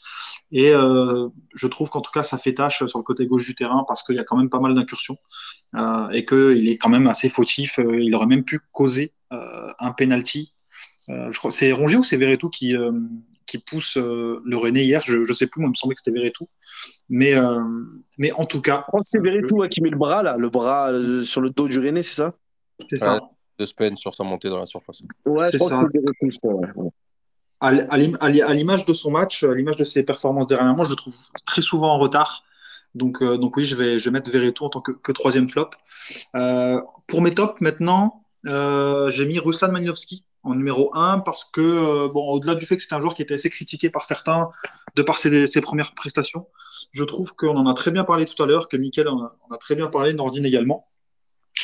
Et 0.52 0.72
euh, 0.72 1.28
je 1.56 1.68
trouve 1.68 1.90
qu'en 1.90 2.02
tout 2.02 2.12
cas, 2.12 2.24
ça 2.24 2.38
fait 2.38 2.54
tâche 2.54 2.86
sur 2.86 3.00
le 3.00 3.04
côté 3.04 3.26
gauche 3.26 3.46
du 3.46 3.56
terrain 3.56 3.86
parce 3.88 4.04
qu'il 4.04 4.16
y 4.16 4.20
a 4.20 4.24
quand 4.24 4.38
même 4.38 4.50
pas 4.50 4.60
mal 4.60 4.74
d'incursions 4.76 5.18
euh, 5.76 6.10
et 6.10 6.26
qu'il 6.26 6.70
est 6.70 6.78
quand 6.78 6.90
même 6.90 7.08
assez 7.08 7.30
fautif. 7.30 7.80
Il 7.80 8.14
aurait 8.16 8.28
même 8.28 8.44
pu 8.44 8.60
causer 8.72 9.14
euh, 9.34 9.68
un 9.80 9.92
penalty. 9.92 10.54
je 11.08 11.38
crois 11.38 11.52
c'est 11.52 11.72
Rongier 11.72 11.98
ou 11.98 12.04
c'est 12.04 12.18
Verretou 12.18 12.50
qui 12.50 12.76
qui 13.50 13.58
pousse 13.58 13.98
euh, 13.98 14.42
le 14.46 14.58
René 14.58 14.84
hier. 14.84 15.02
Je 15.06 15.18
ne 15.18 15.34
sais 15.34 15.48
plus, 15.48 15.60
moi, 15.60 15.68
il 15.68 15.72
me 15.72 15.76
semblait 15.76 15.96
que 15.96 16.02
c'était 16.04 16.18
Verretou. 16.18 16.48
Mais, 17.10 17.36
euh, 17.36 17.60
mais 18.18 18.32
en 18.34 18.46
tout 18.46 18.62
cas. 18.62 18.82
Je 18.86 18.88
crois 18.88 19.02
que 19.02 19.08
c'est 19.12 19.20
Verretou 19.20 19.68
qui 19.70 19.82
met 19.82 19.90
le 19.90 19.98
bras, 19.98 20.24
là, 20.24 20.38
le 20.38 20.50
bras 20.50 20.92
euh, 20.92 21.24
sur 21.24 21.42
le 21.42 21.50
dos 21.50 21.68
du 21.68 21.80
René, 21.80 22.04
c'est 22.04 22.16
ça? 22.16 22.34
C'est 22.90 22.98
ça. 22.98 23.16
Ouais, 23.16 23.20
de 23.60 23.66
Spain 23.66 23.96
sur 23.96 24.16
sa 24.16 24.24
montée 24.24 24.50
dans 24.50 24.60
la 24.60 24.66
surface. 24.66 25.02
Ouais, 25.26 25.50
je 25.52 25.58
crois 25.58 25.72
ça. 25.72 25.84
que 25.84 25.92
Verretou, 25.94 26.30
je 26.30 26.38
crois. 26.38 26.54
Ouais. 26.54 26.90
À 27.62 28.54
l'image 28.54 28.86
de 28.86 28.94
son 28.94 29.12
match, 29.12 29.44
à 29.44 29.54
l'image 29.54 29.76
de 29.76 29.84
ses 29.84 30.04
performances 30.04 30.48
dernièrement, 30.48 30.86
je 30.86 30.92
le 30.92 30.96
trouve 30.96 31.16
très 31.46 31.62
souvent 31.62 31.90
en 31.90 32.00
retard. 32.00 32.44
Donc, 32.96 33.22
euh, 33.22 33.38
donc 33.38 33.58
oui, 33.58 33.66
je 33.66 33.76
vais, 33.76 34.00
je 34.00 34.06
vais 34.06 34.12
mettre 34.12 34.32
Verretou 34.32 34.66
en 34.66 34.70
tant 34.70 34.82
que, 34.82 34.92
que 34.92 35.12
troisième 35.12 35.50
flop. 35.50 35.70
Euh, 36.36 36.82
pour 37.08 37.22
mes 37.22 37.34
tops, 37.34 37.60
maintenant, 37.62 38.24
euh, 38.48 39.12
j'ai 39.12 39.26
mis 39.26 39.40
Ruslan 39.40 39.72
Malinowski 39.72 40.24
en 40.44 40.56
numéro 40.56 40.96
1 40.96 41.20
parce 41.20 41.44
que, 41.44 41.62
euh, 41.62 42.08
bon, 42.08 42.28
au-delà 42.30 42.56
du 42.56 42.66
fait 42.66 42.78
que 42.78 42.82
c'était 42.82 42.96
un 42.96 43.00
joueur 43.00 43.16
qui 43.16 43.22
était 43.22 43.34
assez 43.34 43.50
critiqué 43.50 43.90
par 43.90 44.06
certains 44.06 44.50
de 44.96 45.02
par 45.02 45.18
ses, 45.18 45.62
premières 45.62 45.94
prestations, 45.94 46.48
je 46.92 47.04
trouve 47.04 47.36
qu'on 47.36 47.58
en 47.58 47.68
a 47.68 47.74
très 47.74 47.92
bien 47.92 48.04
parlé 48.04 48.26
tout 48.26 48.42
à 48.42 48.46
l'heure, 48.46 48.68
que 48.68 48.78
Mickaël 48.78 49.10
en 49.10 49.24
a, 49.24 49.58
très 49.58 49.76
bien 49.76 49.88
parlé, 49.88 50.14
Nordine 50.14 50.46
également. 50.46 50.88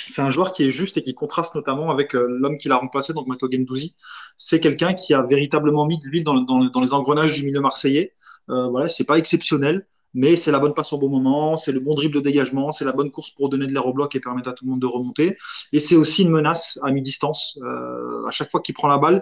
C'est 0.08 0.22
un 0.22 0.32
joueur 0.32 0.52
qui 0.52 0.64
est 0.64 0.72
juste 0.72 0.98
et 0.98 1.04
qui 1.04 1.14
contraste 1.14 1.56
notamment 1.56 1.90
avec 1.90 2.16
euh, 2.16 2.28
l'homme 2.28 2.58
qui 2.58 2.68
l'a 2.68 2.78
remplacé, 2.78 3.14
donc 3.14 3.28
Mato 3.28 3.48
Gendouzi. 3.50 3.96
C'est 4.36 4.60
quelqu'un 4.60 4.94
qui 4.94 5.14
a 5.14 5.24
véritablement 5.24 5.86
mis 5.86 5.98
de 5.98 6.08
l'huile 6.08 6.24
dans, 6.24 6.82
les 6.82 6.94
engrenages 6.94 7.34
du 7.34 7.44
milieu 7.44 7.62
marseillais. 7.62 8.14
Euh, 8.50 8.68
voilà, 8.68 8.90
c'est 8.90 9.06
pas 9.06 9.18
exceptionnel, 9.18 9.88
mais 10.16 10.38
c'est 10.38 10.52
la 10.52 10.60
bonne 10.60 10.74
passe 10.74 10.94
au 10.94 10.98
bon 10.98 11.10
moment, 11.10 11.58
c'est 11.58 11.74
le 11.74 11.82
bon 11.82 11.94
dribble 11.94 12.16
de 12.16 12.22
dégagement, 12.22 12.72
c'est 12.72 12.86
la 12.86 12.94
bonne 12.94 13.12
course 13.12 13.32
pour 13.32 13.50
donner 13.50 13.68
de 13.68 13.74
l'air 13.74 13.86
au 13.86 13.94
bloc 13.94 14.16
et 14.16 14.20
permettre 14.22 14.50
à 14.50 14.54
tout 14.54 14.64
le 14.66 14.72
monde 14.72 14.80
de 14.80 14.88
remonter. 14.88 15.38
Et 15.74 15.80
c'est 15.80 15.96
aussi 15.96 16.24
une 16.24 16.30
menace 16.30 16.80
à 16.84 16.92
mi-distance. 16.92 17.60
Euh, 17.62 18.26
à 18.26 18.32
chaque 18.32 18.50
fois 18.50 18.62
qu'il 18.62 18.74
prend 18.74 18.88
la 18.88 18.98
balle, 18.98 19.22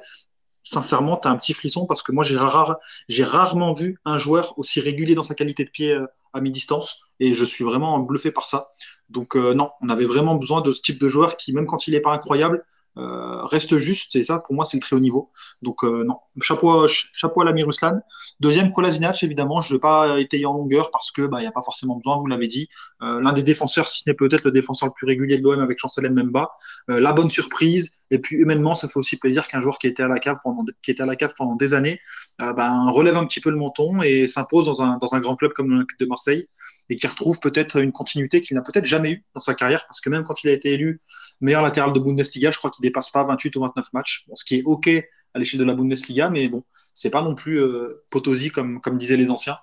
sincèrement, 0.64 1.18
tu 1.18 1.28
as 1.28 1.32
un 1.32 1.38
petit 1.38 1.54
frisson 1.54 1.88
parce 1.88 2.04
que 2.04 2.12
moi, 2.12 2.24
j'ai 2.24 2.38
rare, 2.38 2.78
rarement 3.10 3.74
vu 3.74 4.00
un 4.06 4.20
joueur 4.20 4.58
aussi 4.60 4.80
régulier 4.80 5.16
dans 5.16 5.24
sa 5.24 5.34
qualité 5.34 5.66
de 5.66 5.70
pied 5.72 5.94
euh, 5.94 6.06
à 6.32 6.42
mi-distance 6.42 7.02
et 7.20 7.34
je 7.34 7.44
suis 7.44 7.64
vraiment 7.64 7.98
bluffé 8.00 8.32
par 8.32 8.46
ça. 8.46 8.70
Donc, 9.10 9.36
euh, 9.36 9.56
non, 9.56 9.72
on 9.82 9.90
avait 9.90 10.06
vraiment 10.06 10.36
besoin 10.36 10.62
de 10.62 10.70
ce 10.70 10.82
type 10.82 11.02
de 11.02 11.10
joueur 11.10 11.38
qui, 11.38 11.54
même 11.54 11.66
quand 11.66 11.88
il 11.88 11.92
n'est 11.92 12.02
pas 12.02 12.12
incroyable, 12.12 12.64
euh, 12.98 13.44
reste 13.44 13.78
juste, 13.78 14.16
et 14.16 14.24
ça 14.24 14.38
pour 14.38 14.54
moi 14.54 14.66
c'est 14.66 14.78
le 14.78 14.82
très 14.82 14.96
haut 14.96 15.00
niveau. 15.00 15.32
Donc 15.62 15.84
euh, 15.84 16.04
non, 16.04 16.18
chapeau, 16.42 16.88
chapeau 16.88 17.42
à 17.42 17.46
l'ami 17.46 17.64
Ruslan. 17.64 18.02
Deuxième, 18.40 18.72
Kolasinac, 18.72 19.22
évidemment, 19.24 19.62
je 19.62 19.74
ne 19.74 19.78
vais 19.78 19.82
pas 19.82 20.20
étayer 20.20 20.46
en 20.46 20.54
longueur 20.54 20.92
parce 20.92 21.12
que 21.12 21.26
bah, 21.26 21.42
n'y 21.42 21.48
a 21.48 21.52
pas 21.52 21.64
forcément 21.64 21.96
besoin, 21.96 22.18
vous 22.18 22.28
l'avez 22.28 22.48
dit. 22.48 22.68
Euh, 23.02 23.20
L'un 23.22 23.34
des 23.34 23.44
défenseurs, 23.44 23.88
si 23.88 24.02
ce 24.02 24.10
n'est 24.10 24.16
peut-être 24.16 24.44
le 24.44 24.52
défenseur 24.52 24.90
le 24.90 24.94
plus 24.94 25.08
régulier 25.08 25.38
de 25.38 25.44
l'OM 25.44 25.60
avec 25.60 25.80
Chancel 25.80 26.12
Memba. 26.12 26.52
La 26.88 27.14
bonne 27.14 27.30
surprise, 27.30 27.92
et 28.14 28.20
puis 28.20 28.36
humainement, 28.36 28.76
ça 28.76 28.88
fait 28.88 28.98
aussi 28.98 29.18
plaisir 29.18 29.48
qu'un 29.48 29.60
joueur 29.60 29.80
qui 29.80 29.88
était 29.88 30.04
à 30.04 30.08
la 30.08 30.20
cave 30.20 30.38
pendant, 30.44 30.64
qui 30.84 30.92
était 30.92 31.02
à 31.02 31.06
la 31.08 31.16
cave 31.16 31.34
pendant 31.36 31.56
des 31.56 31.74
années 31.74 32.00
euh, 32.42 32.54
ben, 32.54 32.90
relève 32.92 33.18
un 33.18 33.26
petit 33.26 33.42
peu 33.42 33.50
le 33.50 33.58
menton 33.58 34.04
et 34.04 34.28
s'impose 34.28 34.68
dans 34.68 34.84
un, 34.84 34.98
dans 35.00 35.16
un 35.16 35.20
grand 35.20 35.36
club 35.36 35.52
comme 35.54 35.70
l'Olympique 35.70 36.00
de 36.00 36.06
Marseille 36.06 36.48
et 36.90 36.96
qui 36.96 37.08
retrouve 37.08 37.40
peut-être 37.40 37.82
une 37.82 37.92
continuité 37.92 38.40
qu'il 38.40 38.56
n'a 38.56 38.62
peut-être 38.62 38.86
jamais 38.86 39.12
eu 39.12 39.26
dans 39.34 39.42
sa 39.42 39.56
carrière 39.56 39.86
parce 39.88 40.00
que 40.00 40.10
même 40.10 40.24
quand 40.24 40.44
il 40.44 40.50
a 40.50 40.54
été 40.54 40.74
élu 40.74 41.00
meilleur 41.42 41.64
latéral 41.64 41.92
de 41.92 42.00
Bundesliga. 42.00 42.52
Je 42.52 42.58
crois 42.58 42.70
qu'il 42.70 42.84
dépasse 42.84 43.10
pas 43.10 43.24
28 43.24 43.56
ou 43.56 43.62
29 43.62 43.94
matchs, 43.94 44.26
ce 44.34 44.46
qui 44.46 44.60
est 44.60 44.64
OK 44.64 44.88
à 45.34 45.40
l'échelle 45.40 45.60
de 45.60 45.66
la 45.66 45.74
Bundesliga, 45.74 46.30
mais 46.30 46.48
bon, 46.48 46.64
c'est 46.94 47.10
pas 47.10 47.24
non 47.24 47.34
plus 47.34 47.60
euh, 47.60 48.06
Potosi 48.12 48.52
comme, 48.52 48.80
comme 48.80 48.98
disaient 48.98 49.18
les 49.18 49.32
anciens. 49.32 49.58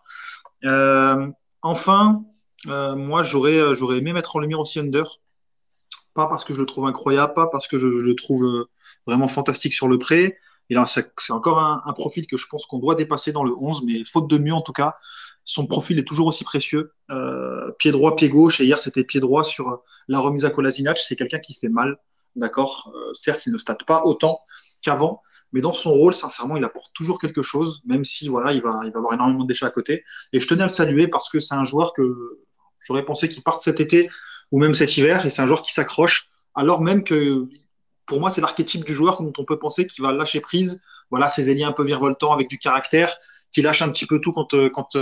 Euh, 0.64 1.28
enfin, 1.62 2.24
moi, 2.66 3.22
j'aurais, 3.22 3.74
j'aurais 3.74 3.98
aimé 3.98 4.12
mettre 4.12 4.34
en 4.34 4.40
lumière 4.40 4.59
aussi 4.59 4.80
Under. 4.80 5.20
Pas 6.14 6.26
parce 6.26 6.44
que 6.44 6.54
je 6.54 6.61
le 6.61 6.66
trouve 6.66 6.86
incroyable, 6.86 7.34
pas 7.34 7.46
parce 7.46 7.68
que 7.68 7.78
je, 7.78 7.86
le 7.86 8.14
trouve 8.14 8.44
euh, 8.44 8.68
vraiment 9.06 9.28
fantastique 9.28 9.74
sur 9.74 9.88
le 9.88 9.98
prêt. 9.98 10.36
Et 10.68 10.74
là, 10.74 10.86
c'est 10.86 11.32
encore 11.32 11.58
un, 11.58 11.92
profil 11.94 12.28
que 12.28 12.36
je 12.36 12.46
pense 12.46 12.64
qu'on 12.64 12.78
doit 12.78 12.94
dépasser 12.94 13.32
dans 13.32 13.42
le 13.42 13.52
11, 13.58 13.82
mais 13.84 14.04
faute 14.04 14.30
de 14.30 14.38
mieux 14.38 14.54
en 14.54 14.61
tout 14.61 14.72
cas, 14.72 14.96
son 15.44 15.66
profil 15.66 15.98
est 15.98 16.04
toujours 16.04 16.28
aussi 16.28 16.44
précieux. 16.44 16.92
Euh, 17.11 17.72
pied 17.72 17.90
droit, 17.90 18.14
pied 18.14 18.28
gauche, 18.28 18.61
et 18.61 18.64
hier 18.64 18.78
c'était 18.78 19.02
pied 19.02 19.18
droit 19.18 19.42
sur 19.42 19.82
la 20.06 20.20
remise 20.20 20.44
à 20.44 20.50
Kolasinac. 20.50 20.98
C'est 20.98 21.16
quelqu'un 21.16 21.40
qui 21.40 21.54
fait 21.54 21.68
mal, 21.68 21.98
d'accord 22.36 22.92
euh, 22.94 23.12
Certes, 23.14 23.46
il 23.46 23.52
ne 23.52 23.58
state 23.58 23.84
pas 23.84 24.02
autant 24.04 24.40
qu'avant, 24.80 25.22
mais 25.52 25.61
dans 25.61 25.72
son 25.72 25.90
rôle, 25.90 26.14
sincèrement, 26.14 26.56
il 26.56 26.62
apporte 26.62 26.92
toujours 26.94 27.20
quelque 27.20 27.42
chose, 27.42 27.82
même 27.84 28.04
si 28.04 28.28
voilà, 28.28 28.52
il 28.52 28.62
va, 28.62 28.82
il 28.84 28.92
va 28.92 28.98
avoir 28.98 29.14
énormément 29.14 29.42
de 29.42 29.48
déchets 29.48 29.66
à 29.66 29.70
côté. 29.70 30.04
Et 30.32 30.38
je 30.38 30.46
tenais 30.46 30.62
à 30.62 30.66
le 30.66 30.72
saluer 30.72 31.08
parce 31.08 31.28
que 31.28 31.40
c'est 31.40 31.54
un 31.54 31.64
joueur 31.64 31.92
que 31.92 32.44
j'aurais 32.86 33.04
pensé 33.04 33.28
qu'il 33.28 33.42
parte 33.42 33.61
cet 33.61 33.80
été 33.80 34.08
ou 34.51 34.59
même 34.59 34.74
cet 34.74 34.96
hiver, 34.96 35.24
et 35.24 35.30
c'est 35.30 35.42
un 35.42 35.46
joueur 35.46 35.62
qui 35.62 35.72
s'accroche, 35.72 36.28
alors 36.55 36.80
même 36.80 37.05
que 37.05 37.46
pour 38.07 38.20
moi, 38.20 38.30
c'est 38.30 38.40
l'archétype 38.40 38.84
du 38.84 38.94
joueur 38.94 39.22
dont 39.22 39.32
on 39.38 39.44
peut 39.44 39.59
penser 39.59 39.86
qu'il 39.86 40.03
va 40.03 40.12
lâcher 40.12 40.40
prise. 40.40 40.80
Voilà, 41.11 41.28
ces 41.28 41.48
ailiers 41.48 41.64
un 41.64 41.72
peu 41.72 41.84
virevoltants 41.84 42.32
avec 42.32 42.48
du 42.48 42.59
caractère, 42.59 43.16
qui 43.53 43.62
lâchent 43.62 43.82
un 43.82 43.90
petit 43.90 44.07
peu 44.07 44.20
tout 44.20 44.32
quand, 44.32 44.48
quand, 44.72 44.96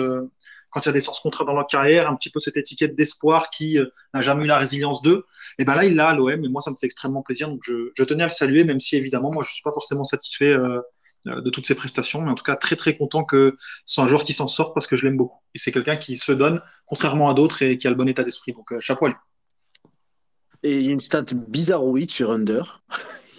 quand 0.70 0.80
il 0.80 0.86
y 0.86 0.88
a 0.88 0.92
des 0.92 1.00
sens 1.00 1.20
contraires 1.20 1.46
dans 1.46 1.54
leur 1.54 1.66
carrière, 1.66 2.08
un 2.08 2.16
petit 2.16 2.30
peu 2.30 2.40
cette 2.40 2.56
étiquette 2.56 2.94
d'espoir 2.94 3.50
qui 3.50 3.78
euh, 3.78 3.86
n'a 4.14 4.20
jamais 4.20 4.44
eu 4.44 4.46
la 4.46 4.58
résilience 4.58 5.02
d'eux. 5.02 5.24
Et 5.58 5.64
ben 5.64 5.74
là, 5.74 5.84
il 5.84 5.94
l'a 5.94 6.08
à 6.08 6.14
l'OM, 6.14 6.44
et 6.44 6.48
moi, 6.48 6.62
ça 6.62 6.70
me 6.70 6.76
fait 6.76 6.86
extrêmement 6.86 7.22
plaisir. 7.22 7.48
Donc, 7.48 7.60
je, 7.64 7.90
je, 7.94 8.04
tenais 8.04 8.22
à 8.22 8.26
le 8.26 8.32
saluer, 8.32 8.64
même 8.64 8.80
si 8.80 8.96
évidemment, 8.96 9.32
moi, 9.32 9.42
je 9.42 9.52
suis 9.52 9.62
pas 9.62 9.72
forcément 9.72 10.04
satisfait 10.04 10.52
euh, 10.52 10.80
de 11.24 11.50
toutes 11.50 11.66
ses 11.66 11.74
prestations, 11.74 12.22
mais 12.22 12.30
en 12.30 12.34
tout 12.34 12.44
cas, 12.44 12.56
très 12.56 12.76
très 12.76 12.96
content 12.96 13.24
que 13.24 13.54
ce 13.58 13.94
soit 13.94 14.04
un 14.04 14.08
joueur 14.08 14.24
qui 14.24 14.32
s'en 14.32 14.48
sorte 14.48 14.74
parce 14.74 14.86
que 14.86 14.96
je 14.96 15.06
l'aime 15.06 15.16
beaucoup. 15.16 15.40
Et 15.54 15.58
c'est 15.58 15.72
quelqu'un 15.72 15.96
qui 15.96 16.16
se 16.16 16.32
donne, 16.32 16.60
contrairement 16.86 17.28
à 17.28 17.34
d'autres, 17.34 17.62
et 17.62 17.76
qui 17.76 17.86
a 17.86 17.90
le 17.90 17.96
bon 17.96 18.08
état 18.08 18.24
d'esprit. 18.24 18.52
Donc, 18.52 18.72
euh, 18.72 18.80
chapeau 18.80 19.06
à 19.06 19.08
lui. 19.08 19.16
Et 20.62 20.78
il 20.78 20.86
y 20.86 20.88
a 20.88 20.92
une 20.92 21.00
stat 21.00 21.26
bizarroïde 21.48 22.10
sur 22.10 22.30
Under. 22.30 22.82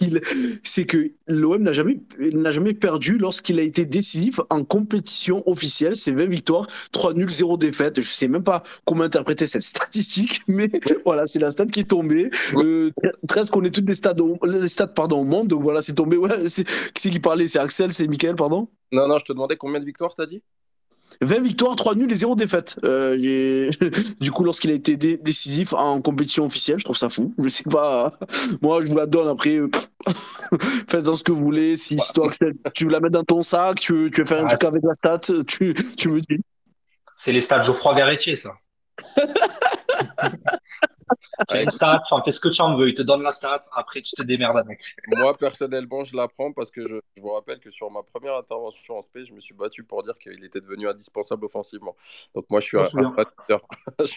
c'est 0.62 0.84
que 0.84 1.10
l'OM 1.26 1.62
n'a 1.62 1.72
jamais, 1.72 2.00
n'a 2.18 2.50
jamais 2.50 2.74
perdu 2.74 3.18
lorsqu'il 3.18 3.58
a 3.58 3.62
été 3.62 3.84
décisif 3.84 4.40
en 4.50 4.64
compétition 4.64 5.48
officielle. 5.48 5.96
C'est 5.96 6.12
20 6.12 6.26
victoires, 6.26 6.66
3 6.92 7.14
nuls, 7.14 7.30
0 7.30 7.56
défaites. 7.56 8.00
Je 8.00 8.08
sais 8.08 8.28
même 8.28 8.42
pas 8.42 8.62
comment 8.84 9.04
interpréter 9.04 9.46
cette 9.46 9.62
statistique, 9.62 10.42
mais 10.48 10.70
voilà, 11.04 11.26
c'est 11.26 11.38
la 11.38 11.50
stat 11.50 11.66
qui 11.66 11.80
est 11.80 11.90
tombée. 11.90 12.30
Euh, 12.54 12.90
13 13.28 13.50
qu'on 13.50 13.62
est 13.64 13.70
toutes 13.70 13.84
des 13.84 13.94
stats, 13.94 14.14
les 14.44 14.68
stats 14.68 14.86
pardon, 14.88 15.20
au 15.20 15.24
monde. 15.24 15.48
Donc 15.48 15.62
voilà, 15.62 15.80
c'est 15.80 15.94
tombé. 15.94 16.16
Ouais, 16.16 16.48
c'est, 16.48 16.64
qui 16.64 17.02
c'est 17.02 17.10
qui 17.10 17.20
parlait 17.20 17.46
C'est 17.46 17.58
Axel, 17.58 17.92
c'est 17.92 18.06
Michael, 18.06 18.36
pardon? 18.36 18.68
Non, 18.92 19.06
non, 19.06 19.18
je 19.18 19.24
te 19.24 19.32
demandais 19.32 19.56
combien 19.56 19.80
de 19.80 19.84
victoires 19.84 20.14
t'as 20.16 20.26
dit? 20.26 20.42
20 21.20 21.40
victoires, 21.40 21.76
3 21.76 21.94
nuls 21.94 22.10
et 22.10 22.16
0 22.16 22.34
défaites. 22.34 22.76
Euh, 22.84 23.70
du 24.20 24.30
coup, 24.30 24.44
lorsqu'il 24.44 24.70
a 24.70 24.74
été 24.74 24.96
dé 24.96 25.16
décisif 25.16 25.72
en 25.72 26.00
compétition 26.00 26.46
officielle, 26.46 26.78
je 26.78 26.84
trouve 26.84 26.96
ça 26.96 27.08
fou. 27.08 27.34
Je 27.38 27.48
sais 27.48 27.64
pas. 27.64 28.12
Moi, 28.62 28.82
je 28.82 28.90
vous 28.90 28.96
la 28.96 29.06
donne 29.06 29.28
après. 29.28 29.60
Faites-en 30.88 31.16
ce 31.16 31.22
que 31.22 31.32
vous 31.32 31.42
voulez. 31.42 31.76
Si, 31.76 31.98
si 31.98 32.12
toi, 32.12 32.26
Axel, 32.26 32.54
tu 32.74 32.84
veux 32.84 32.90
la 32.90 33.00
mettre 33.00 33.12
dans 33.12 33.24
ton 33.24 33.42
sac, 33.42 33.78
tu 33.78 33.92
veux, 33.92 34.10
tu 34.10 34.22
veux 34.22 34.26
faire 34.26 34.42
un 34.42 34.46
ah, 34.46 34.56
truc 34.56 34.64
avec 34.64 34.82
la 34.82 34.94
stat, 34.94 35.20
tu, 35.46 35.74
tu 35.74 36.08
me 36.08 36.20
dis. 36.20 36.40
C'est 37.16 37.32
les 37.32 37.40
stats 37.40 37.62
Geoffroy 37.62 37.94
Garetier, 37.94 38.36
ça. 38.36 38.54
Tu 41.48 41.56
as 41.56 41.62
une 41.62 41.70
stat, 41.70 42.02
tu 42.06 42.14
en 42.14 42.22
fais 42.22 42.30
ce 42.30 42.40
que 42.40 42.48
tu 42.48 42.60
en 42.62 42.76
veux, 42.76 42.88
il 42.88 42.94
te 42.94 43.02
donne 43.02 43.22
la 43.22 43.32
stat, 43.32 43.60
après 43.72 44.02
tu 44.02 44.14
te 44.14 44.22
démerdes 44.22 44.58
avec. 44.58 44.80
Moi, 45.08 45.36
personnellement, 45.36 46.04
je 46.04 46.16
la 46.16 46.28
prends 46.28 46.52
parce 46.52 46.70
que 46.70 46.82
je, 46.82 46.96
je, 47.16 47.22
vous 47.22 47.32
rappelle 47.32 47.58
que 47.60 47.70
sur 47.70 47.90
ma 47.90 48.02
première 48.02 48.36
intervention 48.36 48.98
en 48.98 49.02
SP, 49.02 49.24
je 49.26 49.32
me 49.32 49.40
suis 49.40 49.54
battu 49.54 49.84
pour 49.84 50.02
dire 50.02 50.16
qu'il 50.18 50.44
était 50.44 50.60
devenu 50.60 50.88
indispensable 50.88 51.44
offensivement. 51.44 51.96
Donc 52.34 52.46
moi, 52.50 52.60
je 52.60 52.66
suis 52.66 52.78
un, 52.78 52.82
un 53.50 53.58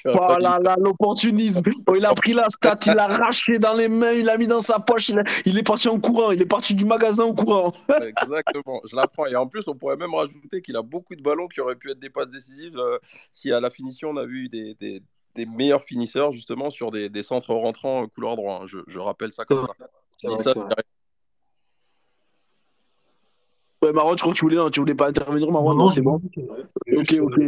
Oh 0.06 0.38
là 0.40 0.60
là, 0.62 0.76
l'opportunisme. 0.80 1.64
Oh, 1.88 1.96
il 1.96 2.06
a 2.06 2.14
pris 2.14 2.34
la 2.34 2.50
stat, 2.50 2.80
il 2.88 2.94
l'a 2.94 3.06
arraché 3.06 3.60
dans 3.60 3.74
les 3.74 3.90
mains, 3.90 4.12
il 4.12 4.26
l'a 4.26 4.38
mis 4.38 4.48
dans 4.48 4.62
sa 4.62 4.80
poche, 4.80 5.10
il, 5.10 5.20
a, 5.20 5.24
il, 5.46 5.58
est 5.58 5.64
parti 5.64 5.88
en 5.88 6.00
courant, 6.00 6.32
il 6.32 6.42
est 6.42 6.46
parti 6.46 6.76
du 6.76 6.86
magasin 6.86 7.26
en 7.26 7.34
courant. 7.34 7.72
Exactement, 8.18 8.82
je 8.90 8.96
la 8.96 9.08
prends. 9.08 9.26
Et 9.26 9.36
en 9.36 9.48
plus, 9.48 9.68
on 9.68 9.76
pourrait 9.76 9.98
même 9.98 10.14
rajouter 10.14 10.62
qu'il 10.62 10.78
a 10.78 10.82
beaucoup 10.82 11.16
de 11.16 11.22
ballons 11.22 11.48
qui 11.48 11.62
auraient 11.62 11.76
pu 11.76 11.92
être 11.92 12.00
des 12.00 12.10
passes 12.10 12.30
décisives 12.30 12.78
euh, 12.78 12.98
si 13.32 13.52
à 13.52 13.60
la 13.60 13.70
finition, 13.70 14.10
on 14.10 14.18
a 14.18 14.26
vu 14.26 14.50
des, 14.50 14.76
des 14.76 15.02
des 15.36 15.46
meilleurs 15.46 15.84
finisseurs 15.84 16.32
justement 16.32 16.70
sur 16.70 16.92
des, 16.92 17.10
des 17.10 17.24
centres 17.24 17.54
rentrants 17.54 18.08
couloir 18.08 18.36
droit. 18.36 18.62
Hein. 18.62 18.66
Je, 18.68 18.80
je, 18.88 19.00
rappelle 19.00 19.34
ça 19.34 19.46
comme 19.46 19.62
ça. 19.62 19.74
Vrai, 20.24 20.44
ça 20.44 20.54
ouais, 23.84 23.92
Marwan, 23.92 24.18
je 24.18 24.22
crois 24.22 24.34
que 24.34 24.38
tu 24.38 24.46
voulais, 24.46 24.56
non, 24.56 24.70
tu 24.70 24.80
voulais 24.80 24.96
pas 24.96 25.08
intervenir, 25.08 25.52
Marwan, 25.52 25.76
non, 25.76 25.84
non 25.84 25.88
c'est 25.90 26.02
bon. 26.02 26.22
Ok, 26.96 27.16
ok. 27.20 27.40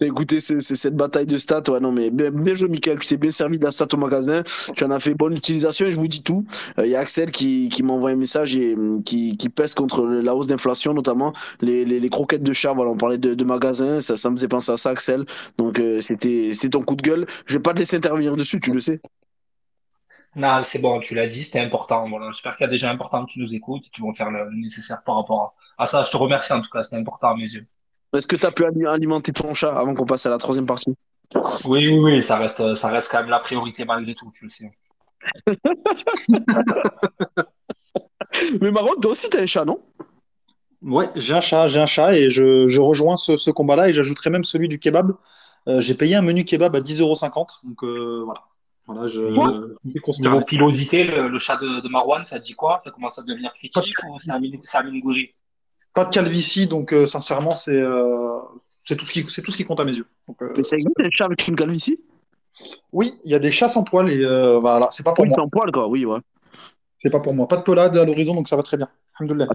T'as 0.00 0.06
écouté 0.06 0.40
cette 0.40 0.96
bataille 0.96 1.26
de 1.26 1.36
stats, 1.36 1.62
ouais, 1.68 1.78
non, 1.78 1.92
mais 1.92 2.08
bien, 2.08 2.30
bien 2.30 2.54
joué, 2.54 2.70
Michael. 2.70 2.98
Tu 3.00 3.08
t'es 3.08 3.16
bien 3.18 3.30
servi 3.30 3.58
de 3.58 3.64
la 3.64 3.70
stat 3.70 3.86
au 3.92 3.98
magasin. 3.98 4.42
Tu 4.74 4.82
en 4.82 4.90
as 4.90 4.98
fait 4.98 5.12
bonne 5.12 5.34
utilisation 5.34 5.84
et 5.84 5.92
je 5.92 5.96
vous 5.96 6.08
dis 6.08 6.22
tout. 6.22 6.46
Il 6.78 6.84
euh, 6.84 6.86
y 6.86 6.96
a 6.96 7.00
Axel 7.00 7.30
qui, 7.30 7.68
qui 7.68 7.82
m'envoie 7.82 8.08
un 8.08 8.16
message 8.16 8.56
et 8.56 8.74
qui, 9.04 9.36
qui 9.36 9.50
pèse 9.50 9.74
contre 9.74 10.06
la 10.06 10.34
hausse 10.34 10.46
d'inflation, 10.46 10.94
notamment 10.94 11.34
les, 11.60 11.84
les, 11.84 12.00
les, 12.00 12.08
croquettes 12.08 12.42
de 12.42 12.54
chat. 12.54 12.72
Voilà, 12.72 12.92
on 12.92 12.96
parlait 12.96 13.18
de, 13.18 13.34
de 13.34 13.44
magasin. 13.44 14.00
Ça, 14.00 14.16
ça 14.16 14.30
me 14.30 14.36
faisait 14.36 14.48
penser 14.48 14.72
à 14.72 14.78
ça, 14.78 14.88
Axel. 14.88 15.26
Donc, 15.58 15.78
euh, 15.78 16.00
c'était 16.00 16.70
ton 16.70 16.80
coup 16.80 16.96
de 16.96 17.02
gueule. 17.02 17.26
Je 17.44 17.58
vais 17.58 17.62
pas 17.62 17.74
te 17.74 17.80
laisser 17.80 17.96
intervenir 17.96 18.36
dessus, 18.36 18.58
tu 18.58 18.72
le 18.72 18.80
sais. 18.80 19.02
Non, 20.34 20.62
c'est 20.64 20.78
bon, 20.78 21.00
tu 21.00 21.14
l'as 21.14 21.26
dit, 21.26 21.44
c'était 21.44 21.60
important. 21.60 22.08
Voilà, 22.08 22.30
J'espère 22.32 22.56
qu'il 22.56 22.64
y 22.64 22.68
a 22.68 22.70
des 22.70 22.78
gens 22.78 22.88
importants 22.88 23.26
qui 23.26 23.38
nous 23.38 23.54
écoutent 23.54 23.86
et 23.86 23.90
qui 23.90 24.00
vont 24.00 24.14
faire 24.14 24.30
le 24.30 24.48
nécessaire 24.54 25.02
par 25.04 25.16
rapport 25.16 25.54
à, 25.76 25.82
à 25.82 25.86
ça. 25.86 26.04
Je 26.04 26.10
te 26.10 26.16
remercie 26.16 26.54
en 26.54 26.62
tout 26.62 26.70
cas, 26.70 26.82
c'est 26.82 26.96
important 26.96 27.32
à 27.32 27.36
mes 27.36 27.52
yeux. 27.52 27.66
Est-ce 28.14 28.26
que 28.26 28.36
tu 28.36 28.46
as 28.46 28.50
pu 28.50 28.64
alimenter 28.86 29.32
ton 29.32 29.54
chat 29.54 29.72
avant 29.72 29.94
qu'on 29.94 30.04
passe 30.04 30.26
à 30.26 30.30
la 30.30 30.38
troisième 30.38 30.66
partie? 30.66 30.94
Oui, 31.64 31.88
oui, 31.88 31.98
oui, 31.98 32.22
ça 32.22 32.38
reste, 32.38 32.74
ça 32.74 32.88
reste 32.88 33.10
quand 33.10 33.20
même 33.20 33.30
la 33.30 33.38
priorité 33.38 33.84
malgré 33.84 34.14
tout, 34.14 34.30
tu 34.34 34.46
le 34.46 34.50
sais. 34.50 34.72
Mais 38.60 38.70
Marron, 38.70 38.94
toi 39.00 39.12
aussi, 39.12 39.28
tu 39.28 39.36
as 39.36 39.42
un 39.42 39.46
chat, 39.46 39.64
non? 39.64 39.80
Ouais, 40.82 41.06
j'ai 41.14 41.34
un 41.34 41.40
chat, 41.40 41.66
j'ai 41.66 41.80
un 41.80 41.86
chat 41.86 42.16
et 42.16 42.30
je, 42.30 42.66
je 42.66 42.80
rejoins 42.80 43.16
ce, 43.16 43.36
ce 43.36 43.50
combat-là 43.50 43.90
et 43.90 43.92
j'ajouterai 43.92 44.30
même 44.30 44.44
celui 44.44 44.66
du 44.66 44.78
kebab. 44.78 45.12
Euh, 45.68 45.80
j'ai 45.80 45.94
payé 45.94 46.16
un 46.16 46.22
menu 46.22 46.44
kebab 46.44 46.74
à 46.74 46.80
10,50€. 46.80 47.46
Donc 47.64 47.84
euh, 47.84 48.22
voilà. 48.24 48.42
Voilà, 48.86 49.06
je, 49.06 49.20
je 49.20 50.22
Niveau 50.22 50.40
pilosité, 50.40 51.04
le, 51.04 51.28
le, 51.28 51.38
chat 51.38 51.58
de, 51.58 51.80
de 51.80 51.88
Marwan, 51.88 52.24
ça 52.24 52.40
dit 52.40 52.54
quoi? 52.54 52.78
Ça 52.80 52.90
commence 52.90 53.18
à 53.18 53.22
devenir 53.22 53.52
critique 53.52 53.94
ou 54.08 54.18
c'est 54.18 54.32
un, 54.32 54.36
un 54.36 54.40
mini 54.40 54.58
pas 55.94 56.04
de 56.04 56.10
calvitie, 56.10 56.66
donc 56.66 56.92
euh, 56.92 57.06
sincèrement, 57.06 57.54
c'est 57.54 57.72
euh, 57.72 58.38
c'est 58.84 58.96
tout, 58.96 59.04
ce 59.04 59.12
qui, 59.12 59.24
tout 59.24 59.50
ce 59.50 59.56
qui 59.56 59.64
compte 59.64 59.80
à 59.80 59.84
mes 59.84 59.94
yeux. 59.94 60.06
Donc, 60.26 60.40
euh, 60.42 60.52
Mais 60.56 60.62
ça 60.62 60.76
existe 60.76 60.96
des 60.98 61.10
chats 61.10 61.26
avec 61.26 61.46
une 61.46 61.56
calvitie? 61.56 62.00
Oui, 62.92 63.14
il 63.24 63.30
y 63.30 63.34
a 63.34 63.38
des 63.38 63.50
chats 63.50 63.68
sans 63.68 63.84
poils 63.84 64.10
et 64.10 64.24
voilà, 64.60 64.88
c'est 64.92 65.02
pas 65.02 65.12
pour 65.12 65.22
oui, 65.22 65.28
moi. 65.28 65.36
sans 65.36 65.48
poils, 65.48 65.72
quoi, 65.72 65.88
oui, 65.88 66.04
ouais. 66.04 66.18
C'est 66.98 67.10
pas 67.10 67.20
pour 67.20 67.32
moi. 67.32 67.48
Pas 67.48 67.56
de 67.56 67.62
pelade 67.62 67.96
à 67.96 68.04
l'horizon, 68.04 68.34
donc 68.34 68.48
ça 68.48 68.56
va 68.56 68.62
très 68.62 68.76
bien. 68.76 68.88
Alhamdoulilah. 69.18 69.48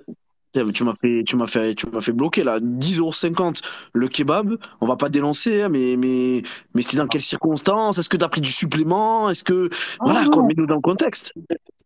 Tu 0.74 0.84
m'as 0.84 0.96
fait, 1.02 1.24
tu 1.26 1.36
m'as 1.36 1.48
fait, 1.48 1.76
tu 1.76 1.90
m'as 1.90 2.02
fait 2.02 2.12
bloquer 2.12 2.44
là. 2.44 2.60
10,50€ 2.60 3.62
le 3.94 4.08
kebab. 4.08 4.58
On 4.82 4.86
va 4.86 4.96
pas 4.96 5.10
dénoncer, 5.10 5.64
hein, 5.64 5.70
mais, 5.70 5.96
mais, 5.98 6.42
mais 6.74 6.82
c'était 6.82 6.98
dans 6.98 7.08
quelles 7.08 7.22
circonstances? 7.22 7.98
Est-ce 7.98 8.10
que 8.10 8.18
tu 8.18 8.26
as 8.26 8.30
pris 8.30 8.42
du 8.42 8.52
supplément? 8.52 9.30
Est-ce 9.30 9.44
que. 9.44 9.70
Ah, 10.00 10.06
voilà, 10.06 10.26
quoi, 10.30 10.46
mets-nous 10.46 10.66
dans 10.66 10.76
le 10.76 10.82
contexte. 10.82 11.34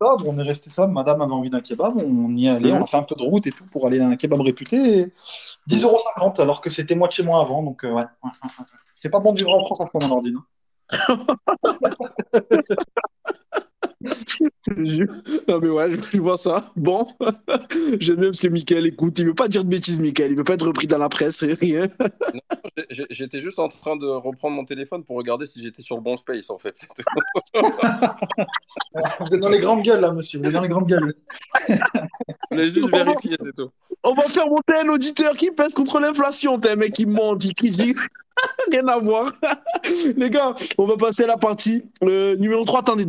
On 0.01 0.39
est 0.39 0.43
resté 0.43 0.69
ça. 0.69 0.87
Madame 0.87 1.21
avait 1.21 1.33
envie 1.33 1.49
d'un 1.49 1.61
kebab. 1.61 1.97
On 1.97 2.35
y 2.35 2.47
est 2.47 2.49
allé. 2.49 2.71
Mmh. 2.71 2.77
On 2.77 2.83
a 2.83 2.87
fait 2.87 2.97
un 2.97 3.03
peu 3.03 3.15
de 3.15 3.23
route 3.23 3.45
et 3.47 3.51
tout 3.51 3.65
pour 3.71 3.87
aller 3.87 3.99
à 3.99 4.07
un 4.07 4.15
kebab 4.15 4.41
réputé. 4.41 5.11
10,50€ 5.69 6.41
alors 6.41 6.61
que 6.61 6.69
c'était 6.69 6.95
moitié 6.95 7.23
moins 7.23 7.41
avant. 7.41 7.63
Donc, 7.63 7.83
euh, 7.83 7.91
ouais. 7.91 8.05
C'est 9.01 9.09
pas 9.09 9.19
bon 9.19 9.33
de 9.33 9.37
vivre 9.37 9.53
en 9.53 9.63
France 9.65 9.81
en 9.81 9.87
ce 9.87 10.05
moment, 10.05 10.21
ordine. 14.05 15.07
Non 15.47 15.59
mais 15.59 15.69
ouais, 15.69 15.89
je 15.91 16.21
vois 16.21 16.37
ça. 16.37 16.71
Bon, 16.75 17.07
j'aime 17.99 18.17
bien 18.17 18.29
parce 18.29 18.39
que 18.39 18.47
Michael 18.47 18.87
écoute, 18.87 19.19
il 19.19 19.25
veut 19.27 19.33
pas 19.33 19.47
dire 19.47 19.63
de 19.63 19.69
bêtises, 19.69 19.99
Michael, 19.99 20.31
il 20.31 20.37
veut 20.37 20.43
pas 20.43 20.53
être 20.53 20.67
repris 20.67 20.87
dans 20.87 20.97
la 20.97 21.09
presse, 21.09 21.43
rien. 21.43 21.89
j'étais 23.09 23.41
juste 23.41 23.59
en 23.59 23.69
train 23.69 23.95
de 23.97 24.05
reprendre 24.05 24.55
mon 24.55 24.65
téléphone 24.65 25.03
pour 25.03 25.17
regarder 25.17 25.47
si 25.47 25.61
j'étais 25.61 25.81
sur 25.81 25.95
le 25.95 26.01
bon 26.01 26.17
space 26.17 26.49
en 26.49 26.57
fait. 26.57 26.81
vous 29.19 29.33
êtes 29.33 29.39
dans 29.39 29.49
les 29.49 29.59
grandes 29.59 29.83
gueules 29.83 30.01
là, 30.01 30.11
monsieur, 30.11 30.39
vous 30.39 30.47
êtes 30.47 30.53
dans 30.53 30.61
les 30.61 30.69
grandes 30.69 30.87
gueules. 30.87 31.13
Je 31.67 31.75
voulais 32.51 32.69
juste 32.69 32.89
vérifier, 32.89 33.35
c'est 33.39 33.55
tout. 33.55 33.69
On 34.03 34.13
va 34.13 34.23
faire 34.23 34.47
monter 34.47 34.75
un 34.77 34.87
auditeur 34.89 35.35
qui 35.35 35.51
pèse 35.51 35.73
contre 35.73 35.99
l'inflation, 35.99 36.57
t'es 36.59 36.69
un 36.69 36.75
mec 36.75 36.93
qui 36.93 37.05
ment, 37.05 37.35
qui 37.37 37.69
dit 37.69 37.93
rien 38.71 38.87
à 38.87 38.97
voir. 38.97 39.33
Les 40.15 40.29
gars, 40.29 40.55
on 40.77 40.85
va 40.85 40.97
passer 40.97 41.23
à 41.23 41.27
la 41.27 41.37
partie. 41.37 41.83
Le 42.01 42.35
numéro 42.35 42.63
3, 42.63 42.79
attendez, 42.79 43.05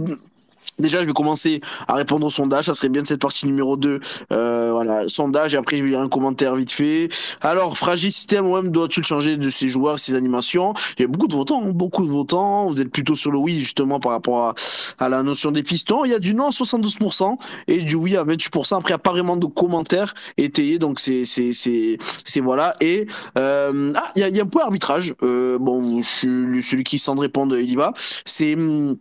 Déjà, 0.79 1.01
je 1.01 1.07
vais 1.07 1.13
commencer 1.13 1.61
à 1.89 1.95
répondre 1.95 2.27
au 2.27 2.31
sondage. 2.31 2.67
Ça 2.67 2.75
serait 2.75 2.89
bien 2.89 3.03
de 3.03 3.07
cette 3.07 3.21
partie 3.21 3.47
numéro 3.47 3.77
2. 3.77 4.01
Euh, 4.33 4.71
voilà, 4.73 5.09
sondage. 5.09 5.55
Et 5.55 5.57
après, 5.57 5.77
je 5.77 5.83
vais 5.83 5.91
lire 5.91 6.01
un 6.01 6.09
commentaire 6.09 6.57
vite 6.57 6.73
fait. 6.73 7.09
Alors, 7.41 7.77
fragile 7.77 8.13
système, 8.13 8.47
OM 8.47 8.71
doit-il 8.71 9.03
changer 9.03 9.37
de 9.37 9.51
ses 9.51 9.69
joueurs, 9.69 9.99
ses 9.99 10.15
animations? 10.15 10.75
Il 10.99 11.03
y 11.03 11.05
a 11.05 11.09
beaucoup 11.09 11.29
de 11.29 11.35
votants, 11.35 11.63
hein, 11.65 11.71
beaucoup 11.73 12.07
de 12.07 12.11
votants. 12.11 12.69
Vous 12.69 12.81
êtes 12.81 12.91
plutôt 12.91 13.15
sur 13.15 13.31
le 13.31 13.39
oui, 13.39 13.61
justement, 13.61 14.01
par 14.01 14.13
rapport 14.13 14.55
à, 14.99 15.09
la 15.09 15.23
notion 15.23 15.51
des 15.51 15.63
pistons. 15.63 16.05
Il 16.05 16.11
y 16.11 16.15
a 16.15 16.19
du 16.19 16.35
non 16.35 16.47
à 16.47 16.51
72% 16.51 17.37
et 17.69 17.79
du 17.79 17.97
oui 17.97 18.17
à 18.17 18.25
28%. 18.25 18.77
Après, 18.77 18.91
il 18.91 18.93
n'y 18.93 18.95
a 18.95 18.99
pas 18.99 19.11
vraiment 19.11 19.37
de 19.37 19.47
commentaires 19.47 20.15
étayés. 20.39 20.79
Donc, 20.79 20.99
c'est, 21.01 21.25
c'est, 21.25 21.53
c'est, 21.53 21.99
c'est 22.25 22.41
voilà. 22.41 22.73
Et, 22.81 23.07
euh, 23.37 23.93
ah, 23.97 24.05
il 24.17 24.21
y 24.21 24.25
a, 24.25 24.29
y 24.29 24.41
a, 24.41 24.43
un 24.43 24.47
point 24.47 24.63
arbitrage. 24.63 25.15
Euh, 25.23 25.59
bon, 25.59 26.03
je 26.03 26.09
suis 26.09 26.63
celui 26.63 26.85
qui 26.85 26.99
s'en 26.99 27.15
répondre, 27.15 27.59
il 27.59 27.71
y 27.71 27.77
va. 27.77 27.93
C'est, 28.25 28.55
hum, 28.55 28.97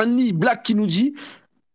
Annie 0.00 0.32
Black 0.32 0.62
qui 0.62 0.74
nous 0.74 0.86
dit 0.86 1.14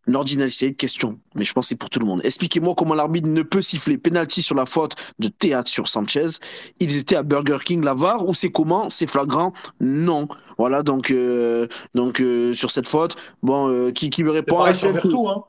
L'ordinaire, 0.08 0.50
c'est 0.52 0.68
une 0.68 0.76
question, 0.76 1.20
mais 1.34 1.44
je 1.44 1.54
pense 1.54 1.66
que 1.66 1.70
c'est 1.70 1.80
pour 1.80 1.90
tout 1.90 2.00
le 2.00 2.06
monde. 2.06 2.22
Expliquez-moi 2.24 2.76
comment 2.78 2.94
l'arbitre 2.94 3.28
ne 3.28 3.42
peut 3.42 3.62
siffler 3.62 3.98
penalty 3.98 4.44
sur 4.44 4.54
la 4.54 4.68
faute 4.68 4.96
de 5.18 5.30
théâtre 5.30 5.68
sur 5.68 5.88
Sanchez. 5.88 6.28
Ils 6.80 6.96
étaient 6.98 7.16
à 7.16 7.24
Burger 7.24 7.58
King 7.66 7.84
Lavar 7.84 8.28
ou 8.28 8.36
c'est 8.36 8.52
comment? 8.52 8.92
C'est 8.92 9.08
flagrant? 9.08 9.52
Non. 9.80 10.28
Voilà, 10.60 10.84
donc, 10.84 11.10
euh, 11.10 11.68
donc 11.96 12.22
euh, 12.22 12.54
sur 12.54 12.70
cette 12.70 12.88
faute, 12.88 13.16
bon, 13.42 13.68
euh, 13.70 13.92
qui, 13.92 14.12
qui 14.12 14.24
me 14.24 14.30
répond 14.30 14.60
à 14.62 14.76
sur 14.76 14.92
Vertou, 14.92 15.28
hein. 15.28 15.44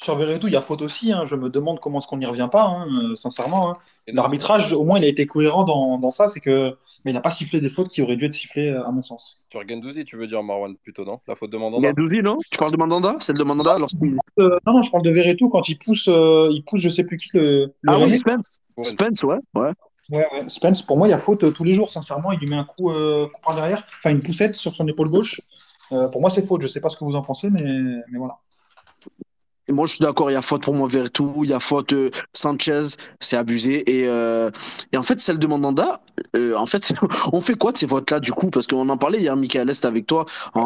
Sur 0.00 0.20
il 0.20 0.52
y 0.52 0.56
a 0.56 0.60
faute 0.60 0.82
aussi. 0.82 1.10
Hein. 1.10 1.24
Je 1.24 1.34
me 1.34 1.48
demande 1.48 1.80
comment 1.80 1.98
est-ce 1.98 2.06
qu'on 2.06 2.18
n'y 2.18 2.26
revient 2.26 2.48
pas, 2.52 2.66
hein, 2.66 2.86
sincèrement. 3.16 3.78
L'arbitrage, 4.12 4.72
au 4.72 4.84
moins, 4.84 4.98
il 4.98 5.04
a 5.04 5.08
été 5.08 5.26
cohérent 5.26 5.64
dans, 5.64 5.98
dans 5.98 6.10
ça, 6.10 6.28
c'est 6.28 6.40
que, 6.40 6.76
mais 7.04 7.10
il 7.10 7.14
n'a 7.14 7.20
pas 7.20 7.30
sifflé 7.30 7.60
des 7.60 7.70
fautes 7.70 7.88
qui 7.88 8.02
auraient 8.02 8.16
dû 8.16 8.24
être 8.24 8.32
sifflées, 8.32 8.70
à 8.70 8.90
mon 8.90 9.02
sens. 9.02 9.42
Sur 9.50 9.66
Gendouzi, 9.68 10.04
tu 10.04 10.16
veux 10.16 10.26
dire 10.26 10.42
Marwan 10.42 10.76
plutôt, 10.76 11.04
non? 11.04 11.20
La 11.26 11.34
faute 11.34 11.50
de 11.50 11.56
Mandanda? 11.56 11.88
Gendouzi, 11.88 12.22
non? 12.22 12.38
Tu 12.50 12.58
parles 12.58 12.72
de 12.72 12.76
Mandanda? 12.76 13.16
Celle 13.20 13.36
de 13.36 13.44
Mandanda 13.44 13.76
euh, 13.76 14.58
Non, 14.66 14.74
non, 14.74 14.82
je 14.82 14.90
parle 14.90 15.04
de 15.04 15.10
Verretou 15.10 15.48
quand 15.48 15.68
il 15.68 15.78
pousse, 15.78 16.08
euh, 16.08 16.48
il 16.50 16.64
pousse 16.64 16.80
je 16.80 16.88
sais 16.88 17.04
plus 17.04 17.16
qui 17.16 17.30
le. 17.34 17.74
le 17.82 17.92
ah 17.92 17.98
oui, 17.98 18.14
Spence. 18.16 18.58
Spence, 18.82 19.22
ouais. 19.24 19.38
ouais. 19.54 19.72
Ouais, 20.10 20.26
ouais. 20.32 20.48
Spence, 20.48 20.82
pour 20.82 20.96
moi, 20.96 21.08
il 21.08 21.10
y 21.10 21.14
a 21.14 21.18
faute 21.18 21.44
euh, 21.44 21.50
tous 21.50 21.64
les 21.64 21.74
jours, 21.74 21.92
sincèrement. 21.92 22.32
Il 22.32 22.38
lui 22.38 22.48
met 22.48 22.56
un 22.56 22.64
coup, 22.64 22.90
coup 22.90 23.40
par 23.44 23.54
derrière, 23.54 23.84
enfin 23.86 24.10
une 24.10 24.22
poussette 24.22 24.54
sur 24.54 24.74
son 24.74 24.88
épaule 24.88 25.10
gauche. 25.10 25.40
pour 25.90 26.20
moi, 26.20 26.30
c'est 26.30 26.46
faute. 26.46 26.62
Je 26.62 26.68
sais 26.68 26.80
pas 26.80 26.88
ce 26.88 26.96
que 26.96 27.04
vous 27.04 27.14
en 27.14 27.22
pensez, 27.22 27.50
mais, 27.50 27.62
mais 27.62 28.18
voilà 28.18 28.38
moi, 29.72 29.86
je 29.86 29.96
suis 29.96 30.02
d'accord, 30.02 30.30
il 30.30 30.34
y 30.34 30.36
a 30.36 30.42
faute 30.42 30.62
pour 30.62 30.74
moi 30.74 30.88
Vertu, 30.88 31.24
il 31.42 31.50
y 31.50 31.52
a 31.52 31.60
faute 31.60 31.92
euh, 31.92 32.10
Sanchez, 32.32 32.96
c'est 33.20 33.36
abusé. 33.36 33.90
Et, 33.90 34.08
euh, 34.08 34.50
et 34.92 34.96
en 34.96 35.02
fait, 35.02 35.20
celle 35.20 35.38
de 35.38 35.46
Mandanda, 35.46 36.00
euh, 36.36 36.54
en 36.54 36.66
fait, 36.66 36.92
on 37.32 37.40
fait 37.40 37.54
quoi 37.54 37.72
de 37.72 37.78
ces 37.78 37.86
votes-là 37.86 38.20
du 38.20 38.32
coup? 38.32 38.50
Parce 38.50 38.66
qu'on 38.66 38.88
en 38.88 38.96
parlait 38.96 39.20
hier, 39.20 39.36
Michael 39.36 39.70
Est 39.70 39.84
avec 39.84 40.06
toi 40.06 40.26
en, 40.54 40.60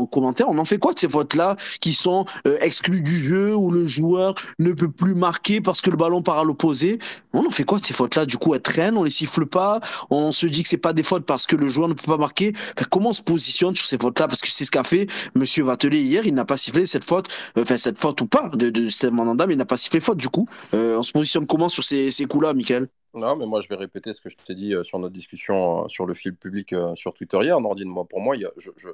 en, 0.00 0.06
commentaire. 0.06 0.48
On 0.48 0.58
en 0.58 0.64
fait 0.64 0.78
quoi 0.78 0.92
de 0.92 0.98
ces 0.98 1.06
votes-là 1.06 1.56
qui 1.80 1.94
sont 1.94 2.24
euh, 2.46 2.56
exclus 2.60 3.02
du 3.02 3.16
jeu 3.16 3.54
où 3.54 3.70
le 3.70 3.84
joueur 3.84 4.34
ne 4.58 4.72
peut 4.72 4.90
plus 4.90 5.14
marquer 5.14 5.60
parce 5.60 5.80
que 5.80 5.90
le 5.90 5.96
ballon 5.96 6.22
part 6.22 6.38
à 6.38 6.44
l'opposé? 6.44 6.98
On 7.32 7.46
en 7.46 7.50
fait 7.50 7.64
quoi 7.64 7.78
de 7.78 7.84
ces 7.84 7.94
fautes-là 7.94 8.26
Du 8.26 8.36
coup, 8.36 8.54
elles 8.54 8.62
traînent, 8.62 8.96
on 8.96 9.04
les 9.04 9.10
siffle 9.10 9.46
pas, 9.46 9.80
on 10.10 10.32
se 10.32 10.46
dit 10.46 10.62
que 10.62 10.68
c'est 10.68 10.76
pas 10.76 10.92
des 10.92 11.02
fautes 11.02 11.24
parce 11.24 11.46
que 11.46 11.56
le 11.56 11.68
joueur 11.68 11.88
ne 11.88 11.94
peut 11.94 12.10
pas 12.10 12.16
marquer. 12.16 12.52
comment 12.90 13.10
on 13.10 13.12
se 13.12 13.22
positionne 13.22 13.74
sur 13.74 13.86
ces 13.86 13.98
fautes-là 13.98 14.28
Parce 14.28 14.40
que 14.40 14.48
c'est 14.48 14.64
ce 14.64 14.70
qu'a 14.70 14.84
fait 14.84 15.06
Monsieur 15.34 15.64
Vatelet 15.64 16.00
hier. 16.00 16.26
Il 16.26 16.34
n'a 16.34 16.44
pas 16.44 16.56
sifflé 16.56 16.86
cette 16.86 17.04
faute, 17.04 17.28
enfin 17.58 17.76
cette 17.76 17.98
faute 17.98 18.09
ou 18.20 18.26
pas 18.26 18.48
de, 18.50 18.70
de 18.70 19.10
Mandanda, 19.10 19.46
mais 19.46 19.54
il 19.54 19.56
n'a 19.58 19.66
pas 19.66 19.76
sifflé 19.76 20.00
faute 20.00 20.18
du 20.18 20.28
coup. 20.28 20.46
Euh, 20.74 20.98
on 20.98 21.02
se 21.02 21.12
positionne 21.12 21.46
comment 21.46 21.68
sur 21.68 21.84
ces, 21.84 22.10
ces 22.10 22.26
coups-là, 22.26 22.54
Michael? 22.54 22.88
Non, 23.12 23.34
mais 23.34 23.44
moi 23.44 23.60
je 23.60 23.66
vais 23.66 23.74
répéter 23.74 24.12
ce 24.12 24.20
que 24.20 24.28
je 24.28 24.36
t'ai 24.36 24.54
dit 24.54 24.72
euh, 24.72 24.84
sur 24.84 25.00
notre 25.00 25.12
discussion 25.12 25.84
euh, 25.84 25.88
sur 25.88 26.06
le 26.06 26.14
fil 26.14 26.36
public 26.36 26.72
euh, 26.72 26.94
sur 26.94 27.12
Twitter 27.12 27.38
hier, 27.42 27.60
Nordine. 27.60 27.92
Pour 28.08 28.20
moi, 28.20 28.36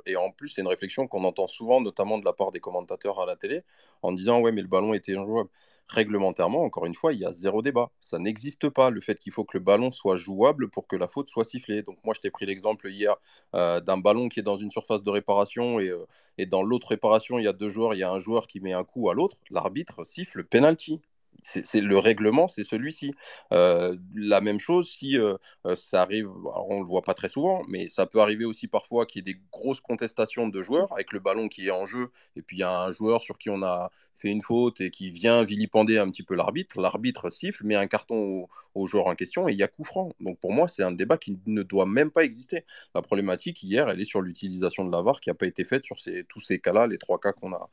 et 0.06 0.16
en 0.16 0.30
plus, 0.30 0.48
c'est 0.48 0.62
une 0.62 0.68
réflexion 0.68 1.06
qu'on 1.06 1.22
entend 1.24 1.46
souvent, 1.46 1.82
notamment 1.82 2.18
de 2.18 2.24
la 2.24 2.32
part 2.32 2.50
des 2.50 2.58
commentateurs 2.58 3.20
à 3.20 3.26
la 3.26 3.36
télé, 3.36 3.62
en 4.00 4.12
disant 4.12 4.40
Ouais, 4.40 4.52
mais 4.52 4.62
le 4.62 4.68
ballon 4.68 4.94
était 4.94 5.14
injouable. 5.14 5.50
Réglementairement, 5.88 6.62
encore 6.62 6.86
une 6.86 6.94
fois, 6.94 7.12
il 7.12 7.20
y 7.20 7.26
a 7.26 7.32
zéro 7.32 7.60
débat. 7.60 7.90
Ça 8.00 8.18
n'existe 8.18 8.70
pas, 8.70 8.88
le 8.88 9.02
fait 9.02 9.18
qu'il 9.18 9.32
faut 9.32 9.44
que 9.44 9.58
le 9.58 9.62
ballon 9.62 9.92
soit 9.92 10.16
jouable 10.16 10.70
pour 10.70 10.86
que 10.86 10.96
la 10.96 11.08
faute 11.08 11.28
soit 11.28 11.44
sifflée. 11.44 11.82
Donc, 11.82 11.98
moi, 12.02 12.14
je 12.14 12.20
t'ai 12.20 12.30
pris 12.30 12.46
l'exemple 12.46 12.88
hier 12.88 13.16
d'un 13.52 13.98
ballon 13.98 14.28
qui 14.28 14.40
est 14.40 14.42
dans 14.42 14.56
une 14.56 14.70
surface 14.70 15.02
de 15.02 15.10
réparation 15.10 15.78
et, 15.78 15.92
et 16.38 16.46
dans 16.46 16.62
l'autre 16.62 16.88
réparation, 16.88 17.38
il 17.38 17.44
y 17.44 17.48
a 17.48 17.52
deux 17.52 17.68
joueurs, 17.68 17.94
il 17.94 17.98
y 17.98 18.02
a 18.02 18.10
un 18.10 18.18
joueur 18.18 18.46
qui 18.48 18.60
met 18.60 18.72
un 18.72 18.84
coup 18.84 19.10
à 19.10 19.14
l'autre. 19.14 19.36
L'arbitre 19.50 20.04
siffle 20.04 20.42
penalty 20.44 21.00
c'est 21.42 21.80
le 21.80 21.98
règlement, 21.98 22.48
c'est 22.48 22.64
celui-ci. 22.64 23.14
Euh, 23.52 23.96
la 24.14 24.40
même 24.40 24.58
chose 24.58 24.90
si 24.90 25.18
euh, 25.18 25.34
euh, 25.66 25.76
ça 25.76 26.02
arrive, 26.02 26.28
on 26.68 26.80
le 26.80 26.86
voit 26.86 27.02
pas 27.02 27.14
très 27.14 27.28
souvent, 27.28 27.62
mais 27.68 27.86
ça 27.86 28.06
peut 28.06 28.20
arriver 28.20 28.44
aussi 28.44 28.68
parfois 28.68 29.06
qu'il 29.06 29.26
y 29.26 29.30
ait 29.30 29.34
des 29.34 29.40
grosses 29.52 29.80
contestations 29.80 30.48
de 30.48 30.62
joueurs 30.62 30.92
avec 30.92 31.12
le 31.12 31.20
ballon 31.20 31.48
qui 31.48 31.68
est 31.68 31.70
en 31.70 31.86
jeu, 31.86 32.10
et 32.36 32.42
puis 32.42 32.56
il 32.58 32.60
y 32.60 32.62
a 32.62 32.80
un 32.80 32.92
joueur 32.92 33.22
sur 33.22 33.38
qui 33.38 33.50
on 33.50 33.62
a 33.62 33.90
fait 34.16 34.28
une 34.28 34.42
faute 34.42 34.80
et 34.80 34.90
qui 34.90 35.10
vient 35.10 35.44
vilipender 35.44 35.98
un 35.98 36.10
petit 36.10 36.22
peu 36.22 36.34
l'arbitre. 36.34 36.80
L'arbitre 36.80 37.30
siffle, 37.30 37.64
met 37.64 37.74
un 37.74 37.86
carton 37.86 38.48
au, 38.74 38.86
joueur 38.86 39.06
en 39.06 39.14
question 39.14 39.48
et 39.48 39.52
il 39.52 39.58
y 39.58 39.62
a 39.62 39.68
coup 39.68 39.84
franc. 39.84 40.12
Donc 40.20 40.38
pour 40.38 40.52
moi, 40.52 40.68
c'est 40.68 40.82
un 40.82 40.92
débat 40.92 41.18
qui 41.18 41.38
ne 41.46 41.62
doit 41.62 41.86
même 41.86 42.10
pas 42.10 42.24
exister. 42.24 42.64
La 42.94 43.02
problématique 43.02 43.62
hier, 43.62 43.88
elle 43.88 44.00
est 44.00 44.04
sur 44.04 44.20
l'utilisation 44.20 44.84
de 44.84 44.92
la 44.92 45.02
VAR 45.02 45.20
qui 45.20 45.30
n'a 45.30 45.34
pas 45.34 45.46
été 45.46 45.64
faite 45.64 45.84
sur 45.84 45.96
tous 46.28 46.40
ces 46.40 46.58
cas-là, 46.58 46.86
les 46.86 46.98
trois 46.98 47.18
cas 47.18 47.32
qu'on 47.32 47.52
a, 47.52 47.68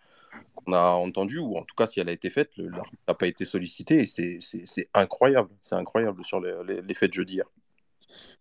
qu'on 0.55 0.73
a 0.73 0.91
entendu, 0.91 1.39
ou 1.39 1.57
en 1.57 1.63
tout 1.63 1.75
cas 1.75 1.87
si 1.87 1.99
elle 1.99 2.09
a 2.09 2.13
été 2.13 2.29
faite, 2.29 2.51
l'arbitre 2.57 3.03
n'a 3.07 3.13
pas 3.13 3.27
été 3.27 3.45
sollicité, 3.45 4.01
et 4.01 4.07
c'est 4.07 4.89
incroyable, 4.93 5.49
c'est 5.61 5.75
incroyable 5.75 6.23
sur 6.23 6.39
les, 6.39 6.81
les, 6.81 6.93
faits 6.93 7.09
de 7.09 7.15
jeudi 7.15 7.35
hier. 7.35 7.45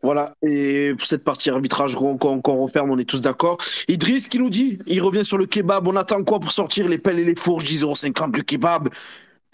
Voilà, 0.02 0.34
et 0.42 0.94
pour 0.96 1.06
cette 1.06 1.22
partie 1.22 1.50
arbitrage 1.50 1.94
qu'on 1.94 2.62
referme, 2.62 2.90
on 2.90 2.98
est 2.98 3.08
tous 3.08 3.20
d'accord. 3.20 3.58
Idriss 3.88 4.28
qui 4.28 4.38
nous 4.38 4.50
dit, 4.50 4.78
il 4.86 5.00
revient 5.00 5.24
sur 5.24 5.38
le 5.38 5.46
kebab, 5.46 5.86
on 5.86 5.96
attend 5.96 6.24
quoi 6.24 6.40
pour 6.40 6.50
sortir 6.52 6.88
les 6.88 6.98
pelles 6.98 7.18
et 7.18 7.24
les 7.24 7.36
fourches 7.36 7.64
10,50€ 7.64 8.36
le 8.36 8.42
kebab? 8.42 8.88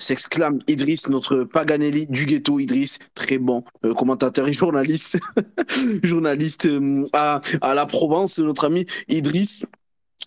S'exclame 0.00 0.60
Idriss, 0.68 1.08
notre 1.08 1.42
Paganelli 1.42 2.06
du 2.06 2.24
ghetto. 2.24 2.60
Idriss, 2.60 3.00
très 3.14 3.38
bon 3.38 3.64
euh, 3.84 3.92
commentateur 3.94 4.46
et 4.46 4.52
journaliste, 4.52 5.18
journaliste 6.04 6.66
euh, 6.66 7.04
à, 7.12 7.40
la 7.74 7.84
Provence, 7.84 8.38
notre 8.38 8.66
ami 8.66 8.86
Idriss. 9.08 9.66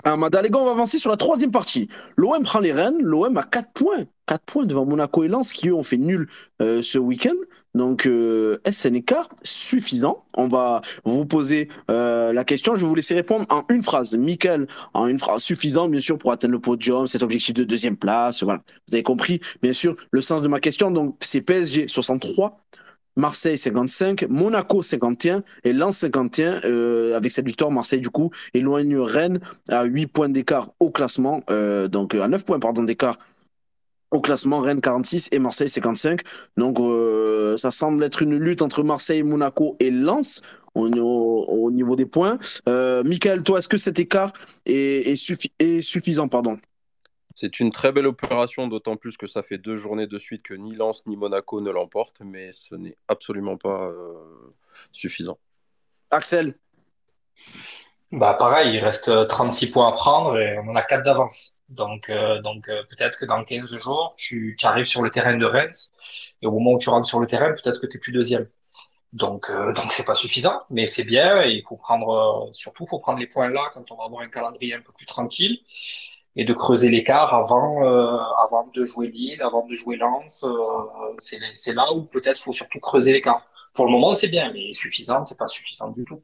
Ah, 0.03 0.17
les 0.43 0.49
gars, 0.49 0.59
on 0.59 0.65
va 0.65 0.71
avancer 0.71 0.99
sur 0.99 1.09
la 1.09 1.15
troisième 1.15 1.51
partie. 1.51 1.87
L'OM 2.17 2.43
prend 2.43 2.59
les 2.59 2.73
rênes. 2.73 2.97
L'OM 3.01 3.37
a 3.37 3.43
4 3.43 3.71
points. 3.71 4.05
4 4.31 4.45
points 4.45 4.65
devant 4.65 4.85
Monaco 4.85 5.25
et 5.25 5.27
Lens 5.27 5.51
qui, 5.51 5.67
eux, 5.67 5.73
ont 5.73 5.83
fait 5.83 5.97
nul 5.97 6.29
euh, 6.61 6.81
ce 6.81 6.97
week-end. 6.97 7.35
Donc, 7.75 8.05
euh, 8.05 8.59
est-ce 8.63 8.87
un 8.87 8.93
écart 8.93 9.27
suffisant 9.43 10.23
On 10.37 10.47
va 10.47 10.81
vous 11.03 11.25
poser 11.25 11.67
euh, 11.89 12.31
la 12.31 12.45
question. 12.45 12.77
Je 12.77 12.81
vais 12.81 12.87
vous 12.87 12.95
laisser 12.95 13.13
répondre 13.13 13.45
en 13.49 13.65
une 13.67 13.83
phrase. 13.83 14.15
Michael, 14.15 14.67
en 14.93 15.07
une 15.07 15.19
phrase 15.19 15.41
suffisant, 15.41 15.89
bien 15.89 15.99
sûr, 15.99 16.17
pour 16.17 16.31
atteindre 16.31 16.53
le 16.53 16.61
podium, 16.61 17.07
cet 17.07 17.23
objectif 17.23 17.53
de 17.55 17.65
deuxième 17.65 17.97
place. 17.97 18.41
Voilà. 18.41 18.61
Vous 18.87 18.95
avez 18.95 19.03
compris, 19.03 19.41
bien 19.61 19.73
sûr, 19.73 19.95
le 20.11 20.21
sens 20.21 20.41
de 20.41 20.47
ma 20.47 20.61
question. 20.61 20.91
Donc, 20.91 21.17
c'est 21.19 21.41
PSG 21.41 21.89
63, 21.89 22.57
Marseille 23.17 23.57
55, 23.57 24.27
Monaco 24.29 24.81
51 24.81 25.43
et 25.63 25.73
Lens 25.73 25.97
51. 25.97 26.61
Euh, 26.63 27.17
avec 27.17 27.31
cette 27.31 27.45
victoire, 27.45 27.69
Marseille 27.71 27.99
du 27.99 28.09
coup 28.09 28.31
éloigne 28.53 28.97
Rennes 28.97 29.39
à 29.69 29.83
8 29.83 30.07
points 30.07 30.29
d'écart 30.29 30.71
au 30.79 30.91
classement, 30.91 31.43
euh, 31.49 31.87
donc 31.87 32.15
à 32.15 32.27
9 32.27 32.45
points 32.45 32.59
pardon 32.59 32.83
d'écart 32.83 33.17
au 34.11 34.19
classement, 34.19 34.59
Rennes 34.59 34.81
46 34.81 35.29
et 35.31 35.39
Marseille 35.39 35.69
55. 35.69 36.21
Donc 36.57 36.79
euh, 36.79 37.57
ça 37.57 37.71
semble 37.71 38.03
être 38.03 38.21
une 38.21 38.37
lutte 38.37 38.61
entre 38.61 38.83
Marseille, 38.83 39.23
Monaco 39.23 39.77
et 39.79 39.89
Lens 39.89 40.41
au, 40.75 40.85
au, 40.85 41.71
niveau 41.71 41.95
des 41.95 42.05
points. 42.05 42.37
Euh, 42.67 43.03
Michael, 43.03 43.43
toi, 43.43 43.59
est-ce 43.59 43.69
que 43.69 43.77
cet 43.77 43.99
écart 43.99 44.31
est, 44.65 45.11
est, 45.11 45.51
est 45.59 45.81
suffisant 45.81 46.27
pardon? 46.27 46.57
C'est 47.33 47.61
une 47.61 47.71
très 47.71 47.93
belle 47.93 48.07
opération, 48.07 48.67
d'autant 48.67 48.97
plus 48.97 49.15
que 49.15 49.25
ça 49.25 49.41
fait 49.41 49.57
deux 49.57 49.77
journées 49.77 50.07
de 50.07 50.17
suite 50.19 50.43
que 50.43 50.53
ni 50.53 50.75
Lens 50.75 51.05
ni 51.07 51.15
Monaco 51.15 51.61
ne 51.61 51.71
l'emportent, 51.71 52.21
mais 52.23 52.51
ce 52.53 52.75
n'est 52.75 52.97
absolument 53.07 53.55
pas 53.55 53.85
euh, 53.85 54.53
suffisant. 54.91 55.39
Axel? 56.11 56.55
Bah 58.11 58.33
pareil, 58.33 58.75
il 58.75 58.79
reste 58.79 59.27
36 59.27 59.71
points 59.71 59.87
à 59.87 59.93
prendre 59.93 60.37
et 60.37 60.59
on 60.59 60.69
en 60.69 60.75
a 60.75 60.81
4 60.81 61.03
d'avance. 61.03 61.60
Donc, 61.71 62.09
euh, 62.09 62.41
donc 62.41 62.67
euh, 62.69 62.83
peut-être 62.89 63.17
que 63.17 63.25
dans 63.25 63.43
15 63.43 63.77
jours, 63.77 64.13
tu, 64.17 64.55
tu, 64.59 64.65
arrives 64.65 64.85
sur 64.85 65.01
le 65.01 65.09
terrain 65.09 65.35
de 65.35 65.45
Reims 65.45 65.89
et 66.41 66.47
au 66.47 66.51
moment 66.51 66.73
où 66.73 66.79
tu 66.79 66.89
rentres 66.89 67.07
sur 67.07 67.19
le 67.19 67.27
terrain, 67.27 67.53
peut-être 67.53 67.79
que 67.79 67.87
tu 67.87 67.97
es 67.97 67.99
plus 67.99 68.11
deuxième. 68.11 68.47
Donc, 69.13 69.51
donc 69.51 69.91
c'est 69.91 70.05
pas 70.05 70.15
suffisant, 70.15 70.61
mais 70.69 70.87
c'est 70.87 71.03
bien. 71.03 71.43
Et 71.43 71.51
il 71.51 71.63
faut 71.65 71.77
prendre, 71.77 72.49
surtout, 72.53 72.85
faut 72.87 72.99
prendre 72.99 73.19
les 73.19 73.27
points 73.27 73.49
là 73.49 73.63
quand 73.73 73.91
on 73.91 73.95
va 73.97 74.05
avoir 74.05 74.21
un 74.21 74.29
calendrier 74.29 74.73
un 74.75 74.81
peu 74.81 74.93
plus 74.93 75.05
tranquille. 75.05 75.59
et 76.35 76.45
de 76.45 76.53
creuser 76.53 76.89
l'écart 76.89 77.33
avant, 77.33 77.83
euh, 77.83 78.17
avant 78.45 78.67
de 78.73 78.85
jouer 78.85 79.07
Lille, 79.09 79.41
avant 79.41 79.65
de 79.67 79.75
jouer 79.75 79.97
Lens. 79.97 80.45
Euh, 80.45 81.15
c'est 81.53 81.73
là 81.73 81.91
où 81.93 82.05
peut-être 82.05 82.39
faut 82.39 82.53
surtout 82.53 82.79
creuser 82.79 83.13
l'écart. 83.13 83.47
Pour 83.73 83.85
le 83.85 83.91
moment, 83.91 84.13
c'est 84.13 84.29
bien, 84.29 84.51
mais 84.53 84.73
suffisant, 84.73 85.23
c'est 85.23 85.37
pas 85.37 85.47
suffisant 85.47 85.89
du 85.89 86.05
tout. 86.05 86.21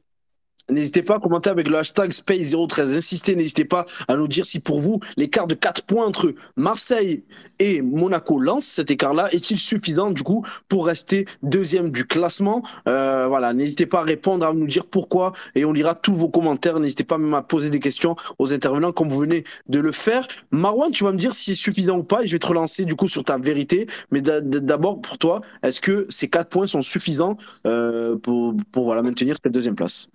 N'hésitez 0.70 1.02
pas 1.02 1.16
à 1.16 1.18
commenter 1.18 1.48
avec 1.48 1.66
le 1.68 1.78
hashtag 1.78 2.10
Space013. 2.10 2.94
Insistez, 2.94 3.34
n'hésitez 3.36 3.64
pas 3.64 3.86
à 4.06 4.16
nous 4.16 4.28
dire 4.28 4.44
si 4.44 4.60
pour 4.60 4.80
vous, 4.80 5.00
l'écart 5.16 5.46
de 5.46 5.54
4 5.54 5.82
points 5.84 6.04
entre 6.04 6.34
Marseille 6.56 7.22
et 7.58 7.80
Monaco 7.80 8.38
lance 8.38 8.66
cet 8.66 8.90
écart-là. 8.90 9.32
Est-il 9.32 9.58
suffisant, 9.58 10.10
du 10.10 10.22
coup, 10.22 10.44
pour 10.68 10.86
rester 10.86 11.24
deuxième 11.42 11.90
du 11.90 12.04
classement? 12.04 12.62
Euh, 12.86 13.26
Voilà, 13.28 13.54
n'hésitez 13.54 13.86
pas 13.86 14.00
à 14.00 14.02
répondre, 14.02 14.44
à 14.44 14.52
nous 14.52 14.66
dire 14.66 14.84
pourquoi, 14.84 15.32
et 15.54 15.64
on 15.64 15.72
lira 15.72 15.94
tous 15.94 16.14
vos 16.14 16.28
commentaires. 16.28 16.78
N'hésitez 16.80 17.04
pas 17.04 17.16
même 17.16 17.32
à 17.32 17.40
poser 17.40 17.70
des 17.70 17.80
questions 17.80 18.14
aux 18.38 18.52
intervenants, 18.52 18.92
comme 18.92 19.08
vous 19.08 19.20
venez 19.20 19.44
de 19.68 19.78
le 19.78 19.92
faire. 19.92 20.26
Marwan, 20.50 20.90
tu 20.92 21.02
vas 21.04 21.12
me 21.12 21.18
dire 21.18 21.32
si 21.32 21.44
c'est 21.46 21.54
suffisant 21.54 21.96
ou 21.96 22.02
pas, 22.02 22.24
et 22.24 22.26
je 22.26 22.32
vais 22.32 22.38
te 22.38 22.46
relancer, 22.46 22.84
du 22.84 22.94
coup, 22.94 23.08
sur 23.08 23.24
ta 23.24 23.38
vérité. 23.38 23.86
Mais 24.10 24.20
d'abord, 24.20 25.00
pour 25.00 25.16
toi, 25.16 25.40
est-ce 25.62 25.80
que 25.80 26.04
ces 26.10 26.28
4 26.28 26.50
points 26.50 26.66
sont 26.66 26.82
suffisants 26.82 27.38
euh, 27.66 28.16
pour, 28.16 28.54
pour 28.70 28.84
voilà, 28.84 29.02
maintenir 29.02 29.36
cette 29.42 29.52
deuxième 29.52 29.74
place? 29.74 30.10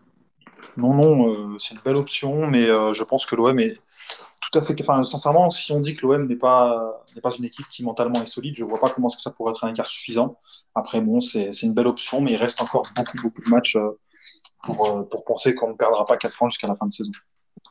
Non, 0.77 0.93
non, 0.93 1.29
euh, 1.29 1.59
c'est 1.59 1.75
une 1.75 1.81
belle 1.81 1.95
option, 1.95 2.47
mais 2.47 2.67
euh, 2.67 2.93
je 2.93 3.03
pense 3.03 3.25
que 3.25 3.35
l'OM 3.35 3.59
est 3.59 3.79
tout 4.41 4.57
à 4.57 4.61
fait. 4.61 4.75
Enfin, 4.81 5.03
sincèrement, 5.03 5.51
si 5.51 5.71
on 5.71 5.79
dit 5.79 5.95
que 5.95 6.05
l'OM 6.05 6.27
n'est 6.27 6.35
pas, 6.35 7.03
n'est 7.15 7.21
pas 7.21 7.31
une 7.35 7.45
équipe 7.45 7.67
qui 7.69 7.83
mentalement 7.83 8.21
est 8.21 8.25
solide, 8.25 8.55
je 8.55 8.63
ne 8.63 8.69
vois 8.69 8.79
pas 8.79 8.89
comment 8.89 9.09
ça 9.09 9.31
pourrait 9.31 9.51
être 9.51 9.63
un 9.63 9.73
quart 9.73 9.87
suffisant. 9.87 10.39
Après, 10.75 11.01
bon, 11.01 11.21
c'est 11.21 11.51
une 11.61 11.73
belle 11.73 11.87
option, 11.87 12.21
mais 12.21 12.33
il 12.33 12.37
reste 12.37 12.61
encore 12.61 12.83
beaucoup, 12.95 13.17
beaucoup 13.21 13.41
de 13.41 13.49
matchs 13.49 13.75
euh, 13.75 13.99
pour, 14.63 15.07
pour 15.09 15.25
penser 15.25 15.55
qu'on 15.55 15.69
ne 15.69 15.75
perdra 15.75 16.05
pas 16.05 16.17
4 16.17 16.37
points 16.37 16.49
jusqu'à 16.49 16.67
la 16.67 16.75
fin 16.75 16.87
de 16.87 16.93
saison. 16.93 17.11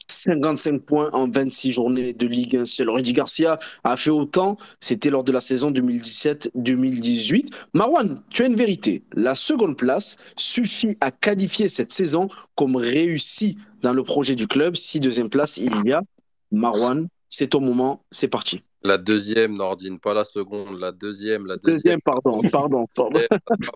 55 0.09 0.83
points 0.83 1.11
en 1.13 1.27
26 1.27 1.73
journées 1.73 2.13
de 2.13 2.27
Ligue 2.27 2.57
1 2.57 2.65
seul. 2.65 2.91
Rudy 2.91 3.13
Garcia 3.13 3.59
a 3.85 3.97
fait 3.97 4.11
autant, 4.11 4.57
c'était 4.81 5.11
lors 5.11 5.25
de 5.25 5.33
la 5.33 5.41
saison 5.41 5.71
2017-2018. 5.71 7.53
Marwan, 7.75 8.23
tu 8.31 8.43
as 8.43 8.47
une 8.47 8.57
vérité. 8.57 9.05
La 9.15 9.35
seconde 9.35 9.77
place 9.77 10.17
suffit 10.37 10.97
à 11.01 11.11
qualifier 11.11 11.69
cette 11.69 11.93
saison 11.93 12.29
comme 12.55 12.77
réussie 12.77 13.59
dans 13.83 13.93
le 13.93 14.03
projet 14.03 14.35
du 14.35 14.47
club. 14.47 14.77
Si 14.77 15.01
deuxième 15.01 15.29
place 15.31 15.57
il 15.57 15.73
y 15.87 15.93
a, 15.93 16.03
Marwan, 16.51 17.09
c'est 17.29 17.49
ton 17.49 17.61
moment, 17.61 18.05
c'est 18.11 18.29
parti. 18.29 18.63
La 18.85 18.99
deuxième, 18.99 19.55
Nordine, 19.55 20.01
pas 20.01 20.13
la 20.13 20.25
seconde, 20.25 20.79
la 20.81 20.91
deuxième, 20.91 21.47
la 21.47 21.57
deuxième. 21.57 21.75
Deuxième, 21.75 22.01
pardon, 22.01 22.43
pardon, 22.51 22.87
pardon. 22.95 23.21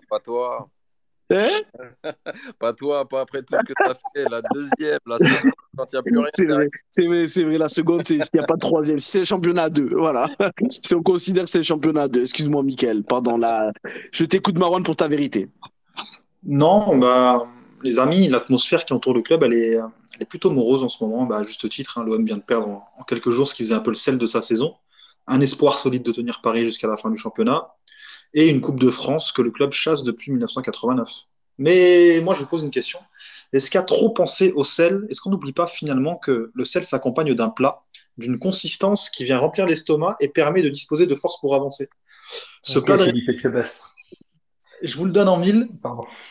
pas 0.09 0.19
toi. 0.19 0.69
Hein 1.29 1.47
pas 2.59 2.73
toi, 2.73 3.07
pas 3.07 3.21
après 3.21 3.41
tout 3.41 3.53
ce 3.55 3.61
que 3.61 3.73
tu 3.73 3.89
as 3.89 3.93
fait. 3.93 4.29
La 4.29 4.41
deuxième, 4.53 4.99
la 5.05 5.17
seconde, 5.17 5.51
quand 5.75 5.85
il 5.91 5.95
n'y 5.95 5.99
a 5.99 6.03
plus 6.03 6.17
rien. 6.17 6.69
C'est 6.91 7.05
vrai, 7.05 7.27
c'est 7.27 7.43
vrai, 7.43 7.57
la 7.57 7.67
seconde, 7.67 8.01
c'est 8.05 8.13
s'il 8.21 8.29
n'y 8.35 8.39
a 8.39 8.43
pas 8.43 8.55
de 8.55 8.59
troisième. 8.59 8.99
C'est 8.99 9.19
le 9.19 9.25
championnat 9.25 9.69
2. 9.69 9.89
Voilà. 9.95 10.29
si 10.69 10.95
on 10.95 11.03
considère 11.03 11.43
que 11.43 11.49
c'est 11.49 11.59
le 11.59 11.63
championnat 11.63 12.07
2. 12.07 12.21
Excuse-moi, 12.21 12.63
Mickaël. 12.63 13.03
Pardon. 13.03 13.37
Là, 13.37 13.73
je 14.11 14.23
t'écoute, 14.23 14.57
Marwan, 14.57 14.83
pour 14.83 14.95
ta 14.95 15.07
vérité. 15.07 15.49
Non, 16.45 16.97
bah, 16.97 17.45
les 17.83 17.99
amis, 17.99 18.29
l'atmosphère 18.29 18.85
qui 18.85 18.93
entoure 18.93 19.13
le 19.13 19.21
club, 19.21 19.43
elle 19.43 19.53
est, 19.53 19.71
elle 19.73 20.21
est 20.21 20.25
plutôt 20.25 20.49
morose 20.49 20.83
en 20.83 20.89
ce 20.89 21.03
moment. 21.03 21.25
Bah, 21.25 21.39
à 21.39 21.43
juste 21.43 21.67
titre, 21.67 21.97
hein, 21.97 22.05
l'OM 22.05 22.23
vient 22.23 22.37
de 22.37 22.41
perdre 22.41 22.67
en, 22.67 22.87
en 22.97 23.03
quelques 23.03 23.31
jours 23.31 23.49
ce 23.49 23.55
qui 23.55 23.63
faisait 23.63 23.75
un 23.75 23.81
peu 23.81 23.91
le 23.91 23.97
sel 23.97 24.17
de 24.17 24.25
sa 24.25 24.41
saison. 24.41 24.75
Un 25.27 25.41
espoir 25.41 25.77
solide 25.77 26.03
de 26.03 26.11
tenir 26.13 26.39
Paris 26.41 26.65
jusqu'à 26.65 26.87
la 26.87 26.95
fin 26.95 27.09
du 27.09 27.17
championnat 27.17 27.67
et 28.33 28.47
une 28.47 28.61
Coupe 28.61 28.79
de 28.79 28.89
France 28.89 29.31
que 29.31 29.41
le 29.41 29.51
club 29.51 29.71
chasse 29.71 30.03
depuis 30.03 30.31
1989. 30.31 31.09
Mais 31.57 32.19
moi, 32.21 32.35
je 32.35 32.41
vous 32.41 32.47
pose 32.47 32.63
une 32.63 32.69
question. 32.69 32.99
Est-ce 33.51 33.71
qu'à 33.71 33.81
trop 33.81 34.09
penser 34.09 34.51
au 34.51 34.63
sel, 34.63 35.05
est-ce 35.09 35.21
qu'on 35.21 35.31
n'oublie 35.31 35.53
pas 35.53 35.67
finalement 35.67 36.15
que 36.15 36.51
le 36.53 36.65
sel 36.65 36.83
s'accompagne 36.83 37.33
d'un 37.33 37.49
plat, 37.49 37.83
d'une 38.17 38.37
consistance 38.37 39.09
qui 39.09 39.25
vient 39.25 39.39
remplir 39.39 39.65
l'estomac 39.65 40.15
et 40.19 40.27
permet 40.27 40.61
de 40.61 40.69
disposer 40.69 41.07
de 41.07 41.15
force 41.15 41.39
pour 41.39 41.55
avancer? 41.55 41.89
Ce 42.61 42.79
plat 42.79 42.97
de... 42.97 43.11
Je 44.83 44.95
vous 44.95 45.05
le 45.05 45.11
donne 45.11 45.27
en 45.27 45.37
mille. 45.37 45.67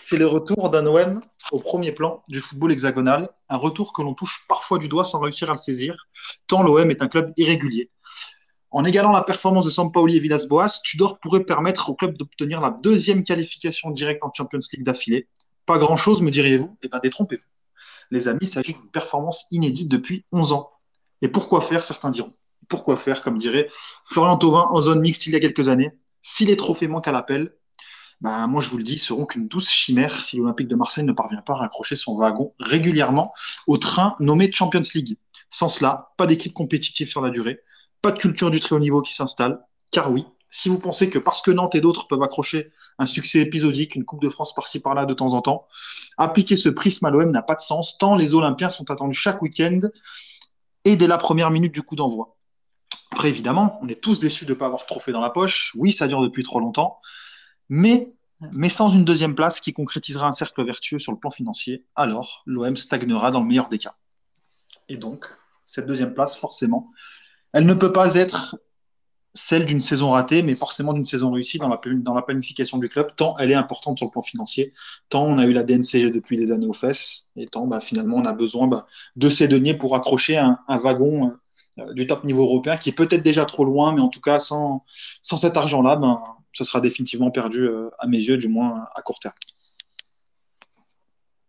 C'est 0.04 0.18
le 0.18 0.26
retour 0.26 0.70
d'un 0.70 0.86
OM 0.86 1.20
au 1.50 1.58
premier 1.58 1.90
plan 1.90 2.22
du 2.28 2.40
football 2.40 2.70
hexagonal. 2.70 3.28
Un 3.48 3.56
retour 3.56 3.92
que 3.92 4.02
l'on 4.02 4.14
touche 4.14 4.44
parfois 4.48 4.78
du 4.78 4.88
doigt 4.88 5.04
sans 5.04 5.18
réussir 5.18 5.48
à 5.48 5.54
le 5.54 5.58
saisir, 5.58 6.06
tant 6.46 6.62
l'OM 6.62 6.88
est 6.90 7.02
un 7.02 7.08
club 7.08 7.32
irrégulier. 7.36 7.90
En 8.76 8.84
égalant 8.84 9.10
la 9.10 9.22
performance 9.22 9.64
de 9.64 9.70
Sampaoli 9.70 10.18
et 10.18 10.20
Villas-Boas, 10.20 10.80
Tudor 10.84 11.18
pourrait 11.18 11.44
permettre 11.44 11.88
au 11.88 11.94
club 11.94 12.18
d'obtenir 12.18 12.60
la 12.60 12.68
deuxième 12.68 13.24
qualification 13.24 13.90
directe 13.90 14.22
en 14.22 14.30
Champions 14.30 14.58
League 14.70 14.84
d'affilée. 14.84 15.28
Pas 15.64 15.78
grand-chose, 15.78 16.20
me 16.20 16.30
diriez-vous? 16.30 16.76
Eh 16.82 16.88
bien, 16.88 17.00
détrompez-vous. 17.02 17.48
Les 18.10 18.28
amis, 18.28 18.40
il 18.42 18.48
s'agit 18.48 18.74
d'une 18.74 18.90
performance 18.90 19.46
inédite 19.50 19.88
depuis 19.88 20.26
11 20.30 20.52
ans. 20.52 20.72
Et 21.22 21.28
pourquoi 21.28 21.62
faire, 21.62 21.86
certains 21.86 22.10
diront 22.10 22.34
Pourquoi 22.68 22.98
faire, 22.98 23.22
comme 23.22 23.38
dirait 23.38 23.70
Florian 24.04 24.36
Thauvin 24.36 24.66
en 24.68 24.82
zone 24.82 25.00
mixte 25.00 25.26
il 25.26 25.32
y 25.32 25.36
a 25.36 25.40
quelques 25.40 25.70
années? 25.70 25.92
Si 26.20 26.44
les 26.44 26.58
trophées 26.58 26.86
manquent 26.86 27.08
à 27.08 27.12
l'appel, 27.12 27.56
ben, 28.20 28.46
moi 28.46 28.60
je 28.60 28.68
vous 28.68 28.76
le 28.76 28.84
dis, 28.84 28.98
seront 28.98 29.24
qu'une 29.24 29.48
douce 29.48 29.70
chimère 29.70 30.22
si 30.22 30.36
l'Olympique 30.36 30.68
de 30.68 30.76
Marseille 30.76 31.04
ne 31.04 31.12
parvient 31.12 31.40
pas 31.40 31.54
à 31.54 31.60
raccrocher 31.60 31.96
son 31.96 32.14
wagon 32.14 32.52
régulièrement 32.60 33.32
au 33.66 33.78
train 33.78 34.16
nommé 34.20 34.52
Champions 34.52 34.82
League. 34.94 35.16
Sans 35.48 35.70
cela, 35.70 36.12
pas 36.18 36.26
d'équipe 36.26 36.52
compétitive 36.52 37.08
sur 37.08 37.22
la 37.22 37.30
durée, 37.30 37.62
pas 38.02 38.12
de 38.12 38.18
culture 38.18 38.50
du 38.50 38.60
très 38.60 38.74
haut 38.74 38.80
niveau 38.80 39.02
qui 39.02 39.14
s'installe. 39.14 39.60
Car 39.90 40.10
oui, 40.12 40.26
si 40.50 40.68
vous 40.68 40.78
pensez 40.78 41.10
que 41.10 41.18
parce 41.18 41.42
que 41.42 41.50
Nantes 41.50 41.74
et 41.74 41.80
d'autres 41.80 42.06
peuvent 42.08 42.22
accrocher 42.22 42.72
un 42.98 43.06
succès 43.06 43.40
épisodique, 43.40 43.94
une 43.94 44.04
Coupe 44.04 44.22
de 44.22 44.28
France 44.28 44.54
par-ci 44.54 44.80
par-là 44.80 45.04
de 45.04 45.14
temps 45.14 45.34
en 45.34 45.42
temps, 45.42 45.66
appliquer 46.16 46.56
ce 46.56 46.68
prisme 46.68 47.04
à 47.06 47.10
l'OM 47.10 47.30
n'a 47.30 47.42
pas 47.42 47.54
de 47.54 47.60
sens, 47.60 47.98
tant 47.98 48.16
les 48.16 48.34
Olympiens 48.34 48.68
sont 48.68 48.90
attendus 48.90 49.16
chaque 49.16 49.42
week-end 49.42 49.80
et 50.84 50.96
dès 50.96 51.06
la 51.06 51.18
première 51.18 51.50
minute 51.50 51.74
du 51.74 51.82
coup 51.82 51.96
d'envoi. 51.96 52.36
Après, 53.12 53.28
évidemment, 53.28 53.78
on 53.82 53.88
est 53.88 54.00
tous 54.00 54.18
déçus 54.18 54.44
de 54.44 54.50
ne 54.50 54.58
pas 54.58 54.66
avoir 54.66 54.82
de 54.82 54.86
trophée 54.86 55.12
dans 55.12 55.20
la 55.20 55.30
poche. 55.30 55.72
Oui, 55.76 55.92
ça 55.92 56.06
dure 56.06 56.20
depuis 56.20 56.42
trop 56.42 56.60
longtemps. 56.60 56.98
Mais, 57.68 58.14
mais 58.52 58.68
sans 58.68 58.88
une 58.88 59.04
deuxième 59.04 59.34
place 59.34 59.60
qui 59.60 59.72
concrétisera 59.72 60.26
un 60.26 60.32
cercle 60.32 60.64
vertueux 60.64 60.98
sur 60.98 61.12
le 61.12 61.18
plan 61.18 61.30
financier, 61.30 61.86
alors 61.94 62.42
l'OM 62.46 62.76
stagnera 62.76 63.30
dans 63.30 63.40
le 63.40 63.46
meilleur 63.46 63.68
des 63.68 63.78
cas. 63.78 63.96
Et 64.88 64.96
donc, 64.96 65.26
cette 65.64 65.86
deuxième 65.86 66.14
place, 66.14 66.36
forcément, 66.36 66.92
elle 67.56 67.64
ne 67.64 67.72
peut 67.72 67.90
pas 67.90 68.16
être 68.16 68.58
celle 69.32 69.64
d'une 69.64 69.80
saison 69.80 70.10
ratée, 70.10 70.42
mais 70.42 70.54
forcément 70.54 70.92
d'une 70.92 71.06
saison 71.06 71.30
réussie 71.30 71.58
dans 71.58 71.68
la, 72.14 72.22
planification 72.22 72.76
du 72.76 72.90
club, 72.90 73.16
tant 73.16 73.34
elle 73.38 73.50
est 73.50 73.54
importante 73.54 73.96
sur 73.96 74.06
le 74.06 74.10
plan 74.10 74.20
financier, 74.20 74.74
tant 75.08 75.24
on 75.24 75.38
a 75.38 75.46
eu 75.46 75.54
la 75.54 75.62
DNCG 75.62 76.10
depuis 76.10 76.36
des 76.36 76.52
années 76.52 76.66
aux 76.66 76.74
fesses, 76.74 77.30
et 77.34 77.46
tant 77.46 77.66
bah, 77.66 77.80
finalement 77.80 78.18
on 78.18 78.26
a 78.26 78.34
besoin 78.34 78.66
bah, 78.66 78.86
de 79.16 79.30
ces 79.30 79.48
deniers 79.48 79.72
pour 79.72 79.96
accrocher 79.96 80.36
un, 80.36 80.58
wagon 80.68 81.32
euh, 81.78 81.94
du 81.94 82.06
top 82.06 82.24
niveau 82.24 82.44
européen 82.44 82.76
qui 82.76 82.90
est 82.90 82.94
peut-être 82.94 83.22
déjà 83.22 83.46
trop 83.46 83.64
loin, 83.64 83.94
mais 83.94 84.02
en 84.02 84.08
tout 84.08 84.20
cas 84.20 84.38
sans, 84.38 84.84
cet 85.22 85.56
argent-là, 85.56 85.96
ben, 85.96 86.22
ce 86.52 86.62
sera 86.62 86.82
définitivement 86.82 87.30
perdu 87.30 87.62
euh, 87.62 87.88
à 87.98 88.06
mes 88.06 88.18
yeux, 88.18 88.36
du 88.36 88.48
moins 88.48 88.84
à 88.94 89.00
court 89.00 89.18
terme. 89.18 89.34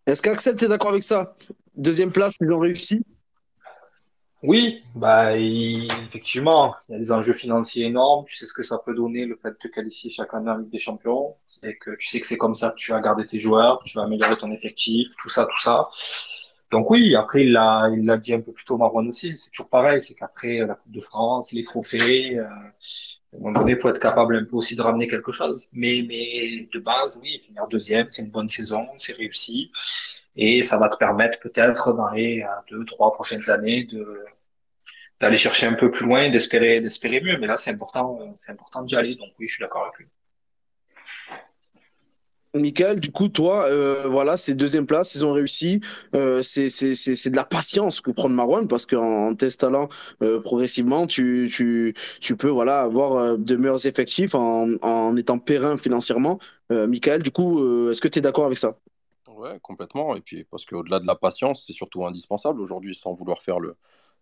Est-ce 0.05 0.21
qu'Axel, 0.21 0.55
tu 0.55 0.63
es 0.63 0.67
d'accord 0.69 0.91
avec 0.91 1.03
ça? 1.03 1.35
Deuxième 1.75 2.13
place, 2.13 2.37
ils 2.39 2.49
ont 2.53 2.59
réussi 2.59 3.03
oui, 4.43 4.83
bah, 4.95 5.35
effectivement, 5.35 6.75
il 6.87 6.93
y 6.93 6.95
a 6.95 6.99
des 6.99 7.11
enjeux 7.11 7.33
financiers 7.33 7.85
énormes. 7.85 8.23
Tu 8.25 8.35
sais 8.35 8.45
ce 8.45 8.53
que 8.53 8.61
ça 8.63 8.77
peut 8.77 8.93
donner 8.93 9.25
le 9.25 9.35
fait 9.35 9.49
de 9.49 9.55
te 9.55 9.67
qualifier 9.67 10.09
chaque 10.11 10.33
année 10.33 10.51
en 10.51 10.57
Ligue 10.57 10.69
des 10.69 10.79
Champions. 10.79 11.35
Et 11.63 11.75
que 11.77 11.91
tu 11.97 12.07
sais 12.07 12.19
que 12.19 12.27
c'est 12.27 12.37
comme 12.37 12.53
ça 12.53 12.69
que 12.69 12.75
tu 12.75 12.91
vas 12.91 12.99
garder 13.01 13.25
tes 13.25 13.39
joueurs, 13.39 13.81
tu 13.83 13.97
vas 13.97 14.03
améliorer 14.03 14.37
ton 14.37 14.51
effectif, 14.51 15.09
tout 15.19 15.29
ça, 15.29 15.45
tout 15.45 15.59
ça. 15.59 15.87
Donc 16.71 16.91
oui, 16.91 17.15
après, 17.15 17.43
il 17.43 17.51
l'a, 17.51 17.89
il 17.91 18.05
l'a 18.05 18.17
dit 18.17 18.33
un 18.33 18.41
peu 18.41 18.51
plus 18.51 18.65
tôt, 18.65 18.77
Marwan 18.77 19.07
aussi. 19.07 19.35
C'est 19.35 19.49
toujours 19.49 19.69
pareil. 19.69 20.01
C'est 20.01 20.13
qu'après 20.13 20.59
la 20.59 20.75
Coupe 20.75 20.91
de 20.91 21.01
France, 21.01 21.51
les 21.53 21.63
trophées, 21.63 22.37
euh, 22.37 22.47
à 23.33 23.35
un 23.35 23.39
moment 23.39 23.59
donné, 23.59 23.73
il 23.73 23.79
faut 23.79 23.89
être 23.89 23.99
capable 23.99 24.35
un 24.37 24.45
peu 24.45 24.55
aussi 24.55 24.75
de 24.75 24.81
ramener 24.81 25.07
quelque 25.07 25.31
chose. 25.31 25.69
Mais, 25.73 26.03
mais 26.07 26.67
de 26.73 26.79
base, 26.79 27.19
oui, 27.21 27.39
finir 27.41 27.67
deuxième, 27.67 28.09
c'est 28.09 28.23
une 28.23 28.31
bonne 28.31 28.47
saison, 28.47 28.87
c'est 28.95 29.13
réussi. 29.13 29.71
Et 30.35 30.61
ça 30.61 30.77
va 30.77 30.89
te 30.89 30.97
permettre 30.97 31.39
peut-être 31.39 31.93
dans 31.93 32.09
les 32.11 32.41
euh, 32.43 32.47
deux, 32.69 32.85
trois 32.85 33.11
prochaines 33.13 33.49
années 33.49 33.83
de 33.85 34.25
d'aller 35.19 35.37
chercher 35.37 35.65
un 35.67 35.73
peu 35.73 35.89
plus 35.91 36.05
loin, 36.05 36.29
d'espérer 36.29 36.79
d'espérer 36.81 37.21
mieux. 37.21 37.37
Mais 37.39 37.47
là, 37.47 37.55
c'est 37.57 37.71
important, 37.71 38.19
euh, 38.21 38.31
c'est 38.35 38.51
important 38.51 38.83
d'y 38.83 38.95
aller. 38.95 39.15
Donc 39.15 39.29
oui, 39.39 39.47
je 39.47 39.53
suis 39.55 39.61
d'accord 39.61 39.83
avec 39.83 39.97
lui. 39.99 40.07
Michael, 42.59 42.99
du 42.99 43.11
coup, 43.11 43.29
toi, 43.29 43.65
euh, 43.65 44.03
voilà, 44.07 44.37
c'est 44.37 44.53
deuxième 44.53 44.85
place, 44.85 45.15
ils 45.15 45.25
ont 45.25 45.33
réussi. 45.33 45.79
Euh, 46.15 46.41
c'est 46.41 46.67
de 46.67 47.35
la 47.35 47.45
patience 47.45 48.01
que 48.01 48.11
prend 48.11 48.29
Marwan 48.29 48.67
parce 48.67 48.85
qu'en 48.85 49.35
t'installant 49.35 49.89
euh, 50.21 50.39
progressivement, 50.39 51.07
tu, 51.07 51.49
tu, 51.53 51.93
tu 52.19 52.35
peux 52.35 52.49
voilà, 52.49 52.81
avoir 52.81 53.13
euh, 53.13 53.37
de 53.37 53.55
meilleurs 53.55 53.85
effectifs 53.85 54.35
en, 54.35 54.73
en 54.81 55.15
étant 55.15 55.39
périn 55.39 55.77
financièrement. 55.77 56.39
Euh, 56.71 56.87
Michael, 56.87 57.23
du 57.23 57.31
coup, 57.31 57.89
est-ce 57.89 58.01
que 58.01 58.07
tu 58.07 58.19
es 58.19 58.21
d'accord 58.21 58.45
avec 58.45 58.57
ça? 58.57 58.77
Ouais, 59.27 59.59
complètement. 59.61 60.15
Et 60.15 60.21
puis, 60.21 60.43
parce 60.43 60.65
qu'au-delà 60.65 60.99
de 60.99 61.07
la 61.07 61.15
patience, 61.15 61.63
c'est 61.65 61.73
surtout 61.73 62.05
indispensable 62.05 62.59
aujourd'hui, 62.59 62.95
sans 62.95 63.13
vouloir 63.13 63.41
faire 63.41 63.59
le, 63.59 63.75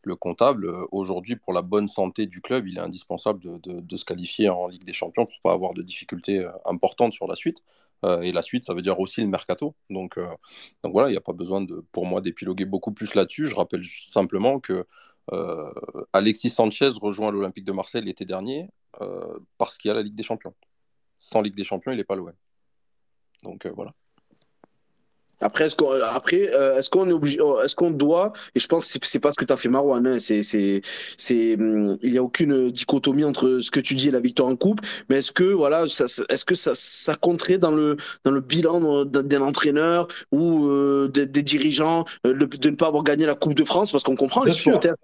le 0.03 0.15
comptable. 0.15 0.69
Aujourd'hui, 0.91 1.38
pour 1.38 1.53
la 1.53 1.61
bonne 1.61 1.88
santé 1.88 2.25
du 2.25 2.41
club, 2.41 2.67
il 2.67 2.77
est 2.77 2.81
indispensable 2.81 3.39
de, 3.39 3.57
de, 3.57 3.79
de 3.79 3.97
se 3.97 4.03
qualifier 4.03 4.49
en 4.49 4.67
Ligue 4.67 4.83
des 4.83 4.93
Champions 4.93 5.25
pour 5.25 5.39
pas 5.41 5.53
avoir 5.53 5.73
de 5.73 5.81
difficultés 5.81 6.45
importantes 6.65 7.13
sur 7.13 7.27
la 7.27 7.36
suite. 7.36 7.63
Euh, 8.03 8.21
et 8.21 8.31
la 8.31 8.41
suite, 8.41 8.63
ça 8.65 8.73
veut 8.73 8.81
dire 8.81 8.99
aussi 8.99 9.21
le 9.21 9.27
mercato. 9.27 9.75
Donc, 9.89 10.17
euh, 10.17 10.27
donc 10.83 10.93
voilà, 10.93 11.09
il 11.09 11.11
n'y 11.11 11.17
a 11.17 11.21
pas 11.21 11.33
besoin, 11.33 11.61
de, 11.61 11.83
pour 11.91 12.05
moi, 12.05 12.21
d'épiloguer 12.21 12.65
beaucoup 12.65 12.91
plus 12.91 13.15
là-dessus. 13.15 13.45
Je 13.47 13.55
rappelle 13.55 13.83
simplement 13.85 14.59
que 14.59 14.85
Alexis 16.13 16.49
Sanchez 16.49 16.89
rejoint 17.01 17.31
l'Olympique 17.31 17.65
de 17.65 17.71
Marseille 17.71 18.03
l'été 18.03 18.25
dernier 18.25 18.70
parce 19.57 19.78
qu'il 19.78 19.89
y 19.89 19.91
a 19.91 19.95
la 19.95 20.03
Ligue 20.03 20.13
des 20.13 20.24
Champions. 20.24 20.53
Sans 21.17 21.41
Ligue 21.41 21.55
des 21.55 21.63
Champions, 21.63 21.91
il 21.91 21.97
n'est 21.97 22.03
pas 22.03 22.15
l'OM. 22.15 22.32
Donc 23.41 23.65
voilà. 23.65 23.91
Après, 25.41 25.66
est-ce 25.66 25.75
qu'on 25.75 25.91
après, 25.91 26.49
euh, 26.53 26.78
est-ce 26.78 26.89
qu'on 26.89 27.09
est 27.09 27.13
obligé, 27.13 27.39
oh, 27.41 27.59
est-ce 27.62 27.75
qu'on 27.75 27.91
doit, 27.91 28.33
et 28.53 28.59
je 28.59 28.67
pense 28.67 28.91
que 28.93 29.07
c'est 29.07 29.20
pas 29.20 29.32
ce 29.32 29.37
que 29.37 29.45
tu 29.45 29.53
as 29.53 29.57
fait 29.57 29.70
Marouane, 29.70 30.07
hein, 30.07 30.20
c'est, 30.20 30.41
c'est, 30.41 30.82
c'est, 31.17 31.55
hum, 31.55 31.97
il 32.01 32.13
y 32.13 32.17
a 32.17 32.24
aucune 32.24 32.71
dichotomie 32.71 33.24
entre 33.24 33.59
ce 33.59 33.71
que 33.71 33.79
tu 33.79 33.95
dis 33.95 34.07
et 34.07 34.12
la 34.12 34.20
victoire 34.20 34.47
en 34.47 34.55
coupe, 34.55 34.82
mais 35.09 35.17
est-ce 35.17 35.32
que, 35.32 35.43
voilà, 35.43 35.87
ça, 35.87 36.05
est-ce 36.29 36.45
que 36.45 36.55
ça, 36.55 36.71
ça 36.74 37.16
compterait 37.16 37.57
dans 37.57 37.71
le, 37.71 37.97
dans 38.24 38.32
le 38.32 38.41
bilan 38.41 39.05
d'un 39.05 39.41
entraîneur 39.41 40.07
ou 40.32 40.67
euh, 40.67 41.07
des, 41.07 41.25
dirigeants 41.25 42.05
euh, 42.25 42.33
de 42.33 42.70
ne 42.70 42.75
pas 42.75 42.87
avoir 42.87 43.03
gagné 43.03 43.25
la 43.25 43.36
Coupe 43.36 43.55
de 43.55 43.63
France? 43.63 43.91
Parce 43.91 44.03
qu'on 44.03 44.16
comprend 44.16 44.43
les 44.43 44.51
supporters 44.51 44.95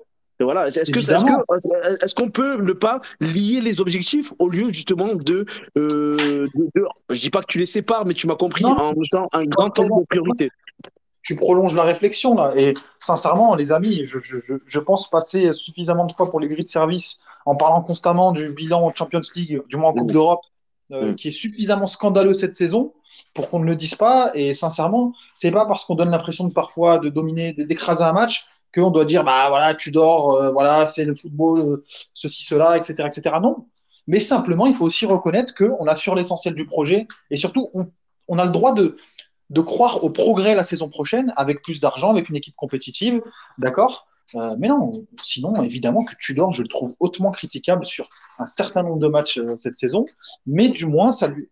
voilà. 0.44 0.68
Est-ce 0.68 0.92
que 0.92 1.00
est-ce 1.00 2.16
qu'on 2.16 2.30
peut 2.30 2.62
ne 2.62 2.74
pas 2.74 3.00
lier 3.20 3.62
les 3.62 3.82
objectifs 3.82 4.34
au 4.40 4.50
lieu 4.50 4.68
justement 4.72 5.16
de, 5.16 5.46
euh, 5.78 6.48
de, 6.76 6.88
je 7.10 7.20
dis 7.20 7.30
pas 7.30 7.42
que 7.42 7.48
tu 7.48 7.60
les 7.60 7.66
sépares, 7.66 8.06
mais 8.06 8.14
tu 8.14 8.28
m'as 8.28 8.36
compris 8.36 8.66
en 8.66 8.94
mettant 8.94 9.28
un 9.34 9.44
grand 9.44 9.70
temps 9.70 9.84
de 9.84 10.06
priorité. 10.08 10.52
Tu 11.24 11.36
prolonges 11.36 11.76
la 11.76 11.84
réflexion 11.84 12.36
là. 12.36 12.54
Et 12.58 12.74
sincèrement, 12.98 13.56
les 13.56 13.72
amis, 13.72 14.06
je, 14.06 14.18
je, 14.20 14.38
je, 14.66 14.80
pense 14.80 15.10
passer 15.10 15.54
suffisamment 15.54 16.06
de 16.06 16.14
fois 16.14 16.32
pour 16.32 16.40
les 16.40 16.48
grilles 16.48 16.64
de 16.64 16.70
service 16.70 17.20
en 17.46 17.56
parlant 17.56 17.82
constamment 17.82 18.32
du 18.32 18.54
bilan 18.54 18.92
Champions 18.96 19.22
League, 19.36 19.62
du 19.70 19.78
moins 19.78 19.92
en 19.92 19.94
Coupe 19.94 20.10
mmh. 20.10 20.14
d'Europe, 20.14 20.42
euh, 20.92 21.12
mmh. 21.12 21.16
qui 21.16 21.28
est 21.28 21.32
suffisamment 21.32 21.86
scandaleux 21.86 22.34
cette 22.34 22.56
saison 22.56 22.94
pour 23.36 23.50
qu'on 23.50 23.60
ne 23.60 23.66
le 23.66 23.76
dise 23.76 23.94
pas. 23.94 24.32
Et 24.34 24.56
sincèrement, 24.56 25.14
c'est 25.36 25.52
pas 25.52 25.66
parce 25.68 25.86
qu'on 25.86 25.96
donne 25.96 26.10
l'impression 26.10 26.48
de 26.48 26.54
parfois 26.54 26.98
de 26.98 27.10
dominer, 27.10 27.54
d'écraser 27.54 28.04
un 28.04 28.14
match 28.14 28.46
qu'on 28.74 28.92
doit 28.92 29.06
dire 29.06 29.24
bah 29.24 29.50
voilà 29.50 29.74
tu 29.76 29.92
dors 29.92 30.36
euh, 30.36 30.52
voilà 30.52 30.86
c'est 30.86 31.06
le 31.06 31.16
football 31.16 31.60
euh, 31.60 31.84
ceci 32.14 32.44
cela 32.44 32.78
etc 32.78 33.08
etc 33.08 33.36
non. 33.42 33.68
Mais 34.08 34.20
simplement 34.20 34.66
il 34.66 34.74
faut 34.74 34.86
aussi 34.86 35.06
reconnaître 35.06 35.54
qu'on 35.54 35.86
a 35.86 35.96
sur 35.96 36.16
l'essentiel 36.16 36.56
du 36.56 36.66
projet 36.66 37.08
et 37.30 37.36
surtout 37.36 37.72
on, 38.28 38.38
a 38.38 38.46
le 38.46 38.52
droit 38.52 38.74
de 38.74 39.62
croire 39.62 40.04
au 40.04 40.10
progrès 40.10 40.56
la 40.56 40.64
saison 40.64 40.90
prochaine 40.90 41.34
avec 41.36 41.62
plus 41.62 41.80
d'argent 41.80 42.10
avec 42.10 42.30
une 42.30 42.36
équipe 42.36 42.56
compétitive 42.56 43.22
d'accord? 43.60 44.08
Euh, 44.36 44.56
mais 44.58 44.70
non. 44.70 45.06
Sinon 45.22 45.62
évidemment 45.62 46.06
que 46.06 46.14
tu 46.20 46.34
dors 46.34 46.52
je 46.52 46.62
le 46.62 46.68
trouve 46.68 46.96
hautement 47.00 47.32
critiquable 47.32 47.86
sur 47.86 48.08
un 48.40 48.48
certain 48.48 48.84
nombre 48.84 49.00
de 49.00 49.08
matchs 49.08 49.40
cette 49.58 49.76
saison. 49.76 50.06
Mais 50.46 50.70
du 50.70 50.86
moins 50.86 51.12
ça 51.12 51.28
lui 51.28 51.50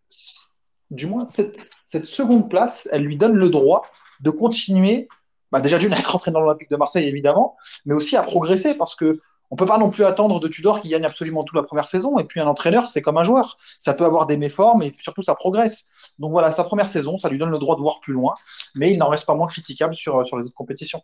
du 0.89 1.05
moins 1.05 1.25
cette 1.25 2.05
seconde 2.05 2.49
place 2.49 2.87
elle 2.91 3.03
lui 3.03 3.17
donne 3.17 3.35
le 3.35 3.49
droit 3.49 3.83
de 4.21 4.29
continuer 4.31 5.07
bah 5.51 5.59
déjà 5.59 5.77
d'une 5.77 5.93
être 5.93 6.15
entré 6.15 6.31
dans 6.31 6.41
l'Olympique 6.41 6.69
de 6.69 6.77
Marseille 6.77 7.07
évidemment, 7.07 7.57
mais 7.85 7.95
aussi 7.95 8.15
à 8.17 8.23
progresser 8.23 8.76
parce 8.76 8.95
que 8.95 9.21
on 9.51 9.55
peut 9.55 9.65
pas 9.65 9.80
non 9.80 9.89
plus 9.89 10.03
attendre 10.05 10.39
de 10.39 10.47
Tudor 10.47 10.80
qui 10.80 10.89
gagne 10.89 11.05
absolument 11.05 11.43
tout 11.43 11.55
la 11.55 11.63
première 11.63 11.88
saison. 11.88 12.19
Et 12.19 12.23
puis 12.23 12.39
un 12.39 12.45
entraîneur, 12.45 12.89
c'est 12.89 13.01
comme 13.01 13.17
un 13.17 13.23
joueur, 13.23 13.57
ça 13.80 13.93
peut 13.93 14.05
avoir 14.05 14.27
des 14.27 14.38
méformes 14.38 14.84
et 14.84 14.93
surtout 14.99 15.23
ça 15.23 15.34
progresse. 15.34 16.13
Donc 16.19 16.31
voilà, 16.31 16.51
sa 16.51 16.63
première 16.63 16.89
saison, 16.89 17.17
ça 17.17 17.30
lui 17.30 17.39
donne 17.39 17.49
le 17.49 17.57
droit 17.57 17.76
de 17.76 17.81
voir 17.81 17.99
plus 17.99 18.13
loin, 18.13 18.35
mais 18.76 18.91
il 18.91 18.99
n'en 18.99 19.09
reste 19.09 19.26
pas 19.26 19.34
moins 19.34 19.47
critiquable 19.47 19.95
sur, 19.95 20.23
sur 20.23 20.38
les 20.38 20.45
autres 20.45 20.53
compétitions. 20.53 21.01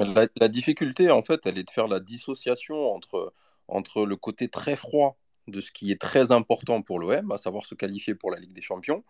La, 0.00 0.26
la, 0.40 0.48
difficulté, 0.48 1.10
en 1.10 1.22
fait, 1.22 1.46
elle 1.46 1.58
est 1.58 1.64
de 1.64 1.70
faire 1.70 1.86
la 1.86 2.00
dissociation 2.00 2.92
entre, 2.92 3.32
entre 3.68 4.06
le 4.06 4.16
côté 4.16 4.48
très 4.48 4.74
froid 4.74 5.18
de 5.52 5.60
ce 5.60 5.70
qui 5.70 5.92
est 5.92 6.00
très 6.00 6.32
important 6.32 6.82
pour 6.82 6.98
l'OM, 6.98 7.30
à 7.30 7.38
savoir 7.38 7.64
se 7.64 7.76
qualifier 7.76 8.16
pour 8.16 8.32
la 8.32 8.40
Ligue 8.40 8.52
des 8.52 8.62
Champions, 8.62 9.04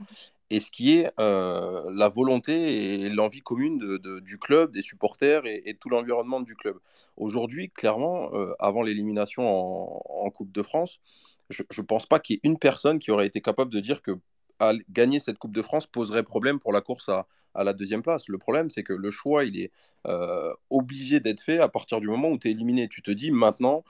et 0.52 0.60
ce 0.60 0.70
qui 0.70 0.98
est 0.98 1.10
euh, 1.18 1.90
la 1.94 2.10
volonté 2.10 3.04
et 3.04 3.08
l'envie 3.08 3.40
commune 3.40 3.98
du 4.22 4.38
club, 4.38 4.70
des 4.70 4.82
supporters 4.82 5.46
et, 5.46 5.74
tout 5.80 5.88
l'environnement 5.88 6.40
du 6.40 6.54
club. 6.54 6.78
Aujourd'hui, 7.16 7.70
clairement, 7.70 8.30
euh, 8.34 8.52
avant 8.58 8.82
l'élimination 8.82 9.42
en, 9.48 10.30
Coupe 10.30 10.52
de 10.52 10.62
France, 10.62 11.00
je 11.48 11.62
ne 11.62 11.86
pense 11.86 12.04
pas 12.06 12.18
qu'il 12.18 12.36
y 12.36 12.36
ait 12.36 12.48
une 12.48 12.58
personne 12.58 12.98
qui 12.98 13.10
aurait 13.10 13.26
été 13.26 13.40
capable 13.40 13.72
de 13.72 13.80
dire 13.80 14.02
que 14.02 14.12
gagner 14.90 15.20
cette 15.20 15.38
Coupe 15.38 15.52
de 15.52 15.62
France 15.62 15.86
poserait 15.86 16.22
problème 16.22 16.58
pour 16.58 16.72
la 16.72 16.82
course 16.82 17.08
à, 17.08 17.26
la 17.54 17.72
deuxième 17.72 18.02
place. 18.02 18.28
Le 18.28 18.38
problème, 18.38 18.68
c'est 18.68 18.82
que 18.82 18.92
le 18.92 19.10
choix, 19.10 19.44
il 19.44 19.58
est 19.58 19.70
euh, 20.06 20.52
obligé 20.70 21.20
d'être 21.20 21.40
fait 21.40 21.58
à 21.58 21.68
partir 21.68 22.00
du 22.00 22.08
moment 22.08 22.28
où 22.28 22.38
tu 22.38 22.48
es 22.48 22.50
éliminé. 22.50 22.88
Tu 22.88 23.02
te 23.02 23.10
dis 23.10 23.30
maintenant, 23.30 23.84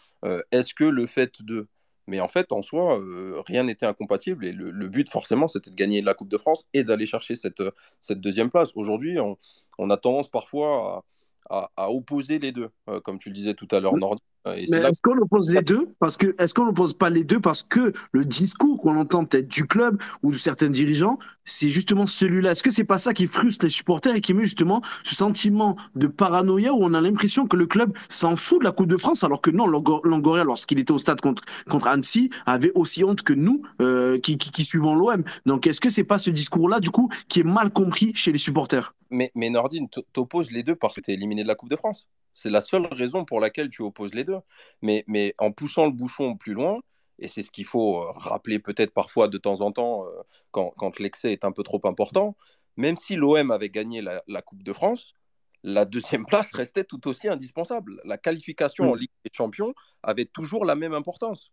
est-ce 0.53 0.75
que 0.75 0.85
le 0.85 1.07
fait 1.07 1.43
de 1.43 1.69
mais 2.07 2.21
en 2.21 2.29
fait, 2.29 2.53
en 2.53 2.63
soi, 2.63 2.99
euh, 2.99 3.43
rien 3.47 3.65
n'était 3.65 3.87
incompatible. 3.87 4.45
Et 4.47 4.53
le, 4.53 4.89
but, 4.89 5.09
forcément, 5.09 5.49
c'était 5.49 5.71
de 5.71 5.77
gagner 5.77 6.03
la 6.03 6.15
Coupe 6.15 6.29
de 6.29 6.39
France 6.39 6.67
et 6.73 6.85
d'aller 6.85 7.07
chercher 7.07 7.35
cette, 7.35 7.63
cette 8.01 8.21
deuxième 8.21 8.51
place. 8.51 8.71
Aujourd'hui, 8.75 9.19
on, 9.21 9.39
on, 9.79 9.91
a 9.91 9.97
tendance 9.97 10.29
parfois 10.29 11.05
à, 11.51 11.71
à, 11.77 11.91
opposer 11.91 12.39
les 12.39 12.53
deux, 12.53 12.71
euh, 12.89 13.01
comme 13.01 13.19
tu 13.19 13.29
le 13.29 13.35
disais 13.35 13.55
tout 13.55 13.69
à 13.71 13.81
l'heure, 13.81 13.95
Mais 14.45 14.79
est-ce 14.79 15.01
qu'on 15.01 15.17
oppose 15.19 15.51
les 15.51 15.63
deux 15.63 15.89
parce 16.01 16.17
que 16.17 16.35
est-ce 16.39 16.53
qu'on 16.53 16.67
oppose 16.67 16.95
pas 16.95 17.11
les 17.11 17.23
deux 17.23 17.41
parce 17.41 17.63
que 17.63 17.93
le 18.11 18.25
discours 18.25 18.79
qu'on 18.81 18.99
entend 18.99 19.25
peut-être 19.25 19.47
du 19.47 19.67
club 19.67 20.03
ou 20.23 20.33
de 20.33 20.37
certains 20.37 20.69
dirigeants, 20.69 21.19
c'est 21.45 21.71
justement 21.71 22.07
celui-là? 22.07 22.53
Est-ce 22.53 22.63
que 22.65 22.71
c'est 22.71 22.85
pas 22.85 22.99
ça 22.99 23.15
qui 23.15 23.29
frustre 23.29 23.65
les 23.65 23.71
supporters 23.71 24.17
et 24.17 24.21
qui 24.21 24.35
met 24.35 24.43
justement 24.43 24.83
ce 25.05 25.15
sentiment 25.15 25.77
de 25.95 26.09
paranoïa 26.09 26.73
où 26.73 26.79
on 26.83 26.93
a 26.93 27.01
l'impression 27.01 27.47
que 27.47 27.57
le 27.57 27.67
club 27.67 27.97
s'en 28.09 28.35
fout 28.35 28.59
de 28.59 28.65
la 28.65 28.73
Coupe 28.73 28.89
de 28.89 28.97
France 28.97 29.23
alors 29.23 29.41
que 29.41 29.51
non, 29.51 29.67
Longoria 29.67 30.43
lorsqu'il 30.43 30.81
était 30.81 30.93
au 30.93 30.99
stade 30.99 31.21
contre 31.21 31.45
contre 31.69 31.87
Annecy 31.87 32.31
avait 32.47 32.73
aussi 32.75 33.05
honte 33.05 33.23
que 33.23 33.33
nous 33.33 33.63
euh, 33.81 34.19
qui, 34.19 34.39
qui, 34.39 34.51
qui 34.51 34.65
suivons 34.65 34.97
l'OM. 34.97 35.23
Donc 35.47 35.69
est-ce 35.69 35.81
que 35.81 35.89
c'est 35.89 36.05
pas 36.05 36.19
ce 36.19 36.31
discours-là 36.31 36.81
du 36.81 36.91
coup 36.91 37.09
qui 37.29 37.41
est 37.41 37.45
mal 37.45 37.71
compris 37.71 38.13
chez 38.15 38.33
les 38.33 38.39
supporters? 38.39 38.95
Mais 39.11 39.31
mais 39.37 39.51
Nordine 39.51 39.89
t'opposes 40.13 40.51
les 40.51 40.65
deux 40.65 40.75
parce 40.75 40.97
que 40.97 41.01
tu 41.01 41.13
es 41.13 41.15
éliminé 41.15 41.43
de 41.43 41.49
la 41.49 41.55
Coupe 41.55 41.71
de 41.71 41.77
France. 41.77 42.09
C'est 42.35 42.51
la 42.51 42.61
seule 42.61 42.87
raison 42.87 43.25
pour 43.25 43.41
laquelle 43.41 43.69
tu 43.69 43.83
opposes 43.83 44.15
les 44.15 44.25
deux. 44.25 44.39
Mais, 44.81 45.05
mais 45.07 45.35
en 45.39 45.53
poussant 45.53 45.85
le 45.87 45.93
bouchon 45.93 46.37
plus 46.37 46.53
loin, 46.53 46.81
et 47.19 47.29
c'est 47.29 47.43
ce 47.43 47.51
qu'il 47.51 47.67
faut 47.67 48.03
euh, 48.03 48.11
rappeler 48.13 48.59
peut-être 48.59 48.93
parfois 48.93 49.29
de 49.29 49.39
temps 49.39 49.61
en 49.61 49.73
temps 49.73 50.07
euh, 50.07 50.11
quand, 50.51 50.71
quand 50.77 50.99
l'excès 50.99 51.33
est 51.33 51.45
un 51.45 51.53
peu 51.53 51.63
trop 51.63 51.81
important, 51.85 52.37
même 52.77 52.97
si 52.97 53.17
l'OM 53.17 53.51
avait 53.51 53.71
gagné 53.71 54.03
la, 54.03 54.43
Coupe 54.43 54.63
de 54.63 54.73
France, 54.73 55.15
la 55.63 55.85
deuxième 55.85 56.27
place 56.27 56.51
restait 56.53 56.85
tout 56.85 57.07
aussi 57.09 57.29
indispensable. 57.29 58.01
La 58.05 58.19
qualification 58.19 58.91
en 58.91 58.95
Ligue 58.95 59.11
des 59.25 59.31
Champions 59.33 59.75
avait 60.03 60.25
toujours 60.25 60.65
la 60.65 60.75
même 60.75 60.95
importance. 60.95 61.53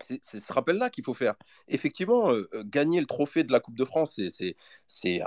C'est 0.00 0.40
ce 0.40 0.52
rappel-là 0.52 0.90
qu'il 0.90 1.04
faut 1.04 1.14
faire. 1.14 1.34
Effectivement, 1.68 2.32
euh, 2.32 2.48
euh, 2.54 2.64
gagner 2.64 3.00
le 3.00 3.06
trophée 3.06 3.44
de 3.44 3.52
la 3.52 3.60
Coupe 3.60 3.76
de 3.76 3.84
France, 3.84 4.18
c'est 4.86 5.20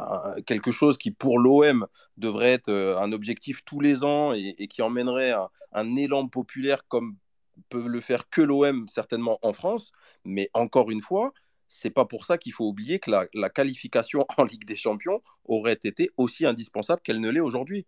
quelque 0.45 0.71
chose 0.71 0.97
qui, 0.97 1.11
pour 1.11 1.39
l'OM, 1.39 1.87
devrait 2.17 2.53
être 2.53 2.69
euh, 2.69 2.97
un 2.97 3.11
objectif 3.11 3.63
tous 3.65 3.79
les 3.79 4.03
ans 4.03 4.33
et, 4.33 4.67
qui 4.67 4.81
emmènerait 4.81 5.33
un, 5.73 5.95
élan 5.95 6.27
populaire 6.27 6.85
comme 6.87 7.15
peut 7.69 7.87
le 7.87 8.01
faire 8.01 8.29
que 8.29 8.41
l'OM, 8.41 8.87
certainement 8.89 9.39
en 9.41 9.53
France. 9.53 9.91
Mais 10.25 10.49
encore 10.53 10.91
une 10.91 11.01
fois, 11.01 11.33
c'est 11.67 11.89
pas 11.89 12.05
pour 12.05 12.25
ça 12.25 12.37
qu'il 12.37 12.51
faut 12.51 12.67
oublier 12.67 12.99
que 12.99 13.11
la, 13.11 13.49
qualification 13.49 14.25
en 14.37 14.43
Ligue 14.43 14.65
des 14.65 14.77
Champions 14.77 15.21
aurait 15.45 15.73
été 15.73 16.11
aussi 16.17 16.45
indispensable 16.45 17.01
qu'elle 17.01 17.21
ne 17.21 17.29
l'est 17.29 17.39
aujourd'hui. 17.39 17.85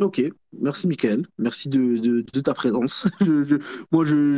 Ok, 0.00 0.22
merci 0.60 0.86
Michael, 0.86 1.26
merci 1.38 1.68
de, 1.68 1.98
de, 1.98 2.40
ta 2.40 2.54
présence. 2.54 3.08
moi, 3.92 4.04
je, 4.04 4.36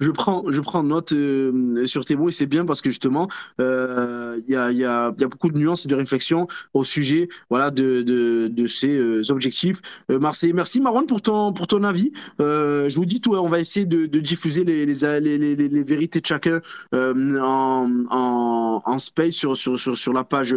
je, 0.00 0.10
prends, 0.10 0.44
je 0.48 0.60
prends 0.60 0.82
note 0.82 1.12
euh, 1.12 1.86
sur 1.86 2.04
tes 2.04 2.16
mots 2.16 2.28
et 2.28 2.32
c'est 2.32 2.46
bien 2.46 2.64
parce 2.64 2.80
que 2.82 2.90
justement, 2.90 3.28
il 3.58 3.64
euh, 3.64 4.40
y, 4.48 4.56
a, 4.56 4.70
y, 4.72 4.84
a, 4.84 5.14
y 5.18 5.24
a 5.24 5.28
beaucoup 5.28 5.50
de 5.50 5.58
nuances 5.58 5.86
et 5.86 5.88
de 5.88 5.94
réflexions 5.94 6.46
au 6.74 6.84
sujet 6.84 7.28
voilà, 7.50 7.70
de, 7.70 8.02
de, 8.02 8.48
de 8.48 8.66
ces 8.66 8.96
euh, 8.96 9.22
objectifs. 9.30 9.80
Marseille, 10.08 10.52
merci 10.52 10.80
Marwan 10.80 11.06
pour 11.06 11.22
ton, 11.22 11.52
pour 11.52 11.66
ton 11.66 11.84
avis. 11.84 12.12
je 12.38 12.94
vous 12.94 13.06
dis 13.06 13.20
tout, 13.20 13.34
on 13.34 13.48
va 13.48 13.60
essayer 13.60 13.86
de, 13.86 14.06
diffuser 14.06 14.64
les, 14.64 14.86
les, 14.86 15.20
les, 15.20 15.38
les, 15.38 15.68
les 15.68 15.84
vérités 15.84 16.20
de 16.20 16.26
chacun 16.26 16.60
en, 16.92 17.88
en, 18.10 18.82
en 18.84 18.98
space 18.98 19.34
sur, 19.34 19.56
sur, 19.56 19.78
sur, 19.78 19.96
sur 19.96 20.12
la 20.12 20.24
page 20.24 20.54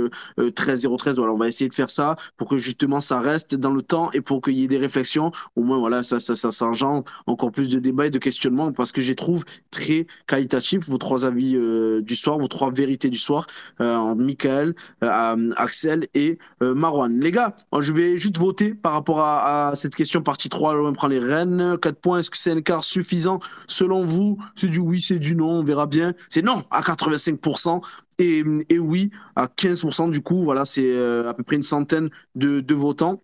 13013. 0.55 1.18
Voilà, 1.18 1.34
on 1.34 1.38
va 1.38 1.47
essayer 1.47 1.69
de 1.69 1.73
faire 1.73 1.89
ça 1.89 2.15
pour 2.38 2.47
que 2.47 2.57
justement 2.57 3.01
ça 3.01 3.19
reste 3.19 3.55
dans 3.55 3.73
le 3.73 3.81
temps 3.81 4.11
et 4.13 4.22
pour 4.22 4.41
qu'il 4.41 4.57
y 4.57 4.63
ait 4.63 4.68
des 4.68 4.80
réflexions, 4.81 5.31
au 5.55 5.63
moins 5.63 5.77
voilà, 5.77 6.03
ça, 6.03 6.19
ça, 6.19 6.35
ça, 6.35 6.51
s'engendre 6.51 7.05
encore 7.25 7.51
plus 7.51 7.69
de 7.69 7.79
débats 7.79 8.07
et 8.07 8.09
de 8.09 8.17
questionnements 8.17 8.71
parce 8.71 8.91
que 8.91 9.01
je 9.01 9.13
trouve 9.13 9.45
très 9.69 10.07
qualitatif 10.27 10.87
vos 10.87 10.97
trois 10.97 11.25
avis 11.25 11.55
euh, 11.55 12.01
du 12.01 12.15
soir, 12.15 12.37
vos 12.37 12.47
trois 12.47 12.71
vérités 12.71 13.09
du 13.09 13.17
soir, 13.17 13.47
euh, 13.79 14.15
Michael, 14.15 14.75
euh, 15.03 15.51
Axel 15.55 16.07
et 16.13 16.37
Marwan. 16.61 17.19
Les 17.19 17.31
gars, 17.31 17.55
je 17.79 17.93
vais 17.93 18.17
juste 18.17 18.37
voter 18.37 18.73
par 18.73 18.93
rapport 18.93 19.19
à, 19.19 19.71
cette 19.75 19.95
question 19.95 20.21
partie 20.21 20.49
3, 20.49 20.75
on 20.75 20.93
prend 20.93 21.07
les 21.07 21.19
rênes, 21.19 21.77
4 21.81 21.99
points, 21.99 22.19
est-ce 22.19 22.29
que 22.29 22.37
c'est 22.37 22.51
un 22.51 22.57
écart 22.57 22.83
suffisant? 22.83 23.39
Selon 23.67 24.05
vous 24.05 24.37
C'est 24.55 24.67
du 24.67 24.79
oui, 24.79 25.01
c'est 25.01 25.19
du 25.19 25.35
non, 25.35 25.59
on 25.59 25.63
verra 25.63 25.87
bien. 25.87 26.13
C'est 26.29 26.41
non 26.41 26.63
à 26.71 26.81
85%. 26.81 27.81
Et, 28.19 28.43
et, 28.69 28.77
oui, 28.77 29.09
à 29.35 29.47
15%, 29.47 30.11
du 30.11 30.21
coup, 30.21 30.43
voilà, 30.43 30.63
c'est 30.63 30.95
à 31.25 31.33
peu 31.33 31.43
près 31.43 31.55
une 31.55 31.63
centaine 31.63 32.09
de, 32.35 32.59
de 32.59 32.75
votants. 32.75 33.23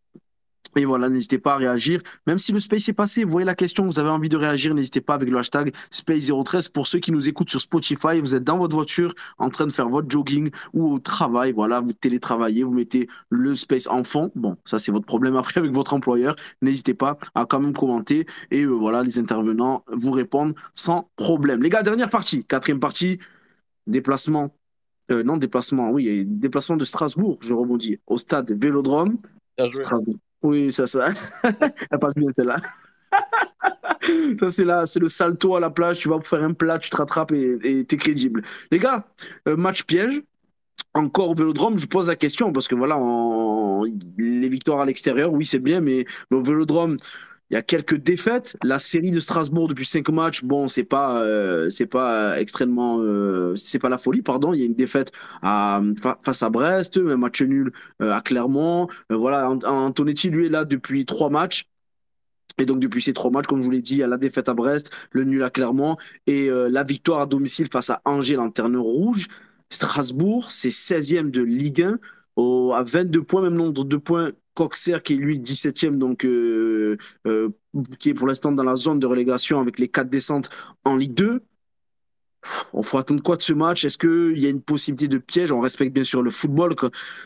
Et 0.78 0.86
voilà, 0.86 1.10
n'hésitez 1.10 1.40
pas 1.40 1.56
à 1.56 1.58
réagir. 1.58 2.02
Même 2.28 2.38
si 2.38 2.52
le 2.52 2.60
space 2.60 2.88
est 2.88 2.94
passé, 2.94 3.24
vous 3.24 3.32
voyez 3.32 3.46
la 3.46 3.56
question, 3.56 3.88
vous 3.88 3.98
avez 3.98 4.10
envie 4.10 4.30
de 4.30 4.38
réagir, 4.38 4.76
n'hésitez 4.76 5.02
pas 5.02 5.16
avec 5.16 5.28
le 5.28 5.38
hashtag 5.40 5.74
Space013. 5.92 6.72
Pour 6.72 6.86
ceux 6.86 7.00
qui 7.00 7.12
nous 7.12 7.28
écoutent 7.28 7.50
sur 7.50 7.60
Spotify, 7.60 8.20
vous 8.22 8.36
êtes 8.36 8.44
dans 8.44 8.60
votre 8.60 8.76
voiture 8.76 9.16
en 9.40 9.50
train 9.50 9.66
de 9.66 9.72
faire 9.72 9.90
votre 9.90 10.08
jogging 10.08 10.52
ou 10.74 10.94
au 10.94 11.00
travail. 11.00 11.52
Voilà, 11.52 11.80
vous 11.80 11.94
télétravaillez, 11.94 12.64
vous 12.64 12.74
mettez 12.74 13.08
le 13.32 13.56
space 13.56 13.88
en 13.88 14.04
fond. 14.04 14.32
Bon, 14.36 14.56
ça 14.66 14.78
c'est 14.78 14.92
votre 14.92 15.08
problème 15.08 15.36
après 15.38 15.60
avec 15.60 15.72
votre 15.72 15.96
employeur. 15.96 16.36
N'hésitez 16.62 16.94
pas 16.94 17.18
à 17.34 17.46
quand 17.46 17.60
même 17.60 17.74
commenter. 17.74 18.28
Et 18.52 18.62
euh, 18.62 18.68
voilà, 18.68 19.02
les 19.02 19.18
intervenants 19.18 19.84
vous 19.92 20.12
répondent 20.12 20.54
sans 20.76 21.10
problème. 21.16 21.64
Les 21.64 21.70
gars, 21.70 21.82
dernière 21.82 22.12
partie, 22.12 22.44
quatrième 22.46 22.80
partie, 22.80 23.18
déplacement. 23.88 24.54
Euh, 25.10 25.24
non, 25.24 25.38
déplacement, 25.38 25.90
oui, 25.90 26.24
déplacement 26.24 26.78
de 26.78 26.86
Strasbourg, 26.86 27.38
je 27.42 27.54
rebondis, 27.54 27.98
au 28.06 28.18
stade 28.18 28.52
Vélodrome. 28.52 29.18
Strasbourg. 29.72 30.18
Oui, 30.44 30.72
ça, 30.72 30.86
ça. 30.86 31.10
Elle 31.92 32.00
passe 32.00 32.16
bien 32.16 32.30
celle-là. 32.36 32.58
ça, 34.40 34.50
c'est 34.50 34.64
là, 34.64 34.86
c'est 34.86 35.00
le 35.00 35.08
salto 35.08 35.56
à 35.56 35.60
la 35.60 35.70
plage. 35.70 36.00
Tu 36.00 36.10
vas 36.10 36.20
faire 36.22 36.44
un 36.44 36.54
plat, 36.54 36.80
tu 36.80 36.90
te 36.90 36.98
rattrapes 36.98 37.32
et 37.32 37.86
t'es 37.86 37.98
crédible. 37.98 38.44
Les 38.72 38.80
gars, 38.80 39.08
euh, 39.48 39.56
match 39.56 39.84
piège. 39.84 40.22
Encore 40.94 41.30
au 41.30 41.36
vélodrome, 41.36 41.78
je 41.78 41.86
pose 41.86 42.08
la 42.08 42.16
question 42.16 42.52
parce 42.52 42.68
que 42.68 42.74
voilà, 42.74 42.98
les 44.18 44.50
victoires 44.50 44.80
à 44.80 44.86
l'extérieur, 44.86 45.32
oui, 45.32 45.46
c'est 45.46 45.60
bien, 45.60 45.80
mais 45.80 46.06
au 46.32 46.42
vélodrome, 46.42 46.98
il 47.50 47.54
y 47.54 47.58
a 47.58 47.62
quelques 47.62 47.96
défaites. 47.96 48.58
La 48.64 48.80
série 48.80 49.12
de 49.12 49.20
Strasbourg 49.20 49.68
depuis 49.68 49.86
cinq 49.86 50.10
matchs, 50.10 50.44
bon, 50.44 50.68
c'est 50.68 50.84
pas, 50.84 51.22
euh, 51.24 51.70
c'est 51.70 51.86
pas 51.86 52.40
extrêmement, 52.40 53.00
euh, 53.00 53.56
c'est 53.56 53.80
pas 53.80 53.90
la 53.90 53.98
folie, 53.98 54.22
pardon. 54.22 54.54
Il 54.54 54.60
y 54.60 54.64
a 54.64 54.66
une 54.66 54.76
défaite 54.76 55.12
face 55.42 56.44
à 56.44 56.50
Brest, 56.50 56.98
un 56.98 57.18
match 57.18 57.42
nul 57.42 57.72
euh, 58.02 58.14
à 58.14 58.22
Clermont. 58.22 58.88
voilà, 59.10 59.50
Antonetti 59.50 60.30
lui 60.30 60.48
est 60.48 60.50
là 60.50 60.66
depuis 60.66 61.06
trois 61.06 61.30
matchs. 61.30 61.68
Et 62.60 62.66
donc 62.66 62.80
depuis 62.80 63.02
ces 63.04 63.14
trois 63.14 63.30
matchs, 63.30 63.46
comme 63.46 63.60
je 63.62 63.66
vous 63.66 63.72
l'ai 63.72 63.82
dit, 63.82 63.94
il 63.94 64.00
y 64.00 64.04
a 64.04 64.08
la 64.08 64.18
défaite 64.18 64.50
à 64.50 64.54
Brest, 64.56 64.90
le 65.12 65.24
nul 65.24 65.44
à 65.44 65.52
Clermont 65.52 65.96
et 66.26 66.50
la 66.50 66.84
victoire 66.84 67.22
à 67.22 67.26
domicile 67.28 67.68
face 67.72 67.92
à 67.92 68.02
Angers, 68.04 68.36
lanterne 68.36 68.78
rouge. 68.78 69.28
Strasbourg, 69.70 70.50
c'est 70.50 70.70
16e 70.70 71.30
de 71.30 71.44
Ligue 71.44 71.84
1, 71.84 72.00
au, 72.36 72.74
à 72.74 72.84
22 72.84 73.22
points, 73.24 73.42
même 73.42 73.56
nombre 73.56 73.84
de 73.84 73.98
points 73.98 74.32
Coxer 74.58 75.04
qui 75.04 75.14
est 75.14 75.18
lui 75.18 75.40
17e, 75.40 76.00
donc 76.00 76.26
euh, 76.26 76.98
euh, 77.28 77.50
qui 78.00 78.10
est 78.10 78.16
pour 78.16 78.26
l'instant 78.26 78.52
dans 78.52 78.64
la 78.64 78.76
zone 78.76 78.98
de 78.98 79.06
relégation 79.06 79.60
avec 79.60 79.78
les 79.78 79.88
quatre 79.88 80.10
descentes 80.10 80.50
en 80.84 80.96
Ligue 80.96 81.14
2. 81.14 81.44
On 82.74 82.82
faut 82.82 82.98
attendre 82.98 83.22
quoi 83.22 83.36
de 83.36 83.44
ce 83.44 83.54
match? 83.54 83.86
Est-ce 83.86 84.00
qu'il 84.00 84.40
y 84.42 84.48
a 84.48 84.50
une 84.50 84.62
possibilité 84.62 85.08
de 85.08 85.20
piège? 85.20 85.52
On 85.52 85.60
respecte 85.60 85.94
bien 85.94 86.04
sûr 86.04 86.24
le 86.24 86.32
football. 86.32 86.76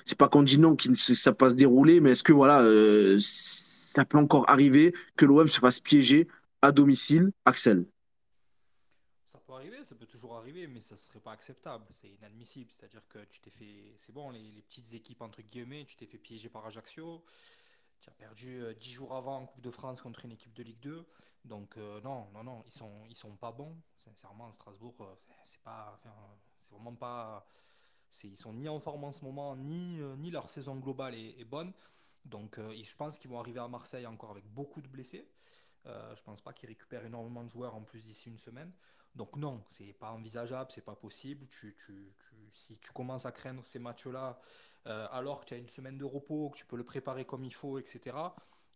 C'est 0.04 0.18
pas 0.18 0.28
qu'on 0.28 0.44
dit 0.44 0.60
non 0.60 0.76
que 0.76 0.94
ça 0.96 1.32
passe 1.32 1.56
dérouler, 1.56 2.02
mais 2.02 2.12
est-ce 2.12 2.24
que 2.24 2.34
voilà, 2.34 2.62
euh, 2.64 3.16
ça 3.20 4.04
peut 4.04 4.18
encore 4.18 4.50
arriver 4.50 4.94
que 5.16 5.26
l'OM 5.26 5.48
se 5.48 5.60
fasse 5.60 5.80
piéger 5.80 6.28
à 6.62 6.74
domicile, 6.74 7.32
Axel? 7.46 7.86
Ça 9.92 9.98
peut 9.98 10.06
toujours 10.06 10.38
arriver, 10.38 10.68
mais 10.68 10.80
ça 10.80 10.96
serait 10.96 11.20
pas 11.20 11.34
acceptable. 11.34 11.86
C'est 11.92 12.08
inadmissible. 12.08 12.72
C'est-à-dire 12.72 13.06
que 13.10 13.20
tu 13.26 13.42
t'es 13.42 13.50
fait. 13.50 13.94
C'est 13.98 14.14
bon, 14.14 14.30
les, 14.30 14.62
petites 14.62 14.94
équipes, 14.94 15.22
entre 15.22 15.42
guillemets, 15.42 15.84
tu 15.84 15.98
t'es 15.98 16.06
fait 16.06 16.18
piéger 16.18 16.48
par 16.48 16.66
Ajaccio. 16.66 17.22
Tu 18.00 18.10
as 18.10 18.14
perdu 18.14 18.62
euh, 18.62 18.74
dix 18.74 18.92
10 18.92 18.94
jours 18.94 19.14
avant 19.14 19.40
en 19.40 19.46
Coupe 19.46 19.62
de 19.62 19.70
France 19.70 20.02
contre 20.02 20.24
une 20.24 20.32
équipe 20.32 20.54
de 20.54 20.64
Ligue 20.64 20.80
2. 20.80 21.06
Donc, 21.44 21.76
euh, 21.76 22.00
non, 22.02 22.30
non, 22.34 22.42
non, 22.42 22.64
ils 22.66 22.72
sont, 22.72 23.06
ils 23.10 23.18
sont 23.18 23.36
pas 23.36 23.52
bons. 23.52 23.76
Sincèrement, 23.98 24.50
Strasbourg, 24.54 24.96
euh, 25.02 25.14
c'est 25.46 25.62
pas. 25.62 26.00
c'est 26.58 26.72
vraiment 26.72 26.96
pas. 26.96 27.46
Ils 28.24 28.38
sont 28.38 28.54
ni 28.54 28.70
en 28.70 28.80
forme 28.80 29.04
en 29.04 29.12
ce 29.12 29.26
moment, 29.26 29.58
ni, 29.58 30.00
ni 30.20 30.32
leur 30.32 30.50
saison 30.50 30.78
globale 30.78 31.16
est, 31.16 31.46
bonne. 31.46 31.74
Donc, 32.26 32.60
je 32.60 32.96
pense 32.96 33.18
qu'ils 33.18 33.30
vont 33.30 33.40
arriver 33.40 33.60
à 33.60 33.68
Marseille 33.70 34.06
encore 34.06 34.32
avec 34.32 34.46
beaucoup 34.46 34.82
de 34.82 34.88
blessés. 34.88 35.30
je 35.86 36.22
pense 36.24 36.42
pas 36.42 36.52
qu'ils 36.52 36.68
récupèrent 36.68 37.06
énormément 37.06 37.44
de 37.44 37.50
joueurs 37.50 37.74
en 37.74 37.84
plus 37.84 38.04
d'ici 38.04 38.28
une 38.28 38.38
semaine. 38.38 38.74
Donc 39.16 39.36
non, 39.36 39.64
c'est 39.68 39.94
pas 39.94 40.12
envisageable, 40.12 40.72
c'est 40.72 40.86
pas 40.86 40.96
possible. 40.96 41.46
Tu, 41.48 41.76
tu, 41.76 42.14
si 42.52 42.78
tu 42.80 42.92
commences 42.92 43.26
à 43.26 43.32
craindre 43.32 43.64
ces 43.66 43.80
matchs-là, 43.80 44.40
euh, 44.88 45.08
alors 45.12 45.42
que 45.42 45.46
tu 45.46 45.54
as 45.54 45.58
une 45.58 45.70
semaine 45.70 45.98
de 45.98 46.06
repos, 46.06 46.50
que 46.50 46.58
tu 46.58 46.66
peux 46.66 46.78
le 46.78 46.84
préparer 46.84 47.26
comme 47.26 47.44
il 47.44 47.54
faut, 47.54 47.78
etc. 47.78 48.18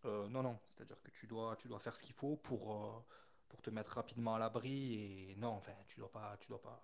Euh, 0.06 0.28
non, 0.30 0.44
non, 0.44 0.60
c'est-à-dire 0.68 1.02
que 1.02 1.12
tu 1.12 1.26
dois, 1.28 1.56
tu 1.56 1.68
dois 1.68 1.80
faire 1.80 1.96
ce 1.96 2.04
qu'il 2.04 2.14
faut 2.14 2.36
pour, 2.38 2.74
euh, 2.74 3.04
pour 3.50 3.62
te 3.62 3.70
mettre 3.70 3.92
rapidement 3.92 4.36
à 4.36 4.40
l'abri. 4.40 5.32
Et 5.32 5.36
non, 5.38 5.50
enfin, 5.50 5.74
tu 5.88 6.00
dois 6.00 6.12
pas, 6.12 6.38
tu 6.40 6.50
dois 6.50 6.62
pas. 6.62 6.80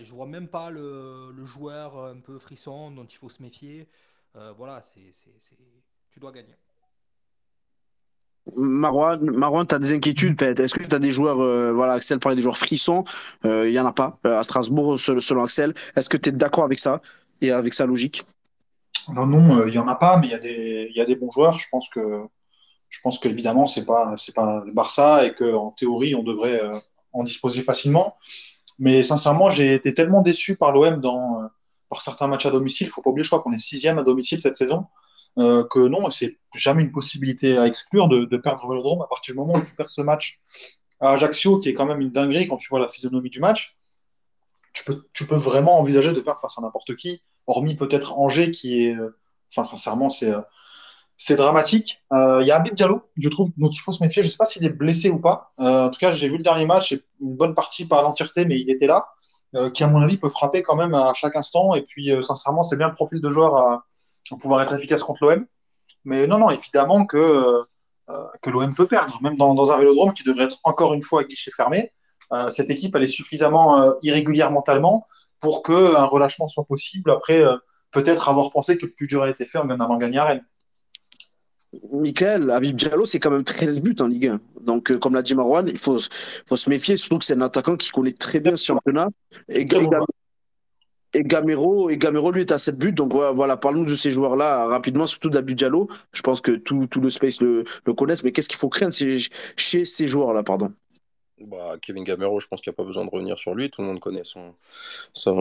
je 0.00 0.12
vois 0.12 0.26
même 0.26 0.48
pas 0.48 0.70
le, 0.70 1.44
joueur 1.44 1.96
un 2.04 2.20
peu 2.20 2.38
frisson 2.38 2.90
dont 2.90 3.06
il 3.06 3.16
faut 3.16 3.30
se 3.30 3.42
méfier. 3.42 3.88
voilà, 4.34 4.82
c'est, 4.82 5.10
tu 6.10 6.20
dois 6.20 6.32
gagner. 6.32 6.56
Marwan, 8.56 9.66
tu 9.66 9.74
as 9.74 9.78
des 9.78 9.92
inquiétudes 9.92 10.40
Est-ce 10.42 10.74
que 10.74 10.84
tu 10.84 10.94
as 10.94 10.98
des 10.98 11.12
joueurs, 11.12 11.40
euh, 11.40 11.72
voilà, 11.72 11.94
Axel 11.94 12.18
parlait 12.18 12.36
des 12.36 12.42
joueurs 12.42 12.58
frissons, 12.58 13.04
euh, 13.44 13.66
il 13.66 13.70
y 13.70 13.74
n'y 13.74 13.80
en 13.80 13.86
a 13.86 13.92
pas 13.92 14.18
euh, 14.26 14.38
à 14.38 14.42
Strasbourg 14.42 14.98
selon 14.98 15.42
Axel. 15.42 15.74
Est-ce 15.96 16.08
que 16.08 16.16
tu 16.16 16.28
es 16.28 16.32
d'accord 16.32 16.64
avec 16.64 16.78
ça 16.78 17.00
et 17.40 17.50
avec 17.50 17.74
sa 17.74 17.86
logique? 17.86 18.24
Non, 19.14 19.64
il 19.66 19.70
n'y 19.70 19.78
en 19.78 19.88
a 19.88 19.94
pas, 19.94 20.18
mais 20.18 20.26
il 20.28 20.30
y, 20.30 20.34
a 20.34 20.38
des, 20.38 20.90
y 20.94 21.00
a 21.00 21.04
des 21.04 21.16
bons 21.16 21.30
joueurs. 21.30 21.58
Je 21.58 21.66
pense 21.70 21.88
que 21.88 22.22
je 22.90 23.00
pense 23.02 23.18
qu'évidemment, 23.18 23.66
ce 23.66 23.80
n'est 23.80 23.86
pas, 23.86 24.14
pas 24.34 24.62
le 24.64 24.72
Barça 24.72 25.26
et 25.26 25.34
qu'en 25.34 25.72
théorie, 25.72 26.14
on 26.14 26.22
devrait 26.22 26.60
en 27.12 27.22
disposer 27.22 27.62
facilement. 27.62 28.16
Mais 28.78 29.02
sincèrement, 29.02 29.50
j'ai 29.50 29.74
été 29.74 29.94
tellement 29.94 30.22
déçu 30.22 30.56
par 30.56 30.72
l'OM 30.72 31.00
par 31.88 32.02
certains 32.02 32.26
matchs 32.26 32.46
à 32.46 32.50
domicile. 32.50 32.86
Il 32.86 32.90
ne 32.90 32.92
faut 32.92 33.02
pas 33.02 33.10
oublier, 33.10 33.24
je 33.24 33.30
crois 33.30 33.40
qu'on 33.40 33.52
est 33.52 33.58
sixième 33.58 33.98
à 33.98 34.02
domicile 34.02 34.40
cette 34.40 34.56
saison. 34.56 34.86
Euh, 35.38 35.64
que 35.70 35.78
non, 35.78 36.10
c'est 36.10 36.36
jamais 36.54 36.82
une 36.82 36.90
possibilité 36.90 37.56
à 37.58 37.66
exclure 37.66 38.08
de, 38.08 38.24
perdre 38.36 38.62
le 38.64 38.70
Vélodrome 38.70 39.02
à 39.02 39.06
partir 39.06 39.34
du 39.34 39.38
moment 39.38 39.54
où 39.54 39.60
tu 39.60 39.74
perds 39.74 39.88
ce 39.88 40.02
match 40.02 40.40
à 41.00 41.10
Ajaccio, 41.10 41.58
qui 41.60 41.68
est 41.68 41.74
quand 41.74 41.86
même 41.86 42.00
une 42.00 42.10
dinguerie 42.10 42.48
quand 42.48 42.56
tu 42.56 42.68
vois 42.68 42.80
la 42.80 42.88
physionomie 42.88 43.30
du 43.30 43.38
match. 43.38 43.76
Tu 44.72 44.84
peux, 44.84 45.06
tu 45.12 45.26
peux 45.26 45.36
vraiment 45.36 45.78
envisager 45.78 46.12
de 46.12 46.20
perdre 46.20 46.40
face 46.40 46.58
à 46.58 46.62
n'importe 46.62 46.96
qui, 46.96 47.22
hormis 47.46 47.76
peut-être 47.76 48.18
Angers, 48.18 48.50
qui 48.50 48.84
est. 48.84 48.96
Euh, 48.96 49.16
enfin, 49.52 49.64
sincèrement, 49.64 50.10
c'est. 50.10 50.30
Euh, 50.30 50.40
c'est 51.20 51.34
dramatique. 51.34 52.00
Il 52.12 52.44
y 52.46 52.52
a 52.52 52.54
Abib 52.54 52.76
Diallo, 52.76 53.02
je 53.16 53.28
trouve, 53.28 53.50
donc 53.56 53.74
il 53.74 53.80
faut 53.80 53.90
se 53.90 54.00
méfier. 54.00 54.22
Je 54.22 54.28
ne 54.28 54.30
sais 54.30 54.36
pas 54.36 54.46
s'il 54.46 54.64
est 54.64 54.68
blessé 54.68 55.10
ou 55.10 55.18
pas. 55.18 55.52
en 55.58 55.88
tout 55.90 55.98
cas, 55.98 56.12
j'ai 56.12 56.28
vu 56.28 56.36
le 56.36 56.44
dernier 56.44 56.64
match, 56.64 56.92
une 56.92 57.34
bonne 57.34 57.56
partie, 57.56 57.86
pas 57.86 58.02
l'entièreté, 58.02 58.44
mais 58.44 58.60
il 58.60 58.70
était 58.70 58.86
là, 58.86 59.08
qui, 59.74 59.82
à 59.82 59.88
mon 59.88 60.00
avis, 60.00 60.16
peut 60.16 60.28
frapper 60.28 60.62
quand 60.62 60.76
même 60.76 60.94
à 60.94 61.12
chaque 61.14 61.34
instant. 61.34 61.74
Et 61.74 61.82
puis, 61.82 62.12
sincèrement, 62.22 62.62
c'est 62.62 62.76
bien 62.76 62.86
le 62.86 62.94
profil 62.94 63.20
de 63.20 63.30
joueur 63.32 63.56
à, 63.56 63.84
pour 64.28 64.38
pouvoir 64.38 64.62
être 64.62 64.74
efficace 64.74 65.02
contre 65.02 65.24
l'OM. 65.24 65.46
Mais 66.04 66.26
non, 66.26 66.38
non, 66.38 66.50
évidemment 66.50 67.06
que, 67.06 67.16
euh, 68.10 68.24
que 68.40 68.50
l'OM 68.50 68.74
peut 68.74 68.86
perdre, 68.86 69.18
même 69.22 69.36
dans, 69.36 69.70
un 69.70 69.78
vélodrome 69.78 70.12
qui 70.12 70.24
devrait 70.24 70.44
être 70.44 70.58
encore 70.64 70.94
une 70.94 71.02
fois 71.02 71.22
à 71.22 71.24
guichet 71.24 71.50
fermé. 71.50 71.92
Euh, 72.32 72.50
cette 72.50 72.70
équipe, 72.70 72.94
elle 72.94 73.02
est 73.02 73.06
suffisamment 73.06 73.82
euh, 73.82 73.92
irrégulière 74.02 74.50
mentalement 74.50 75.06
pour 75.40 75.62
qu'un 75.62 76.04
relâchement 76.04 76.48
soit 76.48 76.64
possible 76.64 77.10
après 77.10 77.42
peut-être 77.92 78.28
avoir 78.28 78.50
pensé 78.50 78.76
que 78.76 78.86
le 78.86 78.92
plus 78.92 79.06
dur 79.06 79.22
a 79.22 79.30
été 79.30 79.46
fait 79.46 79.58
en 79.58 79.70
allant 79.70 79.96
gagner 79.96 80.18
à 80.18 80.24
Rennes. 80.24 80.44
Michael, 81.92 82.50
Habib 82.50 82.76
Diallo, 82.76 83.06
c'est 83.06 83.20
quand 83.20 83.30
même 83.30 83.44
13 83.44 83.80
buts 83.80 83.94
en 84.00 84.08
Ligue 84.08 84.28
1. 84.28 84.40
Donc, 84.62 84.98
comme 84.98 85.14
l'a 85.14 85.22
dit 85.22 85.36
Marwan, 85.36 85.68
il 85.68 85.78
faut, 85.78 85.98
faut 86.46 86.56
se 86.56 86.68
méfier, 86.68 86.96
surtout 86.96 87.18
que 87.18 87.24
c'est 87.24 87.34
un 87.34 87.40
attaquant 87.42 87.76
qui 87.76 87.90
connaît 87.90 88.12
très 88.12 88.40
bien 88.40 88.56
ce 88.56 88.64
championnat. 88.64 89.08
Et, 89.48 89.64
et 91.14 91.22
Gamero, 91.24 91.90
et 91.90 91.96
Gamero, 91.98 92.30
lui, 92.32 92.42
est 92.42 92.52
à 92.52 92.58
7 92.58 92.78
buts. 92.78 92.92
Donc 92.92 93.12
voilà, 93.12 93.56
parlons 93.56 93.82
de 93.84 93.94
ces 93.94 94.12
joueurs-là 94.12 94.66
rapidement, 94.66 95.06
surtout 95.06 95.30
d'Abid 95.30 95.56
Diallo. 95.58 95.88
Je 96.12 96.22
pense 96.22 96.40
que 96.40 96.52
tout, 96.52 96.86
tout 96.86 97.00
le 97.00 97.10
space 97.10 97.40
le, 97.40 97.64
le 97.86 97.94
connaisse. 97.94 98.24
Mais 98.24 98.32
qu'est-ce 98.32 98.48
qu'il 98.48 98.58
faut 98.58 98.68
craindre 98.68 98.94
chez 99.56 99.84
ces 99.84 100.08
joueurs-là, 100.08 100.42
pardon? 100.42 100.72
Bah, 101.46 101.76
Kevin 101.80 102.04
Gamero, 102.04 102.40
je 102.40 102.46
pense 102.46 102.60
qu'il 102.60 102.70
n'y 102.70 102.74
a 102.74 102.76
pas 102.76 102.84
besoin 102.84 103.04
de 103.04 103.10
revenir 103.10 103.38
sur 103.38 103.54
lui. 103.54 103.70
Tout 103.70 103.82
le 103.82 103.88
monde 103.88 104.00
connaît 104.00 104.24
son, 104.24 104.54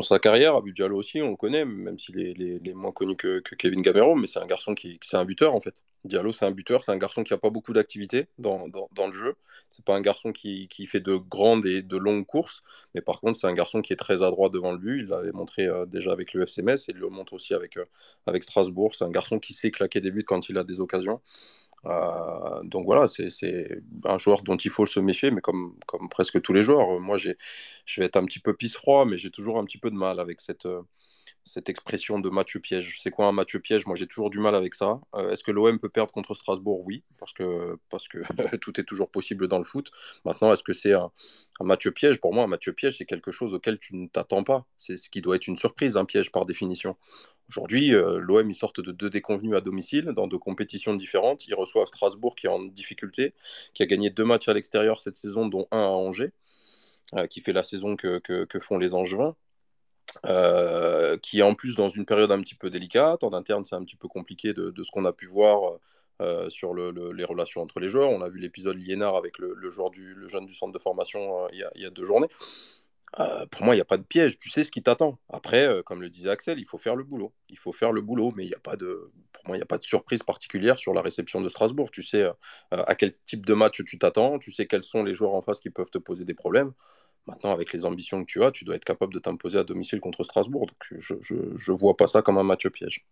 sa 0.02 0.20
carrière. 0.20 0.56
Abid 0.56 0.76
Diallo 0.76 0.98
aussi, 0.98 1.22
on 1.22 1.32
le 1.32 1.36
connaît, 1.36 1.66
même 1.66 1.98
s'il 1.98 2.20
est, 2.20 2.74
moins 2.74 2.92
connu 2.92 3.16
que, 3.16 3.42
Kevin 3.58 3.82
Gamero. 3.82 4.16
Mais 4.16 4.28
c'est 4.28 4.40
un 4.40 4.46
garçon 4.46 4.74
qui, 4.74 5.00
c'est 5.02 5.18
un 5.18 5.26
buteur 5.26 5.54
en 5.54 5.62
fait. 5.62 5.84
Diallo, 6.06 6.32
c'est 6.32 6.46
un 6.46 6.52
buteur. 6.52 6.84
C'est 6.84 6.92
un 6.92 6.98
garçon 6.98 7.24
qui 7.24 7.34
n'a 7.34 7.38
pas 7.38 7.50
beaucoup 7.50 7.74
d'activité 7.74 8.28
dans, 8.38 8.68
dans, 8.68 9.08
le 9.08 9.14
jeu. 9.14 9.36
C'est 9.70 9.84
pas 9.84 9.96
un 9.96 10.02
garçon 10.02 10.32
qui, 10.32 10.68
qui, 10.70 10.86
fait 10.86 11.00
de 11.00 11.16
grandes 11.16 11.66
et 11.66 11.82
de 11.82 11.98
longues 11.98 12.26
courses. 12.26 12.64
Mais 12.96 13.02
par 13.02 13.20
contre, 13.20 13.38
c'est 13.40 13.48
un 13.48 13.54
garçon 13.54 13.82
qui 13.82 13.94
est 13.94 13.98
très 13.98 14.24
adroit 14.24 14.50
devant 14.50 14.74
but. 14.74 15.02
Il 15.02 15.08
l'avait 15.08 15.32
montré 15.32 15.66
euh, 15.66 15.86
déjà 15.86 16.12
avec 16.12 16.34
le 16.34 16.46
FCMS 16.46 16.76
et 16.88 16.92
il 16.92 16.98
le 16.98 17.10
montre 17.10 17.34
aussi 17.34 17.54
avec, 17.54 17.78
euh, 17.78 17.86
avec 18.26 18.44
Strasbourg. 18.44 18.96
C'est 18.96 19.04
un 19.04 19.12
garçon 19.12 19.40
qui 19.40 19.54
sait 19.54 19.72
claquer 19.72 20.00
des 20.00 20.12
buts 20.12 20.24
quand 20.24 20.50
il 20.50 20.58
a 20.58 20.64
des 20.64 20.80
occasions. 20.80 21.22
Euh, 21.88 22.64
donc 22.64 22.86
voilà, 22.86 23.08
c'est 23.08 23.28
un 24.06 24.18
joueur 24.18 24.44
dont 24.44 24.58
il 24.58 24.70
faut 24.72 24.86
se 24.86 25.00
méfier, 25.00 25.32
mais 25.32 25.42
comme, 25.42 25.76
comme 25.88 26.10
presque 26.10 26.42
tous 26.42 26.54
les 26.54 26.64
joueurs. 26.64 27.00
Moi, 27.00 27.18
je 27.18 27.32
vais 27.98 28.06
être 28.06 28.18
un 28.18 28.26
petit 28.26 28.40
peu 28.40 28.56
pisse-froid, 28.56 29.06
mais 29.06 29.18
j'ai 29.18 29.32
toujours 29.32 29.58
un 29.60 29.64
petit 29.66 29.78
peu 29.78 29.90
de 29.90 29.96
mal 29.96 30.20
avec 30.20 30.42
cette, 30.42 30.68
cette 31.48 31.70
expression 31.70 32.20
de 32.20 32.30
match 32.30 32.58
piège. 32.58 33.00
C'est 33.02 33.12
quoi 33.12 33.28
un 33.28 33.32
match 33.32 33.58
piège? 33.58 33.86
Moi, 33.86 33.96
j'ai 33.96 34.08
toujours 34.08 34.30
du 34.30 34.40
mal 34.40 34.54
avec 34.54 34.74
ça. 34.74 35.00
Euh, 35.16 35.32
est-ce 35.32 35.44
que 35.44 35.52
l'OM 35.52 35.80
peut 35.80 35.90
perdre 35.90 36.12
contre 36.12 36.34
Strasbourg? 36.34 36.84
Oui, 36.86 37.04
parce 37.18 37.34
que, 37.34 37.80
parce 37.90 38.08
que 38.08 38.20
tout 38.58 38.80
est 38.80 38.84
toujours 38.84 39.10
possible 39.10 39.48
dans 39.48 39.58
le 39.58 39.64
foot. 39.64 39.90
Maintenant, 40.26 40.54
est-ce 40.54 40.64
que 40.64 40.74
c'est 40.74 40.94
un, 40.94 41.12
match 41.62 41.88
piège? 41.90 42.20
Pour 42.20 42.34
moi, 42.34 42.44
un 42.44 42.48
match 42.48 42.70
piège, 42.72 42.98
c'est 42.98 43.06
quelque 43.06 43.32
chose 43.32 43.54
auquel 43.54 43.80
tu 43.80 43.96
ne 43.96 44.08
t'attends 44.08 44.44
pas. 44.44 44.66
C'est 44.78 44.98
ce 44.98 45.10
qui 45.10 45.22
doit 45.22 45.36
être 45.36 45.48
une 45.48 45.58
surprise, 45.58 45.98
un 45.98 46.06
piège 46.06 46.32
par 46.32 46.46
définition. 46.46 46.96
Aujourd'hui, 47.50 47.96
euh, 47.96 48.20
l'OM, 48.20 48.50
ils 48.50 48.56
sortent 48.56 48.82
de 48.82 48.92
deux 48.92 49.10
déconvenus 49.10 49.56
à 49.56 49.62
domicile, 49.62 50.12
dans 50.16 50.28
deux 50.28 50.38
compétitions 50.38 50.94
différentes. 50.96 51.48
Ils 51.48 51.56
reçoivent 51.56 51.88
Strasbourg, 51.88 52.36
qui 52.36 52.48
est 52.48 52.50
en 52.50 52.64
difficulté, 52.64 53.34
qui 53.74 53.84
a 53.84 53.86
gagné 53.86 54.10
deux 54.10 54.26
matchs 54.26 54.50
à 54.50 54.54
l'extérieur 54.54 55.00
cette 55.00 55.16
saison, 55.16 55.48
dont 55.48 55.68
un 55.72 55.80
à 55.80 55.88
Angers, 55.88 56.34
euh, 57.16 57.26
qui 57.26 57.40
fait 57.40 57.54
la 57.54 57.64
saison 57.64 57.96
que, 57.96 58.20
que 58.20 58.60
font 58.60 58.78
les 58.78 58.94
Angevins. 58.94 59.36
Euh, 60.26 61.18
qui 61.18 61.40
est 61.40 61.44
en 61.44 61.54
plus 61.54 61.76
dans 61.76 61.90
une 61.90 62.06
période 62.06 62.32
un 62.32 62.42
petit 62.42 62.56
peu 62.56 62.70
délicate. 62.70 63.24
En 63.24 63.34
interne, 63.34 63.66
c'est 63.66 63.76
un 63.76 63.84
petit 63.84 63.96
peu 63.96 64.08
compliqué 64.08 64.54
de, 64.54 64.74
ce 64.84 64.92
qu'on 64.92 65.06
a 65.06 65.14
pu 65.14 65.28
voir 65.28 65.80
euh, 66.22 66.50
sur 66.50 66.74
les 66.74 67.24
relations 67.24 67.62
entre 67.62 67.80
les 67.80 67.88
joueurs. 67.88 68.10
On 68.10 68.22
a 68.22 68.30
vu 68.30 68.40
l'épisode 68.40 68.78
Liénard 68.78 69.16
avec 69.16 69.38
le, 69.38 69.70
joueur 69.70 69.90
du, 69.90 70.16
jeune 70.28 70.46
du 70.46 70.54
centre 70.54 70.74
de 70.74 70.80
formation 70.80 71.46
euh, 71.46 71.48
il, 71.54 71.82
y 71.82 71.86
a, 71.86 71.90
deux 71.90 72.04
journées. 72.04 72.30
pour 73.52 73.64
moi, 73.64 73.76
il 73.76 73.78
n'y 73.78 73.82
a 73.82 73.86
pas 73.86 73.98
de 73.98 74.04
piège. 74.04 74.38
Tu 74.38 74.50
sais 74.50 74.64
ce 74.64 74.72
qui 74.72 74.82
t'attend. 74.82 75.20
Après, 75.30 75.68
comme 75.86 76.02
le 76.02 76.10
disait 76.10 76.30
Axel, 76.30 76.60
il 76.60 76.66
faut 76.66 76.78
faire 76.78 76.96
le 76.96 77.04
boulot. 77.04 77.34
Il 77.50 77.58
faut 77.58 77.74
faire 77.74 77.92
le 77.92 78.02
boulot, 78.02 78.34
mais 78.36 78.46
il 78.46 78.54
a 78.56 78.60
pas 78.60 78.76
de, 78.76 79.12
pour 79.34 79.48
moi, 79.48 79.56
il 79.56 79.60
n'y 79.60 79.64
a 79.64 79.68
pas 79.68 79.78
de 79.78 79.84
surprise 79.84 80.24
particulière 80.24 80.80
sur 80.80 80.94
la 80.94 81.02
réception 81.02 81.42
de 81.42 81.50
Strasbourg. 81.50 81.92
Tu 81.92 82.04
sais 82.04 82.26
à 82.72 82.96
quel 82.96 83.14
type 83.26 83.46
de 83.46 83.54
match 83.54 83.84
tu 83.84 84.00
t'attends. 84.00 84.40
Tu 84.40 84.52
sais 84.52 84.66
quels 84.68 84.84
sont 84.84 85.04
les 85.04 85.14
joueurs 85.14 85.34
en 85.34 85.42
face 85.42 85.60
qui 85.60 85.70
peuvent 85.70 85.92
te 85.92 86.00
poser 86.00 86.26
des 86.26 86.34
problèmes. 86.34 86.74
Maintenant, 87.28 87.52
avec 87.52 87.74
les 87.74 87.86
ambitions 87.86 88.24
que 88.24 88.32
tu 88.32 88.44
as, 88.44 88.52
tu 88.52 88.64
dois 88.64 88.76
être 88.76 88.86
capable 88.86 89.14
de 89.14 89.20
t'imposer 89.20 89.60
à 89.60 89.64
domicile 89.64 90.00
contre 90.00 90.24
Strasbourg. 90.24 90.68
Donc, 90.68 91.00
je 91.00 91.14
ne 91.72 91.78
vois 91.78 91.98
pas 91.98 92.08
ça 92.08 92.22
comme 92.22 92.38
un 92.38 92.44
match 92.44 92.68
piège. 92.70 93.06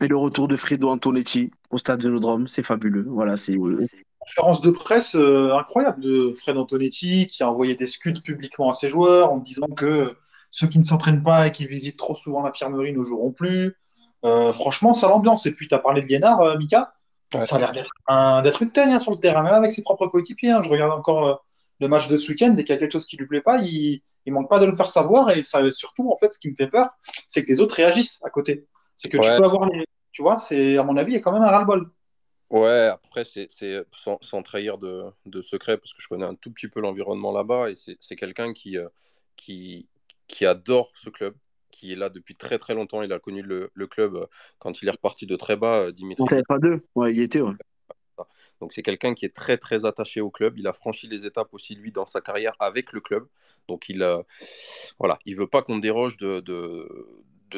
Et 0.00 0.06
le 0.06 0.16
retour 0.16 0.46
de 0.46 0.56
Fredo 0.56 0.88
Antonetti 0.88 1.50
au 1.70 1.78
stade 1.78 2.00
de 2.00 2.08
Vélodrome, 2.08 2.46
c'est 2.46 2.62
fabuleux. 2.62 3.06
Voilà, 3.08 3.36
c'est 3.36 3.54
une 3.54 3.80
conférence 4.20 4.60
de 4.60 4.70
presse 4.70 5.16
euh, 5.16 5.52
incroyable 5.58 6.00
de 6.00 6.34
Fred 6.36 6.56
Antonetti 6.56 7.26
qui 7.26 7.42
a 7.42 7.50
envoyé 7.50 7.74
des 7.74 7.86
scuds 7.86 8.20
publiquement 8.22 8.70
à 8.70 8.74
ses 8.74 8.90
joueurs 8.90 9.32
en 9.32 9.38
disant 9.38 9.66
que 9.66 10.16
ceux 10.50 10.68
qui 10.68 10.78
ne 10.78 10.84
s'entraînent 10.84 11.22
pas 11.22 11.48
et 11.48 11.52
qui 11.52 11.66
visitent 11.66 11.98
trop 11.98 12.14
souvent 12.14 12.42
l'infirmerie 12.42 12.92
ne 12.92 13.02
joueront 13.02 13.32
plus. 13.32 13.76
Euh, 14.24 14.52
franchement, 14.52 14.94
ça 14.94 15.08
l'ambiance. 15.08 15.46
Et 15.46 15.54
puis, 15.54 15.66
tu 15.66 15.74
as 15.74 15.78
parlé 15.78 16.02
de 16.02 16.06
Liénard, 16.06 16.40
euh, 16.42 16.58
Mika. 16.58 16.94
Ça 17.44 17.56
a 17.56 17.58
l'air 17.58 18.42
d'être 18.42 18.62
une 18.62 18.70
teigne 18.70 18.92
hein, 18.92 19.00
sur 19.00 19.10
le 19.10 19.18
terrain, 19.18 19.42
même 19.42 19.52
avec 19.52 19.72
ses 19.72 19.82
propres 19.82 20.06
coéquipiers. 20.06 20.50
Hein. 20.50 20.62
Je 20.62 20.68
regarde 20.68 20.92
encore 20.92 21.44
le 21.80 21.88
match 21.88 22.08
de 22.08 22.16
ce 22.16 22.30
week-end, 22.30 22.50
dès 22.50 22.64
qu'il 22.64 22.74
y 22.74 22.76
a 22.76 22.80
quelque 22.80 22.92
chose 22.92 23.06
qui 23.06 23.16
lui 23.16 23.26
plaît 23.26 23.40
pas, 23.40 23.60
il, 23.62 24.02
il 24.26 24.32
manque 24.32 24.48
pas 24.48 24.58
de 24.58 24.66
le 24.66 24.74
faire 24.74 24.90
savoir. 24.90 25.30
Et 25.30 25.42
ça, 25.42 25.60
surtout, 25.72 26.10
en 26.10 26.16
fait, 26.18 26.32
ce 26.32 26.38
qui 26.38 26.50
me 26.50 26.54
fait 26.54 26.68
peur, 26.68 26.90
c'est 27.26 27.44
que 27.44 27.48
les 27.48 27.60
autres 27.60 27.74
réagissent 27.74 28.20
à 28.24 28.30
côté. 28.30 28.66
C'est 28.96 29.08
que 29.08 29.16
tu 29.16 29.28
peux 29.28 29.44
avoir 29.44 29.68
les. 29.68 29.84
Tu 30.12 30.22
vois, 30.22 30.36
c'est, 30.36 30.76
à 30.76 30.82
mon 30.82 30.96
avis, 30.96 31.12
il 31.12 31.14
y 31.14 31.18
a 31.18 31.20
quand 31.20 31.32
même 31.32 31.42
un 31.42 31.50
ras-le-bol. 31.50 31.90
Ouais, 32.50 32.86
après, 32.86 33.24
c'est, 33.24 33.46
sans, 33.94 34.18
sans, 34.22 34.42
trahir 34.42 34.78
de, 34.78 35.04
de, 35.26 35.42
secret, 35.42 35.76
parce 35.76 35.92
que 35.92 36.00
je 36.00 36.08
connais 36.08 36.24
un 36.24 36.34
tout 36.34 36.50
petit 36.50 36.68
peu 36.68 36.80
l'environnement 36.80 37.30
là-bas, 37.30 37.70
et 37.70 37.74
c'est, 37.74 38.16
quelqu'un 38.16 38.54
qui, 38.54 38.78
euh, 38.78 38.88
qui, 39.36 39.88
qui 40.26 40.46
adore 40.46 40.90
ce 40.96 41.10
club, 41.10 41.34
qui 41.70 41.92
est 41.92 41.96
là 41.96 42.08
depuis 42.08 42.34
très 42.34 42.58
très 42.58 42.74
longtemps. 42.74 43.02
Il 43.02 43.12
a 43.12 43.18
connu 43.18 43.42
le, 43.42 43.70
le 43.74 43.86
club 43.86 44.16
euh, 44.16 44.26
quand 44.58 44.80
il 44.82 44.88
est 44.88 44.92
reparti 44.92 45.26
de 45.26 45.36
très 45.36 45.56
bas, 45.56 45.80
euh, 45.80 45.92
Dimitri. 45.92 46.24
pas 46.48 46.58
deux, 46.58 46.82
ouais, 46.94 47.12
il 47.12 47.20
était, 47.20 47.42
ouais. 47.42 47.52
Donc 48.60 48.72
c'est 48.72 48.82
quelqu'un 48.82 49.14
qui 49.14 49.24
est 49.24 49.34
très 49.34 49.56
très 49.56 49.84
attaché 49.84 50.20
au 50.20 50.30
club. 50.30 50.58
Il 50.58 50.66
a 50.66 50.72
franchi 50.72 51.06
les 51.08 51.26
étapes 51.26 51.52
aussi 51.52 51.74
lui 51.74 51.92
dans 51.92 52.06
sa 52.06 52.20
carrière 52.20 52.54
avec 52.58 52.92
le 52.92 53.00
club. 53.00 53.26
Donc 53.68 53.88
il 53.88 54.02
euh, 54.02 54.22
voilà, 54.98 55.18
il 55.24 55.36
veut 55.36 55.46
pas 55.46 55.62
qu'on 55.62 55.78
déroge 55.78 56.16
de, 56.16 56.42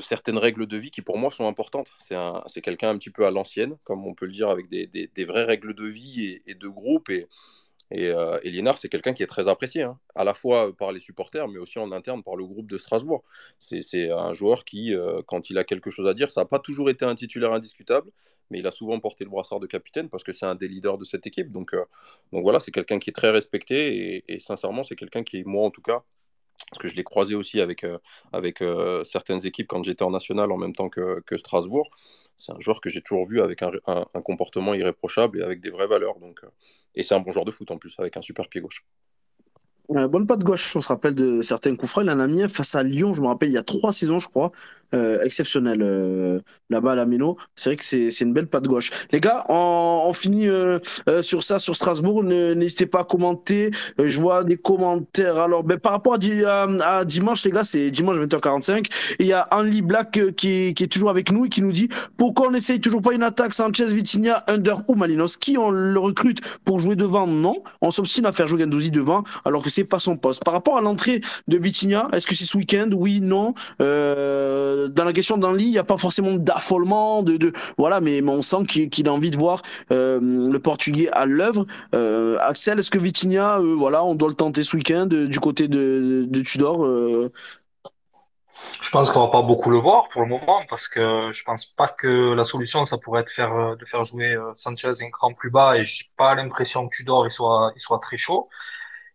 certaines 0.03 0.39
règles 0.39 0.67
de 0.67 0.77
vie 0.77 0.91
qui 0.91 1.03
pour 1.03 1.19
moi 1.19 1.31
sont 1.31 1.47
importantes. 1.47 1.93
C'est 1.99 2.61
quelqu'un 2.61 2.91
un 2.91 2.99
petit 2.99 3.11
peu 3.11 3.27
à 3.27 3.31
l'ancienne, 3.31 3.77
comme 3.85 4.07
on 4.07 4.15
peut 4.15 4.27
le 4.27 4.33
dire, 4.33 4.49
avec 4.49 4.69
des, 4.69 5.25
vraies 5.25 5.45
règles 5.45 5.75
de 5.75 5.85
vie 5.85 6.41
et, 6.47 6.55
de 6.55 6.69
groupe 6.69 7.11
et, 7.91 8.09
euh, 8.09 8.39
c'est 8.79 8.89
quelqu'un 8.89 9.13
qui 9.13 9.23
est 9.23 9.27
très 9.27 9.49
apprécié, 9.49 9.83
hein, 9.83 9.99
à 10.15 10.25
la 10.25 10.35
fois 10.35 10.75
par 10.77 10.93
les 10.93 11.01
supporters, 11.01 11.49
mais 11.49 11.59
aussi 11.59 11.79
en 11.79 11.91
interne 11.91 12.23
par 12.23 12.37
le 12.37 12.45
groupe 12.47 12.69
de 12.69 12.79
Strasbourg. 12.79 13.25
C'est 13.59 14.11
un 14.11 14.33
joueur 14.33 14.65
qui, 14.65 14.95
euh, 14.95 15.23
quand 15.27 15.51
il 15.51 15.59
a 15.59 15.65
quelque 15.65 15.91
chose 15.91 16.07
à 16.09 16.15
dire, 16.15 16.31
ça 16.31 16.43
n'a 16.43 16.45
pas 16.45 16.59
toujours 16.61 16.89
été 16.91 17.05
un 17.05 17.15
titulaire 17.15 17.53
indiscutable, 17.53 18.11
mais 18.51 18.61
il 18.61 18.67
a 18.67 18.71
souvent 18.71 18.99
porté 19.01 19.25
le 19.25 19.31
brassard 19.31 19.61
de 19.61 19.67
capitaine 19.67 20.09
parce 20.09 20.23
que 20.23 20.33
c'est 20.33 20.47
un 20.47 20.55
des 20.55 20.69
leaders 20.69 20.99
de 20.99 21.05
cette 21.05 21.27
équipe. 21.27 21.51
Donc, 21.53 21.75
euh, 21.75 21.85
donc 22.33 22.43
voilà, 22.43 22.61
c'est 22.61 22.71
quelqu'un 22.71 22.99
qui 22.99 23.11
est 23.11 23.15
très 23.15 23.31
respecté 23.31 24.17
et, 24.17 24.35
et 24.35 24.41
sincèrement, 24.41 24.85
c'est 24.85 24.97
quelqu'un 24.97 25.25
qui, 25.25 25.43
moi 25.45 25.67
en 25.67 25.71
tout 25.71 25.83
cas, 25.83 26.05
parce 26.69 26.81
que 26.81 26.89
je 26.89 26.95
l'ai 26.95 27.05
croisé 27.05 27.35
aussi 27.35 27.61
avec, 27.61 27.85
euh, 27.85 27.99
avec 28.33 28.63
euh, 28.63 29.05
certaines 29.05 29.45
équipes 29.47 29.69
quand 29.69 29.83
j'étais 29.83 30.03
en 30.03 30.11
national 30.11 30.53
en 30.53 30.57
même 30.57 30.73
temps 30.73 30.89
que, 30.89 31.21
que 31.27 31.37
Strasbourg. 31.37 31.89
C'est 32.37 32.53
un 32.53 32.61
joueur 32.61 32.81
que 32.81 32.89
j'ai 32.89 33.03
toujours 33.03 33.27
vu 33.27 33.41
avec 33.41 33.63
un, 33.63 33.73
un, 33.87 34.23
comportement 34.23 34.75
irréprochable 34.75 35.41
et 35.41 35.43
avec 35.43 35.61
des 35.61 35.71
vraies 35.71 35.87
valeurs. 35.87 36.19
Donc, 36.21 36.41
euh, 36.45 36.49
et 36.95 37.03
c'est 37.03 37.15
un 37.15 37.21
bon 37.21 37.33
joueur 37.33 37.45
de 37.45 37.51
foot 37.51 37.71
en 37.71 37.79
plus, 37.79 37.95
avec 37.99 38.17
un 38.17 38.23
super 38.23 38.49
pied 38.49 38.61
gauche. 38.61 38.85
bonne 39.89 40.27
patte 40.27 40.45
gauche, 40.45 40.75
on 40.77 40.81
se 40.81 40.89
rappelle 40.89 41.15
de 41.15 41.43
certains 41.43 41.75
coups 41.75 41.91
francs. 41.91 42.05
Il 42.05 42.11
en 42.11 42.21
a 42.21 42.27
mis 42.27 42.49
face 42.49 42.75
à 42.75 42.83
Lyon, 42.83 43.13
je 43.13 43.21
me 43.21 43.27
rappelle, 43.27 43.51
il 43.51 43.55
y 43.55 43.59
a 43.59 43.63
trois 43.63 43.93
saisons, 43.93 44.19
je 44.19 44.29
crois. 44.29 44.53
Euh, 44.93 45.23
exceptionnel 45.23 45.83
euh, 45.83 46.41
là-bas 46.69 46.93
à 46.93 46.95
la 46.97 47.07
Mino. 47.07 47.37
C'est 47.55 47.71
vrai 47.71 47.77
que 47.77 47.85
c'est 47.85 48.21
une 48.21 48.33
belle 48.33 48.49
patte 48.49 48.67
gauche. 48.67 48.91
Les 49.13 49.21
gars, 49.21 49.45
on, 49.49 50.03
on 50.07 50.13
finit 50.13 50.49
euh, 50.49 50.81
sur 51.23 51.45
ça, 51.45 51.61
sur 51.61 51.77
Strasbourg. 51.77 52.25
N'hésitez 52.25 52.87
pas 52.87 53.01
à 53.01 53.05
commenter. 53.05 53.71
je 54.03 54.21
vois 54.21 54.43
des 54.43 54.57
commentaires. 54.57 55.39
Alors, 55.39 55.63
ben, 55.63 55.79
par 55.79 55.93
rapport 55.93 56.15
à, 56.15 57.05
dimanche, 57.05 57.45
les 57.45 57.53
gars, 57.53 57.63
c'est 57.63 57.93
dimanche 57.93 58.17
20h45. 58.17 58.91
Il 59.21 59.27
y 59.27 59.33
a 59.33 59.47
Henry 59.53 59.81
Black 59.81 60.19
qui, 60.35 60.75
qui, 60.75 60.83
est 60.83 60.89
toujours 60.93 61.11
avec 61.11 61.31
nous 61.31 61.45
et 61.45 61.49
qui 61.49 61.63
nous 61.63 61.73
dit 61.73 61.89
pourquoi 62.17 62.49
on 62.49 62.51
n'essaye 62.51 62.81
toujours 62.81 63.01
pas 63.01 63.13
une 63.13 63.23
attaque 63.23 63.53
Sanchez, 63.53 63.87
Vitinha, 63.87 64.43
Under 64.49 64.79
ou 64.89 64.97
Malinowski 64.97 65.57
On 65.57 65.71
le 65.71 66.01
recrute 66.01 66.41
pour 66.65 66.81
jouer 66.81 66.97
devant? 66.97 67.29
Non. 67.29 67.63
On 67.81 67.93
s'obstine 67.93 68.27
à 68.27 68.33
faire 68.33 68.49
jouer 68.49 68.61
Gandouzi 68.61 68.91
devant 68.91 69.23
alors 69.45 69.63
que 69.63 69.71
c'est 69.71 69.85
pas 69.85 70.01
son 70.01 70.17
poste. 70.17 70.43
Par 70.43 70.53
rapport 70.53 70.77
à 70.77 70.81
l'entrée 70.81 71.21
de 71.47 71.59
Vitinha, 71.59 72.09
est-ce 72.13 72.27
que 72.27 72.35
c'est 72.35 72.45
ce 72.45 72.57
week-end? 72.57 72.89
Oui, 72.93 73.21
non. 73.21 73.55
Euh, 73.81 74.80
dans 74.89 75.05
la 75.05 75.13
question 75.13 75.37
d'Henli, 75.37 75.65
il 75.65 75.71
n'y 75.71 75.79
a 75.79 75.85
pas 75.85 75.99
forcément 75.99 76.33
d'affolement, 76.35 77.23
de, 77.23 77.37
de, 77.37 77.53
voilà, 77.79 78.01
mais, 78.01 78.23
on 78.23 78.43
sent 78.43 78.65
qu'il 78.65 79.09
a 79.09 79.13
envie 79.13 79.31
de 79.31 79.37
voir 79.37 79.63
euh, 79.91 80.21
le 80.21 80.59
Portugais 80.59 81.09
à 81.13 81.27
l'œuvre. 81.27 81.67
Euh, 81.95 82.39
Axel, 82.41 82.79
est-ce 82.79 82.91
que 82.91 82.99
Vitinha, 82.99 83.59
euh, 83.59 83.75
voilà, 83.77 84.05
on 84.05 84.15
doit 84.15 84.29
le 84.29 84.35
tenter 84.35 84.63
ce 84.63 84.77
week-end 84.77 85.07
du 85.07 85.41
côté 85.41 85.69
de, 85.69 86.25
de 86.29 86.41
Tudor 86.43 86.87
je 88.83 88.91
pense 88.91 89.11
qu'on 89.11 89.21
va 89.21 89.29
pas 89.29 89.41
beaucoup 89.41 89.71
le 89.71 89.79
voir 89.79 90.09
pour 90.11 90.21
le 90.21 90.29
moment 90.29 90.63
parce 90.69 90.87
que 90.87 91.31
je 91.33 91.45
pense 91.45 91.65
pas 91.65 91.89
que 91.89 92.35
la 92.35 92.45
solution 92.45 92.85
ça 92.85 92.99
pourrait 92.99 93.23
être 93.23 93.31
faire 93.31 93.75
de 93.75 93.85
faire 93.87 94.05
jouer 94.05 94.37
Sanchez 94.55 94.93
un 95.01 95.11
cran 95.11 95.33
plus 95.33 95.51
bas 95.51 95.79
et 95.79 95.85
j'ai 95.85 96.05
pas 96.19 96.35
l'impression 96.35 96.87
que 96.87 96.95
Tudor 96.95 97.27
il 97.27 97.31
soit 97.31 97.73
il 97.75 97.81
soit 97.81 98.01
très 98.01 98.19
chaud. 98.19 98.51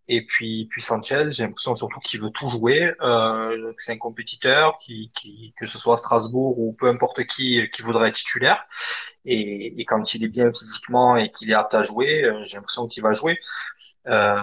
Et 0.07 0.25
puis, 0.25 0.67
puis 0.69 0.81
Sanchez, 0.83 1.31
j'ai 1.31 1.43
l'impression 1.43 1.73
surtout 1.75 1.99
qu'il 1.99 2.21
veut 2.21 2.29
tout 2.29 2.47
jouer, 2.49 2.93
euh, 3.01 3.73
c'est 3.79 3.93
un 3.93 3.97
compétiteur, 3.97 4.77
qui, 4.77 5.11
qui, 5.15 5.53
que 5.57 5.65
ce 5.65 5.79
soit 5.79 5.97
Strasbourg 5.97 6.59
ou 6.59 6.73
peu 6.73 6.87
importe 6.89 7.23
qui, 7.25 7.67
qui 7.71 7.81
voudrait 7.81 8.09
être 8.09 8.15
titulaire. 8.15 8.65
Et, 9.25 9.79
et 9.81 9.85
quand 9.85 10.13
il 10.13 10.23
est 10.23 10.27
bien 10.27 10.51
physiquement 10.53 11.15
et 11.15 11.29
qu'il 11.31 11.49
est 11.51 11.55
apte 11.55 11.73
à 11.73 11.81
jouer, 11.83 12.23
euh, 12.23 12.43
j'ai 12.45 12.57
l'impression 12.57 12.87
qu'il 12.87 13.01
va 13.03 13.13
jouer. 13.13 13.37
Euh, 14.07 14.35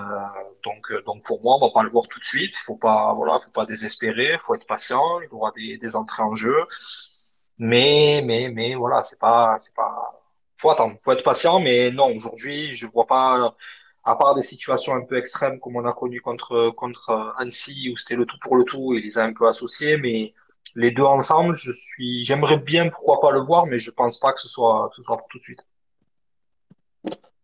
donc, 0.65 0.91
euh, 0.91 1.03
donc 1.03 1.25
pour 1.25 1.43
moi, 1.43 1.57
on 1.57 1.61
va 1.67 1.73
pas 1.73 1.83
le 1.85 1.91
voir 1.91 2.09
tout 2.09 2.19
de 2.19 2.25
suite. 2.25 2.57
Faut 2.57 2.77
pas, 2.77 3.13
voilà, 3.15 3.39
faut 3.41 3.51
pas 3.53 3.67
désespérer, 3.67 4.37
faut 4.41 4.55
être 4.55 4.67
patient. 4.67 5.21
Il 5.21 5.29
aura 5.33 5.53
des, 5.53 5.79
des 5.79 5.97
entrées 5.97 6.23
en 6.23 6.35
jeu, 6.35 6.57
mais, 7.59 8.23
mais, 8.25 8.49
mais 8.51 8.75
voilà, 8.75 9.03
c'est 9.03 9.19
pas, 9.21 9.57
c'est 9.59 9.75
pas, 9.75 10.23
faut 10.57 10.71
attendre, 10.71 10.97
faut 11.03 11.13
être 11.13 11.23
patient. 11.25 11.61
Mais 11.61 11.91
non, 11.91 12.07
aujourd'hui, 12.15 12.75
je 12.75 12.87
vois 12.87 13.07
pas 13.07 13.55
à 14.05 14.17
part 14.17 14.35
des 14.35 14.43
situations 14.43 14.95
un 14.95 15.03
peu 15.03 15.17
extrêmes 15.17 15.61
comme 15.61 15.77
on 15.77 15.85
a 15.85 15.93
connu 15.93 16.21
contre, 16.21 16.71
contre 16.71 17.11
euh, 17.11 17.33
Annecy 17.37 17.91
où 17.93 17.97
c'était 17.97 18.17
le 18.17 18.27
tout 18.27 18.39
pour 18.41 18.57
le 18.57 18.65
tout 18.65 18.95
et 18.95 19.01
les 19.01 19.19
a 19.19 19.25
un 19.25 19.33
peu 19.33 19.47
associés, 19.47 19.97
mais 19.97 20.35
les 20.75 20.91
deux 20.91 21.03
ensemble, 21.03 21.55
je 21.55 21.73
suis, 21.73 22.25
j'aimerais 22.25 22.59
bien 22.59 22.89
pourquoi 22.89 23.21
pas 23.21 23.31
le 23.31 23.41
voir, 23.41 23.67
mais 23.67 23.79
je 23.79 23.91
pense 23.91 24.19
pas 24.19 24.33
que 24.33 24.41
ce 24.41 24.49
soit, 24.49 24.91
ce 24.97 25.03
soit 25.03 25.17
pour 25.17 25.29
tout 25.29 25.39
de 25.39 25.43
suite. 25.43 25.69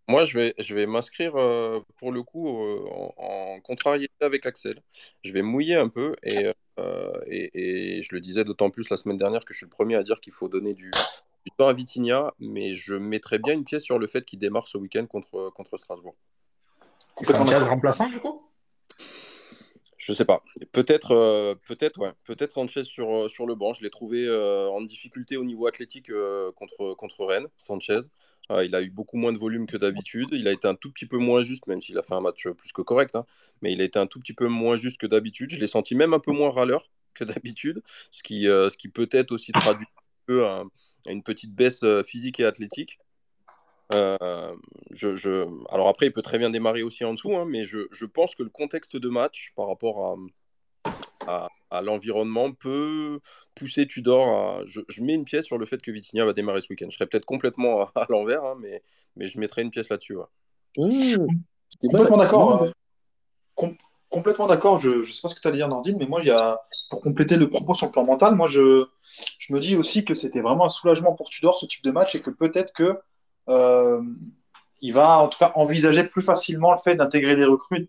Moi, 0.09 0.24
je 0.24 0.39
vais, 0.39 0.55
je 0.59 0.74
vais 0.74 0.86
m'inscrire 0.86 1.36
euh, 1.36 1.80
pour 1.98 2.12
le 2.12 2.22
coup 2.22 2.48
euh, 2.48 2.89
en, 3.18 3.60
contrariété 3.60 4.14
avec 4.22 4.47
Axel. 4.47 4.80
Je 5.22 5.32
vais 5.32 5.43
mouiller 5.43 5.76
un 5.76 5.89
peu 5.89 6.16
et, 6.22 6.51
et, 7.26 7.98
et, 7.98 8.02
je 8.02 8.09
le 8.14 8.20
disais 8.20 8.44
d'autant 8.44 8.70
plus 8.70 8.89
la 8.89 8.97
semaine 8.97 9.18
dernière 9.18 9.44
que 9.44 9.52
je 9.52 9.59
suis 9.59 9.66
le 9.66 9.70
premier 9.70 9.97
à 9.97 10.02
dire 10.02 10.20
qu'il 10.20 10.32
faut 10.32 10.48
donner 10.48 10.74
du, 10.74 10.90
du 11.44 11.52
temps 11.56 11.68
à 11.68 11.72
Vitinha, 11.74 12.32
mais 12.39 12.74
je 12.74 12.94
mettrais 12.94 13.39
bien 13.39 13.55
une 13.55 13.64
pièce 13.64 13.82
sur 13.82 13.98
le 13.98 14.06
fait 14.06 14.24
qu'il 14.24 14.39
démarre 14.39 14.66
ce 14.66 14.78
week-end 14.78 15.06
contre, 15.06 15.51
contre 15.51 15.76
Strasbourg. 15.76 16.16
Sanchez 17.24 17.56
remplaçant, 17.56 18.08
du 18.08 18.20
coup 18.20 18.48
je 20.08 20.14
sais 20.14 20.24
pas. 20.24 20.42
Peut-être, 20.72 21.10
euh, 21.10 21.54
peut-être, 21.66 22.00
ouais. 22.00 22.12
Peut-être 22.24 22.52
Sanchez 22.52 22.84
sur, 22.84 23.14
euh, 23.14 23.28
sur 23.28 23.46
le 23.46 23.54
banc. 23.54 23.74
Je 23.74 23.82
l'ai 23.82 23.90
trouvé 23.90 24.24
euh, 24.26 24.66
en 24.70 24.80
difficulté 24.80 25.36
au 25.36 25.44
niveau 25.44 25.66
athlétique 25.66 26.10
contre, 26.56 26.94
contre 26.94 27.26
Rennes, 27.26 27.48
Sanchez. 27.58 28.00
il 28.64 28.74
a 28.74 28.80
eu 28.80 28.88
beaucoup 28.88 29.18
moins 29.18 29.34
de 29.34 29.38
volume 29.38 29.66
que 29.66 29.76
d'habitude. 29.76 30.28
Il 30.32 30.48
a 30.48 30.52
été 30.52 30.66
un 30.66 30.74
tout 30.74 30.90
petit 30.90 31.04
peu 31.04 31.18
moins 31.18 31.42
juste, 31.42 31.66
même 31.66 31.82
s'il 31.82 31.98
a 31.98 32.02
fait 32.02 32.14
un 32.14 32.22
match 32.22 32.48
plus 32.48 32.72
que 32.72 32.80
correct. 32.80 33.14
Hein. 33.16 33.26
mais 33.60 33.72
il 33.74 33.82
a 33.82 33.84
été 33.84 33.98
un 33.98 34.06
tout 34.06 34.18
petit 34.18 34.32
peu 34.32 34.48
moins 34.48 34.76
juste 34.76 34.96
que 34.96 35.06
d'habitude. 35.06 35.50
Je 35.50 35.60
l'ai 35.60 35.66
senti 35.66 35.94
même 35.94 36.14
un 36.14 36.20
peu 36.20 36.32
moins 36.32 36.50
râleur 36.50 36.90
que 37.12 37.24
d'habitude, 37.24 37.82
ce 38.10 38.22
qui, 38.22 38.44
ce 38.44 38.76
qui 38.78 38.88
peut-être 38.88 39.30
aussi 39.30 39.52
traduit 39.52 39.84
un 39.84 40.24
peu 40.26 40.46
une 41.06 41.22
petite 41.22 41.54
baisse 41.54 41.84
physique 42.06 42.40
et 42.40 42.46
athlétique. 42.46 42.98
Je, 43.90 45.15
je... 45.16 45.47
Alors 45.73 45.89
après, 45.89 46.06
il 46.06 46.12
peut 46.12 46.23
très 46.23 46.39
bien 46.39 46.51
démarrer 46.51 46.82
aussi 46.82 47.05
en 47.05 47.15
dessous, 47.15 47.36
hein, 47.36 47.44
mais 47.47 47.65
je, 47.65 47.86
je, 47.90 48.05
pense 48.05 48.35
que 48.35 48.43
le 48.43 48.51
contexte 48.51 48.97
de 48.97 49.09
match 49.09 49.52
par 49.56 49.69
rapport 49.69 50.06
à, 50.06 50.16
à, 51.70 51.82
l'environnement 51.82 52.52
peut 52.52 53.20
pousser 53.55 53.86
Tudor 53.86 54.28
à. 54.28 54.60
Je, 54.66 55.02
mets 55.02 55.15
une 55.15 55.24
pièce 55.24 55.44
sur 55.44 55.59
le 55.59 55.66
fait 55.66 55.81
que 55.81 55.90
Vitinha 55.90 56.24
va 56.24 56.32
démarrer 56.32 56.60
ce 56.60 56.69
week-end. 56.70 56.86
Je 56.90 56.97
serais 56.97 57.06
peut-être 57.06 57.24
complètement 57.24 57.90
à, 57.94 58.06
l'envers, 58.09 58.44
hein, 58.44 58.52
mais, 58.60 58.82
mais 59.16 59.28
je 59.28 59.39
mettrais 59.39 59.62
une 59.62 59.70
pièce 59.70 59.89
là-dessus. 59.89 60.16
Mmh. 60.77 61.27
complètement 61.90 62.16
d'accord. 62.19 62.62
Hein. 62.62 63.73
complètement 64.09 64.47
d'accord. 64.47 64.78
Je 64.78 65.01
ne 65.01 65.05
sais 65.05 65.20
pas 65.23 65.28
ce 65.28 65.35
que 65.35 65.40
tu 65.40 65.48
as 65.48 65.51
à 65.51 65.55
dire, 65.55 65.69
Nordine, 65.69 65.97
mais 65.98 66.06
moi, 66.06 66.20
il 66.23 66.28
y 66.28 66.31
a, 66.31 66.60
pour 66.90 67.01
compléter 67.01 67.36
le 67.36 67.51
propos 67.51 67.74
sur 67.74 67.86
le 67.86 67.93
plan 67.93 68.05
mental, 68.05 68.35
moi, 68.35 68.47
je, 68.47 68.86
je 69.39 69.52
me 69.52 69.60
dis 69.60 69.77
aussi 69.77 70.05
que 70.05 70.15
c'était 70.15 70.40
vraiment 70.40 70.66
un 70.66 70.70
soulagement 70.70 71.15
pour 71.15 71.28
Tudor, 71.28 71.59
ce 71.59 71.66
type 71.66 71.85
de 71.85 71.90
match, 71.90 72.15
et 72.15 72.20
que 72.20 72.31
peut-être 72.31 72.73
que. 72.73 72.98
Euh, 73.48 74.02
il 74.80 74.92
va 74.92 75.18
en 75.18 75.28
tout 75.28 75.38
cas 75.38 75.52
envisager 75.54 76.04
plus 76.04 76.22
facilement 76.22 76.70
le 76.70 76.78
fait 76.78 76.94
d'intégrer 76.94 77.36
des 77.36 77.44
recrues 77.44 77.78
et 77.78 77.80
de, 77.80 77.88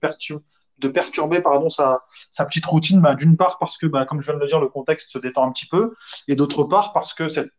de 0.79 0.87
perturber 0.87 1.41
pardon, 1.41 1.69
sa, 1.69 2.01
petite 2.45 2.65
routine, 2.65 3.01
bah, 3.01 3.15
d'une 3.15 3.37
part 3.37 3.57
parce 3.59 3.77
que, 3.77 3.85
bah, 3.85 4.05
comme 4.05 4.21
je 4.21 4.25
viens 4.25 4.35
de 4.35 4.39
le 4.39 4.47
dire, 4.47 4.59
le 4.59 4.69
contexte 4.69 5.11
se 5.11 5.19
détend 5.19 5.47
un 5.47 5.51
petit 5.51 5.67
peu, 5.67 5.93
et 6.27 6.35
d'autre 6.35 6.63
part 6.63 6.93
parce 6.93 7.13
que 7.13 7.27
cette, 7.29 7.51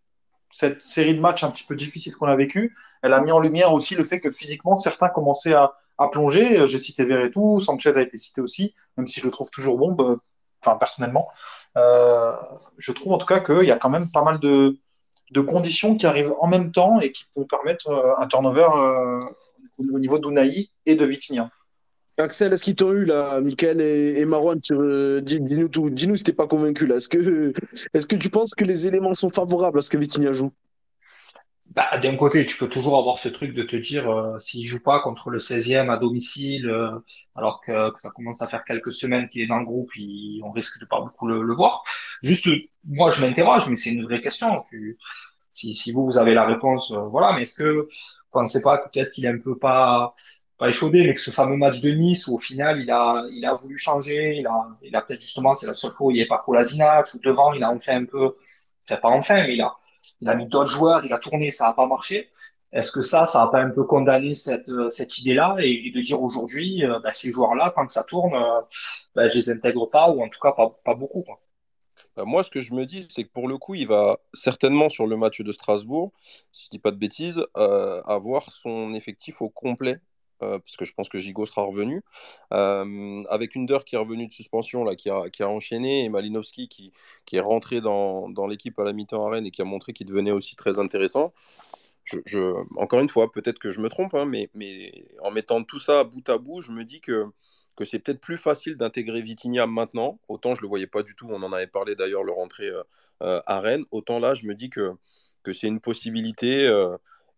série 0.81 1.15
de 1.15 1.21
matchs 1.21 1.45
un 1.45 1.51
petit 1.51 1.65
peu 1.65 1.77
difficile 1.77 2.17
qu'on 2.17 2.27
a 2.27 2.35
vécu, 2.35 2.75
elle 3.03 3.13
a 3.13 3.21
mis 3.21 3.31
en 3.31 3.39
lumière 3.39 3.73
aussi 3.73 3.95
le 3.95 4.05
fait 4.05 4.21
que 4.21 4.33
physiquement, 4.33 4.77
certains 4.77 5.09
commençaient 5.09 5.55
à, 5.55 5.75
plonger. 6.11 6.67
J'ai 6.67 6.79
cité 6.79 7.05
Verretou, 7.05 7.61
Sanchez 7.61 7.95
a 7.95 8.01
été 8.01 8.17
cité 8.17 8.41
aussi, 8.41 8.75
même 8.97 9.07
si 9.07 9.21
je 9.21 9.27
le 9.27 9.31
trouve 9.31 9.51
toujours 9.51 9.77
bon, 9.77 9.93
bah, 9.93 10.77
personnellement. 10.81 11.29
Euh, 11.77 12.35
je 12.79 12.91
trouve 12.93 13.13
en 13.13 13.19
tout 13.19 13.27
cas 13.27 13.41
qu'il 13.41 13.65
y 13.65 13.71
a 13.71 13.77
quand 13.77 13.91
même 13.91 14.11
pas 14.11 14.25
mal 14.25 14.41
de, 14.41 14.79
de 15.31 15.41
conditions 15.41 15.97
qui 15.97 16.07
arrivent 16.07 16.35
en 16.41 16.49
même 16.49 16.73
temps 16.73 17.01
et 17.01 17.13
qui 17.13 17.25
vont 17.37 17.45
permettre 17.45 17.89
euh, 17.89 18.15
un 18.19 18.27
turnover 18.27 18.69
euh, 18.77 19.21
au 19.93 19.99
niveau 19.99 20.19
d'Unai 20.19 20.69
et 20.87 20.95
de 20.95 21.05
Vitinha. 21.05 21.51
Axel, 22.19 22.53
est-ce 22.53 22.65
qu'ils 22.65 22.75
t'ont 22.75 22.93
eu 22.93 23.05
là, 23.05 23.41
Michael 23.41 23.81
et, 23.81 24.25
Marwan 24.27 24.61
euh, 24.73 25.23
Dis-nous 25.23 25.69
tout. 25.69 25.89
Dis-nous 25.89 26.17
si 26.17 26.25
t'es 26.25 26.35
pas 26.35 26.47
convaincu 26.47 26.85
là. 26.85 26.97
Est-ce 26.97 27.09
que, 27.09 27.53
est 27.95 28.07
que 28.07 28.17
tu 28.17 28.29
penses 28.29 28.55
que 28.55 28.65
les 28.65 28.87
éléments 28.87 29.15
sont 29.15 29.31
favorables 29.31 29.79
à 29.79 29.83
ce 29.83 29.89
que 29.89 29.97
Vitinha 29.97 30.33
joue? 30.33 30.51
Bah, 31.71 31.99
D'un 31.99 32.17
côté, 32.17 32.45
tu 32.47 32.57
peux 32.57 32.69
toujours 32.69 32.99
avoir 32.99 33.19
ce 33.19 33.29
truc 33.29 33.55
de 33.55 33.63
te 33.63 33.77
dire 33.77 34.11
euh, 34.11 34.39
s'il 34.39 34.67
joue 34.67 34.83
pas 34.83 35.01
contre 35.01 35.31
le 35.31 35.39
16e 35.39 35.91
à 35.91 35.97
domicile, 35.99 36.69
euh, 36.69 36.99
alors 37.37 37.61
que, 37.61 37.93
ça 37.95 38.11
commence 38.11 38.43
à 38.43 38.49
faire 38.49 38.65
quelques 38.65 38.93
semaines 38.93 39.29
qu'il 39.29 39.43
est 39.43 39.47
dans 39.47 39.59
le 39.59 39.65
groupe, 39.65 39.91
on 40.43 40.51
risque 40.53 40.81
de 40.81 40.87
pas 40.87 41.01
beaucoup 41.01 41.29
le, 41.29 41.55
voir. 41.55 41.85
Juste, 42.23 42.49
moi, 42.85 43.11
je 43.11 43.21
m'interroge, 43.25 43.69
mais 43.69 43.77
c'est 43.77 43.91
une 43.91 44.05
vraie 44.05 44.21
question. 44.21 44.57
Si, 45.53 45.75
si 45.75 45.93
vous, 45.93 46.05
vous 46.07 46.19
avez 46.19 46.35
la 46.35 46.47
réponse, 46.47 46.93
euh, 46.93 47.01
voilà. 47.09 47.33
Mais 47.35 47.43
est-ce 47.43 47.57
que 47.63 47.81
vous 47.83 47.89
pensez 48.33 48.63
pas 48.63 48.79
peut-être 48.79 49.11
qu'il 49.13 49.25
est 49.25 49.29
un 49.29 49.39
peu 49.39 49.59
pas 49.59 50.15
pas 50.59 50.69
échaudé, 50.69 51.07
mais 51.07 51.15
que 51.15 51.21
ce 51.21 51.31
fameux 51.31 51.57
match 51.57 51.81
de 51.81 51.91
Nice 51.91 52.27
où 52.29 52.35
au 52.35 52.39
final 52.39 52.81
il 52.83 52.91
a 52.91 53.25
il 53.33 53.45
a 53.47 53.55
voulu 53.55 53.79
changer, 53.79 54.37
il 54.37 54.47
a 54.47 54.69
il 54.83 54.95
a 54.95 55.01
peut-être 55.03 55.23
justement 55.23 55.55
c'est 55.55 55.67
la 55.67 55.75
seule 55.75 55.93
fois 55.93 56.09
où 56.09 56.11
il 56.11 56.15
n'y 56.15 56.21
avait 56.21 56.29
pas 56.29 56.39
Kolasinac, 56.39 57.15
ou 57.15 57.19
devant 57.21 57.55
il 57.55 57.65
a 57.65 57.71
enfin 57.71 58.03
un 58.03 58.05
peu, 58.05 58.37
enfin 58.85 58.97
pas 59.01 59.09
enfin, 59.09 59.43
mais 59.47 59.55
il 59.55 59.63
a 59.63 59.73
il 60.21 60.29
a 60.29 60.35
mis 60.35 60.47
d'autres 60.47 60.71
joueurs, 60.71 61.05
il 61.05 61.13
a 61.13 61.19
tourné, 61.19 61.51
ça 61.51 61.67
n'a 61.67 61.73
pas 61.73 61.87
marché. 61.87 62.31
Est-ce 62.73 62.93
que 62.93 63.03
ça, 63.03 63.27
ça 63.27 63.41
n'a 63.41 63.47
pas 63.49 63.61
un 63.61 63.71
peu 63.71 63.85
condamné 63.85 64.35
cette, 64.35 64.69
euh, 64.69 64.89
cette 64.91 65.19
idée-là 65.19 65.57
et, 65.59 65.91
de 65.95 66.01
dire 66.01 66.23
aujourd'hui, 66.23 66.85
euh, 66.85 67.01
bah, 67.01 67.13
ces 67.13 67.33
joueurs-là, 67.33 67.73
quand 67.75 67.91
ça 67.91 68.05
tourne, 68.05 68.35
euh, 68.35 68.61
bah, 69.15 69.29
je 69.29 69.39
les 69.39 69.51
intègre 69.51 69.87
pas 69.87 70.09
ou 70.11 70.23
en 70.23 70.29
tout 70.29 70.39
cas 70.41 70.53
pas, 70.53 70.71
pas 70.85 70.95
beaucoup. 70.95 71.25
Bah, 72.17 72.25
moi, 72.25 72.45
ce 72.45 72.51
que 72.51 72.61
je 72.61 72.73
me 72.75 72.87
dis, 72.87 73.09
c'est 73.11 73.25
que 73.25 73.33
pour 73.33 73.49
le 73.49 73.59
coup, 73.59 73.75
il 73.75 73.89
va 73.89 74.19
certainement 74.33 74.89
sur 74.89 75.07
le 75.07 75.17
match 75.17 75.41
de 75.41 75.53
Strasbourg, 75.53 76.13
si 76.53 76.67
je 76.67 76.71
dis 76.71 76.79
pas 76.79 76.93
de 76.93 76.97
bêtises, 76.97 77.45
avoir 77.55 78.53
son 78.53 78.95
effectif 78.95 79.43
au 79.43 79.49
complet 79.49 80.01
euh, 80.43 80.59
parce 80.59 80.77
que 80.77 80.85
je 80.85 80.93
pense 80.93 81.09
que 81.09 81.19
Gigo 81.19 81.47
sera 81.47 81.63
revenu. 81.63 82.03
Euh, 82.53 83.23
avec 83.29 83.57
Under 83.57 83.85
qui 83.85 83.95
est 83.95 83.99
revenu 83.99 84.27
de 84.27 84.33
suspension, 84.33 84.85
là, 84.85 84.97
qui, 84.97 85.11
a, 85.11 85.31
qui 85.31 85.43
a 85.43 85.49
enchaîné, 85.49 86.05
et 86.05 86.09
Malinowski 86.09 86.69
qui, 86.69 86.93
qui 87.27 87.37
est 87.37 87.41
rentré 87.41 87.81
dans, 87.81 88.29
dans 88.29 88.47
l'équipe 88.47 88.79
à 88.79 88.85
la 88.85 88.93
mi-temps 88.93 89.27
à 89.27 89.31
Rennes 89.31 89.47
et 89.47 89.51
qui 89.51 89.63
a 89.63 89.65
montré 89.65 89.93
qu'il 89.93 90.07
devenait 90.07 90.33
aussi 90.33 90.57
très 90.57 90.79
intéressant. 90.79 91.33
Je, 92.05 92.55
encore 92.77 93.01
une 93.01 93.09
fois, 93.09 93.31
peut-être 93.31 93.59
que 93.61 93.71
je 93.71 93.81
me 93.81 93.89
trompe, 93.89 94.15
hein, 94.15 94.25
mais, 94.25 94.51
mais 94.55 95.07
en 95.23 95.31
mettant 95.31 95.63
tout 95.63 95.79
ça 95.79 96.03
bout 96.05 96.29
à 96.29 96.39
bout, 96.39 96.61
je 96.61 96.73
me 96.73 96.85
dis 96.85 97.01
que, 97.01 97.27
que 97.77 97.85
c'est 97.85 98.01
peut-être 98.01 98.21
plus 98.21 98.39
facile 98.39 98.77
d'intégrer 98.77 99.23
Vitinha 99.23 99.67
maintenant. 99.67 100.19
Autant 100.29 100.55
je 100.55 100.61
ne 100.61 100.63
le 100.63 100.69
voyais 100.69 100.89
pas 100.89 101.03
du 101.05 101.15
tout, 101.15 101.29
on 101.31 101.43
en 101.43 101.53
avait 101.53 101.69
parlé 101.69 101.95
d'ailleurs 101.95 102.25
le 102.25 102.33
rentrer 102.33 102.69
euh, 102.69 103.41
à 103.47 103.61
Rennes. 103.61 103.85
Autant 103.93 104.19
là, 104.19 104.35
je 104.35 104.45
me 104.45 104.55
dis 104.55 104.71
que, 104.71 104.93
que 105.45 105.53
c'est 105.53 105.69
une 105.69 105.81
possibilité. 105.81 106.65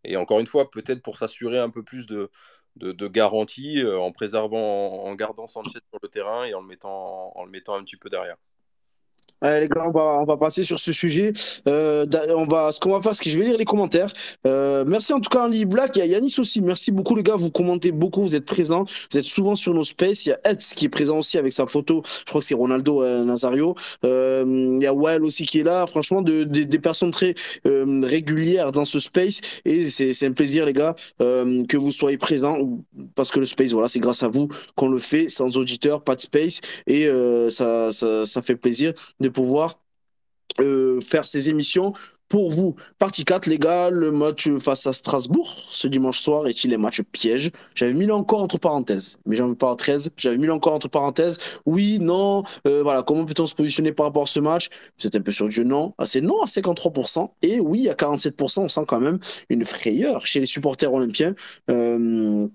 et 0.04 0.16
encore 0.16 0.40
une 0.40 0.46
fois, 0.46 0.70
peut-être 0.70 1.02
pour 1.02 1.18
s'assurer 1.18 1.58
un 1.58 1.70
peu 1.70 1.82
plus 1.82 2.06
de, 2.06 2.30
de, 2.76 3.08
garantie 3.08 3.82
euh, 3.82 3.98
en 3.98 4.12
préservant, 4.12 5.04
en, 5.04 5.14
gardant 5.14 5.46
Sanchez 5.46 5.80
sur 5.90 5.98
le 6.02 6.08
terrain 6.08 6.44
et 6.44 6.54
en 6.54 6.60
le 6.60 6.66
mettant, 6.66 7.32
en 7.36 7.44
le 7.44 7.50
mettant 7.50 7.74
un 7.74 7.84
petit 7.84 7.96
peu 7.96 8.10
derrière. 8.10 8.36
Allez, 9.42 9.62
les 9.62 9.68
gars, 9.68 9.82
on 9.84 9.90
va, 9.90 10.18
on 10.20 10.24
va 10.24 10.36
passer 10.36 10.62
sur 10.62 10.78
ce 10.78 10.92
sujet. 10.92 11.32
Euh, 11.66 12.06
on 12.36 12.46
va, 12.46 12.70
ce 12.70 12.78
qu'on 12.78 12.92
va 12.92 13.00
faire, 13.00 13.12
c'est 13.12 13.24
que 13.24 13.30
je 13.30 13.36
vais 13.36 13.44
lire 13.44 13.58
les 13.58 13.64
commentaires. 13.64 14.12
Euh, 14.46 14.84
merci 14.86 15.12
en 15.12 15.20
tout 15.20 15.30
cas, 15.30 15.46
Andy 15.46 15.64
Black. 15.64 15.96
Il 15.96 15.98
y 15.98 16.02
a 16.02 16.06
Yanis 16.06 16.36
aussi. 16.38 16.62
Merci 16.62 16.92
beaucoup, 16.92 17.16
les 17.16 17.24
gars. 17.24 17.34
Vous 17.34 17.50
commentez 17.50 17.90
beaucoup, 17.90 18.22
vous 18.22 18.36
êtes 18.36 18.44
présents. 18.44 18.84
Vous 19.10 19.18
êtes 19.18 19.24
souvent 19.24 19.56
sur 19.56 19.74
nos 19.74 19.82
spaces. 19.82 20.26
Il 20.26 20.28
y 20.28 20.32
a 20.32 20.38
Eds 20.48 20.74
qui 20.76 20.84
est 20.84 20.88
présent 20.88 21.18
aussi 21.18 21.38
avec 21.38 21.52
sa 21.52 21.66
photo. 21.66 22.02
Je 22.20 22.24
crois 22.26 22.40
que 22.40 22.46
c'est 22.46 22.54
Ronaldo 22.54 23.02
euh, 23.02 23.24
Nazario. 23.24 23.74
Euh, 24.04 24.44
il 24.46 24.80
y 24.80 24.86
a 24.86 24.94
Well 24.94 25.24
aussi 25.24 25.44
qui 25.44 25.58
est 25.58 25.64
là. 25.64 25.86
Franchement, 25.88 26.22
de, 26.22 26.44
des 26.44 26.78
personnes 26.78 27.10
très 27.10 27.34
euh, 27.66 28.00
régulières 28.04 28.70
dans 28.70 28.84
ce 28.84 29.00
space. 29.00 29.40
Et 29.64 29.90
c'est 29.90 30.24
un 30.24 30.32
plaisir, 30.32 30.66
les 30.66 30.72
gars, 30.72 30.94
euh, 31.20 31.64
que 31.66 31.76
vous 31.76 31.90
soyez 31.90 32.16
présents. 32.16 32.58
Parce 33.16 33.32
que 33.32 33.40
le 33.40 33.46
space, 33.46 33.72
voilà, 33.72 33.88
c'est 33.88 33.98
grâce 33.98 34.22
à 34.22 34.28
vous 34.28 34.46
qu'on 34.76 34.88
le 34.88 34.98
fait. 34.98 35.28
Sans 35.28 35.56
auditeurs, 35.56 36.04
pas 36.04 36.14
de 36.14 36.20
space. 36.20 36.60
Et 36.86 37.08
ça, 37.50 37.90
ça, 37.90 38.24
ça 38.24 38.40
fait 38.40 38.54
plaisir 38.54 38.92
de 39.20 39.28
pouvoir 39.28 39.80
euh, 40.60 41.00
faire 41.00 41.24
ces 41.24 41.48
émissions 41.48 41.92
pour 42.32 42.50
vous. 42.50 42.76
Partie 42.98 43.26
4, 43.26 43.46
les 43.46 43.58
gars, 43.58 43.90
le 43.90 44.10
match 44.10 44.48
face 44.58 44.86
à 44.86 44.94
Strasbourg 44.94 45.54
ce 45.68 45.86
dimanche 45.86 46.18
soir 46.18 46.46
est-il 46.46 46.72
un 46.72 46.78
match 46.78 47.02
piège? 47.02 47.50
J'avais 47.74 47.92
mis 47.92 48.10
encore 48.10 48.42
entre 48.42 48.56
parenthèses, 48.58 49.18
mais 49.26 49.36
j'en 49.36 49.48
veux 49.48 49.54
pas 49.54 49.70
à 49.70 49.76
13. 49.76 50.12
J'avais 50.16 50.38
mis 50.38 50.48
encore 50.48 50.72
entre 50.72 50.88
parenthèses. 50.88 51.38
Oui, 51.66 51.98
non, 52.00 52.42
euh, 52.66 52.82
voilà, 52.82 53.02
comment 53.02 53.26
peut-on 53.26 53.44
se 53.44 53.54
positionner 53.54 53.92
par 53.92 54.06
rapport 54.06 54.22
à 54.22 54.26
ce 54.26 54.40
match? 54.40 54.70
C'est 54.96 55.14
un 55.14 55.20
peu 55.20 55.30
sur 55.30 55.46
Dieu, 55.48 55.64
non. 55.64 55.92
C'est 56.06 56.22
non 56.22 56.40
à 56.40 56.46
53%. 56.46 57.34
Et 57.42 57.60
oui, 57.60 57.90
à 57.90 57.94
47%, 57.94 58.60
on 58.60 58.68
sent 58.68 58.84
quand 58.88 59.00
même 59.00 59.18
une 59.50 59.66
frayeur 59.66 60.24
chez 60.26 60.40
les 60.40 60.46
supporters 60.46 60.92
olympiens. 60.92 61.34
Euh, 61.70 62.48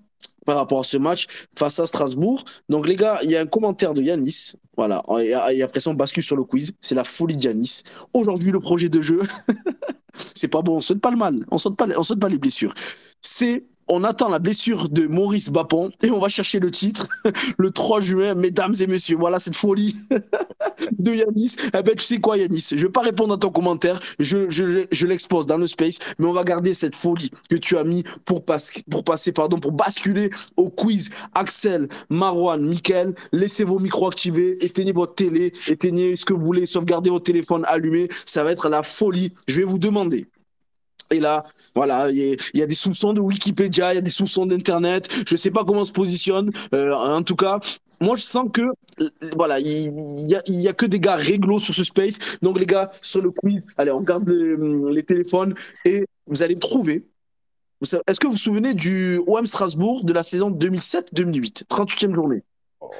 par 0.48 0.56
rapport 0.56 0.78
à 0.78 0.82
ce 0.82 0.96
match 0.96 1.26
face 1.54 1.78
à 1.78 1.84
Strasbourg. 1.84 2.42
Donc 2.70 2.88
les 2.88 2.96
gars, 2.96 3.18
il 3.22 3.30
y 3.30 3.36
a 3.36 3.40
un 3.42 3.46
commentaire 3.46 3.92
de 3.92 4.00
Yanis. 4.00 4.54
Voilà, 4.78 5.02
et 5.20 5.62
après 5.62 5.78
ça 5.78 5.90
on 5.90 5.94
bascule 5.94 6.22
sur 6.22 6.36
le 6.36 6.44
quiz. 6.44 6.72
C'est 6.80 6.94
la 6.94 7.04
folie 7.04 7.36
de 7.36 7.42
Yanis. 7.42 7.82
Aujourd'hui 8.14 8.50
le 8.50 8.58
projet 8.58 8.88
de 8.88 9.02
jeu, 9.02 9.20
c'est 10.14 10.48
pas 10.48 10.62
bon, 10.62 10.76
on 10.76 10.80
saute 10.80 11.02
pas 11.02 11.10
le 11.10 11.18
mal, 11.18 11.44
on 11.50 11.58
saute 11.58 11.78
saute 12.00 12.18
pas 12.18 12.30
les 12.30 12.38
blessures. 12.38 12.72
C'est 13.20 13.66
on 13.88 14.04
attend 14.04 14.28
la 14.28 14.38
blessure 14.38 14.88
de 14.88 15.06
Maurice 15.06 15.50
Bapon 15.50 15.90
et 16.02 16.10
on 16.10 16.18
va 16.18 16.28
chercher 16.28 16.60
le 16.60 16.70
titre 16.70 17.08
le 17.58 17.70
3 17.70 18.00
juin, 18.00 18.34
mesdames 18.34 18.74
et 18.80 18.86
messieurs. 18.86 19.16
Voilà 19.18 19.38
cette 19.38 19.56
folie 19.56 19.96
de 20.98 21.12
Yanis. 21.12 21.56
Eh 21.68 21.82
ben, 21.82 21.94
tu 21.96 22.04
sais 22.04 22.18
quoi, 22.18 22.36
Yanis? 22.36 22.68
Je 22.70 22.82
vais 22.82 22.92
pas 22.92 23.02
répondre 23.02 23.34
à 23.34 23.38
ton 23.38 23.50
commentaire, 23.50 24.00
je, 24.18 24.48
je, 24.48 24.86
je 24.90 25.06
l'expose 25.06 25.46
dans 25.46 25.58
le 25.58 25.66
space, 25.66 25.98
mais 26.18 26.26
on 26.26 26.32
va 26.32 26.44
garder 26.44 26.74
cette 26.74 26.96
folie 26.96 27.30
que 27.50 27.56
tu 27.56 27.76
as 27.76 27.84
mis 27.84 28.04
pour, 28.24 28.44
pour 28.90 29.04
passer, 29.04 29.32
pardon, 29.32 29.58
pour 29.58 29.72
basculer 29.72 30.30
au 30.56 30.70
quiz. 30.70 31.10
Axel, 31.34 31.88
Marwan, 32.10 32.64
Mickaël, 32.64 33.14
laissez 33.32 33.64
vos 33.64 33.78
micros 33.78 34.08
activés, 34.08 34.58
éteignez 34.64 34.92
votre 34.92 35.14
télé, 35.14 35.52
éteignez 35.66 36.16
ce 36.16 36.24
que 36.24 36.32
vous 36.32 36.44
voulez, 36.44 36.66
sauvegardez 36.66 37.10
votre 37.10 37.24
téléphone 37.24 37.64
allumé. 37.66 38.08
Ça 38.24 38.42
va 38.44 38.52
être 38.52 38.68
la 38.68 38.82
folie. 38.82 39.32
Je 39.46 39.56
vais 39.56 39.64
vous 39.64 39.78
demander 39.78 40.26
et 41.10 41.20
là, 41.20 41.42
voilà, 41.74 42.10
il 42.10 42.36
y, 42.54 42.62
a 42.62 42.66
des 42.66 42.74
soupçons 42.74 43.12
de 43.12 43.20
Wikipédia, 43.20 43.92
il 43.92 43.96
y 43.96 43.98
a 43.98 44.02
des 44.02 44.10
soupçons 44.10 44.46
d'Internet. 44.46 45.08
Je 45.26 45.34
ne 45.34 45.38
sais 45.38 45.50
pas 45.50 45.64
comment 45.64 45.80
on 45.80 45.84
se 45.84 45.92
positionne. 45.92 46.50
Euh, 46.74 46.92
en 46.92 47.22
tout 47.22 47.36
cas, 47.36 47.60
moi, 48.00 48.16
je 48.16 48.22
sens 48.22 48.48
que 48.52 48.62
voilà, 49.36 49.58
il 49.58 50.28
y, 50.28 50.34
a, 50.34 50.40
y 50.46 50.68
a 50.68 50.72
que 50.72 50.86
des 50.86 51.00
gars 51.00 51.16
réglo 51.16 51.58
sur 51.58 51.74
ce 51.74 51.82
space. 51.82 52.18
Donc, 52.42 52.58
les 52.58 52.66
gars, 52.66 52.90
sur 53.00 53.22
le 53.22 53.30
quiz, 53.30 53.66
allez, 53.76 53.90
on 53.90 54.00
garde 54.00 54.28
les, 54.28 55.02
téléphones 55.02 55.54
et 55.84 56.04
vous 56.26 56.42
allez 56.42 56.54
me 56.54 56.60
trouver. 56.60 57.06
Est-ce 57.80 58.20
que 58.20 58.26
vous 58.26 58.32
vous 58.32 58.38
souvenez 58.38 58.74
du 58.74 59.20
OM 59.26 59.46
Strasbourg 59.46 60.04
de 60.04 60.12
la 60.12 60.22
saison 60.22 60.50
2007-2008, 60.50 61.66
38e 61.66 62.14
journée 62.14 62.42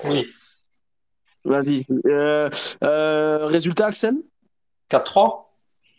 Oui. 0.05 0.27
Vas-y. 1.45 1.85
Euh, 2.07 2.49
euh, 2.85 3.47
résultat, 3.47 3.87
Axel? 3.87 4.15
4-3 4.91 5.48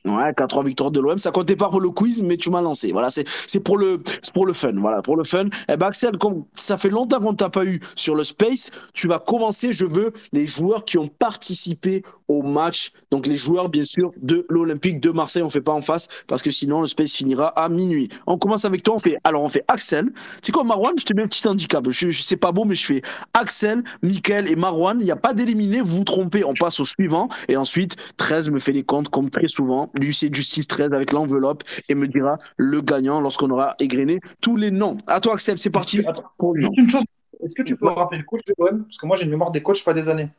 Ouais, 0.06 0.32
4-3 0.32 0.66
victoires 0.66 0.92
de 0.92 1.02
l'OM, 1.02 1.18
ça 1.18 1.32
comptait 1.32 1.58
pas 1.58 1.70
pour 1.70 1.82
le 1.82 1.90
quiz, 1.90 2.24
mais 2.24 2.38
tu 2.38 2.50
m'as 2.50 2.62
lancé. 2.62 2.92
Voilà, 2.94 3.10
c'est 3.10 3.28
c'est 3.48 3.60
pour 3.60 3.78
le 3.78 4.02
pour 4.34 4.46
le 4.46 4.54
fun. 4.54 4.72
Voilà, 4.76 5.02
pour 5.02 5.18
le 5.18 5.26
fun. 5.26 5.46
Eh 5.68 5.76
ben 5.76 5.88
Axel, 5.88 6.18
comme 6.18 6.46
ça 6.54 6.78
fait 6.78 6.90
longtemps 6.90 7.20
qu'on 7.20 7.34
t'a 7.34 7.50
pas 7.50 7.66
eu 7.66 7.82
sur 7.96 8.16
le 8.16 8.24
space, 8.24 8.72
tu 8.94 9.08
vas 9.08 9.20
commencer. 9.20 9.74
Je 9.74 9.86
veux 9.86 10.14
les 10.32 10.46
joueurs 10.48 10.86
qui 10.86 10.98
ont 10.98 11.08
participé 11.08 12.04
au 12.30 12.44
match. 12.44 12.92
Donc 13.12 13.28
les 13.28 13.36
joueurs, 13.36 13.68
bien 13.68 13.84
sûr, 13.84 14.12
de 14.22 14.46
l'Olympique 14.50 15.02
de 15.02 15.10
Marseille, 15.10 15.44
on 15.44 15.50
fait 15.50 15.60
pas 15.60 15.74
en 15.74 15.82
face 15.82 16.08
parce 16.28 16.42
que 16.42 16.52
sinon 16.52 16.80
le 16.80 16.88
space 16.88 17.14
finira 17.14 17.48
à 17.48 17.68
minuit. 17.68 18.08
On 18.28 18.38
commence 18.38 18.64
avec 18.64 18.84
toi. 18.84 18.96
On 18.96 19.00
fait 19.00 19.18
alors 19.26 19.44
on 19.44 19.50
fait 19.50 19.66
Axel. 19.68 20.10
C'est 20.42 20.54
quoi 20.54 20.64
Marwan? 20.64 20.94
Je 20.98 21.04
te 21.04 21.14
mets 21.14 21.24
un 21.24 21.28
petit 21.28 21.46
handicap. 21.48 21.84
Je, 21.90 22.10
je 22.10 22.22
sais 22.22 22.38
pas 22.38 22.54
beau, 22.54 22.64
mais 22.64 22.76
je 22.76 22.86
fais 22.86 23.02
Axel, 23.34 23.84
Mickaël 24.04 24.48
et 24.50 24.56
Marwan. 24.56 24.98
Il 25.02 25.06
n'y 25.06 25.12
a 25.12 25.18
pas 25.18 25.34
d'éliminé. 25.34 25.82
Vous 25.82 25.98
vous 25.98 26.04
trompez. 26.04 26.44
On 26.46 26.54
passe 26.54 26.80
au 26.80 26.86
suivant 26.86 27.28
et 27.50 27.58
ensuite 27.58 27.98
13 28.18 28.52
me 28.52 28.60
fait 28.60 28.72
les 28.72 28.84
comptes 28.84 29.10
comme 29.10 29.30
très 29.30 29.48
souvent. 29.48 29.90
L'huissier 30.00 30.30
de 30.30 30.36
justice 30.36 30.68
13 30.68 30.94
avec 30.94 31.12
l'enveloppe 31.12 31.64
et 31.90 31.96
me 31.96 32.08
dira 32.08 32.38
le 32.58 32.82
gagnant 32.82 33.20
lorsqu'on 33.20 33.50
aura 33.50 33.76
égrené 33.80 34.20
tous 34.40 34.56
les 34.56 34.72
noms. 34.72 34.98
À 35.08 35.20
toi 35.20 35.34
Axel, 35.34 35.58
c'est 35.58 35.70
parti. 35.72 36.00
Attends, 36.06 36.24
juste 36.56 36.78
une 36.78 36.90
chose. 36.90 37.04
Est-ce 37.44 37.56
que 37.56 37.64
tu 37.64 37.76
peux 37.78 37.88
rappeler 37.88 38.20
le 38.20 38.26
coach 38.26 38.42
de 38.46 38.54
l'OM 38.58 38.84
Parce 38.84 38.98
que 38.98 39.06
moi, 39.06 39.16
j'ai 39.16 39.24
une 39.24 39.30
mémoire 39.32 39.52
des 39.52 39.64
coachs 39.64 39.84
pas 39.84 39.94
des 39.94 40.10
années. 40.10 40.30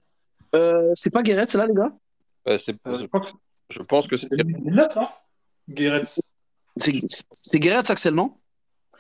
Euh, 0.55 0.91
c'est 0.95 1.11
pas 1.11 1.23
Guéret, 1.23 1.47
là 1.55 1.67
les 1.67 1.75
gars? 1.75 1.93
C'est- 2.59 2.77
Euh, 2.87 2.99
je, 3.71 3.83
pense 3.83 4.07
que 4.09 4.17
c'est. 4.17 4.29
c'est 4.31 4.37
2009, 4.45 4.97
non 4.97 5.09
Guéret. 5.69 6.03
C'est 6.05 6.23
c'est 7.31 7.59
Guéret, 7.59 7.89
Axel, 7.91 8.15
non 8.15 8.35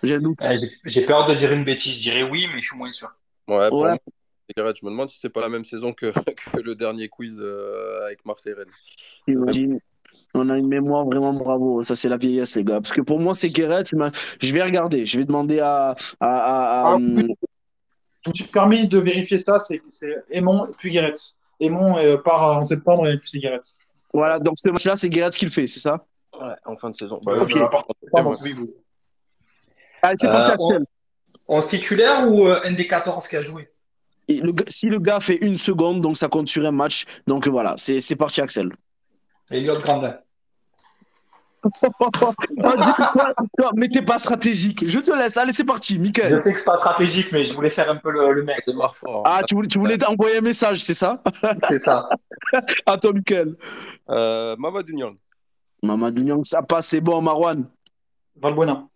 J'ai 0.03 0.17
un 0.17 0.21
doute. 0.21 0.43
Ouais, 0.45 0.57
j'ai- 0.59 0.71
J'ai 0.85 1.07
peur 1.07 1.27
de 1.27 1.35
dire 1.35 1.53
une 1.53 1.65
bêtise. 1.65 1.97
Je 1.97 2.03
dirais 2.03 2.23
oui, 2.23 2.47
mais 2.55 2.61
je 2.61 2.67
suis 2.67 2.77
moins 2.79 2.93
sûr. 2.93 3.09
Ouais, 3.49 3.69
pour 3.69 3.81
Ouais. 3.81 3.91
moi, 3.91 3.99
c'est 4.49 4.57
Gareth. 4.57 4.77
Je 4.81 4.87
me 4.87 4.91
demande 4.91 5.09
si 5.09 5.19
c'est 5.19 5.29
pas 5.29 5.41
la 5.41 5.49
même 5.49 5.65
saison 5.65 5.93
que, 5.93 6.13
que 6.57 6.61
le 6.61 6.75
dernier 6.75 7.09
quiz 7.09 7.39
euh, 7.41 8.05
avec 8.07 8.25
Marseille-Rennes. 8.25 8.71
Imagine. 9.27 9.81
On 10.35 10.49
a 10.51 10.59
une 10.59 10.67
mémoire 10.69 11.05
vraiment 11.05 11.33
bravo. 11.33 11.83
Ça, 11.83 11.95
c'est 11.95 12.09
la 12.09 12.17
vieillesse, 12.17 12.57
les 12.57 12.65
gars. 12.65 12.81
Parce 12.81 12.93
que 12.93 13.01
pour 13.01 13.19
moi, 13.21 13.35
c'est 13.35 13.49
Guéret. 13.51 13.85
Je 14.41 14.53
vais 14.53 14.63
regarder. 14.63 15.07
Je 15.07 15.19
vais 15.19 15.25
demander 15.25 15.61
à. 15.61 15.91
à, 15.91 15.95
à- 16.21 16.91
à- 16.91 16.93
Ah, 16.93 16.97
oui. 16.97 17.27
Je 18.25 18.31
me 18.31 18.35
suis 18.35 18.45
permis 18.45 18.87
de 18.87 18.99
vérifier 18.99 19.39
ça, 19.39 19.59
c'est 19.59 19.81
c'est 19.89 20.15
Aimon 20.31 20.67
et 20.67 20.75
puis 20.77 20.91
Guéret. 20.91 21.13
Aimon 21.61 21.99
euh, 21.99 22.17
part 22.17 22.59
en 22.59 22.65
septembre 22.65 23.07
et 23.09 23.19
puis 23.19 23.29
c'est 23.31 23.39
Guéret. 23.39 23.61
Voilà, 24.13 24.39
donc 24.39 24.55
ce 24.59 24.69
match-là, 24.71 24.97
c'est 24.97 25.09
Guéret 25.09 25.31
qui 25.31 25.45
le 25.45 25.51
fait, 25.51 25.67
c'est 25.67 25.81
ça? 25.81 26.05
Ouais, 26.41 26.55
en 26.65 26.77
fin 26.77 26.91
de 26.91 26.97
saison. 26.97 27.21
Bah, 27.25 27.43
Ok. 27.43 27.57
à 27.57 27.69
part- 27.69 27.87
Septembre. 28.03 28.37
oui, 28.43 28.55
oui. 28.59 28.71
Allez, 30.03 30.17
c'est 30.19 30.27
Euh, 30.27 30.33
parti, 30.33 30.51
on- 30.59 30.69
Axel. 30.71 30.85
En 31.47 31.63
titulaire 31.63 32.29
ou 32.29 32.47
euh, 32.47 32.61
un 32.65 32.73
des 32.73 32.87
14 32.87 33.27
qui 33.29 33.37
a 33.37 33.43
joué? 33.43 33.71
Et 34.29 34.41
le 34.41 34.53
si 34.69 34.87
le 34.87 34.99
gars 35.01 35.19
fait 35.21 35.37
une 35.45 35.59
seconde, 35.59 36.01
donc 36.01 36.17
ça 36.17 36.29
compte 36.29 36.49
sur 36.49 36.65
un 36.65 36.71
match. 36.71 37.05
Donc 37.27 37.47
voilà, 37.49 37.75
c'est 37.77 38.01
c'est 38.01 38.15
parti, 38.17 38.41
Axel. 38.41 38.71
Elliot 39.51 39.79
Grandin. 39.79 40.17
Ah, 40.17 40.19
dis- 40.19 40.21
toi, 40.21 41.39
toi, 41.41 41.50
mais 43.75 43.89
t'es 43.89 44.03
pas 44.03 44.19
stratégique. 44.19 44.87
Je 44.87 44.99
te 44.99 45.13
laisse. 45.13 45.37
Allez, 45.37 45.53
c'est 45.53 45.65
parti, 45.65 45.95
Je 45.95 46.01
Mickaël. 46.01 46.41
sais 46.41 46.53
que 46.53 46.59
c'est 46.59 46.65
pas 46.65 46.79
stratégique, 46.79 47.29
mais 47.33 47.45
je 47.45 47.53
voulais 47.55 47.71
faire 47.71 47.91
un 47.91 47.97
peu 47.97 48.11
le, 48.11 48.33
le 48.33 48.43
mec. 48.43 48.65
Ah, 49.25 49.43
tu 49.47 49.55
voulais, 49.55 49.69
tu 49.69 49.79
voulais 49.79 50.03
envoyer 50.05 50.39
un 50.39 50.43
message, 50.43 50.83
c'est 50.85 50.95
ça? 50.95 51.23
C'est 51.69 51.81
ça. 51.81 52.09
À 52.87 52.97
toi, 52.99 53.13
Mickaël. 53.13 53.55
Euh, 54.09 54.57
Mamadou 54.59 54.93
Niang. 54.93 55.17
Mamadou 55.83 56.23
Niang, 56.23 56.45
ça 56.45 56.63
passe, 56.63 56.89
c'est 56.89 57.01
bon, 57.01 57.21
Marwan. 57.23 57.65
Valbuena. 58.41 58.87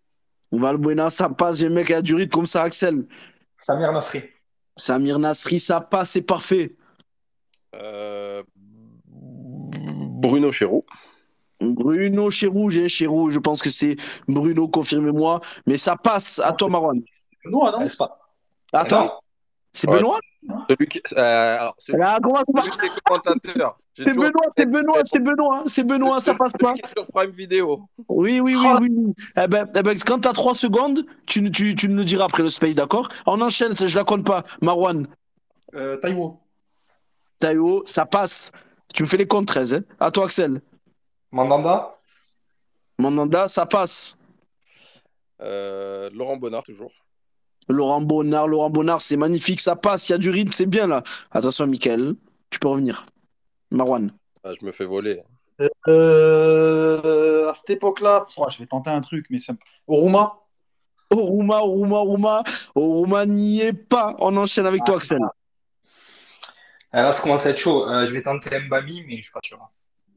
Valbuena, 0.52 1.10
ça 1.10 1.28
passe. 1.28 1.58
J'ai 1.58 1.66
un 1.66 1.70
mec 1.70 1.86
qui 1.86 1.94
a 1.94 2.02
du 2.02 2.14
rythme 2.14 2.30
comme 2.30 2.46
ça, 2.46 2.62
Axel. 2.62 3.06
Samir 3.58 3.92
Nasri. 3.92 4.22
Samir 4.76 5.18
Nasri, 5.18 5.60
ça 5.60 5.80
passe, 5.80 6.10
c'est 6.10 6.22
parfait. 6.22 6.76
Euh, 7.74 8.42
Bruno 9.08 10.50
Chéreau. 10.52 10.84
Bruno 11.60 12.30
Chérou, 12.30 12.70
j'ai 12.70 12.88
Chérou, 12.88 13.30
je 13.30 13.38
pense 13.38 13.62
que 13.62 13.70
c'est 13.70 13.96
Bruno, 14.28 14.68
confirmez-moi. 14.68 15.40
Mais 15.66 15.76
ça 15.76 15.96
passe. 15.96 16.40
À 16.44 16.52
toi, 16.52 16.68
Marwan. 16.68 17.00
Non, 17.46 17.70
non. 17.70 17.88
C'est 17.88 17.96
pas. 17.96 18.18
Attends, 18.72 19.12
c'est 19.72 19.88
Ouais. 19.88 19.96
Benoît 19.98 20.18
Celui 20.68 20.88
qui, 20.88 21.00
euh, 21.16 21.58
alors, 21.60 21.74
celui, 21.78 21.98
Là, 21.98 22.18
comment 22.22 22.36
ça 22.36 22.42
celui 22.46 22.60
passe 22.62 22.76
qui 22.76 22.86
est 22.86 23.00
commentateur. 23.04 23.78
J'ai 23.94 24.02
C'est 24.04 24.12
Benoît, 24.14 24.42
c'est 24.56 24.66
Benoît, 24.66 25.00
c'est 25.04 25.18
Benoît, 25.20 25.62
c'est 25.66 25.84
Benoît, 25.84 26.20
ça 26.20 26.34
passe 26.34 26.52
pas. 26.52 26.70
Celui 26.70 26.80
qui 26.82 26.86
est 26.86 26.92
sur 26.98 27.06
Prime 27.12 27.30
Vidéo. 27.30 27.82
Oui, 28.08 28.40
oui, 28.40 28.56
oui, 28.56 28.66
oui. 28.80 28.88
oui. 28.90 29.14
Eh 29.36 29.46
ben, 29.46 29.68
eh 29.76 29.82
ben, 29.82 29.96
quand 30.04 30.20
t'as 30.20 30.32
3 30.32 30.54
secondes, 30.54 31.06
tu, 31.26 31.48
tu, 31.52 31.74
tu 31.76 31.88
nous 31.88 32.04
diras 32.04 32.24
après 32.24 32.42
le 32.42 32.50
space, 32.50 32.74
d'accord? 32.74 33.08
On 33.26 33.40
enchaîne, 33.40 33.76
je 33.76 33.96
la 33.96 34.04
compte 34.04 34.26
pas. 34.26 34.42
Marwan, 34.60 35.06
Euh, 35.76 35.96
Taïwo. 35.98 36.40
Taïwo, 37.38 37.82
ça 37.86 38.04
passe. 38.06 38.52
Tu 38.92 39.02
me 39.02 39.08
fais 39.08 39.16
les 39.16 39.26
comptes 39.26 39.46
13. 39.46 39.74
Hein 39.74 39.80
à 40.00 40.10
toi, 40.10 40.24
Axel. 40.26 40.60
Mandanda. 41.34 41.98
Mandanda, 42.96 43.48
ça 43.48 43.66
passe. 43.66 44.16
Euh, 45.40 46.08
Laurent 46.14 46.36
Bonnard, 46.36 46.62
toujours. 46.62 46.92
Laurent 47.68 48.00
Bonnard, 48.00 48.46
Laurent 48.46 48.70
Bonnard, 48.70 49.00
c'est 49.00 49.16
magnifique, 49.16 49.60
ça 49.60 49.74
passe. 49.74 50.08
Il 50.08 50.12
y 50.12 50.14
a 50.14 50.18
du 50.18 50.30
rythme, 50.30 50.52
c'est 50.52 50.66
bien 50.66 50.86
là. 50.86 51.02
Attention, 51.32 51.66
Michael, 51.66 52.14
tu 52.50 52.60
peux 52.60 52.68
revenir. 52.68 53.04
Marwan. 53.72 54.12
Ah, 54.44 54.52
je 54.58 54.64
me 54.64 54.70
fais 54.70 54.84
voler. 54.84 55.22
Euh, 55.88 57.48
à 57.48 57.54
cette 57.54 57.70
époque-là, 57.70 58.24
oh, 58.36 58.46
je 58.48 58.58
vais 58.58 58.66
tenter 58.66 58.90
un 58.90 59.00
truc, 59.00 59.26
mais 59.28 59.40
c'est 59.40 59.54
Oruma. 59.88 60.38
Oruma, 61.10 61.62
Oruma, 61.62 61.96
Oruma. 61.96 62.44
Oruma 62.76 63.26
n'y 63.26 63.60
est 63.60 63.72
pas. 63.72 64.14
On 64.20 64.36
enchaîne 64.36 64.66
avec 64.66 64.84
toi, 64.84 64.98
Axel. 64.98 65.18
Ah, 66.92 67.02
Là, 67.02 67.12
ça 67.12 67.20
commence 67.20 67.44
à 67.44 67.50
être 67.50 67.58
chaud. 67.58 67.88
Euh, 67.88 68.06
je 68.06 68.12
vais 68.12 68.22
tenter 68.22 68.56
Mbami, 68.56 69.02
mais 69.08 69.16
je 69.16 69.22
suis 69.22 69.32
pas 69.32 69.40
sûr. 69.42 69.58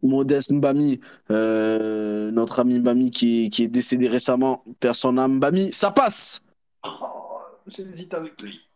Modeste 0.03 0.51
Mbami, 0.51 0.99
euh, 1.31 2.31
notre 2.31 2.59
ami 2.59 2.79
Mbami 2.79 3.09
qui, 3.11 3.49
qui 3.49 3.63
est 3.63 3.67
décédé 3.67 4.07
récemment, 4.07 4.63
personne 4.79 5.17
à 5.19 5.27
Mbami, 5.27 5.71
ça 5.73 5.91
passe. 5.91 6.41
Oh, 6.85 7.39
J'hésite 7.67 8.13
avec 8.13 8.41
lui. 8.41 8.67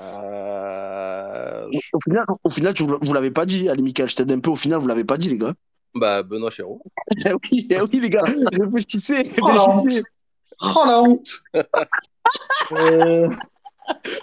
Euh, 0.00 1.66
Au 1.92 2.00
final, 2.00 2.24
au 2.44 2.50
final 2.50 2.74
tu, 2.74 2.84
vous 2.84 3.12
l'avez 3.12 3.30
pas 3.30 3.44
dit, 3.46 3.68
allez 3.68 3.82
Michael, 3.82 4.08
je 4.08 4.16
t'aide 4.16 4.32
un 4.32 4.38
peu, 4.40 4.50
au 4.50 4.56
final 4.56 4.78
vous 4.78 4.86
l'avez 4.88 5.04
pas 5.04 5.18
dit 5.18 5.28
les 5.28 5.38
gars. 5.38 5.52
bah, 5.94 6.22
Benoît 6.22 6.50
Chéreau. 6.50 6.80
Eh 7.26 7.32
oui, 7.32 7.66
eh 7.70 7.80
oui 7.80 8.00
les 8.00 8.10
gars, 8.10 8.22
réfléchissez, 8.52 9.30
Oh 9.42 9.46
réfléchissez. 9.46 10.02
Oh 10.62 10.82
la 10.86 11.02
honte. 11.02 11.28
Euh, 12.72 13.28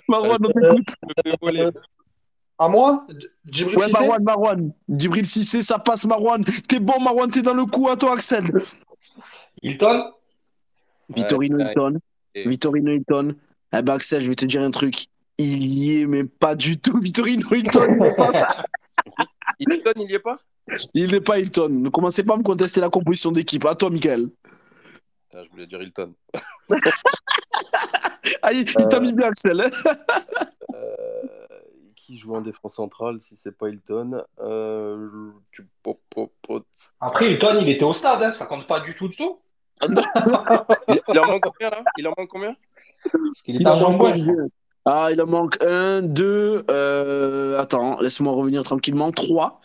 Marwan, 0.09 0.37
on 0.43 0.49
t'écoute. 0.49 0.95
À 2.59 2.67
moi? 2.69 3.05
Djibril 3.45 3.77
Ouais, 3.77 3.85
Cissé? 3.87 3.99
Marwan, 3.99 4.23
Marwan. 4.23 4.71
Djibril 4.89 5.27
Cissé, 5.27 5.61
ça 5.61 5.79
passe 5.79 6.05
Marwan. 6.05 6.43
T'es 6.67 6.79
bon 6.79 6.99
Marwan, 6.99 7.29
t'es 7.29 7.41
dans 7.41 7.53
le 7.53 7.65
coup, 7.65 7.89
à 7.89 7.97
toi 7.97 8.13
Axel. 8.13 8.51
Hilton? 9.61 10.11
Vittorino 11.09 11.57
Ouais, 11.57 11.65
Hilton, 11.69 11.99
Et- 12.35 12.47
Vittorino 12.47 12.91
Hilton. 12.91 13.35
Eh 13.75 13.81
ben 13.81 13.93
Axel, 13.93 14.21
je 14.21 14.29
vais 14.29 14.35
te 14.35 14.45
dire 14.45 14.61
un 14.61 14.71
truc. 14.71 15.07
Il 15.37 15.65
y 15.65 15.99
est, 16.01 16.05
mais 16.05 16.23
pas 16.23 16.55
du 16.55 16.79
tout. 16.79 16.99
Vittorino 16.99 17.47
Hilton, 17.53 17.97
Hilton, 19.59 19.91
il 19.97 20.11
y 20.11 20.13
est 20.13 20.19
pas? 20.19 20.39
Il 20.93 21.11
n'est 21.11 21.19
pas 21.21 21.39
Hilton. 21.39 21.69
Ne 21.69 21.89
commencez 21.89 22.23
pas 22.23 22.35
à 22.35 22.37
me 22.37 22.43
contester 22.43 22.79
la 22.79 22.89
composition 22.89 23.31
d'équipe. 23.31 23.65
À 23.65 23.75
toi, 23.75 23.89
Michael. 23.89 24.29
Putain, 25.29 25.43
Je 25.43 25.49
voulais 25.49 25.65
dire 25.67 25.81
Hilton. 25.81 26.13
Ah, 28.41 28.53
il 28.53 28.59
il 28.59 28.87
t'a 28.87 28.99
mis 28.99 29.11
bien, 29.13 29.27
Axel. 29.27 29.59
hein. 29.61 29.69
Euh, 30.73 31.42
qui 32.05 32.17
joue 32.17 32.35
en 32.35 32.41
défense 32.41 32.75
centrale 32.75 33.21
si 33.21 33.37
c'est 33.37 33.51
pas 33.57 33.69
Hilton 33.69 34.21
euh, 34.41 35.31
tu... 35.51 35.65
Après, 36.99 37.31
Hilton, 37.31 37.59
il 37.61 37.69
était 37.69 37.85
au 37.85 37.93
stade. 37.93 38.21
Hein. 38.23 38.33
Ça 38.33 38.45
compte 38.45 38.67
pas 38.67 38.81
du 38.81 38.93
tout 38.95 39.07
du 39.07 39.15
tout. 39.15 39.39
Il, 40.87 41.01
il 41.09 41.19
en 41.19 41.27
manque 41.27 41.43
combien 41.43 41.69
là? 41.69 41.83
Il 41.97 42.07
en 42.07 42.13
manque 42.17 42.29
combien? 42.29 42.55
Il 43.45 43.67
en 43.67 43.91
manque. 43.91 44.19
Ah, 44.85 45.09
il 45.11 45.21
en 45.21 45.27
manque 45.27 45.61
un, 45.63 46.01
deux. 46.01 46.63
euh, 46.69 47.59
Attends, 47.59 47.99
laisse-moi 48.01 48.33
revenir 48.33 48.63
tranquillement. 48.63 49.11
Trois, 49.11 49.59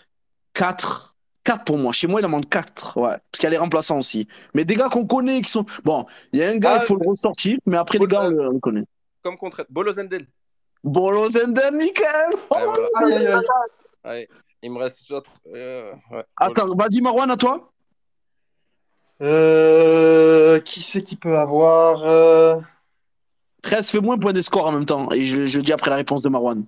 quatre. 0.55 1.16
Quatre 1.44 1.65
pour 1.65 1.78
moi. 1.78 1.93
Chez 1.93 2.06
moi, 2.06 2.20
il 2.20 2.27
en 2.27 2.31
manque 2.31 2.48
quatre. 2.48 2.97
Ouais. 2.97 3.10
Parce 3.10 3.20
qu'il 3.35 3.44
y 3.44 3.47
a 3.47 3.51
les 3.51 3.59
remplaçants 3.59 3.98
aussi. 3.98 4.28
Mais 4.55 4.65
des 4.65 4.74
gars 4.77 4.89
qu'on 4.89 5.06
connaît 5.06 5.40
qui 5.43 5.51
sont. 5.51 5.66
Bon, 5.85 6.06
il 6.32 6.40
y 6.40 6.43
a 6.43 6.48
un 6.48 6.56
gars, 6.59 6.74
Ah, 6.74 6.78
il 6.82 6.86
faut 6.86 6.97
le 6.97 7.09
ressortir. 7.09 7.59
Mais 7.66 7.77
après, 7.77 7.98
les 7.98 8.06
gars, 8.06 8.23
on 8.23 8.31
le, 8.31 8.48
on 8.48 8.52
le 8.55 8.60
connaît. 8.60 8.85
Comme 9.23 9.36
contre 9.36 9.66
Bolo 9.70 9.93
Zendel. 9.93 10.27
Bolo 10.89 11.28
Zenden, 11.28 11.77
Michael. 11.77 12.31
Ouais, 12.51 12.65
voilà. 12.65 12.89
Aïe, 12.97 13.15
aïe, 13.15 13.27
aïe. 13.27 13.44
Allez, 14.05 14.28
il 14.62 14.73
me 14.73 14.78
reste 14.78 15.09
d'autres. 15.09 15.31
Euh, 15.55 15.93
ouais. 16.10 16.24
Attends, 16.36 16.74
vas-y, 16.74 17.01
Marwan, 17.01 17.31
à 17.31 17.36
toi. 17.36 17.70
Euh, 19.20 20.60
qui 20.60 20.81
c'est 20.81 21.02
qui 21.02 21.16
peut 21.16 21.36
avoir 21.36 22.05
euh, 22.05 22.60
13, 23.62 23.90
fais-moi 23.90 24.15
un 24.15 24.19
point 24.19 24.32
des 24.32 24.43
scores 24.43 24.66
en 24.66 24.73
même 24.73 24.86
temps. 24.86 25.10
Et 25.12 25.24
je, 25.24 25.47
je 25.47 25.60
dis 25.60 25.73
après 25.73 25.90
la 25.90 25.97
réponse 25.97 26.23
de 26.23 26.28
Marwan. 26.28 26.65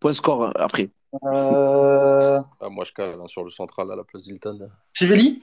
Point 0.00 0.12
score 0.12 0.44
euh, 0.44 0.50
après. 0.56 0.90
euh, 1.24 2.40
Ah, 2.60 2.68
moi, 2.70 2.84
je 2.84 2.92
cale 2.92 3.14
hein, 3.18 3.26
sur 3.26 3.44
le 3.44 3.50
central 3.50 3.90
à 3.90 3.96
la 3.96 4.04
place 4.04 4.24
d'Hilton. 4.24 4.68
Sivelli 4.92 5.42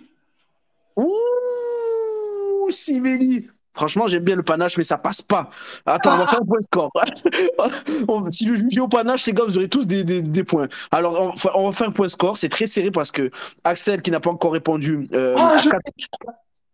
Ouh, 0.96 2.70
Sivelli. 2.70 3.48
Franchement, 3.76 4.08
j'aime 4.08 4.24
bien 4.24 4.36
le 4.36 4.44
panache, 4.44 4.78
mais 4.78 4.84
ça 4.84 4.98
passe 4.98 5.22
pas. 5.22 5.50
Attends, 5.86 6.14
on 6.14 6.18
va 6.18 6.28
faire 6.28 6.42
un 6.42 6.46
point 6.46 6.62
score. 6.62 6.92
Si 8.32 8.48
je 8.48 8.54
juge 8.56 8.78
au 8.80 8.88
panache, 8.88 9.26
les 9.26 9.34
gars, 9.34 9.44
vous 9.46 9.58
aurez 9.58 9.70
tous 9.70 9.88
des, 9.88 10.04
des- 10.04 10.22
des 10.22 10.44
points. 10.44 10.68
Alors, 10.92 11.20
on, 11.22 11.30
va- 11.30 11.58
on 11.58 11.66
va 11.68 11.72
faire 11.72 11.88
un 11.88 11.92
point 11.92 12.08
score. 12.08 12.38
C'est 12.38 12.50
très 12.50 12.68
serré 12.68 12.92
parce 12.92 13.12
que 13.12 13.30
Axel, 13.64 14.02
qui 14.02 14.12
n'a 14.12 14.20
pas 14.20 14.30
encore 14.30 14.54
répondu, 14.54 15.08
euh, 15.14 15.36
Ah, 15.38 15.54
a 15.56 15.58
je- 15.58 15.70
quatre- 15.70 15.84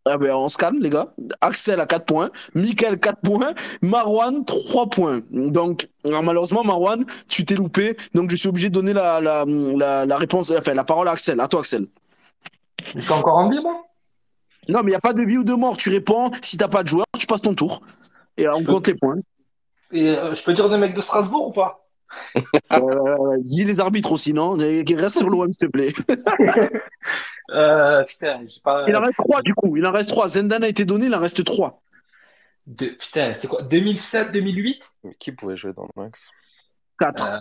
Ah 0.05 0.17
ben, 0.17 0.31
on 0.33 0.49
se 0.49 0.57
calme, 0.57 0.79
les 0.79 0.89
gars. 0.89 1.13
Axel 1.41 1.79
a 1.79 1.85
4 1.85 2.05
points, 2.05 2.29
Michael 2.55 2.99
4 2.99 3.19
points, 3.21 3.53
Marwan 3.81 4.43
3 4.45 4.87
points. 4.89 5.21
Donc, 5.31 5.87
alors, 6.05 6.23
malheureusement, 6.23 6.63
Marwan, 6.63 7.05
tu 7.27 7.45
t'es 7.45 7.55
loupé. 7.55 7.95
Donc, 8.15 8.29
je 8.31 8.35
suis 8.35 8.49
obligé 8.49 8.69
de 8.69 8.73
donner 8.73 8.93
la, 8.93 9.21
la, 9.21 9.45
la, 9.47 10.05
la 10.05 10.17
réponse, 10.17 10.51
enfin, 10.51 10.73
la 10.73 10.83
parole 10.83 11.07
à 11.07 11.11
Axel. 11.11 11.39
À 11.39 11.47
toi, 11.47 11.59
Axel. 11.61 11.87
Je 12.95 13.01
suis 13.01 13.11
encore 13.13 13.37
en 13.37 13.49
vie, 13.49 13.59
moi 13.61 13.85
Non, 14.69 14.83
mais 14.83 14.91
il 14.91 14.93
n'y 14.93 14.95
a 14.95 15.01
pas 15.01 15.13
de 15.13 15.23
vie 15.23 15.37
ou 15.37 15.43
de 15.43 15.53
mort. 15.53 15.77
Tu 15.77 15.89
réponds. 15.89 16.31
Si 16.41 16.55
t'as 16.57 16.67
pas 16.67 16.83
de 16.83 16.87
joueur, 16.87 17.05
tu 17.17 17.25
passes 17.25 17.41
ton 17.41 17.55
tour. 17.55 17.81
Et 18.37 18.43
là, 18.43 18.55
on 18.55 18.63
compte 18.63 18.87
les 18.87 18.95
points. 18.95 19.17
Et 19.91 20.09
euh, 20.09 20.35
je 20.35 20.43
peux 20.43 20.53
dire 20.53 20.69
des 20.69 20.77
mecs 20.77 20.93
de 20.93 21.01
Strasbourg 21.01 21.47
ou 21.49 21.51
pas? 21.51 21.85
Euh, 22.71 23.37
dis 23.39 23.65
les 23.65 23.79
arbitres 23.79 24.11
aussi, 24.11 24.31
non? 24.31 24.55
Reste 24.55 25.17
sur 25.17 25.29
l'OM, 25.29 25.51
s'il 25.51 25.67
te 25.67 25.71
plaît. 25.71 25.91
euh, 27.51 28.03
Putain, 28.03 28.41
j'ai 28.45 28.61
pas. 28.63 28.85
Il 28.87 28.95
en 28.95 29.01
reste 29.01 29.17
3, 29.17 29.41
du 29.41 29.55
coup. 29.55 29.75
Il 29.75 29.85
en 29.85 29.91
reste 29.91 30.09
3. 30.09 30.27
Zendan 30.29 30.63
a 30.63 30.67
été 30.67 30.85
donné, 30.85 31.07
il 31.07 31.15
en 31.15 31.19
reste 31.19 31.43
3. 31.43 31.81
De... 32.67 32.85
Putain, 32.85 33.33
c'était 33.33 33.47
quoi? 33.47 33.63
2007, 33.63 34.31
2008 34.31 34.85
Mais 35.03 35.13
qui 35.15 35.31
pouvait 35.31 35.57
jouer 35.57 35.73
dans 35.73 35.83
le 35.95 36.03
max? 36.03 36.27
4. 36.99 37.25
euh, 37.25 37.39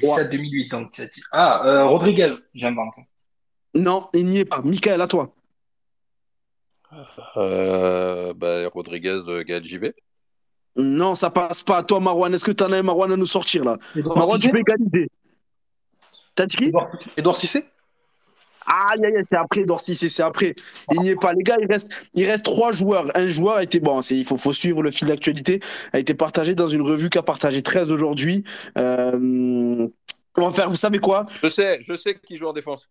2007, 0.00 0.30
2008. 0.30 0.68
Donc, 0.70 1.02
ah, 1.32 1.66
euh, 1.66 1.84
Rodriguez, 1.86 2.32
j'invente. 2.54 2.94
Non, 3.74 4.08
il 4.14 4.26
n'y 4.26 4.38
est 4.38 4.44
pas. 4.44 4.62
Michael, 4.62 5.00
à 5.00 5.08
toi. 5.08 5.32
Euh, 7.36 8.32
bah, 8.34 8.68
Rodriguez, 8.68 9.20
euh, 9.28 9.42
Gaël 9.42 9.64
JV. 9.64 9.94
Non, 10.76 11.14
ça 11.14 11.30
passe 11.30 11.62
pas. 11.62 11.82
Toi, 11.82 12.00
Marwan, 12.00 12.32
est-ce 12.32 12.44
que 12.44 12.52
t'en 12.52 12.70
as 12.72 12.78
un 12.78 12.82
Marwan 12.82 13.12
à 13.12 13.16
nous 13.16 13.26
sortir 13.26 13.64
là 13.64 13.76
Edouard 13.96 14.16
Marwan, 14.18 14.40
tu 14.40 14.50
peux 14.50 14.58
égaliser. 14.58 15.08
T'as 16.34 16.46
dit 16.46 16.56
qui 16.56 16.72
Edouard- 17.16 17.36
Cissé 17.36 17.64
Aïe, 18.66 19.04
aïe, 19.04 19.16
aïe, 19.16 19.22
c'est 19.28 19.36
après, 19.36 19.64
Dorcy, 19.64 19.94
c'est 19.96 20.08
c'est 20.08 20.22
après. 20.22 20.54
Il 20.92 21.00
n'y 21.00 21.08
est 21.08 21.16
pas. 21.16 21.32
Les 21.32 21.42
gars, 21.42 21.56
il 21.60 21.66
reste, 21.66 21.90
il 22.14 22.24
reste 22.24 22.44
trois 22.44 22.70
joueurs. 22.70 23.06
Un 23.16 23.26
joueur 23.26 23.56
a 23.56 23.62
été, 23.64 23.80
bon, 23.80 24.00
c'est- 24.00 24.16
il 24.16 24.24
faut, 24.24 24.36
faut 24.36 24.52
suivre 24.52 24.80
le 24.82 24.92
fil 24.92 25.08
d'actualité, 25.08 25.60
a 25.92 25.98
été 25.98 26.14
partagé 26.14 26.54
dans 26.54 26.68
une 26.68 26.82
revue 26.82 27.10
qu'a 27.10 27.22
partagé 27.22 27.62
13 27.62 27.90
aujourd'hui. 27.90 28.44
Euh, 28.78 29.88
on 30.36 30.42
va 30.48 30.52
faire, 30.52 30.70
vous 30.70 30.76
savez 30.76 30.98
quoi, 31.00 31.24
Je 31.42 31.48
sais, 31.48 31.80
je 31.82 31.96
sais 31.96 32.14
qui 32.14 32.36
joue 32.36 32.46
en 32.46 32.52
défense. 32.52 32.88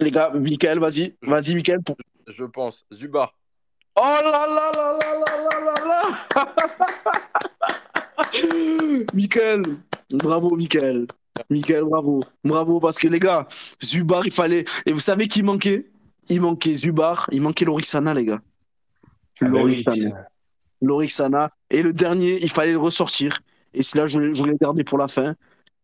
Les 0.00 0.10
gars 0.10 0.30
Michael, 0.34 0.78
vas-y, 0.78 1.14
vas-y, 1.22 1.54
Michael. 1.54 1.82
pour- 1.82 1.96
Je 2.26 2.44
pense. 2.44 2.84
Zuba. 2.92 3.30
Oh 3.96 4.00
là 4.02 4.20
là 4.22 4.70
là 4.76 4.92
là 4.98 5.12
là 5.24 5.50
là 5.50 5.60
là 5.64 6.44
là 6.44 6.54
Michael, 9.14 9.62
bravo, 10.12 10.54
Michael. 10.56 11.06
Michael, 11.50 11.84
bravo. 11.84 12.20
Bravo, 12.44 12.80
parce 12.80 12.98
que 12.98 13.08
les 13.08 13.20
gars, 13.20 13.46
Zubar, 13.82 14.26
il 14.26 14.32
fallait. 14.32 14.64
Et 14.86 14.92
vous 14.92 15.00
savez 15.00 15.28
qui 15.28 15.42
manquait? 15.42 15.86
Il 16.28 16.40
manquait 16.42 16.74
Zubar, 16.74 17.26
il 17.32 17.40
manquait 17.40 17.64
Lorixana, 17.64 18.12
les 18.14 18.24
gars. 18.24 18.40
Ah 19.40 19.46
bah 19.46 19.60
oui, 19.62 19.82
Lorixana. 19.84 20.26
Lorixana. 20.82 21.50
Et 21.70 21.82
le 21.82 21.92
dernier, 21.92 22.38
il 22.42 22.50
fallait 22.50 22.72
le 22.72 22.78
ressortir. 22.78 23.38
Et 23.72 23.82
celui-là, 23.82 24.06
je 24.06 24.18
voulais, 24.18 24.34
je 24.34 24.38
voulais 24.40 24.52
le 24.52 24.58
garder 24.58 24.84
pour 24.84 24.98
la 24.98 25.08
fin. 25.08 25.34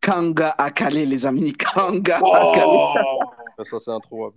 Kanga 0.01 0.51
Akale, 0.59 0.95
les 0.95 1.25
amis. 1.27 1.53
Kanga 1.53 2.17
Akale. 2.19 3.05
Oh 3.59 3.65
Ça, 3.65 3.79
c'est 3.79 3.91
introuvable. 3.91 4.37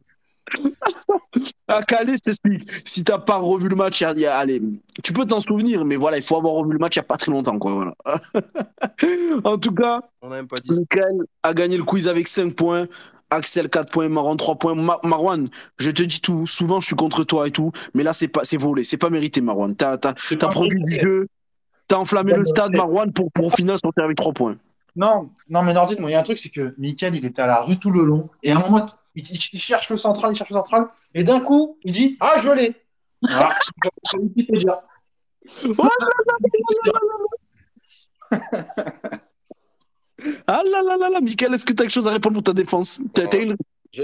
Akale, 1.68 2.10
je 2.12 2.16
t'explique. 2.18 2.70
Si 2.86 3.04
t'as 3.04 3.18
pas 3.18 3.38
revu 3.38 3.68
le 3.68 3.76
match, 3.76 4.00
il 4.00 4.04
y 4.04 4.08
a- 4.08 4.14
il 4.14 4.20
y 4.20 4.26
a- 4.26 4.38
allez, 4.38 4.62
tu 5.04 5.12
peux 5.12 5.26
t'en 5.26 5.40
souvenir, 5.42 5.84
mais 5.84 5.98
voilà, 5.98 6.18
il 6.18 6.24
faut 6.24 6.38
avoir 6.38 6.54
revu 6.54 6.72
le 6.74 6.80
match 6.80 6.96
il 6.96 7.00
y 7.00 7.02
a 7.02 7.04
pas 7.04 7.18
très 7.18 7.32
longtemps, 7.32 7.60
quoi. 7.60 7.74
Voilà. 7.74 7.96
en 9.44 9.58
tout 9.58 9.74
cas, 9.74 10.02
On 10.22 10.30
n'a 10.30 10.38
même 10.38 10.48
pas 10.48 10.58
dit. 10.60 10.70
Michael 10.72 11.18
a 11.44 11.54
gagné 11.54 11.78
le 11.78 11.84
quiz 11.84 12.08
avec 12.08 12.28
5 12.28 12.54
points. 12.56 12.88
Axel 13.30 13.70
4 13.70 13.92
points, 13.92 14.08
Marwan 14.08 14.38
3 14.38 14.56
points. 14.56 14.74
Ma- 14.76 15.00
Marwan, 15.04 15.50
je 15.78 15.92
te 15.92 16.02
dis 16.04 16.22
tout, 16.22 16.48
souvent 16.48 16.80
je 16.80 16.86
suis 16.88 16.96
contre 16.96 17.26
toi 17.26 17.46
et 17.46 17.52
tout, 17.52 17.74
mais 17.94 18.04
là 18.04 18.14
c'est 18.14 18.30
pas 18.30 18.46
c'est 18.46 18.56
volé, 18.56 18.86
c'est 18.86 18.96
pas 18.96 19.10
mérité 19.10 19.42
Marwan. 19.42 19.76
T'as 19.76 19.98
C'est 20.30 20.38
produit 20.40 20.82
du 20.82 20.96
jeu, 20.96 21.28
t'as 21.90 21.98
enflammé 21.98 22.32
le 22.34 22.46
stade 22.46 22.74
Marwan 22.74 23.12
pour, 23.12 23.30
pour 23.34 23.48
au 23.48 23.50
final 23.50 23.78
sortir 23.84 24.06
avec 24.06 24.16
3 24.16 24.32
points. 24.32 24.56
Non, 24.96 25.30
non, 25.50 25.62
mais 25.62 25.74
Nordine, 25.74 26.00
moi, 26.00 26.10
il 26.10 26.14
y 26.14 26.16
a 26.16 26.22
un 26.22 26.24
truc, 26.24 26.38
c'est 26.38 26.50
que 26.50 26.74
Michael, 26.78 27.16
il 27.16 27.26
était 27.26 27.42
à 27.42 27.48
la 27.48 27.62
rue 27.62 27.78
tout 27.78 27.92
le 27.92 28.06
long, 28.06 28.30
et 28.44 28.52
à 28.52 28.58
un 28.58 28.62
moment, 28.62 28.86
il, 29.18 29.26
il- 29.30 29.50
il 29.54 29.60
cherche 29.60 29.90
le 29.90 29.98
central, 29.98 30.32
il 30.32 30.38
cherche 30.38 30.50
le 30.52 30.56
central, 30.56 30.88
et 31.14 31.24
d'un 31.24 31.42
coup, 31.42 31.78
il 31.84 31.92
dit 31.92 32.18
Ah, 32.20 32.36
je 32.42 32.50
l'ai 32.52 32.76
Wikipédia. 34.18 34.84
Ah 40.48 40.64
là 40.66 40.82
là 40.82 40.98
là 40.98 41.10
là, 41.10 41.22
Michael, 41.22 41.54
est-ce 41.54 41.66
que 41.66 41.74
t'as 41.74 41.84
quelque 41.84 41.94
chose 41.94 42.08
à 42.08 42.12
répondre 42.12 42.34
pour 42.36 42.44
ta 42.44 42.54
défense? 42.54 43.00
T'as 43.14 43.28
t'as 43.28 43.40
une... 43.40 43.56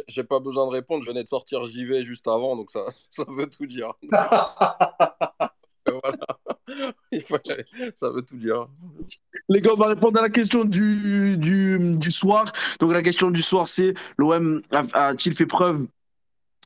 J'ai 0.08 0.24
pas 0.24 0.40
besoin 0.40 0.66
de 0.68 0.72
répondre, 0.72 1.04
je 1.04 1.10
venais 1.10 1.24
de 1.24 1.28
sortir 1.28 1.66
JV 1.66 2.04
juste 2.06 2.28
avant, 2.28 2.56
donc 2.56 2.70
ça, 2.70 2.82
ça 3.16 3.24
veut 3.28 3.50
tout 3.50 3.66
dire. 3.66 3.94
voilà. 6.02 6.94
Ça 7.96 8.10
veut 8.10 8.22
tout 8.22 8.38
dire. 8.38 8.68
Les 9.50 9.62
gars, 9.62 9.72
on 9.74 9.78
va 9.78 9.88
répondre 9.88 10.20
à 10.20 10.24
la 10.24 10.30
question 10.30 10.66
du, 10.66 11.38
du, 11.38 11.98
du 11.98 12.12
soir. 12.12 12.52
Donc 12.80 12.94
la 12.94 13.02
question 13.02 13.32
du 13.32 13.42
soir, 13.42 13.68
c'est 13.68 13.94
l'OM 14.18 14.62
a-t-il 14.72 15.36
fait 15.36 15.46
preuve 15.46 15.88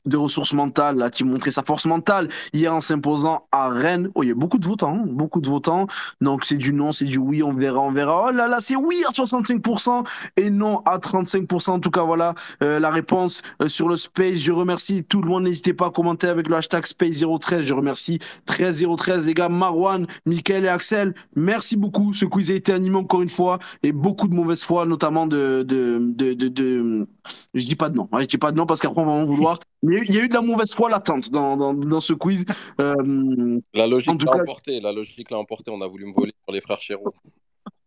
de 0.06 0.16
ressources 0.16 0.52
mentales 0.52 1.02
A-t-il 1.02 1.26
montré 1.26 1.50
sa 1.50 1.62
force 1.62 1.86
mentale 1.86 2.28
hier 2.52 2.74
en 2.74 2.80
s'imposant 2.80 3.42
à 3.52 3.68
Rennes 3.68 4.10
Oh, 4.14 4.22
il 4.22 4.28
y 4.28 4.32
a 4.32 4.34
beaucoup 4.34 4.58
de 4.58 4.66
votants, 4.66 4.94
hein, 4.94 5.04
beaucoup 5.06 5.40
de 5.40 5.48
votants. 5.48 5.86
Donc 6.20 6.44
c'est 6.44 6.56
du 6.56 6.72
non, 6.72 6.92
c'est 6.92 7.04
du 7.04 7.18
oui, 7.18 7.42
on 7.42 7.52
verra, 7.52 7.80
on 7.80 7.92
verra. 7.92 8.26
Oh 8.28 8.30
là 8.30 8.48
là, 8.48 8.58
c'est 8.60 8.76
oui 8.76 9.02
à 9.08 9.12
65% 9.12 10.04
et 10.36 10.50
non 10.50 10.78
à 10.84 10.98
35%. 10.98 11.70
En 11.70 11.80
tout 11.80 11.90
cas, 11.90 12.02
voilà 12.02 12.34
euh, 12.62 12.78
la 12.80 12.90
réponse 12.90 13.42
euh, 13.62 13.68
sur 13.68 13.88
le 13.88 13.96
Space. 13.96 14.38
Je 14.38 14.52
remercie 14.52 15.04
tout 15.04 15.22
le 15.22 15.28
monde. 15.28 15.44
N'hésitez 15.44 15.72
pas 15.74 15.86
à 15.86 15.90
commenter 15.90 16.28
avec 16.28 16.48
le 16.48 16.56
hashtag 16.56 16.84
Space013. 16.84 17.62
Je 17.62 17.74
remercie 17.74 18.18
13013 18.46 19.26
les 19.26 19.34
gars, 19.34 19.48
Marwan, 19.48 20.06
Mickaël 20.26 20.64
et 20.64 20.68
Axel. 20.68 21.14
Merci 21.36 21.76
beaucoup. 21.76 22.12
Ce 22.14 22.24
quiz 22.24 22.50
a 22.50 22.54
été 22.54 22.72
animé 22.72 22.96
encore 22.96 23.22
une 23.22 23.28
fois 23.28 23.58
et 23.82 23.92
beaucoup 23.92 24.28
de 24.28 24.34
mauvaise 24.34 24.62
foi, 24.62 24.86
notamment 24.86 25.26
de, 25.26 25.62
de, 25.62 25.98
de, 26.00 26.32
de, 26.34 26.48
de- 26.48 27.06
je 27.54 27.64
dis 27.66 27.76
pas 27.76 27.88
de 27.88 27.96
nom. 27.96 28.08
Je 28.18 28.24
dis 28.26 28.38
pas 28.38 28.52
de 28.52 28.56
nom 28.56 28.66
parce 28.66 28.80
qu'après 28.80 29.00
on 29.02 29.06
va 29.06 29.12
en 29.12 29.24
vouloir. 29.24 29.58
il 30.06 30.14
y 30.14 30.18
a 30.18 30.22
eu 30.22 30.28
de 30.28 30.34
la 30.34 30.40
mauvaise 30.42 30.72
foi 30.74 30.88
latente 30.90 31.30
dans, 31.30 31.56
dans, 31.56 31.74
dans 31.74 32.00
ce 32.00 32.12
quiz. 32.12 32.44
Euh, 32.80 33.58
La 33.74 33.86
logique 33.86 34.22
l'a 34.22 34.32
cas- 34.32 34.42
emporté. 34.42 34.80
La 34.80 34.92
logique 34.92 35.30
l'a 35.30 35.38
emporté. 35.38 35.70
On 35.70 35.80
a 35.80 35.86
voulu 35.86 36.06
me 36.06 36.12
voler 36.12 36.32
sur 36.44 36.52
les 36.52 36.60
frères 36.60 36.80
Chéreau. 36.80 37.12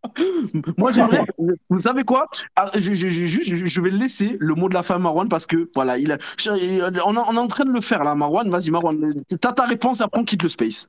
moi, 0.76 0.90
j'aimerais. 0.92 1.24
Vous 1.70 1.78
savez 1.80 2.02
quoi? 2.04 2.26
Ah, 2.56 2.68
je, 2.74 2.80
je, 2.94 3.08
je, 3.08 3.26
je, 3.26 3.66
je 3.66 3.80
vais 3.80 3.90
laisser 3.90 4.36
le 4.40 4.54
mot 4.54 4.68
de 4.68 4.74
la 4.74 4.82
fin 4.82 4.96
à 4.96 4.98
Marwan 4.98 5.28
parce 5.28 5.46
que 5.46 5.70
voilà, 5.74 5.96
il 5.98 6.10
a, 6.12 6.18
on, 6.48 6.56
est- 6.56 7.00
on 7.02 7.14
est 7.14 7.38
en 7.38 7.46
train 7.46 7.64
de 7.64 7.70
le 7.72 7.80
faire 7.80 8.02
là, 8.04 8.14
Marwan. 8.14 8.50
Vas-y, 8.50 8.70
Marwan. 8.70 9.22
T'as 9.40 9.52
ta 9.52 9.64
réponse 9.64 10.00
et 10.00 10.02
après 10.04 10.20
on 10.20 10.24
quitte 10.24 10.42
le 10.42 10.48
space. 10.48 10.88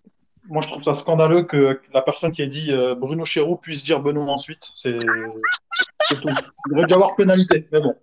Moi, 0.49 0.61
je 0.61 0.67
trouve 0.67 0.83
ça 0.83 0.93
scandaleux 0.93 1.43
que 1.43 1.79
la 1.93 2.01
personne 2.01 2.31
qui 2.31 2.41
a 2.41 2.47
dit 2.47 2.67
euh, 2.71 2.95
Bruno 2.95 3.23
Chéreau 3.23 3.55
puisse 3.55 3.83
dire 3.83 4.01
Benoît 4.01 4.25
ensuite. 4.29 4.71
C'est 4.75 4.99
tout. 4.99 5.07
Il 6.09 6.71
devrait 6.71 6.85
dû 6.87 6.93
avoir 6.93 7.15
pénalité, 7.15 7.67
mais 7.71 7.79
bon. 7.79 7.95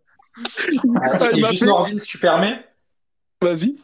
Ah, 1.03 1.31
et 1.33 1.43
juste 1.45 1.63
Nordine, 1.65 1.99
si 2.01 2.07
tu 2.07 2.19
permets, 2.19 2.65
Vas-y. 3.43 3.75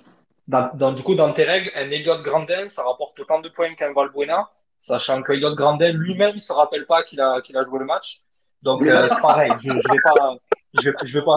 dans, 0.49 0.71
dans- 0.75 0.93
du 0.93 1.03
coup, 1.03 1.15
dans 1.15 1.33
tes 1.33 1.45
règles, 1.45 1.71
un 1.75 1.91
Elliot 1.91 2.23
Grandin, 2.23 2.69
ça 2.69 2.85
rapporte 2.85 3.19
autant 3.21 3.41
de 3.41 3.49
points 3.49 3.75
qu'un 3.75 3.93
Valbuena, 3.93 4.49
sachant 4.81 5.23
que 5.23 5.33
Elliot 5.33 5.55
Grandin 5.55 5.93
lui-même 5.93 6.35
ne 6.37 6.41
se 6.41 6.53
rappelle 6.53 6.87
pas 6.87 7.03
qu'il 7.03 7.21
a, 7.21 7.41
qu'il 7.41 7.57
a 7.57 7.65
joué 7.65 7.79
le 7.81 7.85
match. 7.87 8.21
Donc, 8.63 8.83
euh, 8.83 9.09
c'est 9.11 9.21
pareil. 9.21 9.51
Je, 9.61 9.71
je 9.71 9.93
vais 9.93 10.01
pas, 10.03 10.37
je 10.75 10.91
vais, 10.91 10.97
je 11.05 11.19
vais 11.19 11.25
pas, 11.25 11.37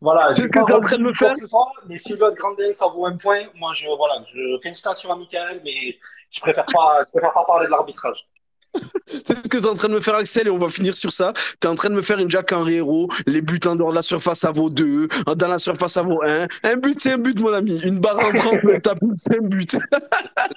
voilà, 0.00 0.32
je 0.34 0.42
vais 0.42 0.48
pas 0.48 0.62
en 0.62 0.80
train 0.80 0.98
de 0.98 1.04
quoi 1.04 1.28
faire 1.28 1.36
ce 1.38 1.46
soit, 1.46 1.66
mais 1.86 1.98
si 1.98 2.12
Elliot 2.12 2.34
Grandin, 2.34 2.72
ça 2.72 2.86
vaut 2.86 3.06
un 3.06 3.16
point, 3.16 3.44
moi, 3.54 3.72
je, 3.72 3.86
voilà, 3.96 4.22
je 4.24 4.60
félicitations 4.62 5.12
à 5.12 5.16
Michael, 5.16 5.62
mais 5.64 5.96
je 6.30 6.40
préfère 6.40 6.66
pas, 6.66 7.02
je 7.06 7.10
préfère 7.12 7.32
pas 7.32 7.44
parler 7.44 7.66
de 7.66 7.70
l'arbitrage. 7.70 8.26
C'est 9.06 9.36
ce 9.36 9.48
que 9.48 9.58
tu 9.58 9.64
es 9.64 9.66
en 9.66 9.74
train 9.74 9.88
de 9.88 9.94
me 9.94 10.00
faire, 10.00 10.14
Axel, 10.14 10.46
et 10.46 10.50
on 10.50 10.56
va 10.56 10.68
finir 10.68 10.94
sur 10.94 11.12
ça. 11.12 11.32
Tu 11.60 11.66
es 11.66 11.70
en 11.70 11.74
train 11.74 11.90
de 11.90 11.94
me 11.94 12.02
faire 12.02 12.18
une 12.18 12.30
Jack 12.30 12.52
Henry 12.52 12.76
héros. 12.76 13.08
Les 13.26 13.42
buts 13.42 13.60
en 13.66 13.76
dehors 13.76 13.90
de 13.90 13.94
la 13.94 14.02
surface, 14.02 14.40
ça 14.40 14.50
vaut 14.50 14.70
2. 14.70 15.08
Dans 15.36 15.48
la 15.48 15.58
surface, 15.58 15.92
ça 15.92 16.02
vaut 16.02 16.22
1. 16.22 16.46
Un 16.62 16.76
but, 16.76 16.98
c'est 17.00 17.12
un 17.12 17.18
but, 17.18 17.38
mon 17.40 17.52
ami. 17.52 17.80
Une 17.80 18.00
barre 18.00 18.18
en 18.18 18.32
30, 18.32 18.62
le 18.62 18.80
tapis, 18.82 19.06
c'est 19.16 19.38
un 19.38 19.42
but. 19.42 19.70
C'est 19.70 19.78
ça 19.78 20.08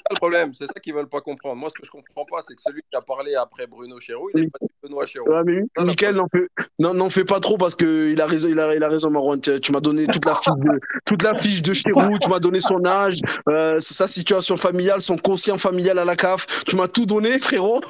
le 0.10 0.16
problème. 0.16 0.54
C'est 0.54 0.68
ça 0.68 0.80
qu'ils 0.82 0.94
veulent 0.94 1.10
pas 1.10 1.22
comprendre. 1.22 1.58
Moi, 1.58 1.70
ce 1.70 1.82
que 1.82 1.86
je 1.86 1.92
comprends 1.92 2.26
pas, 2.26 2.42
c'est 2.48 2.56
que 2.56 2.62
celui 2.62 2.82
qui 2.82 2.96
a 2.96 3.02
parlé 3.02 3.36
après 3.36 3.68
Bruno 3.68 4.00
Chéreau, 4.00 4.30
il 4.34 4.46
est 4.46 4.50
pas 4.50 4.60
dit 4.62 4.68
Benoît 4.84 5.06
Chéreau. 5.06 5.28
Mais 5.46 5.62
Ah, 5.78 5.84
n'en 5.84 6.26
fais, 6.28 6.48
non, 6.80 7.10
fais 7.10 7.26
pas 7.26 7.40
trop 7.40 7.58
parce 7.58 7.76
que 7.76 8.10
il 8.12 8.22
a 8.22 8.26
raison, 8.26 8.50
il 8.50 8.60
a, 8.60 8.76
il 8.76 8.84
a 8.84 8.88
raison, 8.88 9.10
Marwan. 9.10 9.40
Tu, 9.40 9.60
tu 9.60 9.72
m'as 9.72 9.80
donné 9.80 10.08
toute 10.08 10.26
la 10.26 10.36
fiche 10.36 10.54
de, 10.58 10.80
toute 11.06 11.24
la 11.24 11.36
fiche 11.36 11.62
de 11.62 11.74
Chérou, 11.74 12.18
tu 12.20 12.30
m'as 12.30 12.40
donné 12.40 12.60
son 12.60 12.84
âge, 12.86 13.20
euh, 13.50 13.80
sa 13.80 14.08
situation 14.08 14.56
familiale, 14.58 15.02
son 15.02 15.18
conscient 15.18 15.58
familial 15.58 16.00
à 16.00 16.06
la 16.06 16.16
CAF. 16.16 16.46
Tu 16.66 16.76
m'as 16.76 16.88
tout 16.88 17.06
donné, 17.06 17.40
frérot. 17.40 17.82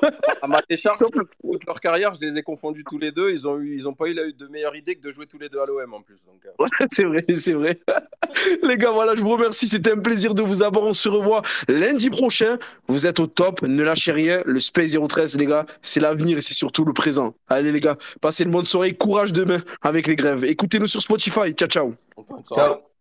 À 0.42 0.48
ma 0.48 0.60
décharge, 0.70 0.98
toute 1.00 1.30
leur 1.68 1.80
carrière, 1.80 2.14
je 2.20 2.26
les 2.26 2.38
ai 2.38 2.44
confondus 2.44 2.84
tous 2.90 2.98
les 3.00 3.12
deux. 3.12 3.32
Ils 3.32 3.48
ont 3.48 3.60
eu, 3.60 3.76
ils 3.76 3.88
ont 3.88 3.94
pas 3.94 4.08
eu 4.08 4.14
la- 4.14 4.32
de 4.32 4.48
meilleure 4.48 4.76
idée 4.76 4.96
que 4.96 5.02
de 5.06 5.12
jouer 5.12 5.26
tous 5.26 5.38
les 5.38 5.50
deux 5.50 5.60
à 5.60 5.66
l'OM 5.66 5.94
en 5.94 6.02
plus. 6.02 6.18
Donc, 6.26 6.42
euh, 6.46 6.86
c'est 6.92 7.04
vrai, 7.04 7.24
c'est 7.36 7.54
vrai. 7.54 7.80
Les 8.64 8.78
gars, 8.78 8.92
voilà, 8.92 9.16
je 9.16 9.22
vous 9.22 9.32
remercie. 9.32 9.68
C'était 9.68 9.92
un 9.92 10.00
plaisir 10.00 10.34
de 10.34 10.42
vous 10.42 10.62
avoir. 10.64 10.84
On 10.86 10.94
se 10.94 11.10
revoit 11.10 11.42
lundi 11.68 12.10
prochain. 12.10 12.58
Vous 12.88 13.06
êtes 13.06 13.20
au 13.20 13.28
top. 13.28 13.62
Ne 13.64 13.84
lâchez 13.84 14.12
rien. 14.12 14.42
Le 14.46 14.60
Space 14.60 14.96
013, 15.08 15.38
les 15.38 15.46
gars, 15.46 15.66
c'est 15.82 16.00
l'avenir 16.00 16.38
et 16.38 16.42
c'est 16.42 16.54
surtout 16.54 16.77
le 16.86 16.94
présent. 16.94 17.36
Allez, 17.48 17.72
les 17.72 17.80
gars, 17.80 17.98
passez 18.22 18.44
une 18.44 18.52
bonne 18.52 18.66
soirée. 18.66 18.94
Courage 18.94 19.34
demain 19.34 19.62
avec 19.82 20.08
les 20.08 20.16
grèves. 20.16 20.44
Écoutez-nous 20.46 20.88
sur 20.88 21.02
Spotify. 21.02 21.54
Ciao, 21.54 21.68
ciao. 21.68 21.96
Ciao. 22.54 22.97